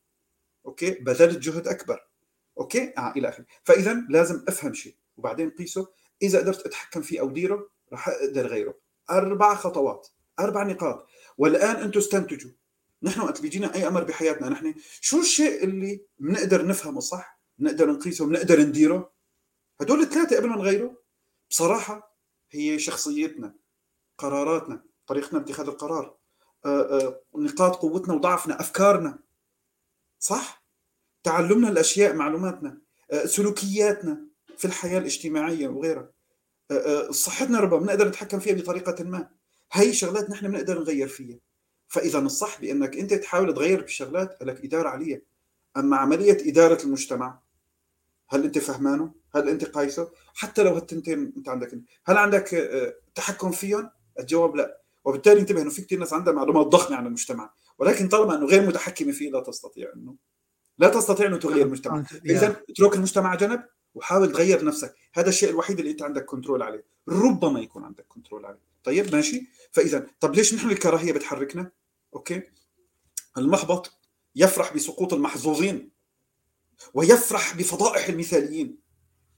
أوكي؟ 0.65 0.91
بذلت 0.91 1.38
جهد 1.38 1.68
أكبر. 1.68 2.07
أوكي؟ 2.57 2.93
آه 2.98 3.11
إلى 3.11 3.30
آخره. 3.30 3.45
فاذا 3.64 4.06
لازم 4.10 4.45
أفهم 4.48 4.73
شيء 4.73 4.95
وبعدين 5.18 5.49
قيسه. 5.49 5.88
إذا 6.22 6.39
قدرت 6.39 6.65
أتحكم 6.65 7.02
فيه 7.02 7.19
أو 7.19 7.30
ديره 7.30 7.69
راح 7.91 8.10
أقدر 8.10 8.48
غيره. 8.48 8.73
أربع 9.10 9.56
خطوات 9.56 10.07
أربع 10.39 10.64
نقاط. 10.64 11.07
والآن 11.41 11.76
أنتم 11.76 11.99
استنتجوا 11.99 12.51
نحن 13.03 13.22
وقت 13.22 13.41
بيجينا 13.41 13.76
أي 13.76 13.88
أمر 13.88 14.03
بحياتنا. 14.03 14.49
نحن 14.49 14.73
شو 15.01 15.19
الشيء 15.19 15.63
اللي 15.63 16.05
بنقدر 16.19 16.68
نفهمه 16.68 16.99
صح؟ 16.99 17.41
بنقدر 17.57 17.91
نقيسه 17.91 18.26
بنقدر 18.26 18.59
نديره؟ 18.59 19.13
هدول 19.81 20.01
الثلاثة 20.01 20.38
قبل 20.38 20.49
ما 20.49 20.55
نغيره 20.55 21.03
بصراحة 21.49 22.18
هي 22.51 22.80
شخصيتنا 22.80 23.55
قراراتنا 24.18 24.84
طريقتنا 25.07 25.39
باتخاذ 25.39 25.68
القرار 25.68 26.18
آه، 26.65 26.99
آه، 26.99 27.22
نقاط 27.35 27.76
قوتنا 27.76 28.13
وضعفنا 28.13 28.59
أفكارنا. 28.59 29.19
صح؟ 30.19 30.65
تعلمنا 31.23 31.69
الأشياء 31.69 32.13
معلوماتنا 32.13 32.81
آه، 33.11 33.26
سلوكياتنا 33.26 34.27
في 34.57 34.65
الحياة 34.65 34.99
الاجتماعية 34.99 35.68
وغيرها. 35.68 36.11
صحتنا 37.11 37.59
ربما 37.59 37.80
بنقدر 37.80 38.07
نتحكم 38.07 38.39
فيها 38.39 38.55
بطريقة 38.55 39.03
ما. 39.03 39.40
هي 39.72 39.93
شغلات 39.93 40.30
نحن 40.30 40.48
بنقدر 40.48 40.80
نغير 40.80 41.07
فيها. 41.07 41.38
فإذا 41.88 42.19
الصح 42.19 42.61
بإنك 42.61 42.98
أنت 42.98 43.14
تحاول 43.14 43.53
تغير 43.53 43.81
بالشغلات 43.81 44.38
لك 44.41 44.65
إدارة 44.65 44.89
عليها 44.89 45.22
أما 45.77 45.98
عملية 45.98 46.38
إدارة 46.49 46.84
المجتمع 46.84 47.39
هل 48.30 48.43
أنت 48.43 48.57
فهمانه؟ 48.57 49.14
هل 49.35 49.49
أنت 49.49 49.65
قايسة؟ 49.65 50.11
حتى 50.34 50.64
لو 50.64 50.73
هالتنتين 50.73 51.34
أنت 51.38 51.49
عندك. 51.49 51.80
هل 52.06 52.18
عندك 52.18 52.69
تحكم 53.15 53.52
فيهم؟ 53.52 53.89
الجواب 54.19 54.56
لا. 54.56 54.81
وبالتالي 55.03 55.39
انتبه 55.39 55.61
إنه 55.61 55.69
في 55.69 55.81
كثير 55.81 55.99
ناس 55.99 56.14
عندها 56.14 56.34
معلومات 56.34 56.68
ضخمة 56.68 56.98
عن 56.98 57.07
المجتمع. 57.07 57.53
ولكن 57.77 58.07
طالما 58.07 58.35
إنه 58.35 58.45
غير 58.45 58.68
متحكمة 58.68 59.11
فيه 59.11 59.31
لا 59.31 59.39
تستطيع 59.39 59.91
إنه 59.95 60.15
لا 60.77 60.89
تستطيع 60.89 61.27
إنه 61.27 61.38
تغير 61.38 61.65
المجتمع. 61.65 62.03
اذا 62.26 62.64
اترك 62.69 62.95
المجتمع 62.95 63.35
جنب 63.35 63.64
وحاول 63.95 64.31
تغير 64.31 64.65
نفسك. 64.65 64.95
هذا 65.14 65.30
الشيء 65.30 65.49
الوحيد 65.49 65.80
اللي 65.80 65.91
أنت 65.91 66.02
عندك 66.02 66.26
control 66.25 66.61
عليه. 66.61 66.85
ربما 67.10 67.60
يكون 67.60 67.84
عندك 67.84 68.06
control 68.07 68.45
عليه. 68.45 68.70
طيب 68.83 69.15
ماشي. 69.15 69.47
فإذا 69.71 70.07
طب 70.19 70.35
ليش 70.35 70.53
نحن 70.53 70.71
الكراهية 70.71 71.11
بتحركنا؟ 71.11 71.71
أوكي. 72.15 72.43
المحبط 73.37 73.91
يفرح 74.35 74.73
بسقوط 74.73 75.13
المحظوظين 75.13 75.91
ويفرح 76.93 77.55
بفضائح 77.57 78.07
المثاليين. 78.07 78.79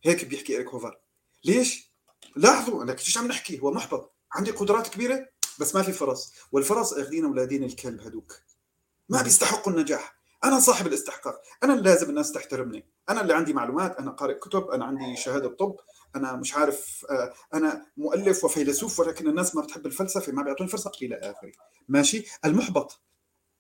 هيك 0.03 0.25
بيحكي 0.25 0.55
إريك 0.55 0.67
هوفر. 0.67 0.99
ليش؟ 1.45 1.93
لاحظوا 2.35 2.83
أنا 2.83 2.91
إيش 2.91 3.17
عم 3.17 3.27
نحكي 3.27 3.59
هو 3.59 3.71
محبط. 3.71 4.15
عندي 4.31 4.51
قدرات 4.51 4.87
كبيرة 4.87 5.29
بس 5.59 5.75
ما 5.75 5.81
في 5.81 5.91
فرص. 5.91 6.33
والفرص 6.51 6.93
آخذينها 6.93 7.25
ولاد 7.25 7.63
الكلب 7.63 8.01
هذوك 8.01 8.39
ما 9.09 9.21
بيستحقوا 9.21 9.73
النجاح. 9.73 10.15
أنا 10.43 10.59
صاحب 10.59 10.87
الاستحقاق. 10.87 11.41
أنا 11.63 11.73
اللي 11.73 11.89
لازم 11.89 12.09
الناس 12.09 12.31
تحترمني. 12.31 12.85
أنا 13.09 13.21
اللي 13.21 13.33
عندي 13.33 13.53
معلومات 13.53 13.97
أنا 13.97 14.11
قارئ 14.11 14.39
كتب 14.39 14.67
أنا 14.67 14.85
عندي 14.85 15.15
شهادة 15.15 15.49
طب. 15.49 15.75
أنا 16.15 16.35
مش 16.35 16.55
عارف 16.55 17.05
آه، 17.09 17.33
أنا 17.53 17.85
مؤلف 17.97 18.43
وفيلسوف 18.43 18.99
ولكن 18.99 19.27
الناس 19.27 19.55
ما 19.55 19.61
بتحب 19.61 19.85
الفلسفة 19.85 20.31
ما 20.31 20.43
بيعطوني 20.43 20.69
فرصة 20.69 20.91
إلى 21.01 21.15
آخره. 21.15 21.51
ماشي؟ 21.87 22.25
المحبط. 22.45 23.01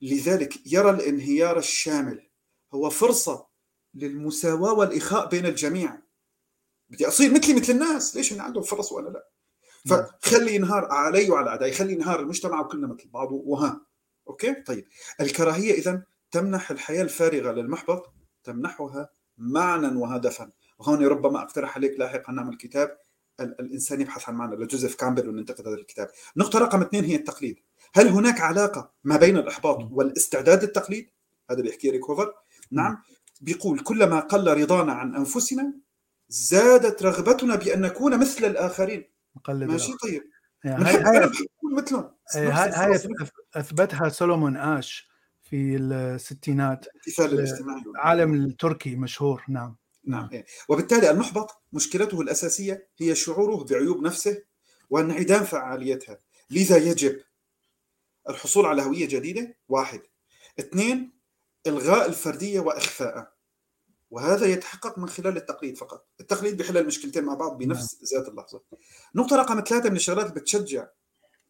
لذلك 0.01 0.73
يرى 0.73 0.89
الانهيار 0.89 1.57
الشامل. 1.57 2.29
هو 2.73 2.89
فرصة 2.89 3.47
للمساواة 3.93 4.73
والإخاء 4.73 5.29
بين 5.29 5.45
الجميع. 5.45 5.97
بدي 6.89 7.07
أصير 7.07 7.33
مثلي 7.33 7.53
مثل 7.53 7.73
الناس. 7.73 8.15
ليش 8.15 8.31
اللي 8.31 8.43
عندهم 8.43 8.63
فرص 8.63 8.91
وأنا 8.91 9.09
لا؟ 9.09 9.29
نعم. 9.85 10.05
فخلي 10.21 10.55
ينهار 10.55 10.85
علي 10.85 11.29
وعلى 11.29 11.49
أعدائي. 11.49 11.71
خلي 11.71 11.93
ينهار 11.93 12.19
المجتمع 12.19 12.61
وكلنا 12.61 12.87
مثل 12.87 13.09
بعض 13.09 13.27
وها. 13.31 13.85
أوكي؟ 14.27 14.53
طيب. 14.53 14.87
الكراهية 15.21 15.73
اذا 15.73 16.03
تمنح 16.31 16.71
الحياة 16.71 17.01
الفارغة 17.01 17.51
للمحبط 17.51 18.13
تمنحها 18.43 19.09
معنى 19.37 19.87
وهدفا. 19.97 20.51
وهون 20.79 21.05
ربما 21.05 21.41
أقترح 21.41 21.77
عليك 21.77 21.99
لاحقا 21.99 22.33
نعمل 22.33 22.57
كتاب. 22.57 22.97
الإنسان 23.39 24.01
يبحث 24.01 24.29
عن 24.29 24.35
معنى. 24.35 24.55
لجوزيف 24.55 24.95
كامبل 24.95 25.29
وننتقد 25.29 25.67
هذا 25.67 25.75
الكتاب. 25.75 26.09
نقطة 26.37 26.59
رقم 26.59 26.81
اثنين 26.81 27.03
هي 27.03 27.15
التقليد. 27.15 27.59
هل 27.95 28.07
هناك 28.07 28.41
علاقة 28.41 28.91
ما 29.03 29.17
بين 29.17 29.37
الإحباط 29.37 29.91
والاستعداد 29.91 30.63
للتقليد؟ 30.63 31.09
هذا 31.51 31.61
بيحكي 31.61 31.89
إريك 31.89 32.08
هوفر 32.08 32.33
نعم. 32.71 32.97
بيقول 33.41 33.79
كلما 33.79 34.19
قل 34.19 34.61
رضانا 34.61 34.93
عن 34.93 35.15
أنفسنا 35.15 35.73
زادت 36.29 37.03
رغبتنا 37.03 37.55
بأن 37.55 37.81
نكون 37.81 38.19
مثل 38.19 38.45
الآخرين. 38.45 39.03
مقلد 39.35 39.63
ماشي؟ 39.63 39.93
طيب. 40.03 40.23
يعني 40.63 40.83
هاي 40.83 41.29
مثلهم. 41.77 42.11
إيه، 42.35 42.51
هاي, 42.51 42.99
أثبتها 43.55 44.09
سولومون 44.09 44.57
آش 44.57 45.09
في 45.43 45.75
الستينات. 45.77 46.85
العالم 47.87 48.33
التركي 48.33 48.95
مشهور. 48.95 49.43
نعم. 49.49 49.75
نعم. 50.05 50.29
إيه. 50.33 50.45
وبالتالي 50.69 51.11
المحبط 51.11 51.63
مشكلته 51.73 52.21
الأساسية 52.21 52.89
هي 52.97 53.15
شعوره 53.15 53.63
بعيوب 53.63 54.01
نفسه 54.01 54.43
وانعدام 54.89 55.43
فعاليتها. 55.43 56.19
لذا 56.49 56.77
يجب 56.77 57.21
الحصول 58.29 58.65
على 58.65 58.81
هوية 58.81 59.07
جديدة 59.07 59.57
واحد. 59.69 60.01
اثنين 60.59 61.13
إلغاء 61.67 62.09
الفردية 62.09 62.59
واخفائها 62.59 63.33
وهذا 64.11 64.45
يتحقق 64.45 64.97
من 64.97 65.09
خلال 65.09 65.37
التقليد 65.37 65.77
فقط. 65.77 66.07
التقليد 66.19 66.57
بيحل 66.57 66.77
المشكلتين 66.77 67.23
مع 67.23 67.33
بعض 67.33 67.57
بنفس 67.57 67.93
نعم. 67.93 68.21
ذات 68.21 68.31
اللحظة. 68.31 68.61
نقطة 69.15 69.35
رقم 69.35 69.63
ثلاثة 69.67 69.89
من 69.89 69.95
الشغلات 69.95 70.25
اللي 70.25 70.39
بتشجع 70.39 70.87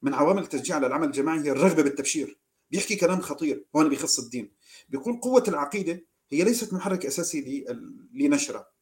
من 0.02 0.14
عوامل 0.14 0.44
التشجيع 0.44 0.76
على 0.76 0.88
العمل 0.88 1.08
الجماعي 1.08 1.40
هي 1.40 1.52
الرغبة 1.52 1.84
بالتبشير. 1.84 2.40
بيحكي 2.72 2.96
كلام 2.96 3.22
خطير 3.22 3.66
هون 3.76 3.90
بيخص 3.90 4.20
الدين. 4.20 4.54
بيقول 4.90 5.20
قوة 5.20 5.44
العقيدة 5.48 6.06
هي 6.34 6.44
ليست 6.44 6.74
محرك 6.74 7.06
أساسي 7.06 7.66
لنشرها 8.14 8.74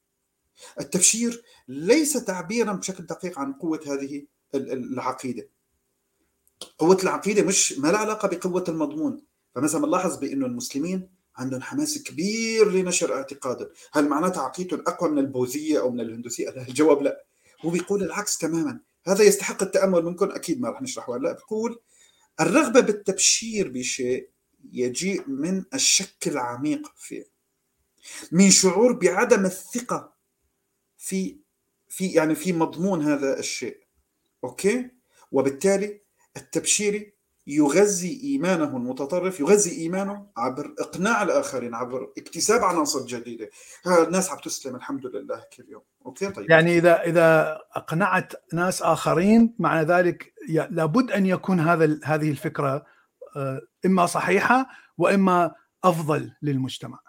التبشير 0.80 1.44
ليس 1.68 2.14
تعبيرا 2.14 2.74
بشكل 2.74 3.06
دقيق 3.06 3.40
عن 3.40 3.54
قوة 3.54 3.80
هذه 3.88 4.26
العقيدة. 4.56 5.50
قوة 6.78 6.98
العقيدة 7.04 7.44
مش 7.44 7.80
ما 7.80 7.88
لها 7.88 8.00
علاقة 8.00 8.28
بقوة 8.28 8.64
المضمون. 8.68 9.24
فمثلا 9.56 9.88
نلاحظ 9.88 10.18
بأنه 10.18 10.46
المسلمين 10.46 11.10
عندهم 11.36 11.62
حماس 11.62 12.04
كبير 12.04 12.72
لنشر 12.72 13.14
اعتقادهم 13.14 13.70
هل 13.92 14.08
معناتها 14.10 14.42
عقيدتهم 14.44 14.84
أقوى 14.88 15.10
من 15.10 15.20
البوذية 15.20 15.80
أو 15.80 15.92
من 15.92 16.00
الهندوسية؟ 16.00 16.50
الجواب 16.50 17.02
لا. 17.02 17.26
هو 17.66 17.70
بيقول 17.70 18.04
العكس 18.04 18.38
تماما. 18.38 18.80
هذا 19.08 19.24
يستحق 19.24 19.64
التأمل 19.64 20.06
منكم 20.06 20.32
أكيد 20.32 20.62
ما 20.62 20.70
رح 20.70 20.82
نشرحه 20.82 21.18
هلا. 21.18 21.32
بيقول 21.32 21.80
الرغبة 22.40 22.80
بالتبشير 22.80 23.68
بشيء 23.70 24.30
يجيء 24.72 25.30
من 25.30 25.64
الشك 25.74 26.28
العميق 26.28 26.92
فيه. 26.96 27.26
من 28.32 28.50
شعور 28.50 28.94
بعدم 28.94 29.46
الثقة 29.46 30.14
في 30.98 31.38
في 31.90 32.08
يعني 32.08 32.36
في 32.36 32.54
مضمون 32.54 33.02
هذا 33.02 33.40
الشيء 33.40 33.78
أوكي؟ 34.44 34.90
وبالتالي 35.32 36.02
التبشيري 36.38 37.14
يغذي 37.48 38.22
إيمانه 38.24 38.78
المتطرف 38.78 39.40
يغذي 39.40 39.72
إيمانه 39.72 40.28
عبر 40.38 40.76
إقناع 40.80 41.24
الآخرين 41.24 41.76
عبر 41.76 42.14
اكتساب 42.18 42.64
عناصر 42.64 43.06
جديدة. 43.06 43.50
الناس 43.88 44.30
عم 44.30 44.38
تسلم 44.38 44.76
الحمد 44.76 45.06
لله 45.06 45.44
كل 45.58 45.66
يوم 45.70 45.82
أوكي 46.06 46.30
طيب. 46.30 46.50
يعني 46.50 46.78
إذا 46.78 47.04
إذا 47.04 47.60
أقنعت 47.74 48.34
ناس 48.54 48.82
آخرين 48.82 49.56
معنى 49.60 49.88
ذلك 49.88 50.34
لابد 50.50 51.12
أن 51.12 51.26
يكون 51.26 51.60
هذا 51.60 52.00
هذه 52.04 52.30
الفكرة 52.30 52.86
آه، 53.36 53.62
إما 53.86 54.06
صحيحة 54.06 54.70
وإما 54.98 55.52
أفضل 55.84 56.32
للمجتمع. 56.42 57.00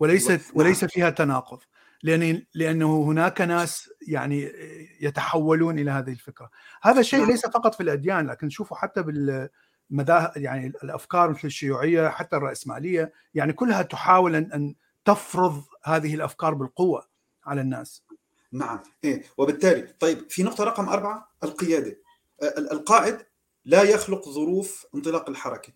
وليست 0.00 0.30
نعم. 0.30 0.40
وليس 0.54 0.84
فيها 0.84 1.10
تناقض. 1.10 1.58
لأن 2.02 2.42
لأنه 2.54 3.02
هناك 3.02 3.40
ناس 3.40 3.90
يعني 4.08 4.52
يتحولون 5.00 5.78
إلى 5.78 5.90
هذه 5.90 6.10
الفكرة. 6.10 6.50
هذا 6.82 7.00
الشيء 7.00 7.20
نعم. 7.20 7.30
ليس 7.30 7.46
فقط 7.46 7.74
في 7.74 7.82
الأديان 7.82 8.26
لكن 8.26 8.50
شوفوا 8.50 8.76
حتى 8.76 9.02
بال 9.02 9.48
مذاهب 9.90 10.32
يعني 10.36 10.66
الأفكار 10.66 11.30
مثل 11.30 11.40
الشيوعية 11.44 12.08
حتى 12.08 12.36
الرأسمالية. 12.36 13.12
يعني 13.34 13.52
كلها 13.52 13.82
تحاول 13.82 14.34
ان 14.34 14.74
تفرض 15.04 15.64
هذه 15.84 16.14
الأفكار 16.14 16.54
بالقوة 16.54 17.08
على 17.44 17.60
الناس. 17.60 18.02
نعم. 18.52 18.78
إيه. 19.04 19.22
وبالتالي 19.38 19.82
طيب 19.82 20.30
في 20.30 20.42
نقطة 20.42 20.64
رقم 20.64 20.88
أربعة 20.88 21.32
القيادة. 21.44 21.98
القائد 22.58 23.18
لا 23.64 23.82
يخلق 23.82 24.28
ظروف 24.28 24.86
انطلاق 24.94 25.28
الحركة. 25.28 25.72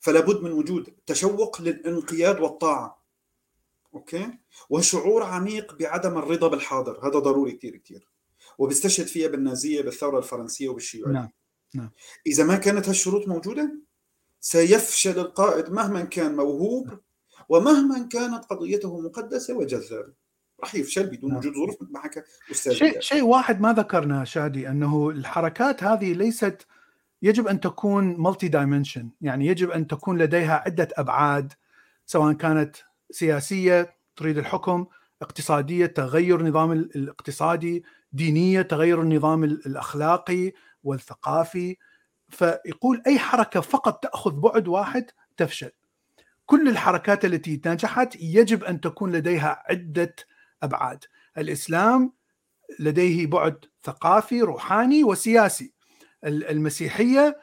فلا 0.00 0.20
بد 0.20 0.42
من 0.42 0.52
وجود 0.52 0.94
تشوق 1.06 1.62
للانقياد 1.62 2.40
والطاعة. 2.40 3.03
أوكي 3.94 4.38
وشعور 4.70 5.22
عميق 5.22 5.74
بعدم 5.78 6.18
الرضا 6.18 6.48
بالحاضر 6.48 7.08
هذا 7.08 7.18
ضروري 7.18 7.52
كثير 7.52 7.76
كثير 7.76 8.08
وبيستشهد 8.58 9.06
فيها 9.06 9.28
بالنازية 9.28 9.82
بالثورة 9.82 10.18
الفرنسية 10.18 10.68
وبالشيوعية 10.68 11.12
نعم. 11.12 11.30
نعم. 11.74 11.90
إذا 12.26 12.44
ما 12.44 12.56
كانت 12.56 12.88
هالشروط 12.88 13.28
موجودة 13.28 13.80
سيفشل 14.40 15.18
القائد 15.18 15.70
مهما 15.70 16.04
كان 16.04 16.36
موهوب 16.36 16.98
ومهما 17.48 18.08
كانت 18.08 18.44
قضيته 18.44 19.00
مقدسة 19.00 19.54
وجذابة 19.54 20.12
راح 20.60 20.74
يفشل 20.74 21.06
بدون 21.06 21.30
نعم. 21.30 21.38
وجود 21.38 21.54
ظروف 21.54 21.82
مثل 21.82 21.92
ما 21.92 22.00
حكى 22.00 22.22
أستاذ 22.50 22.72
شيء 22.72 23.00
شيء 23.00 23.22
واحد 23.22 23.60
ما 23.60 23.72
ذكرنا 23.72 24.24
شادي 24.24 24.68
أنه 24.68 25.10
الحركات 25.10 25.84
هذه 25.84 26.12
ليست 26.12 26.66
يجب 27.22 27.48
أن 27.48 27.60
تكون 27.60 28.16
multi 28.16 28.48
dimension 28.48 29.10
يعني 29.20 29.46
يجب 29.46 29.70
أن 29.70 29.86
تكون 29.86 30.18
لديها 30.18 30.62
عدة 30.66 30.88
أبعاد 30.96 31.52
سواء 32.06 32.32
كانت 32.32 32.76
سياسية 33.14 33.96
تريد 34.16 34.38
الحكم 34.38 34.86
اقتصادية 35.22 35.86
تغير 35.86 36.40
النظام 36.40 36.72
الاقتصادي 36.72 37.84
دينية 38.12 38.62
تغير 38.62 39.02
النظام 39.02 39.44
الأخلاقي 39.44 40.52
والثقافي. 40.82 41.76
فيقول 42.28 43.02
أي 43.06 43.18
حركة 43.18 43.60
فقط 43.60 44.02
تأخذ 44.02 44.32
بعد 44.32 44.68
واحد 44.68 45.10
تفشل. 45.36 45.70
كل 46.46 46.68
الحركات 46.68 47.24
التي 47.24 47.60
نجحت 47.66 48.16
يجب 48.16 48.64
أن 48.64 48.80
تكون 48.80 49.12
لديها 49.12 49.62
عدة 49.70 50.16
أبعاد. 50.62 51.04
الإسلام 51.38 52.12
لديه 52.78 53.26
بعد 53.26 53.64
ثقافي 53.84 54.40
روحاني 54.40 55.04
وسياسي. 55.04 55.72
المسيحية 56.24 57.40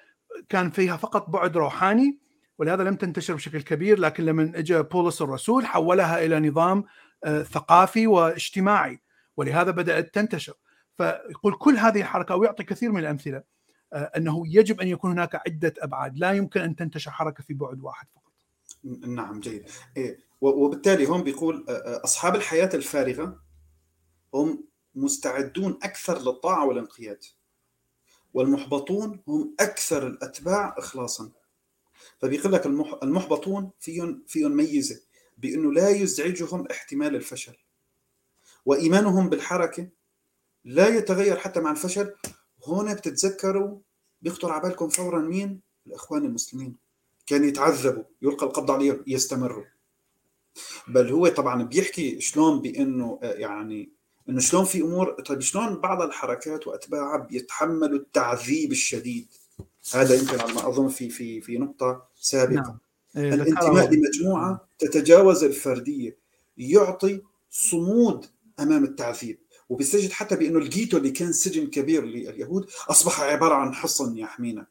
كان 0.49 0.69
فيها 0.69 0.97
فقط 0.97 1.29
بعد 1.29 1.57
روحاني. 1.57 2.19
ولهذا 2.61 2.83
لم 2.83 2.95
تنتشر 2.95 3.35
بشكل 3.35 3.61
كبير 3.61 3.99
لكن 3.99 4.25
لما 4.25 4.51
اجى 4.55 4.81
بولس 4.81 5.21
الرسول 5.21 5.65
حولها 5.65 6.25
إلى 6.25 6.49
نظام 6.49 6.83
آه، 7.23 7.43
ثقافي 7.43 8.07
واجتماعي 8.07 9.01
ولهذا 9.37 9.71
بدأت 9.71 10.15
تنتشر. 10.15 10.53
فيقول 10.97 11.53
كل 11.53 11.77
هذه 11.77 12.01
الحركة 12.01 12.35
ويعطي 12.35 12.63
كثير 12.63 12.91
من 12.91 12.99
الأمثلة 12.99 13.43
آه، 13.93 14.11
أنه 14.17 14.43
يجب 14.47 14.81
أن 14.81 14.87
يكون 14.87 15.11
هناك 15.11 15.35
عدة 15.35 15.73
أبعاد 15.79 16.17
لا 16.17 16.31
يمكن 16.31 16.61
أن 16.61 16.75
تنتشر 16.75 17.11
حركة 17.11 17.43
في 17.43 17.53
بعد 17.53 17.81
واحد 17.81 18.07
فقط. 18.11 18.31
نعم 19.07 19.39
جيد. 19.39 19.69
إيه، 19.97 20.17
وبالتالي 20.41 21.09
هون 21.09 21.23
بيقول 21.23 21.65
آه، 21.69 22.01
أصحاب 22.03 22.35
الحياة 22.35 22.69
الفارغة 22.73 23.39
هم 24.33 24.63
مستعدون 24.95 25.79
أكثر 25.83 26.19
للطاعة 26.19 26.65
والانقياد 26.65 27.23
والمحبطون 28.33 29.19
هم 29.27 29.55
أكثر 29.59 30.07
الأتباع 30.07 30.75
اخلاصا. 30.77 31.40
فبيقول 32.21 32.53
لك 32.53 32.65
المحبطون 33.03 33.71
فيهم 33.79 34.23
فيهم 34.27 34.51
ميزة 34.51 35.01
بأنه 35.37 35.73
لا 35.73 35.89
يزعجهم 35.89 36.67
احتمال 36.71 37.15
الفشل. 37.15 37.57
وإيمانهم 38.65 39.29
بالحركة 39.29 39.89
لا 40.65 40.87
يتغير 40.87 41.37
حتى 41.37 41.59
مع 41.59 41.71
الفشل. 41.71 42.13
هون 42.65 42.93
بتتذكروا 42.93 43.79
بيخطر 44.21 44.51
على 44.51 44.61
بالكم 44.61 44.89
فورا 44.89 45.19
مين؟ 45.19 45.61
الإخوان 45.87 46.25
المسلمين. 46.25 46.75
كان 47.27 47.43
يتعذبوا 47.43 48.03
يلقى 48.21 48.45
القبض 48.45 48.71
عليهم 48.71 49.03
يستمروا. 49.07 49.65
بل 50.87 51.09
هو 51.11 51.27
طبعا 51.27 51.63
بيحكي 51.63 52.21
شلون 52.21 52.61
بأنه 52.61 53.19
يعني 53.23 53.89
إنه 54.29 54.39
شلون 54.39 54.65
في 54.65 54.81
أمور 54.81 55.21
طيب 55.21 55.39
شلون 55.39 55.75
بعض 55.75 56.01
الحركات 56.01 56.67
وأتباعها 56.67 57.17
بيتحملوا 57.17 57.99
التعذيب 57.99 58.71
الشديد؟ 58.71 59.27
هذا 59.93 60.15
يمكن 60.15 60.39
على 60.39 60.53
ما 60.53 60.67
أظن 60.67 60.87
في 60.87 61.09
في 61.09 61.41
في 61.41 61.57
نقطة 61.57 62.07
سابقة. 62.15 62.53
نعم. 62.53 62.79
إيه 63.17 63.33
الانتماء 63.33 63.93
لمجموعة 63.93 64.67
تتجاوز 64.79 65.43
الفردية 65.43 66.17
يعطي 66.57 67.21
صمود 67.49 68.25
أمام 68.59 68.83
التعذيب. 68.83 69.39
وبيستشهد 69.69 70.11
حتى 70.11 70.35
بأنه 70.35 70.59
الغيتو 70.59 70.97
اللي 70.97 71.11
كان 71.11 71.33
سجن 71.33 71.67
كبير 71.67 72.05
لليهود 72.05 72.69
أصبح 72.89 73.21
عبارة 73.21 73.55
عن 73.55 73.73
حصن 73.73 74.17
يحمينا 74.17 74.67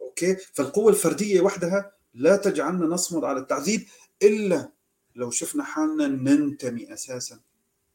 أوكي؟ 0.00 0.36
فالقوة 0.36 0.90
الفردية 0.90 1.40
وحدها 1.40 1.92
لا 2.14 2.36
تجعلنا 2.36 2.86
نصمد 2.86 3.24
على 3.24 3.40
التعذيب 3.40 3.86
إلا 4.22 4.70
لو 5.16 5.30
شفنا 5.30 5.64
حالنا 5.64 6.06
ننتمي 6.08 6.92
أساسا. 6.92 7.40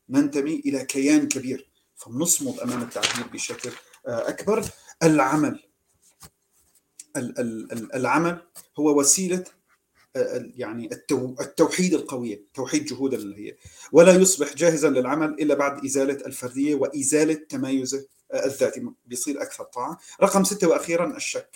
ننتمي 0.10 0.61
إلى 0.65 0.86
كيان 0.86 1.27
كبير. 1.27 1.69
فنصمد 1.95 2.60
أمام 2.60 2.82
التعذيب 2.82 3.32
بشكل 3.34 3.72
آه، 4.07 4.30
أكبر. 4.30 4.65
العمل 5.03 5.60
العمل 7.96 8.42
هو 8.80 9.00
وسيلة 9.00 9.44
يعني 10.56 10.90
التوحيد 11.42 11.94
القوية 11.94 12.42
توحيد 12.54 12.86
جهود 12.86 13.14
اللي 13.14 13.48
هي. 13.48 13.56
ولا 13.92 14.14
يصبح 14.16 14.54
جاهزا 14.54 14.90
للعمل 14.90 15.30
إلا 15.30 15.56
بعد 15.56 15.86
إزالة 15.86 16.26
الفردية 16.26 16.76
وإزالة 16.76 17.34
تمايزه 17.34 18.06
الذاتي. 18.34 18.90
بيصير 19.06 19.42
أكثر 19.42 19.64
طاعة. 19.64 20.00
رقم 20.22 20.44
ستة 20.44 20.68
وأخيرا 20.68 21.18
الشك 21.18 21.56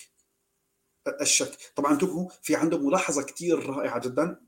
الشك. 1.21 1.51
طبعا 1.75 1.93
انتبهوا 1.93 2.29
في 2.41 2.55
عنده 2.55 2.77
ملاحظة 2.77 3.21
كثير 3.23 3.69
رائعة 3.69 3.99
جدا 3.99 4.39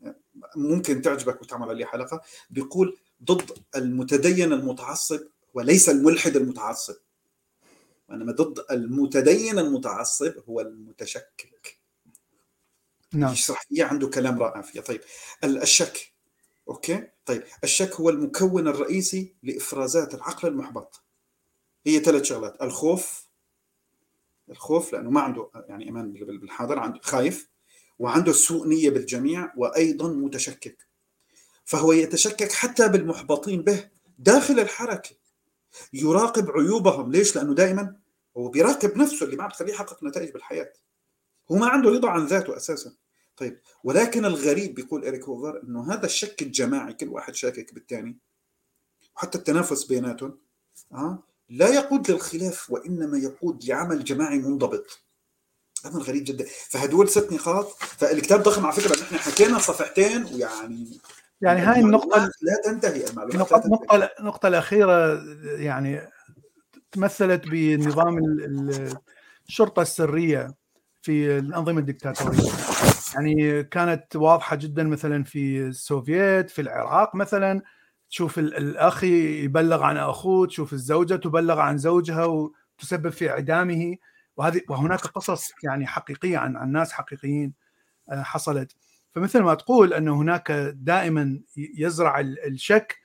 ممكن 0.55 1.01
تعجبك 1.01 1.41
وتعمل 1.41 1.69
عليه 1.69 1.85
حلقة. 1.85 2.21
بيقول 2.49 2.97
ضد 3.23 3.51
المتدين 3.75 4.53
المتعصب 4.53 5.19
وليس 5.53 5.89
الملحد 5.89 6.35
المتعصب. 6.35 6.95
انما 8.13 8.31
ضد 8.31 8.65
المتدين 8.71 9.59
المتعصب 9.59 10.33
هو 10.49 10.61
المتشكك. 10.61 11.81
نعم. 13.13 13.33
يشرح 13.33 13.65
فيها 13.69 13.85
عنده 13.85 14.07
كلام 14.07 14.39
رائع 14.39 14.61
فيها. 14.61 14.81
طيب 14.81 15.01
الشك. 15.43 16.13
أوكي؟ 16.67 17.07
طيب 17.25 17.43
الشك 17.63 17.95
هو 17.95 18.09
المكون 18.09 18.67
الرئيسي 18.67 19.35
لإفرازات 19.43 20.13
العقل 20.13 20.47
المحبط. 20.47 21.03
هي 21.85 21.99
ثلاث 21.99 22.23
شغلات. 22.23 22.61
الخوف 22.61 23.25
الخوف 24.49 24.93
لأنه 24.93 25.09
ما 25.09 25.21
عنده 25.21 25.49
يعني 25.55 25.85
ايمان 25.85 26.11
بالحاضر 26.13 26.79
عنده 26.79 26.99
خايف 27.03 27.49
وعنده 27.99 28.31
سوء 28.31 28.67
نية 28.67 28.89
بالجميع 28.89 29.53
وأيضا 29.57 30.07
متشكك. 30.07 30.88
فهو 31.65 31.91
يتشكك 31.91 32.51
حتى 32.51 32.88
بالمحبطين 32.88 33.61
به 33.61 33.89
داخل 34.19 34.59
الحركة. 34.59 35.15
يراقب 35.93 36.51
عيوبهم. 36.51 37.11
ليش؟ 37.11 37.35
لأنه 37.35 37.53
دائما 37.53 38.00
هو 38.37 38.47
بيراقب 38.47 38.97
نفسه 38.97 39.25
اللي 39.25 39.35
ما 39.35 39.47
بتخليه 39.47 39.73
يحقق 39.73 40.03
نتائج 40.03 40.31
بالحياة. 40.31 40.73
هو 41.51 41.55
ما 41.55 41.67
عنده 41.67 41.89
رضا 41.89 42.09
عن 42.09 42.25
ذاته 42.25 42.57
أساسا. 42.57 42.93
طيب 43.37 43.59
ولكن 43.83 44.25
الغريب 44.25 44.75
بيقول 44.75 45.05
اريك 45.05 45.23
هوفر 45.23 45.61
إنه 45.63 45.93
هذا 45.93 46.05
الشك 46.05 46.41
الجماعي 46.41 46.93
كل 46.93 47.07
واحد 47.07 47.35
شاكك 47.35 47.73
بالثاني 47.73 48.17
وحتى 49.15 49.37
التنافس 49.37 49.83
بيناتهم 49.83 50.39
آه 50.91 51.23
لا 51.49 51.67
يقود 51.67 52.11
للخلاف 52.11 52.71
وإنما 52.71 53.17
يقود 53.17 53.65
لعمل 53.65 54.03
جماعي 54.03 54.39
منضبط. 54.39 55.03
أمر 55.85 56.01
غريب 56.01 56.23
جدا. 56.23 56.45
فهدول 56.69 57.09
ست 57.09 57.33
نقاط. 57.33 57.71
فالكتاب 57.71 58.43
ضخم 58.43 58.65
على 58.65 58.75
فكرة 58.75 59.01
نحن 59.01 59.15
حكينا 59.15 59.59
صفحتين 59.59 60.25
ويعني 60.25 61.01
يعني 61.41 61.59
هاي 61.59 61.79
النقطة 61.79 62.31
لا 62.41 62.61
تنتهي 62.65 63.07
المعلومات 63.07 63.65
النقطة, 63.65 64.09
النقطة 64.19 64.47
الأخيرة 64.47 65.23
يعني 65.43 66.01
تمثلت 66.91 67.47
بنظام 67.47 68.19
الشرطة 69.47 69.81
السرية 69.81 70.55
في 71.01 71.38
الأنظمة 71.38 71.80
الدكتاتورية. 71.80 72.51
يعني 73.15 73.63
كانت 73.63 74.15
واضحة 74.15 74.55
جدا 74.55 74.84
مثلا 74.84 75.23
في 75.23 75.61
السوفييت 75.61 76.49
في 76.49 76.61
العراق 76.61 77.15
مثلا 77.15 77.61
تشوف 78.09 78.39
الأخ 78.39 79.03
يبلغ 79.03 79.84
عن 79.84 79.97
أخوه 79.97 80.47
تشوف 80.47 80.73
الزوجة 80.73 81.15
تبلغ 81.15 81.59
عن 81.59 81.77
زوجها 81.77 82.26
وتسبب 82.26 83.09
في 83.09 83.30
إعدامه. 83.30 83.95
وهذه 84.38 84.61
وهناك 84.69 84.99
قصص 84.99 85.51
يعني 85.63 85.88
حقيقية 85.88 86.38
عن 86.38 86.57
عن 86.57 86.72
ناس 86.72 86.91
حقيقيين 86.91 87.53
آه، 88.11 88.23
حصلت. 88.23 88.76
فمثل 89.11 89.39
ما 89.39 89.53
تقول 89.53 89.93
أن 89.93 90.07
هناك 90.07 90.51
دائما 90.76 91.41
يزرع 91.57 92.19
الشك 92.19 92.97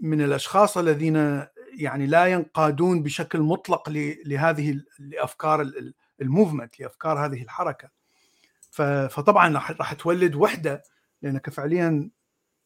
من 0.00 0.20
الأشخاص 0.20 0.78
الذين 0.78 1.46
يعني 1.78 2.06
لا 2.06 2.26
ينقادون 2.26 3.02
بشكل 3.02 3.40
مطلق 3.40 3.88
لهذه 4.26 4.80
الافكار 5.00 5.70
الموفمنت 6.20 6.80
لأفكار 6.80 7.26
هذه 7.26 7.42
الحركة. 7.42 7.90
فطبعا 9.10 9.52
راح 9.54 9.92
تولد 9.92 10.34
وحدة 10.34 10.82
لأنك 11.22 11.50
فعليا 11.50 12.10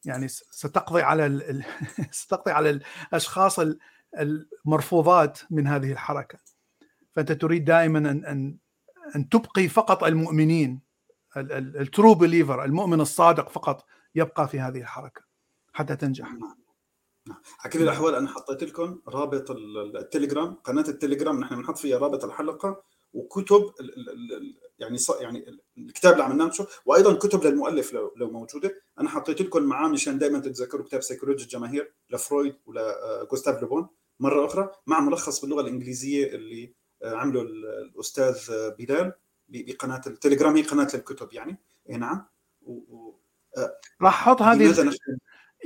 يعني 0.04 0.28
ستقضي 0.28 1.02
على 1.02 1.52
ستقضي 2.10 2.52
على 2.52 2.70
الأشخاص 2.70 3.60
المرفوضات 4.18 5.38
من 5.50 5.66
هذه 5.66 5.92
الحركة. 5.92 6.38
فأنت 7.12 7.32
تريد 7.32 7.64
دائما 7.64 7.98
ان 7.98 8.24
ان 8.24 8.56
أن 9.16 9.28
تبقي 9.28 9.68
فقط 9.68 10.04
المؤمنين 10.04 10.80
ال 11.36 11.52
true 11.52 12.14
believer 12.14 12.64
المؤمن 12.64 13.00
الصادق 13.00 13.48
فقط 13.48 13.86
يبقى 14.14 14.48
في 14.48 14.60
هذه 14.60 14.78
الحركة 14.78 15.22
حتى 15.72 15.96
تنجح. 15.96 16.28
على 17.60 17.72
كل 17.72 17.82
الأحوال 17.82 18.14
أنا 18.14 18.28
حطيت 18.28 18.62
لكم 18.62 19.00
رابط 19.08 19.50
التليجرام 19.50 20.54
قناة 20.54 20.88
التليجرام 20.88 21.40
نحن 21.40 21.56
بنحط 21.56 21.78
فيها 21.78 21.98
رابط 21.98 22.24
الحلقة 22.24 22.82
وكتب 23.12 23.72
يعني 24.78 24.98
يعني 25.20 25.60
الكتاب 25.78 26.12
اللي 26.12 26.24
عملناه 26.24 26.50
وأيضا 26.86 27.14
كتب 27.14 27.44
للمؤلف 27.44 27.92
لو 27.92 28.12
لو 28.16 28.30
موجودة. 28.30 28.82
أنا 29.00 29.08
حطيت 29.08 29.40
لكم 29.40 29.62
معاه 29.62 29.88
مشان 29.88 30.18
دائما 30.18 30.38
تتذكروا 30.38 30.86
كتاب 30.86 31.00
سيكولوجيا 31.02 31.44
الجماهير 31.44 31.92
لفرويد 32.10 32.54
ولجوستاف 32.66 33.62
لوبون 33.62 33.88
مرة 34.20 34.46
أخرى 34.46 34.70
مع 34.86 35.00
ملخص 35.00 35.40
باللغة 35.40 35.60
الإنجليزية 35.60 36.26
اللي 36.26 36.74
آه، 37.02 37.14
عمله 37.14 37.42
الأستاذ 37.42 38.50
بلال 38.78 39.12
بقناة 39.48 40.00
التليجرام 40.06 40.56
هي 40.56 40.62
قناة 40.62 40.88
الكتب 40.94 41.32
يعني. 41.32 41.58
اي 41.90 41.96
نعم. 41.96 42.26
و... 42.62 43.12
آه، 43.56 43.78
راح 44.02 44.28
أحط 44.28 44.42
هذه 44.42 44.74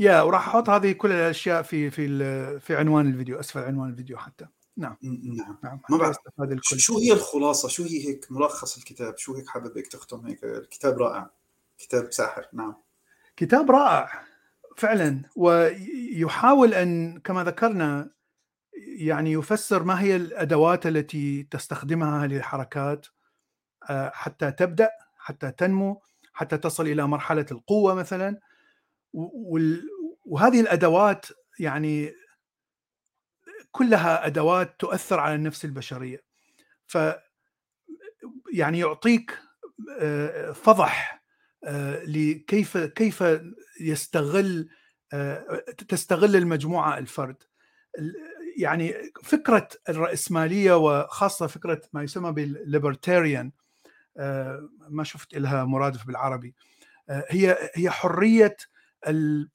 يا 0.01 0.23
وراح 0.23 0.49
أحط 0.49 0.71
هذه 0.71 0.93
كل 0.93 1.13
الأشياء 1.13 1.63
في 1.63 1.91
في 1.91 2.61
في 2.61 2.77
عنوان 2.77 3.07
الفيديو 3.07 3.41
أسفل 3.41 3.61
عنوان 3.61 3.91
الفيديو 3.91 4.19
حتى. 4.19 4.47
نعم. 4.77 4.97
نعم, 5.03 5.59
نعم. 5.65 5.81
ما 5.91 5.97
بعرف 5.97 6.17
شو 6.63 6.99
هي 6.99 7.13
الخلاصة؟ 7.13 7.69
شو 7.69 7.83
هي 7.83 8.09
هيك 8.09 8.27
ملخص 8.31 8.77
الكتاب؟ 8.77 9.19
شو 9.19 9.35
هيك 9.35 9.49
حابب 9.49 9.77
هيك 9.77 9.87
تختم 9.87 10.27
هيك؟ 10.27 10.45
الكتاب 10.45 10.99
رائع. 10.99 11.31
كتاب 11.79 12.13
ساحر. 12.13 12.47
نعم. 12.53 12.75
كتاب 13.37 13.71
رائع. 13.71 14.25
فعلا. 14.77 15.23
ويحاول 15.37 16.75
أن 16.75 17.21
كما 17.21 17.45
ذكرنا 17.45 18.11
يعني 18.97 19.33
يفسر 19.33 19.83
ما 19.83 20.01
هي 20.01 20.17
الأدوات 20.17 20.87
التي 20.87 21.43
تستخدمها 21.43 22.25
هذه 22.25 22.37
الحركات 22.37 23.07
آه، 23.91 24.11
حتى 24.15 24.53
تبدأ 24.53 24.91
حتى 25.17 25.51
تنمو 25.51 26.03
حتى 26.33 26.59
تصل 26.59 26.87
إلى 26.87 27.07
مرحلة 27.07 27.47
القوة 27.51 27.95
مثلا. 27.95 28.41
وهذه 30.27 30.61
الأدوات 30.61 31.27
يعني 31.59 32.15
كلها 33.71 34.27
أدوات 34.27 34.81
تؤثر 34.81 35.21
على 35.21 35.35
النفس 35.35 35.65
البشرية. 35.65 36.23
ف 36.87 36.99
يعني 38.53 38.79
يعطيك 38.79 39.39
فضح 40.55 41.23
لكيف 42.05 42.79
كيف 42.79 43.25
يستغل 43.81 44.69
تستغل 45.89 46.37
المجموعة 46.37 46.99
الفرد. 46.99 47.43
يعني 48.57 48.95
فكرة 49.23 49.69
الرأسمالية 49.89 50.77
وخاصة 50.77 51.47
فكرة 51.47 51.83
ما 51.93 52.03
يسمى 52.03 52.33
بالليبرتاريان 52.33 53.53
ما 54.89 55.05
شفت 55.05 55.35
لها 55.35 55.65
مرادف 55.65 56.07
بالعربي 56.07 56.55
هي 57.09 57.71
هي 57.75 57.91
حرية 57.91 58.57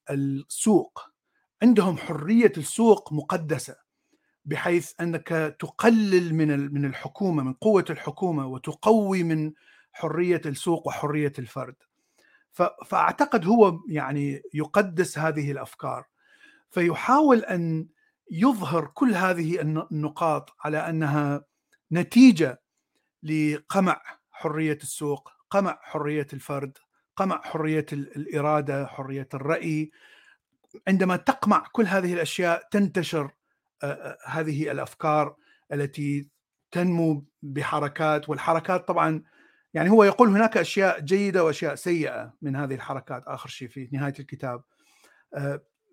السوق. 0.10 1.00
عندهم 1.64 1.98
حرية 1.98 2.52
السوق 2.58 3.14
مقدسة 3.14 3.76
بحيث 4.46 4.94
أنك 5.02 5.56
تقلل 5.60 6.34
من 6.36 6.74
من 6.74 6.86
الحكومة 6.86 7.44
من 7.44 7.54
قوة 7.54 7.86
الحكومة 7.90 8.48
وتقوي 8.48 9.24
من 9.24 9.54
حرية 9.94 10.42
السوق 10.46 10.88
وحرية 10.88 11.34
الفرد. 11.40 11.76
فأعتقد 12.86 13.46
هو 13.46 13.80
يعني 13.90 14.42
يقدس 14.54 15.18
هذه 15.20 15.52
الأفكار. 15.52 16.06
فيحاول 16.72 17.40
أن 17.40 17.88
يظهر 18.32 18.88
كل 18.88 19.14
هذه 19.14 19.62
النقاط 19.62 20.56
على 20.60 20.78
أنها 20.78 21.46
نتيجة 21.92 22.62
لقمع 23.24 24.02
حرية 24.32 24.78
السوق 24.84 25.32
قمع 25.50 25.80
حرية 25.82 26.28
الفرد. 26.34 26.78
قمع 27.18 27.42
حرية 27.44 27.86
الإرادة 27.92 28.86
حرية 28.88 29.30
الرأي. 29.34 29.92
عندما 30.88 31.16
تقمع 31.16 31.68
كل 31.72 31.86
هذه 31.86 32.14
الأشياء 32.14 32.68
تنتشر 32.72 33.32
هذه 34.26 34.72
الأفكار 34.72 35.36
التي 35.74 36.30
تنمو 36.72 37.26
بحركات 37.42 38.30
والحركات 38.30 38.88
طبعا 38.88 39.24
يعني 39.74 39.90
هو 39.90 40.04
يقول 40.04 40.30
هناك 40.30 40.58
أشياء 40.58 41.00
جيدة 41.00 41.44
وأشياء 41.44 41.76
سيئة 41.76 42.34
من 42.42 42.56
هذه 42.56 42.76
الحركات 42.76 43.24
آخر 43.28 43.50
شيء 43.50 43.68
في 43.68 43.90
نهاية 43.92 44.14
الكتاب. 44.20 44.62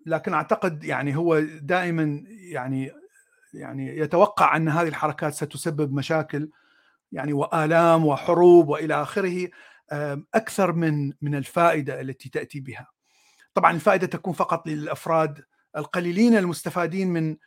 لكن 0.05 0.33
أعتقد 0.33 0.83
يعني 0.83 1.15
هو 1.15 1.39
دائما 1.61 2.23
يعني 2.29 2.91
يعني 3.53 3.97
يتوقع 3.97 4.55
أن 4.55 4.69
هذه 4.69 4.87
الحركات 4.87 5.33
ستسبب 5.33 5.93
مشاكل 5.93 6.49
يعني 7.11 7.33
وآلام 7.33 8.05
وحروب 8.05 8.69
وإلى 8.69 9.01
آخره. 9.01 9.47
أكثر 10.35 10.71
من 10.73 11.13
من 11.21 11.35
الفائدة 11.35 12.01
التي 12.01 12.29
تأتي 12.29 12.59
بها. 12.59 12.87
طبعا 13.53 13.71
الفائدة 13.71 14.07
تكون 14.07 14.33
فقط 14.33 14.67
للأفراد 14.67 15.45
القليلين 15.77 16.37
المستفادين 16.37 17.07
من 17.07 17.37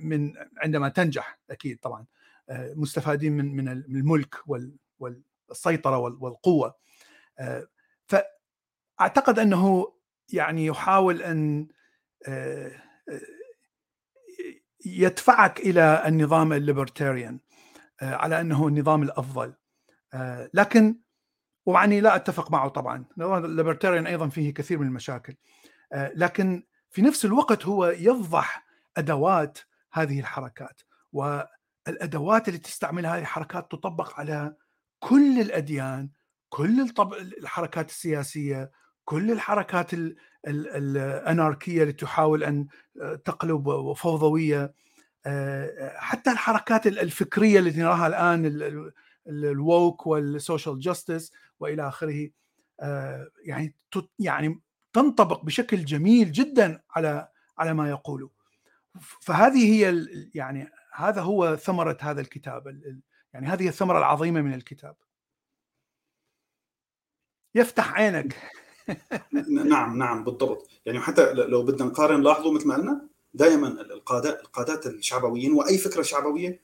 من 0.00 0.32
عندما 0.62 0.88
تنجح 0.88 1.38
أكيد 1.50 1.78
طبعا 1.78 2.06
مستفادين 2.50 3.32
من 3.32 3.56
من 3.56 3.68
الملك 3.68 4.34
والسيطرة 4.98 5.98
والقوة 5.98 6.74
فأعتقد 8.06 9.38
أنه 9.38 9.92
يعني 10.32 10.66
يحاول 10.66 11.22
أن 11.22 11.68
يدفعك 14.86 15.60
إلى 15.60 16.02
النظام 16.06 16.52
ال 16.52 16.59
libertarian 16.59 17.38
على 18.02 18.40
أنه 18.40 18.68
النظام 18.68 19.02
الأفضل 19.02 19.54
لكن 20.54 20.98
وعني 21.66 22.00
لا 22.00 22.16
أتفق 22.16 22.50
معه 22.50 22.68
طبعا. 22.68 23.04
ال 23.18 23.25
libertarian 23.25 24.06
أيضا 24.06 24.28
فيه 24.28 24.54
كثير 24.54 24.78
من 24.78 24.86
المشاكل. 24.86 25.34
لكن 25.94 26.62
في 26.90 27.02
نفس 27.02 27.24
الوقت 27.24 27.66
هو 27.66 27.86
يفضح 27.86 28.66
أدوات 28.96 29.58
هذه 29.92 30.20
الحركات 30.20 30.80
والأدوات 31.12 32.48
اللي 32.48 32.58
تستعملها 32.58 33.16
هذه 33.16 33.20
الحركات 33.20 33.70
تطبق 33.70 34.20
على 34.20 34.54
كل 34.98 35.40
الأديان 35.40 36.10
كل 36.48 36.92
الحركات 37.38 37.88
السياسية 37.88 38.70
كل 39.04 39.30
الحركات 39.30 39.90
الأناركية 40.46 41.82
اللي 41.82 41.92
تحاول 41.92 42.44
أن 42.44 42.66
تقلب 43.24 43.92
فوضوية. 43.92 44.74
حتى 45.96 46.30
الحركات 46.32 46.86
الفكرية 46.86 47.58
التي 47.58 47.80
نراها 47.80 48.06
الآن 48.06 48.46
ال 49.30 49.45
woke 49.45 50.06
وال 50.06 50.24
social 50.24 50.80
justice 50.80 51.32
وإلى 51.60 51.88
آخره. 51.88 52.30
يعني 53.44 53.76
يعني 54.18 54.60
تنطبق 54.92 55.44
بشكل 55.44 55.84
جميل 55.84 56.32
جدا 56.32 56.82
على 56.90 57.28
على 57.58 57.74
ما 57.74 57.90
يقوله. 57.90 58.30
فهذه 59.20 59.72
هي 59.72 60.06
يعني 60.34 60.70
هذا 60.94 61.22
هو 61.22 61.56
ثمرة 61.56 61.98
هذا 62.00 62.20
الكتاب 62.20 62.80
يعني 63.32 63.46
هذه 63.46 63.68
الثمرة 63.68 63.98
العظيمة 63.98 64.40
من 64.40 64.54
الكتاب. 64.54 64.96
يفتح 67.54 67.92
عينك. 67.92 68.36
نعم 69.48 69.98
نعم 69.98 70.24
بالضبط. 70.24 70.68
يعني 70.86 71.00
حتى 71.00 71.32
لو 71.32 71.62
بدنا 71.62 71.88
نقارن 71.88 72.22
لاحظوا 72.22 72.52
مثل 72.52 72.68
ما 72.68 72.74
قلنا 72.74 73.08
دائما 73.34 73.68
القادات 73.68 74.40
القادات 74.40 74.86
الشعبويين 74.86 75.52
وأي 75.52 75.78
فكرة 75.78 76.02
شعبوية 76.02 76.60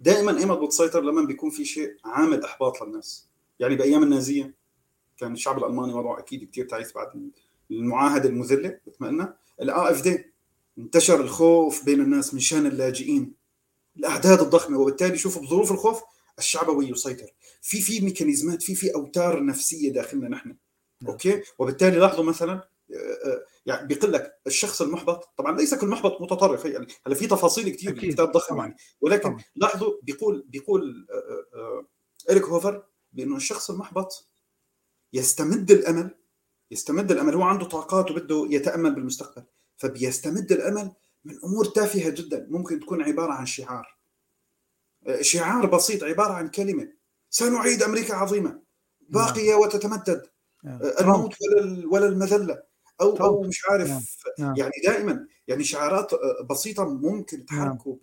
دائما 0.00 0.38
ايمت 0.38 0.58
بتسيطر 0.58 1.00
لما 1.00 1.22
بيكون 1.22 1.50
في 1.50 1.64
شيء 1.64 1.96
عامل 2.04 2.44
إحباط 2.44 2.82
للناس. 2.82 3.28
يعني 3.60 3.76
بأيام 3.76 4.02
النازية 4.02 4.54
كان 5.16 5.32
الشعب 5.32 5.58
الألماني 5.58 5.92
وضعه 5.94 6.18
أكيد 6.18 6.50
كثير 6.50 6.68
تعيس 6.68 6.92
بعد 6.92 7.30
المعاهدة 7.70 8.28
المذلة 8.28 8.78
مثل 8.86 8.96
ما 9.00 9.08
قلنا 9.08 9.36
ال 9.60 9.90
AfD 9.90 10.32
انتشر 10.78 11.20
الخوف 11.20 11.84
بين 11.84 12.00
الناس 12.00 12.34
من 12.34 12.40
شأن 12.40 12.66
اللاجئين. 12.66 13.32
الأعداد 13.96 14.40
الضخمة 14.40 14.78
وبالتالي 14.78 15.18
شوفوا 15.18 15.42
بظروف 15.42 15.72
الخوف 15.72 16.02
الشعبوي 16.38 16.88
يسيطر. 16.88 17.26
في 17.62 17.80
في 17.80 18.04
ميكانيزمات 18.04 18.62
في 18.62 18.74
في 18.74 18.94
أوتار 18.94 19.44
نفسية 19.44 19.92
داخلنا 19.92 20.28
نحن. 20.28 20.48
نعم. 20.48 20.58
okay؟ 21.12 21.42
وبالتالي 21.58 21.98
لاحظوا 21.98 22.24
مثلا 22.24 22.52
آه، 22.52 22.94
آه، 22.94 23.44
يعني 23.66 23.86
بيقول 23.86 24.12
لك 24.12 24.40
الشخص 24.46 24.82
المحبط 24.82 25.34
طبعا 25.36 25.56
ليس 25.56 25.74
كل 25.74 25.86
محبط 25.86 26.20
متطرف 26.20 26.64
يعني 26.64 26.86
هلا 27.06 27.14
في 27.14 27.26
تفاصيل 27.26 27.68
كثير 27.68 27.92
بالكتاب 27.92 28.32
ضخم 28.32 28.58
يعني 28.58 28.76
ولكن 29.00 29.22
طبعا. 29.22 29.44
لاحظوا 29.56 29.92
بيقول 30.02 30.44
بيقول 30.48 31.06
آه، 31.54 31.86
اريك 32.30 32.44
هوفر 32.44 32.86
بأنه 33.12 33.36
الشخص 33.36 33.70
المحبط 33.70 34.30
يستمد 35.12 35.70
الأمل 35.70 36.14
يستمد 36.70 37.12
الأمل 37.12 37.34
هو 37.34 37.42
عنده 37.42 37.64
طاقات 37.64 38.10
وبده 38.10 38.46
يتأمل 38.50 38.94
بالمستقبل 38.94 39.44
فبيستمد 39.76 40.52
الأمل 40.52 40.92
من 41.24 41.34
أمور 41.44 41.64
تافهة 41.64 42.10
جدا 42.10 42.46
ممكن 42.50 42.80
تكون 42.80 43.02
عبارة 43.02 43.32
عن 43.32 43.46
شعار 43.46 43.98
شعار 45.20 45.66
بسيط 45.66 46.04
عبارة 46.04 46.32
عن 46.32 46.48
كلمة 46.48 46.92
سنعيد 47.30 47.82
أمريكا 47.82 48.14
عظيمة 48.14 48.62
باقية 49.00 49.50
نعم. 49.50 49.60
وتتمدد 49.60 50.26
نعم. 50.64 50.80
الموت 51.00 51.34
ولا 51.42 51.88
ولا 51.88 52.06
المذلة 52.06 52.62
أو 53.00 53.16
أو 53.16 53.42
مش 53.42 53.62
عارف 53.68 53.90
نعم. 54.38 54.54
يعني 54.56 54.72
دائما 54.86 55.26
يعني 55.48 55.64
شعارات 55.64 56.10
بسيطة 56.50 56.84
ممكن 56.84 57.46
تحركوا 57.46 57.96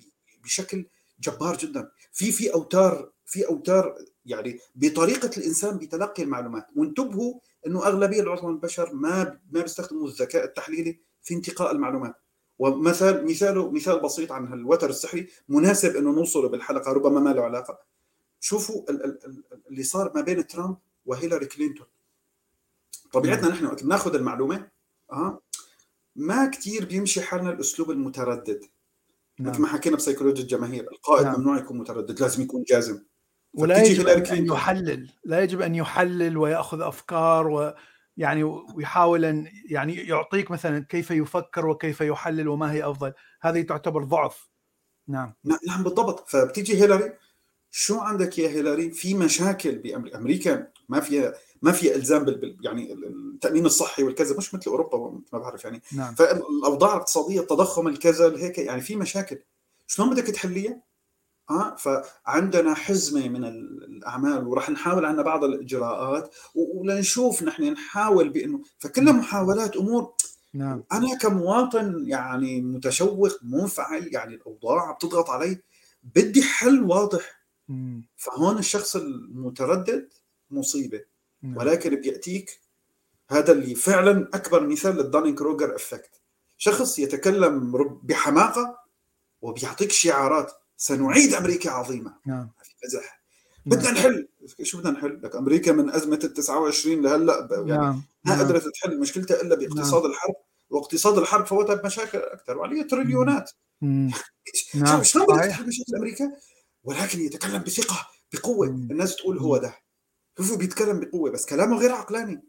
بشكل 0.44 0.86
جبار 1.19 1.57
جدا. 1.57 1.90
في 2.14 2.32
في 2.32 2.53
أوتار 2.53 3.11
في 3.26 3.48
أوتار 3.48 3.98
يعني 4.26 4.60
بطريقة 4.76 5.30
الإنسان 5.38 5.78
بتلقي 5.78 6.24
المعلومات. 6.24 6.68
وانتبهوا 6.76 7.40
إنه 7.68 7.86
أغلبية 7.88 8.22
العظمى 8.22 8.52
البشر 8.52 8.94
ما 8.94 9.40
ما 9.52 9.61
بيستخدموا 9.61 10.07
الذكاء 10.07 10.45
التحليلي 10.45 10.99
في 11.24 11.34
انتقاء 11.34 11.72
المعلومات. 11.72 12.15
ومثال 12.60 13.26
مثاله 13.26 13.72
مثال 13.72 13.99
بسيط 13.99 14.32
عن 14.32 14.53
الوتر 14.53 14.90
السحري 14.90 15.28
مناسب 15.49 15.95
إنه 15.95 16.11
نوصله 16.11 16.49
بالحلقة 16.49 16.91
ربما 16.91 17.19
ما 17.19 17.30
له 17.30 17.44
علاقة. 17.44 17.80
شوفوا 18.40 18.84
اللي 19.69 19.84
صار 19.84 20.11
ما 20.15 20.22
بين 20.22 20.48
ترامب 20.48 20.78
وهيلاري 21.06 21.45
كلينتون. 21.45 21.88
طبيعتنا 23.14 23.49
نحن 23.49 23.65
وقت 23.65 23.84
بناخذ 23.84 24.15
المعلومة 24.15 24.68
آه. 25.12 25.42
ما 26.16 26.46
كثير 26.46 26.86
بيمشي 26.86 27.22
حالنا 27.22 27.50
الأسلوب 27.50 27.92
المتردد. 27.92 28.64
نعم. 29.40 29.52
مثل 29.52 29.62
ما 29.62 29.68
حكينا 29.68 29.96
بسيكولوجيا 29.96 30.44
الجماهير 30.44 30.92
القائد 30.92 31.26
نعم. 31.26 31.40
ممنوع 31.40 31.58
يكون 31.58 31.78
متردد 31.78 32.22
لازم 32.22 32.44
يكون 32.44 32.64
جازم. 32.64 33.04
ولا 33.54 33.84
يجب 33.84 34.08
أن 34.08 34.46
يحلل 34.46 35.10
لا 35.26 35.44
يجب 35.44 35.62
أن 35.62 35.76
يحلل 35.76 36.38
ويأخذ 36.38 36.82
أفكار 36.82 37.48
و 37.48 37.74
يعني 38.18 38.44
ويحاول 38.44 39.26
أن 39.26 39.48
يعني 39.70 39.96
يعطيك 39.96 40.52
مثلا 40.52 40.86
كيف 40.90 41.12
يفكر 41.12 41.68
وكيف 41.68 42.02
يحلل 42.02 42.48
وما 42.48 42.72
هي 42.72 42.84
أفضل. 42.84 43.14
هذه 43.42 43.62
تعتبر 43.62 44.04
ضعف. 44.04 44.50
نعم. 45.08 45.34
نعم 45.68 45.84
بالضبط. 45.84 46.30
فبتيجي 46.30 46.82
هيلاري 46.82 47.14
شو 47.72 48.00
عندك 48.00 48.38
يا 48.38 48.50
هيلاري؟ 48.50 48.92
في 48.92 49.14
مشاكل 49.14 49.76
بامريكا 49.76 50.68
ما 50.90 51.00
فيها 51.00 51.34
ما 51.62 51.72
في 51.72 51.96
إلزام 51.96 52.24
بال 52.24 52.58
يعني 52.62 52.94
التأمين 52.94 53.66
الصحي 53.66 54.04
والكذا 54.04 54.38
مش 54.38 54.54
مثل 54.54 54.70
أوروبا 54.70 55.20
ما 55.34 55.40
بعرف 55.40 55.64
يعني 55.64 55.82
نعم. 55.92 56.16
فالأوضاع 56.16 56.94
الاقتصادية 56.94 57.40
التضخم 57.40 57.88
الكذا 57.88 58.38
هيك 58.38 58.58
يعني 58.58 58.82
في 58.82 58.96
مشاكل 58.96 59.40
شلون 59.88 60.10
بدك 60.10 60.24
تحليها؟ 60.24 60.82
آه 61.50 61.76
فعندنا 61.76 62.74
حزمة 62.74 63.30
من 63.30 63.46
الأعمال 63.46 64.48
وراح 64.48 64.70
نحاول 64.70 65.06
عنا 65.06 65.22
بعض 65.22 65.44
الإجراءات 65.44 66.36
ولنشوف 66.56 67.44
نحن 67.44 67.64
نحاول 67.64 68.30
بإنه 68.30 68.62
فكلها 68.80 69.14
محاولات 69.14 69.76
أمور 69.76 70.14
نعم 70.54 70.84
أنا 70.92 71.18
كمواطن 71.18 72.04
يعني 72.08 72.62
متشوق 72.62 73.40
منفعل 73.44 74.10
يعني 74.12 74.36
الأوضاع 74.36 74.92
بتضغط 74.92 75.30
علي 75.30 75.62
بدي 76.04 76.44
حل 76.44 76.84
واضح 76.84 77.38
مم. 77.68 78.08
فهون 78.16 78.58
الشخص 78.58 78.96
المتردد 78.96 80.10
مصيبة 80.52 80.98
نعم. 80.98 81.06
ولكن 81.56 81.95
بياتيك 81.95 82.61
هذا 83.30 83.52
اللي 83.52 83.76
فعلا 83.76 84.30
أكبر 84.34 84.68
مثال 84.68 84.95
لل 84.95 85.04
Dunning 85.04 85.36
Kruger 85.36 85.76
effect 85.76 86.12
شخص 86.57 86.99
يتكلم 86.99 87.72
بحماقة 88.03 88.80
وبيعطيك 89.41 89.91
شعارات 89.91 90.52
سنعيد 90.78 91.34
أمريكا 91.34 91.72
عظيمة. 91.72 92.14
نعم. 92.26 92.49
مزح 92.86 93.22
نعم. 93.65 93.80
بدنا 93.80 93.91
نحل. 93.91 94.28
شو 94.64 94.78
بدنا 94.78 94.91
نحل؟ 94.91 95.22
لك 95.24 95.36
أمريكا 95.36 95.72
من 95.72 95.90
أزمة 95.90 96.19
ال 96.24 96.34
29 96.34 97.02
لهلأ 97.02 97.48
يعني 97.52 97.65
نعم. 97.65 98.03
ما 98.26 98.36
نعم. 98.36 98.45
قدرت 98.45 98.64
تحل 98.68 98.99
مشكلتها 98.99 99.41
إلا 99.41 99.56
باقتصاد 99.56 100.06
الحرب. 100.06 100.36
واقتصاد 100.69 101.18
الحرب 101.18 101.45
فوتها 101.45 101.76
بمشاكل 101.76 102.18
أكثر 102.18 102.57
وعليه 102.57 102.82
تريليونات. 102.82 103.52
نعم 103.82 105.03
شلون 105.03 105.26
بدك. 105.26 105.45
تحل 105.45 105.68
مشاكل 105.68 105.95
أمريكا؟ 105.98 106.32
ولكن 106.84 107.19
يتكلم 107.19 107.64
بثقة 107.64 108.07
بقوة. 108.34 108.68
الناس 108.68 109.15
تقول 109.15 109.38
هو 109.38 109.57
ده. 109.57 109.76
شوفوا 110.38 110.58
بيتكلم 110.58 111.00
بقوه 111.00 111.32
بس 111.32 111.46
كلامه 111.46 111.78
غير 111.78 111.92
عقلاني 111.92 112.44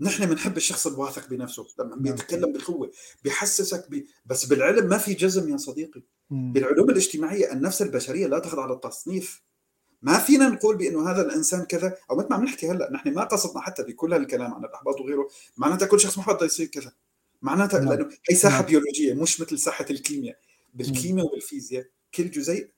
نحن 0.00 0.26
بنحب 0.26 0.56
الشخص 0.56 0.86
الواثق 0.86 1.28
بنفسه 1.28 1.66
لما 1.78 1.88
نعم. 1.88 2.02
بيتكلم 2.02 2.52
بقوه 2.52 2.90
بيحسسك 3.24 3.90
ب... 3.90 4.04
بس 4.26 4.44
بالعلم 4.44 4.88
ما 4.88 4.98
في 4.98 5.14
جزم 5.14 5.52
يا 5.52 5.56
صديقي 5.56 6.02
مم. 6.30 6.52
بالعلوم 6.52 6.90
الاجتماعية 6.90 7.52
النفس 7.52 7.82
البشرية 7.82 8.26
لا 8.26 8.38
تخضع 8.38 8.66
للتصنيف 8.66 9.42
ما 10.02 10.18
فينا 10.18 10.48
نقول 10.48 10.76
بأنه 10.76 11.10
هذا 11.10 11.22
الإنسان 11.22 11.64
كذا 11.64 11.96
أو 12.10 12.16
مثل 12.16 12.28
ما 12.28 12.36
عم 12.36 12.44
نحكي 12.44 12.70
هلأ 12.70 12.92
نحن 12.92 13.14
ما 13.14 13.24
قصدنا 13.24 13.60
حتى 13.60 13.82
بكل 13.82 14.12
هالكلام 14.12 14.54
عن 14.54 14.64
الأحباط 14.64 15.00
وغيره 15.00 15.28
معناتها 15.56 15.86
كل 15.86 16.00
شخص 16.00 16.18
محبط 16.18 16.36
بده 16.36 16.46
يصير 16.46 16.66
كذا 16.66 16.92
معناتها 17.42 17.80
نعم. 17.80 17.92
لأنه 17.92 18.08
هي 18.30 18.36
ساحة 18.36 18.58
نعم. 18.58 18.66
بيولوجية 18.66 19.14
مش 19.14 19.40
مثل 19.40 19.58
ساحة 19.58 19.86
الكيمياء 19.90 20.38
بالكيمياء 20.74 21.26
وبالفيزياء 21.26 21.86
كل 22.14 22.30
جزيء 22.30 22.70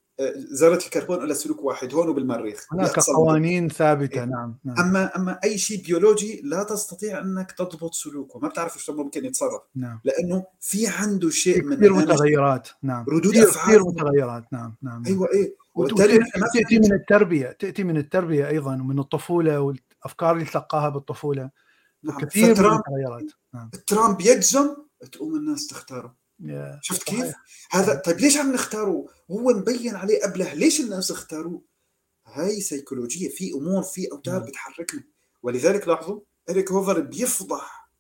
ذره 0.61 0.77
الكربون 0.77 1.27
لها 1.27 1.35
سلوك 1.35 1.65
واحد 1.65 1.95
هون 1.95 2.09
وبالمريخ 2.09 2.67
هناك 2.73 2.99
قوانين 2.99 3.69
ثابتة 3.69 4.25
نعم 4.25 4.59
نعم. 4.65 4.79
أما 4.79 5.17
أما 5.17 5.39
أي 5.45 5.59
شيء 5.59 5.85
بيولوجي 5.85 6.41
لا 6.45 6.63
تستطيع 6.63 7.19
أنك 7.19 7.53
تضبط 7.53 7.95
سلوكه. 7.95 8.39
ما 8.39 8.49
بتعرف 8.49 8.83
شلون 8.83 8.99
ممكن 8.99 9.25
يتصرف. 9.25 9.63
نعم. 9.77 10.01
لأنه 10.05 10.45
في 10.61 10.87
عنده 10.87 11.31
شيء 11.31 11.63
من 11.63 11.77
كثير 11.77 11.93
متغيرات 11.93 12.69
نعم. 12.83 13.05
ردود 13.09 13.37
أفعال. 13.37 13.67
كثير 13.67 13.85
متغيرات 13.85 14.45
نعم 14.53 14.75
نعم 14.83 15.03
نعم. 15.03 15.07
أيوه 15.07 15.29
إيه. 15.35 15.55
وبالتالي 15.75 16.19
تأتي 16.55 16.79
من 16.79 16.93
التربية 16.93 17.57
تأتي 17.59 17.85
من 17.85 17.97
التربية 17.97 18.49
أيضا 18.49 18.75
ومن 18.75 18.99
الطفولة 18.99 19.61
والأفكار 19.61 20.33
اللي 20.33 20.45
تلقاها 20.45 20.89
بالطفولة. 20.89 21.51
نعم. 22.03 22.19
كثير 22.19 22.49
من 22.49 22.55
فترامب 22.55 22.83
المتغيرات. 22.89 23.33
نعم. 23.55 23.71
ترامب 23.87 24.21
يجزم 24.21 24.77
تقوم 25.13 25.37
الناس 25.37 25.67
تختاره. 25.67 26.24
شفت. 26.83 27.03
كيف؟ 27.03 27.35
هذا 27.71 27.95
طيب 27.95 28.21
ليش 28.21 28.37
عم 28.37 28.53
نختاره؟ 28.53 29.07
هو 29.31 29.53
مبين 29.53 29.97
عليه 29.97 30.25
ابله 30.25 30.55
ليش 30.55 30.81
الناس 30.81 31.11
اختاروه؟ 31.11 31.63
هاي 32.27 32.61
سيكولوجية 32.61 33.29
في 33.29 33.53
أمور 33.53 33.83
في 33.83 34.13
أوتار 34.13 34.39
نعم. 34.39 34.49
بتحركنا 34.49 35.03
ولذلك 35.43 35.89
لاحظوا 35.89 36.21
اريك 36.51 36.73
هوفر 36.73 37.01
بيفضح 37.01 37.91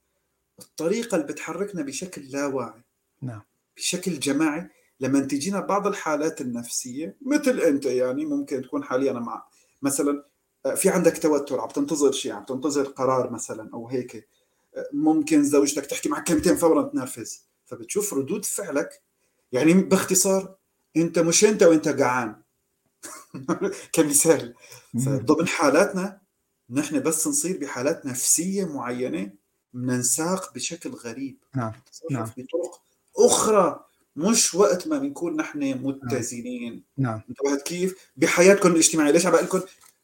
الطريقة 0.58 1.14
اللي 1.14 1.26
بتحركنا 1.26 1.82
بشكل 1.82 2.22
لا 2.22 2.46
واعي 2.46 2.82
نعم 3.22 3.42
بشكل 3.76 4.20
جماعي 4.20 4.70
لما 5.00 5.20
تجينا 5.20 5.60
بعض 5.60 5.86
الحالات 5.86 6.40
النفسية 6.40 7.16
مثل 7.22 7.60
أنت 7.60 7.86
يعني 7.86 8.26
ممكن 8.26 8.62
تكون 8.62 8.84
حاليا 8.84 9.12
مع 9.12 9.46
مثلا 9.82 10.24
آه، 10.66 10.74
في 10.74 10.88
عندك 10.88 11.18
توتر 11.18 11.60
عم 11.60 11.68
تنتظر 11.68 12.12
شيء 12.12 12.32
عم 12.32 12.44
تنتظر 12.44 12.82
قرار 12.82 13.30
مثلا 13.30 13.70
أو 13.74 13.88
هيك 13.88 14.28
آه، 14.76 14.88
ممكن 14.92 15.44
زوجتك 15.44 15.86
تحكي 15.86 16.08
معك 16.08 16.24
كلمتين 16.24 16.56
فورا 16.56 16.82
تنرفز 16.82 17.44
فبتشوف 17.74 18.14
ردود 18.14 18.44
فعلك 18.44 19.02
يعني 19.52 19.72
باختصار 19.72 20.56
أنت 20.96 21.18
مش 21.18 21.44
أنت 21.44 21.62
وأنت 21.62 21.88
جعان. 21.88 22.42
كمثال. 23.92 24.54
فضمن 25.04 25.48
حالاتنا 25.48 26.20
نحن 26.70 27.02
بس 27.02 27.26
نصير 27.26 27.58
بحالات 27.58 28.06
نفسية 28.06 28.64
معينة 28.64 29.32
ننساق 29.74 30.54
بشكل 30.54 30.90
غريب. 30.90 31.38
نعم 31.54 31.72
نعم. 32.10 32.24
بطرق 32.24 32.82
أخرى 33.18 33.84
مش 34.16 34.54
وقت 34.54 34.88
ما 34.88 34.98
بنكون 34.98 35.36
نحن 35.36 35.74
متزنين. 35.82 36.84
نعم. 36.98 37.20
انتبهت 37.28 37.62
كيف؟ 37.62 38.10
بحياتكم 38.16 38.72
الاجتماعية. 38.72 39.10
ليش 39.12 39.26
عم 39.26 39.32
بقول 39.32 39.44
لكم؟ 39.44 39.60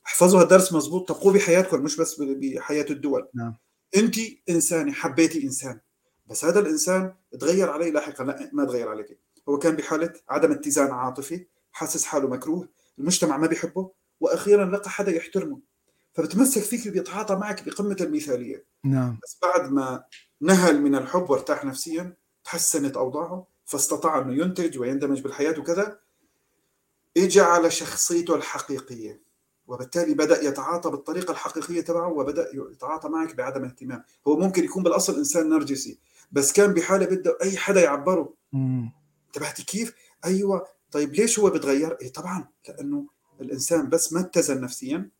احفظوا 0.06 0.40
هالدرس 0.40 0.72
مزبوط. 0.72 1.08
طبقوه 1.08 1.32
بحياتكم 1.32 1.82
مش 1.82 1.96
بس 1.96 2.20
بحياة 2.20 2.86
الدول. 2.90 3.28
نعم. 3.34 3.54
انت 3.96 4.16
إنسانة 4.48 4.92
حبيتي 4.92 5.42
إنسان. 5.42 5.80
بس 6.30 6.44
هذا 6.44 6.60
الإنسان 6.60 7.14
تغير 7.40 7.70
عليه 7.70 7.90
لاحقا 7.90 8.24
لا 8.24 8.50
ما 8.52 8.64
تغير 8.64 8.88
عليك 8.88 9.18
هو 9.48 9.58
كان 9.58 9.76
بحالة 9.76 10.12
عدم 10.28 10.52
اتزان 10.52 10.90
عاطفي 10.90 11.46
حاسس 11.72 12.04
حاله 12.04 12.28
مكروه 12.28 12.68
المجتمع 12.98 13.36
ما 13.36 13.46
بيحبه 13.46 13.90
وأخيرا 14.20 14.64
لقى 14.64 14.90
حدا 14.90 15.12
يحترمه. 15.12 15.60
فبتمسك 16.14 16.62
فيك 16.62 16.86
وبيتعاطى 16.86 17.34
معك 17.34 17.64
بقمة 17.64 17.96
المثالية. 18.00 18.64
نعم. 18.84 19.18
بس 19.22 19.38
بعد 19.42 19.72
ما 19.72 20.04
نهل 20.40 20.80
من 20.80 20.94
الحب 20.94 21.30
وارتاح 21.30 21.64
نفسيا 21.64 22.16
تحسنت 22.44 22.96
أوضاعه 22.96 23.46
فاستطاع 23.64 24.18
أنه 24.18 24.42
ينتج 24.42 24.78
ويندمج 24.78 25.20
بالحياة 25.20 25.58
وكذا. 25.58 25.98
اجى 27.16 27.40
على 27.40 27.70
شخصيته 27.70 28.34
الحقيقية 28.34 29.20
وبالتالي 29.66 30.14
بدأ 30.14 30.42
يتعاطى 30.42 30.90
بالطريقة 30.90 31.32
الحقيقية 31.32 31.80
تبعه 31.80 32.08
وبدأ 32.08 32.50
يتعاطى 32.72 33.08
معك 33.08 33.34
بعدم 33.34 33.64
اهتمام. 33.64 34.04
هو 34.28 34.36
ممكن 34.36 34.64
يكون 34.64 34.82
بالأصل 34.82 35.18
إنسان 35.18 35.48
نرجسي 35.48 35.98
بس 36.32 36.52
كان 36.52 36.74
بحاله 36.74 37.06
بده 37.06 37.38
أي 37.42 37.56
حدا 37.56 37.80
يعبره. 37.80 38.34
انتبهتي 38.54 39.64
كيف؟ 39.64 39.94
أيوه. 40.24 40.66
طيب 40.92 41.14
ليش 41.14 41.38
هو 41.38 41.50
بتغير؟ 41.50 41.98
اي 42.02 42.08
طبعا 42.08 42.48
لأنه 42.68 43.06
الإنسان 43.40 43.88
بس 43.88 44.12
ما 44.12 44.20
اتزن 44.20 44.60
نفسيا 44.60 45.10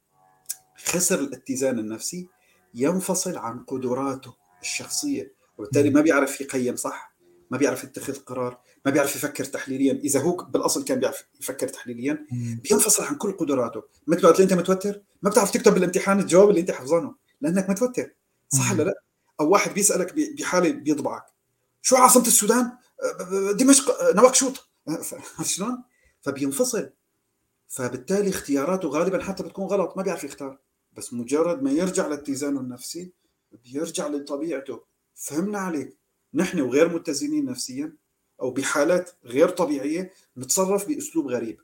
خسر 0.84 1.20
الاتزان 1.20 1.78
النفسي 1.78 2.28
ينفصل 2.74 3.38
عن 3.38 3.58
قدراته 3.58 4.34
الشخصية. 4.62 5.34
وبالتالي 5.58 5.90
ما 5.90 6.00
بيعرف 6.00 6.40
يقيم 6.40 6.76
صح؟ 6.76 7.16
ما 7.50 7.58
بيعرف 7.58 7.84
يتخذ 7.84 8.16
قرار 8.16 8.60
ما 8.84 8.90
بيعرف 8.90 9.16
يفكر 9.16 9.44
تحليليا. 9.44 9.92
إذا 9.92 10.20
هو 10.20 10.36
بالأصل 10.36 10.84
كان 10.84 11.00
بيعرف 11.00 11.24
يفكر 11.40 11.68
تحليليا. 11.68 12.26
بينفصل 12.62 13.04
عن 13.04 13.14
كل 13.14 13.32
قدراته. 13.32 13.82
مثل 14.06 14.26
وقت 14.26 14.40
أنت 14.40 14.52
متوتر؟ 14.52 15.02
ما 15.22 15.30
بتعرف 15.30 15.50
تكتب 15.50 15.74
بالامتحان 15.74 16.20
الجواب 16.20 16.50
اللي 16.50 16.60
أنت 16.60 16.70
حفظانه 16.70 17.14
لأنك 17.40 17.70
متوتر. 17.70 18.14
صح. 18.48 18.72
ولا 18.72 18.82
لا؟ 18.82 18.94
أو 19.40 19.48
واحد 19.48 19.74
بيسألك 19.74 20.14
بحالة 20.14 20.70
بيطبعك. 20.70 21.24
شو 21.82 21.96
عاصمة 21.96 22.26
السودان؟ 22.26 22.72
أه، 23.02 23.52
دمشق 23.52 23.90
أه، 23.90 24.12
نواكشوط 24.12 24.68
أه، 24.88 25.42
شلون؟ 25.42 25.82
فبينفصل. 26.20 26.90
فبالتالي 27.68 28.30
اختياراته 28.30 28.88
غالبا 28.88 29.22
حتى 29.22 29.42
بتكون 29.42 29.64
غلط 29.64 29.96
ما 29.96 30.02
بيعرف 30.02 30.24
يختار. 30.24 30.58
بس 30.92 31.14
مجرد 31.14 31.62
ما 31.62 31.70
يرجع 31.70 32.06
لاتزانه 32.06 32.60
النفسي 32.60 33.12
بيرجع 33.64 34.06
لطبيعته. 34.06 34.80
فهمنا 35.14 35.58
عليك. 35.58 35.96
نحن 36.34 36.60
وغير 36.60 36.88
متزنين 36.88 37.44
نفسيا 37.44 37.96
أو 38.40 38.50
بحالات 38.50 39.10
غير 39.24 39.48
طبيعية 39.48 40.12
نتصرف 40.36 40.88
بأسلوب 40.88 41.26
غريب. 41.26 41.60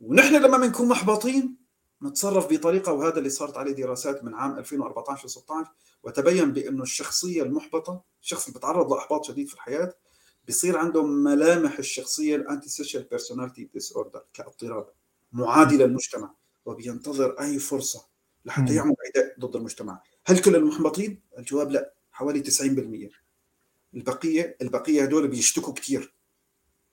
ونحن 0.00 0.34
لما 0.34 0.58
بنكون 0.58 0.88
محبطين 0.88 1.61
نتصرف 2.02 2.52
بطريقة 2.52 2.92
وهذا 2.92 3.18
اللي 3.18 3.30
صارت 3.30 3.56
عليه 3.56 3.72
دراسات 3.72 4.24
من 4.24 4.34
عام 4.34 4.58
2014 4.58 5.28
و16 5.28 5.68
وتبين 6.02 6.52
بأنه 6.52 6.82
الشخصية 6.82 7.42
المحبطة 7.42 8.02
الشخص 8.22 8.46
اللي 8.46 8.54
بيتعرض 8.54 8.92
لأحباط 8.92 9.24
شديد 9.24 9.48
في 9.48 9.54
الحياة 9.54 9.94
بيصير 10.46 10.78
عنده 10.78 11.02
ملامح 11.02 11.78
الشخصية 11.78 12.36
ال 12.36 12.68
antisocial 12.68 13.02
personality 13.02 13.70
disorder 13.74 14.22
كاضطراب 14.34 14.86
معادي 15.32 15.76
للمجتمع 15.76 16.34
وبينتظر 16.64 17.40
أي 17.40 17.58
فرصة. 17.58 18.04
لحتى 18.44 18.74
يعمل 18.74 18.94
عداء 19.06 19.34
ضد 19.40 19.56
المجتمع. 19.56 20.02
هل 20.24 20.38
كل 20.38 20.56
المحبطين؟ 20.56 21.22
الجواب 21.38 21.70
لا 21.70 21.92
حوالي 22.12 22.42
90% 22.42 23.10
البقية 23.94 24.56
البقية 24.62 25.02
هدول 25.02 25.28
بيشتكوا 25.28 25.72
كثير 25.74 26.14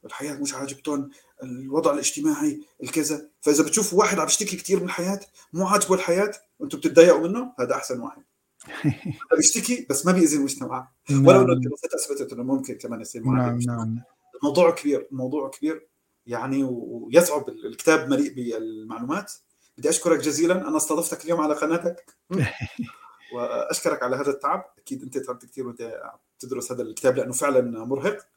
الحياة 0.05 0.33
مش 0.33 0.53
عاجبتهم 0.53 1.09
الوضع 1.43 1.93
الاجتماعي 1.93 2.61
الكذا. 2.83 3.29
فإذا 3.41 3.63
بتشوفوا 3.63 3.99
واحد 3.99 4.19
عم 4.19 4.27
يشتكي 4.27 4.55
كثير 4.55 4.79
من 4.79 4.85
الحياة 4.85 5.19
مو 5.53 5.67
عاجبه 5.67 5.95
الحياة 5.95 6.31
وأنتم 6.59 6.77
بتتضايقوا 6.77 7.27
منه 7.27 7.53
هذا 7.59 7.75
أحسن 7.75 7.99
واحد. 7.99 8.23
بيشتكي 9.37 9.87
بس 9.89 10.05
ما 10.05 10.11
بيأذي 10.11 10.35
المجتمع. 10.35 10.91
ولو 11.11 11.29
إنه 11.31 11.37
نعم 11.41 11.51
الدراسات 11.51 11.93
أثبتت 11.93 12.33
إنه 12.33 12.43
ممكن 12.43 12.73
كمان 12.73 13.01
يصير 13.01 13.23
معادي 13.23 13.65
نعم 13.65 13.77
نعم. 13.77 14.03
الموضوع 14.35 14.71
كبير 14.71 15.07
الموضوع 15.11 15.49
كبير. 15.49 15.87
يعني 16.25 16.63
ويصعب 16.63 17.49
الكتاب 17.49 18.09
مليء 18.09 18.33
بالمعلومات. 18.33 19.33
بدي 19.77 19.89
أشكرك 19.89 20.19
جزيلا. 20.19 20.67
أنا 20.67 20.77
استضفتك 20.77 21.25
اليوم 21.25 21.41
على 21.41 21.53
قناتك. 21.53 22.15
وأشكرك 23.33 24.03
على 24.03 24.15
هذا 24.15 24.29
التعب. 24.29 24.65
أكيد 24.77 25.03
أنت 25.03 25.17
تعبت 25.17 25.45
كثير 25.45 25.67
وأنت 25.67 26.01
تدرس 26.39 26.71
هذا 26.71 26.81
الكتاب 26.81 27.15
لأنه 27.17 27.33
فعلا 27.33 27.85
مرهق. 27.85 28.27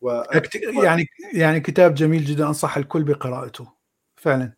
و... 0.00 0.22
يعني 0.82 1.06
يعني 1.34 1.60
كتاب 1.60 1.94
جميل 1.94 2.24
جدا 2.24 2.46
أنصح 2.46 2.76
الكل 2.76 3.02
بقراءته 3.02 3.72
فعلا. 4.16 4.52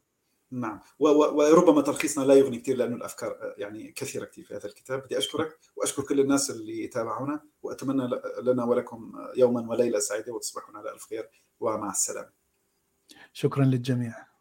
نعم. 0.50 0.80
وربما 0.98 1.82
تلخيصنا 1.82 2.24
لا 2.24 2.34
يغني 2.34 2.58
كثير 2.58 2.76
لأنه 2.76 2.96
الأفكار 2.96 3.54
يعني 3.58 3.92
كثيرة 3.92 4.24
كثير 4.24 4.44
في 4.44 4.54
هذا 4.54 4.66
الكتاب. 4.66 5.04
بدي 5.04 5.18
أشكرك 5.18 5.58
وأشكر 5.76 6.02
كل 6.02 6.20
الناس 6.20 6.50
اللي 6.50 6.86
تابعونا 6.86 7.40
وأتمنى 7.62 8.10
لنا 8.42 8.64
ولكم 8.64 9.12
يوما 9.36 9.70
وليلة 9.70 9.98
سعيدة 9.98 10.32
وتصبحون 10.32 10.76
على 10.76 10.92
ألف 10.92 11.04
خير 11.04 11.28
ومع 11.60 11.90
السلامة. 11.90 12.30
شكرا 13.32 13.64
للجميع. 13.64 14.31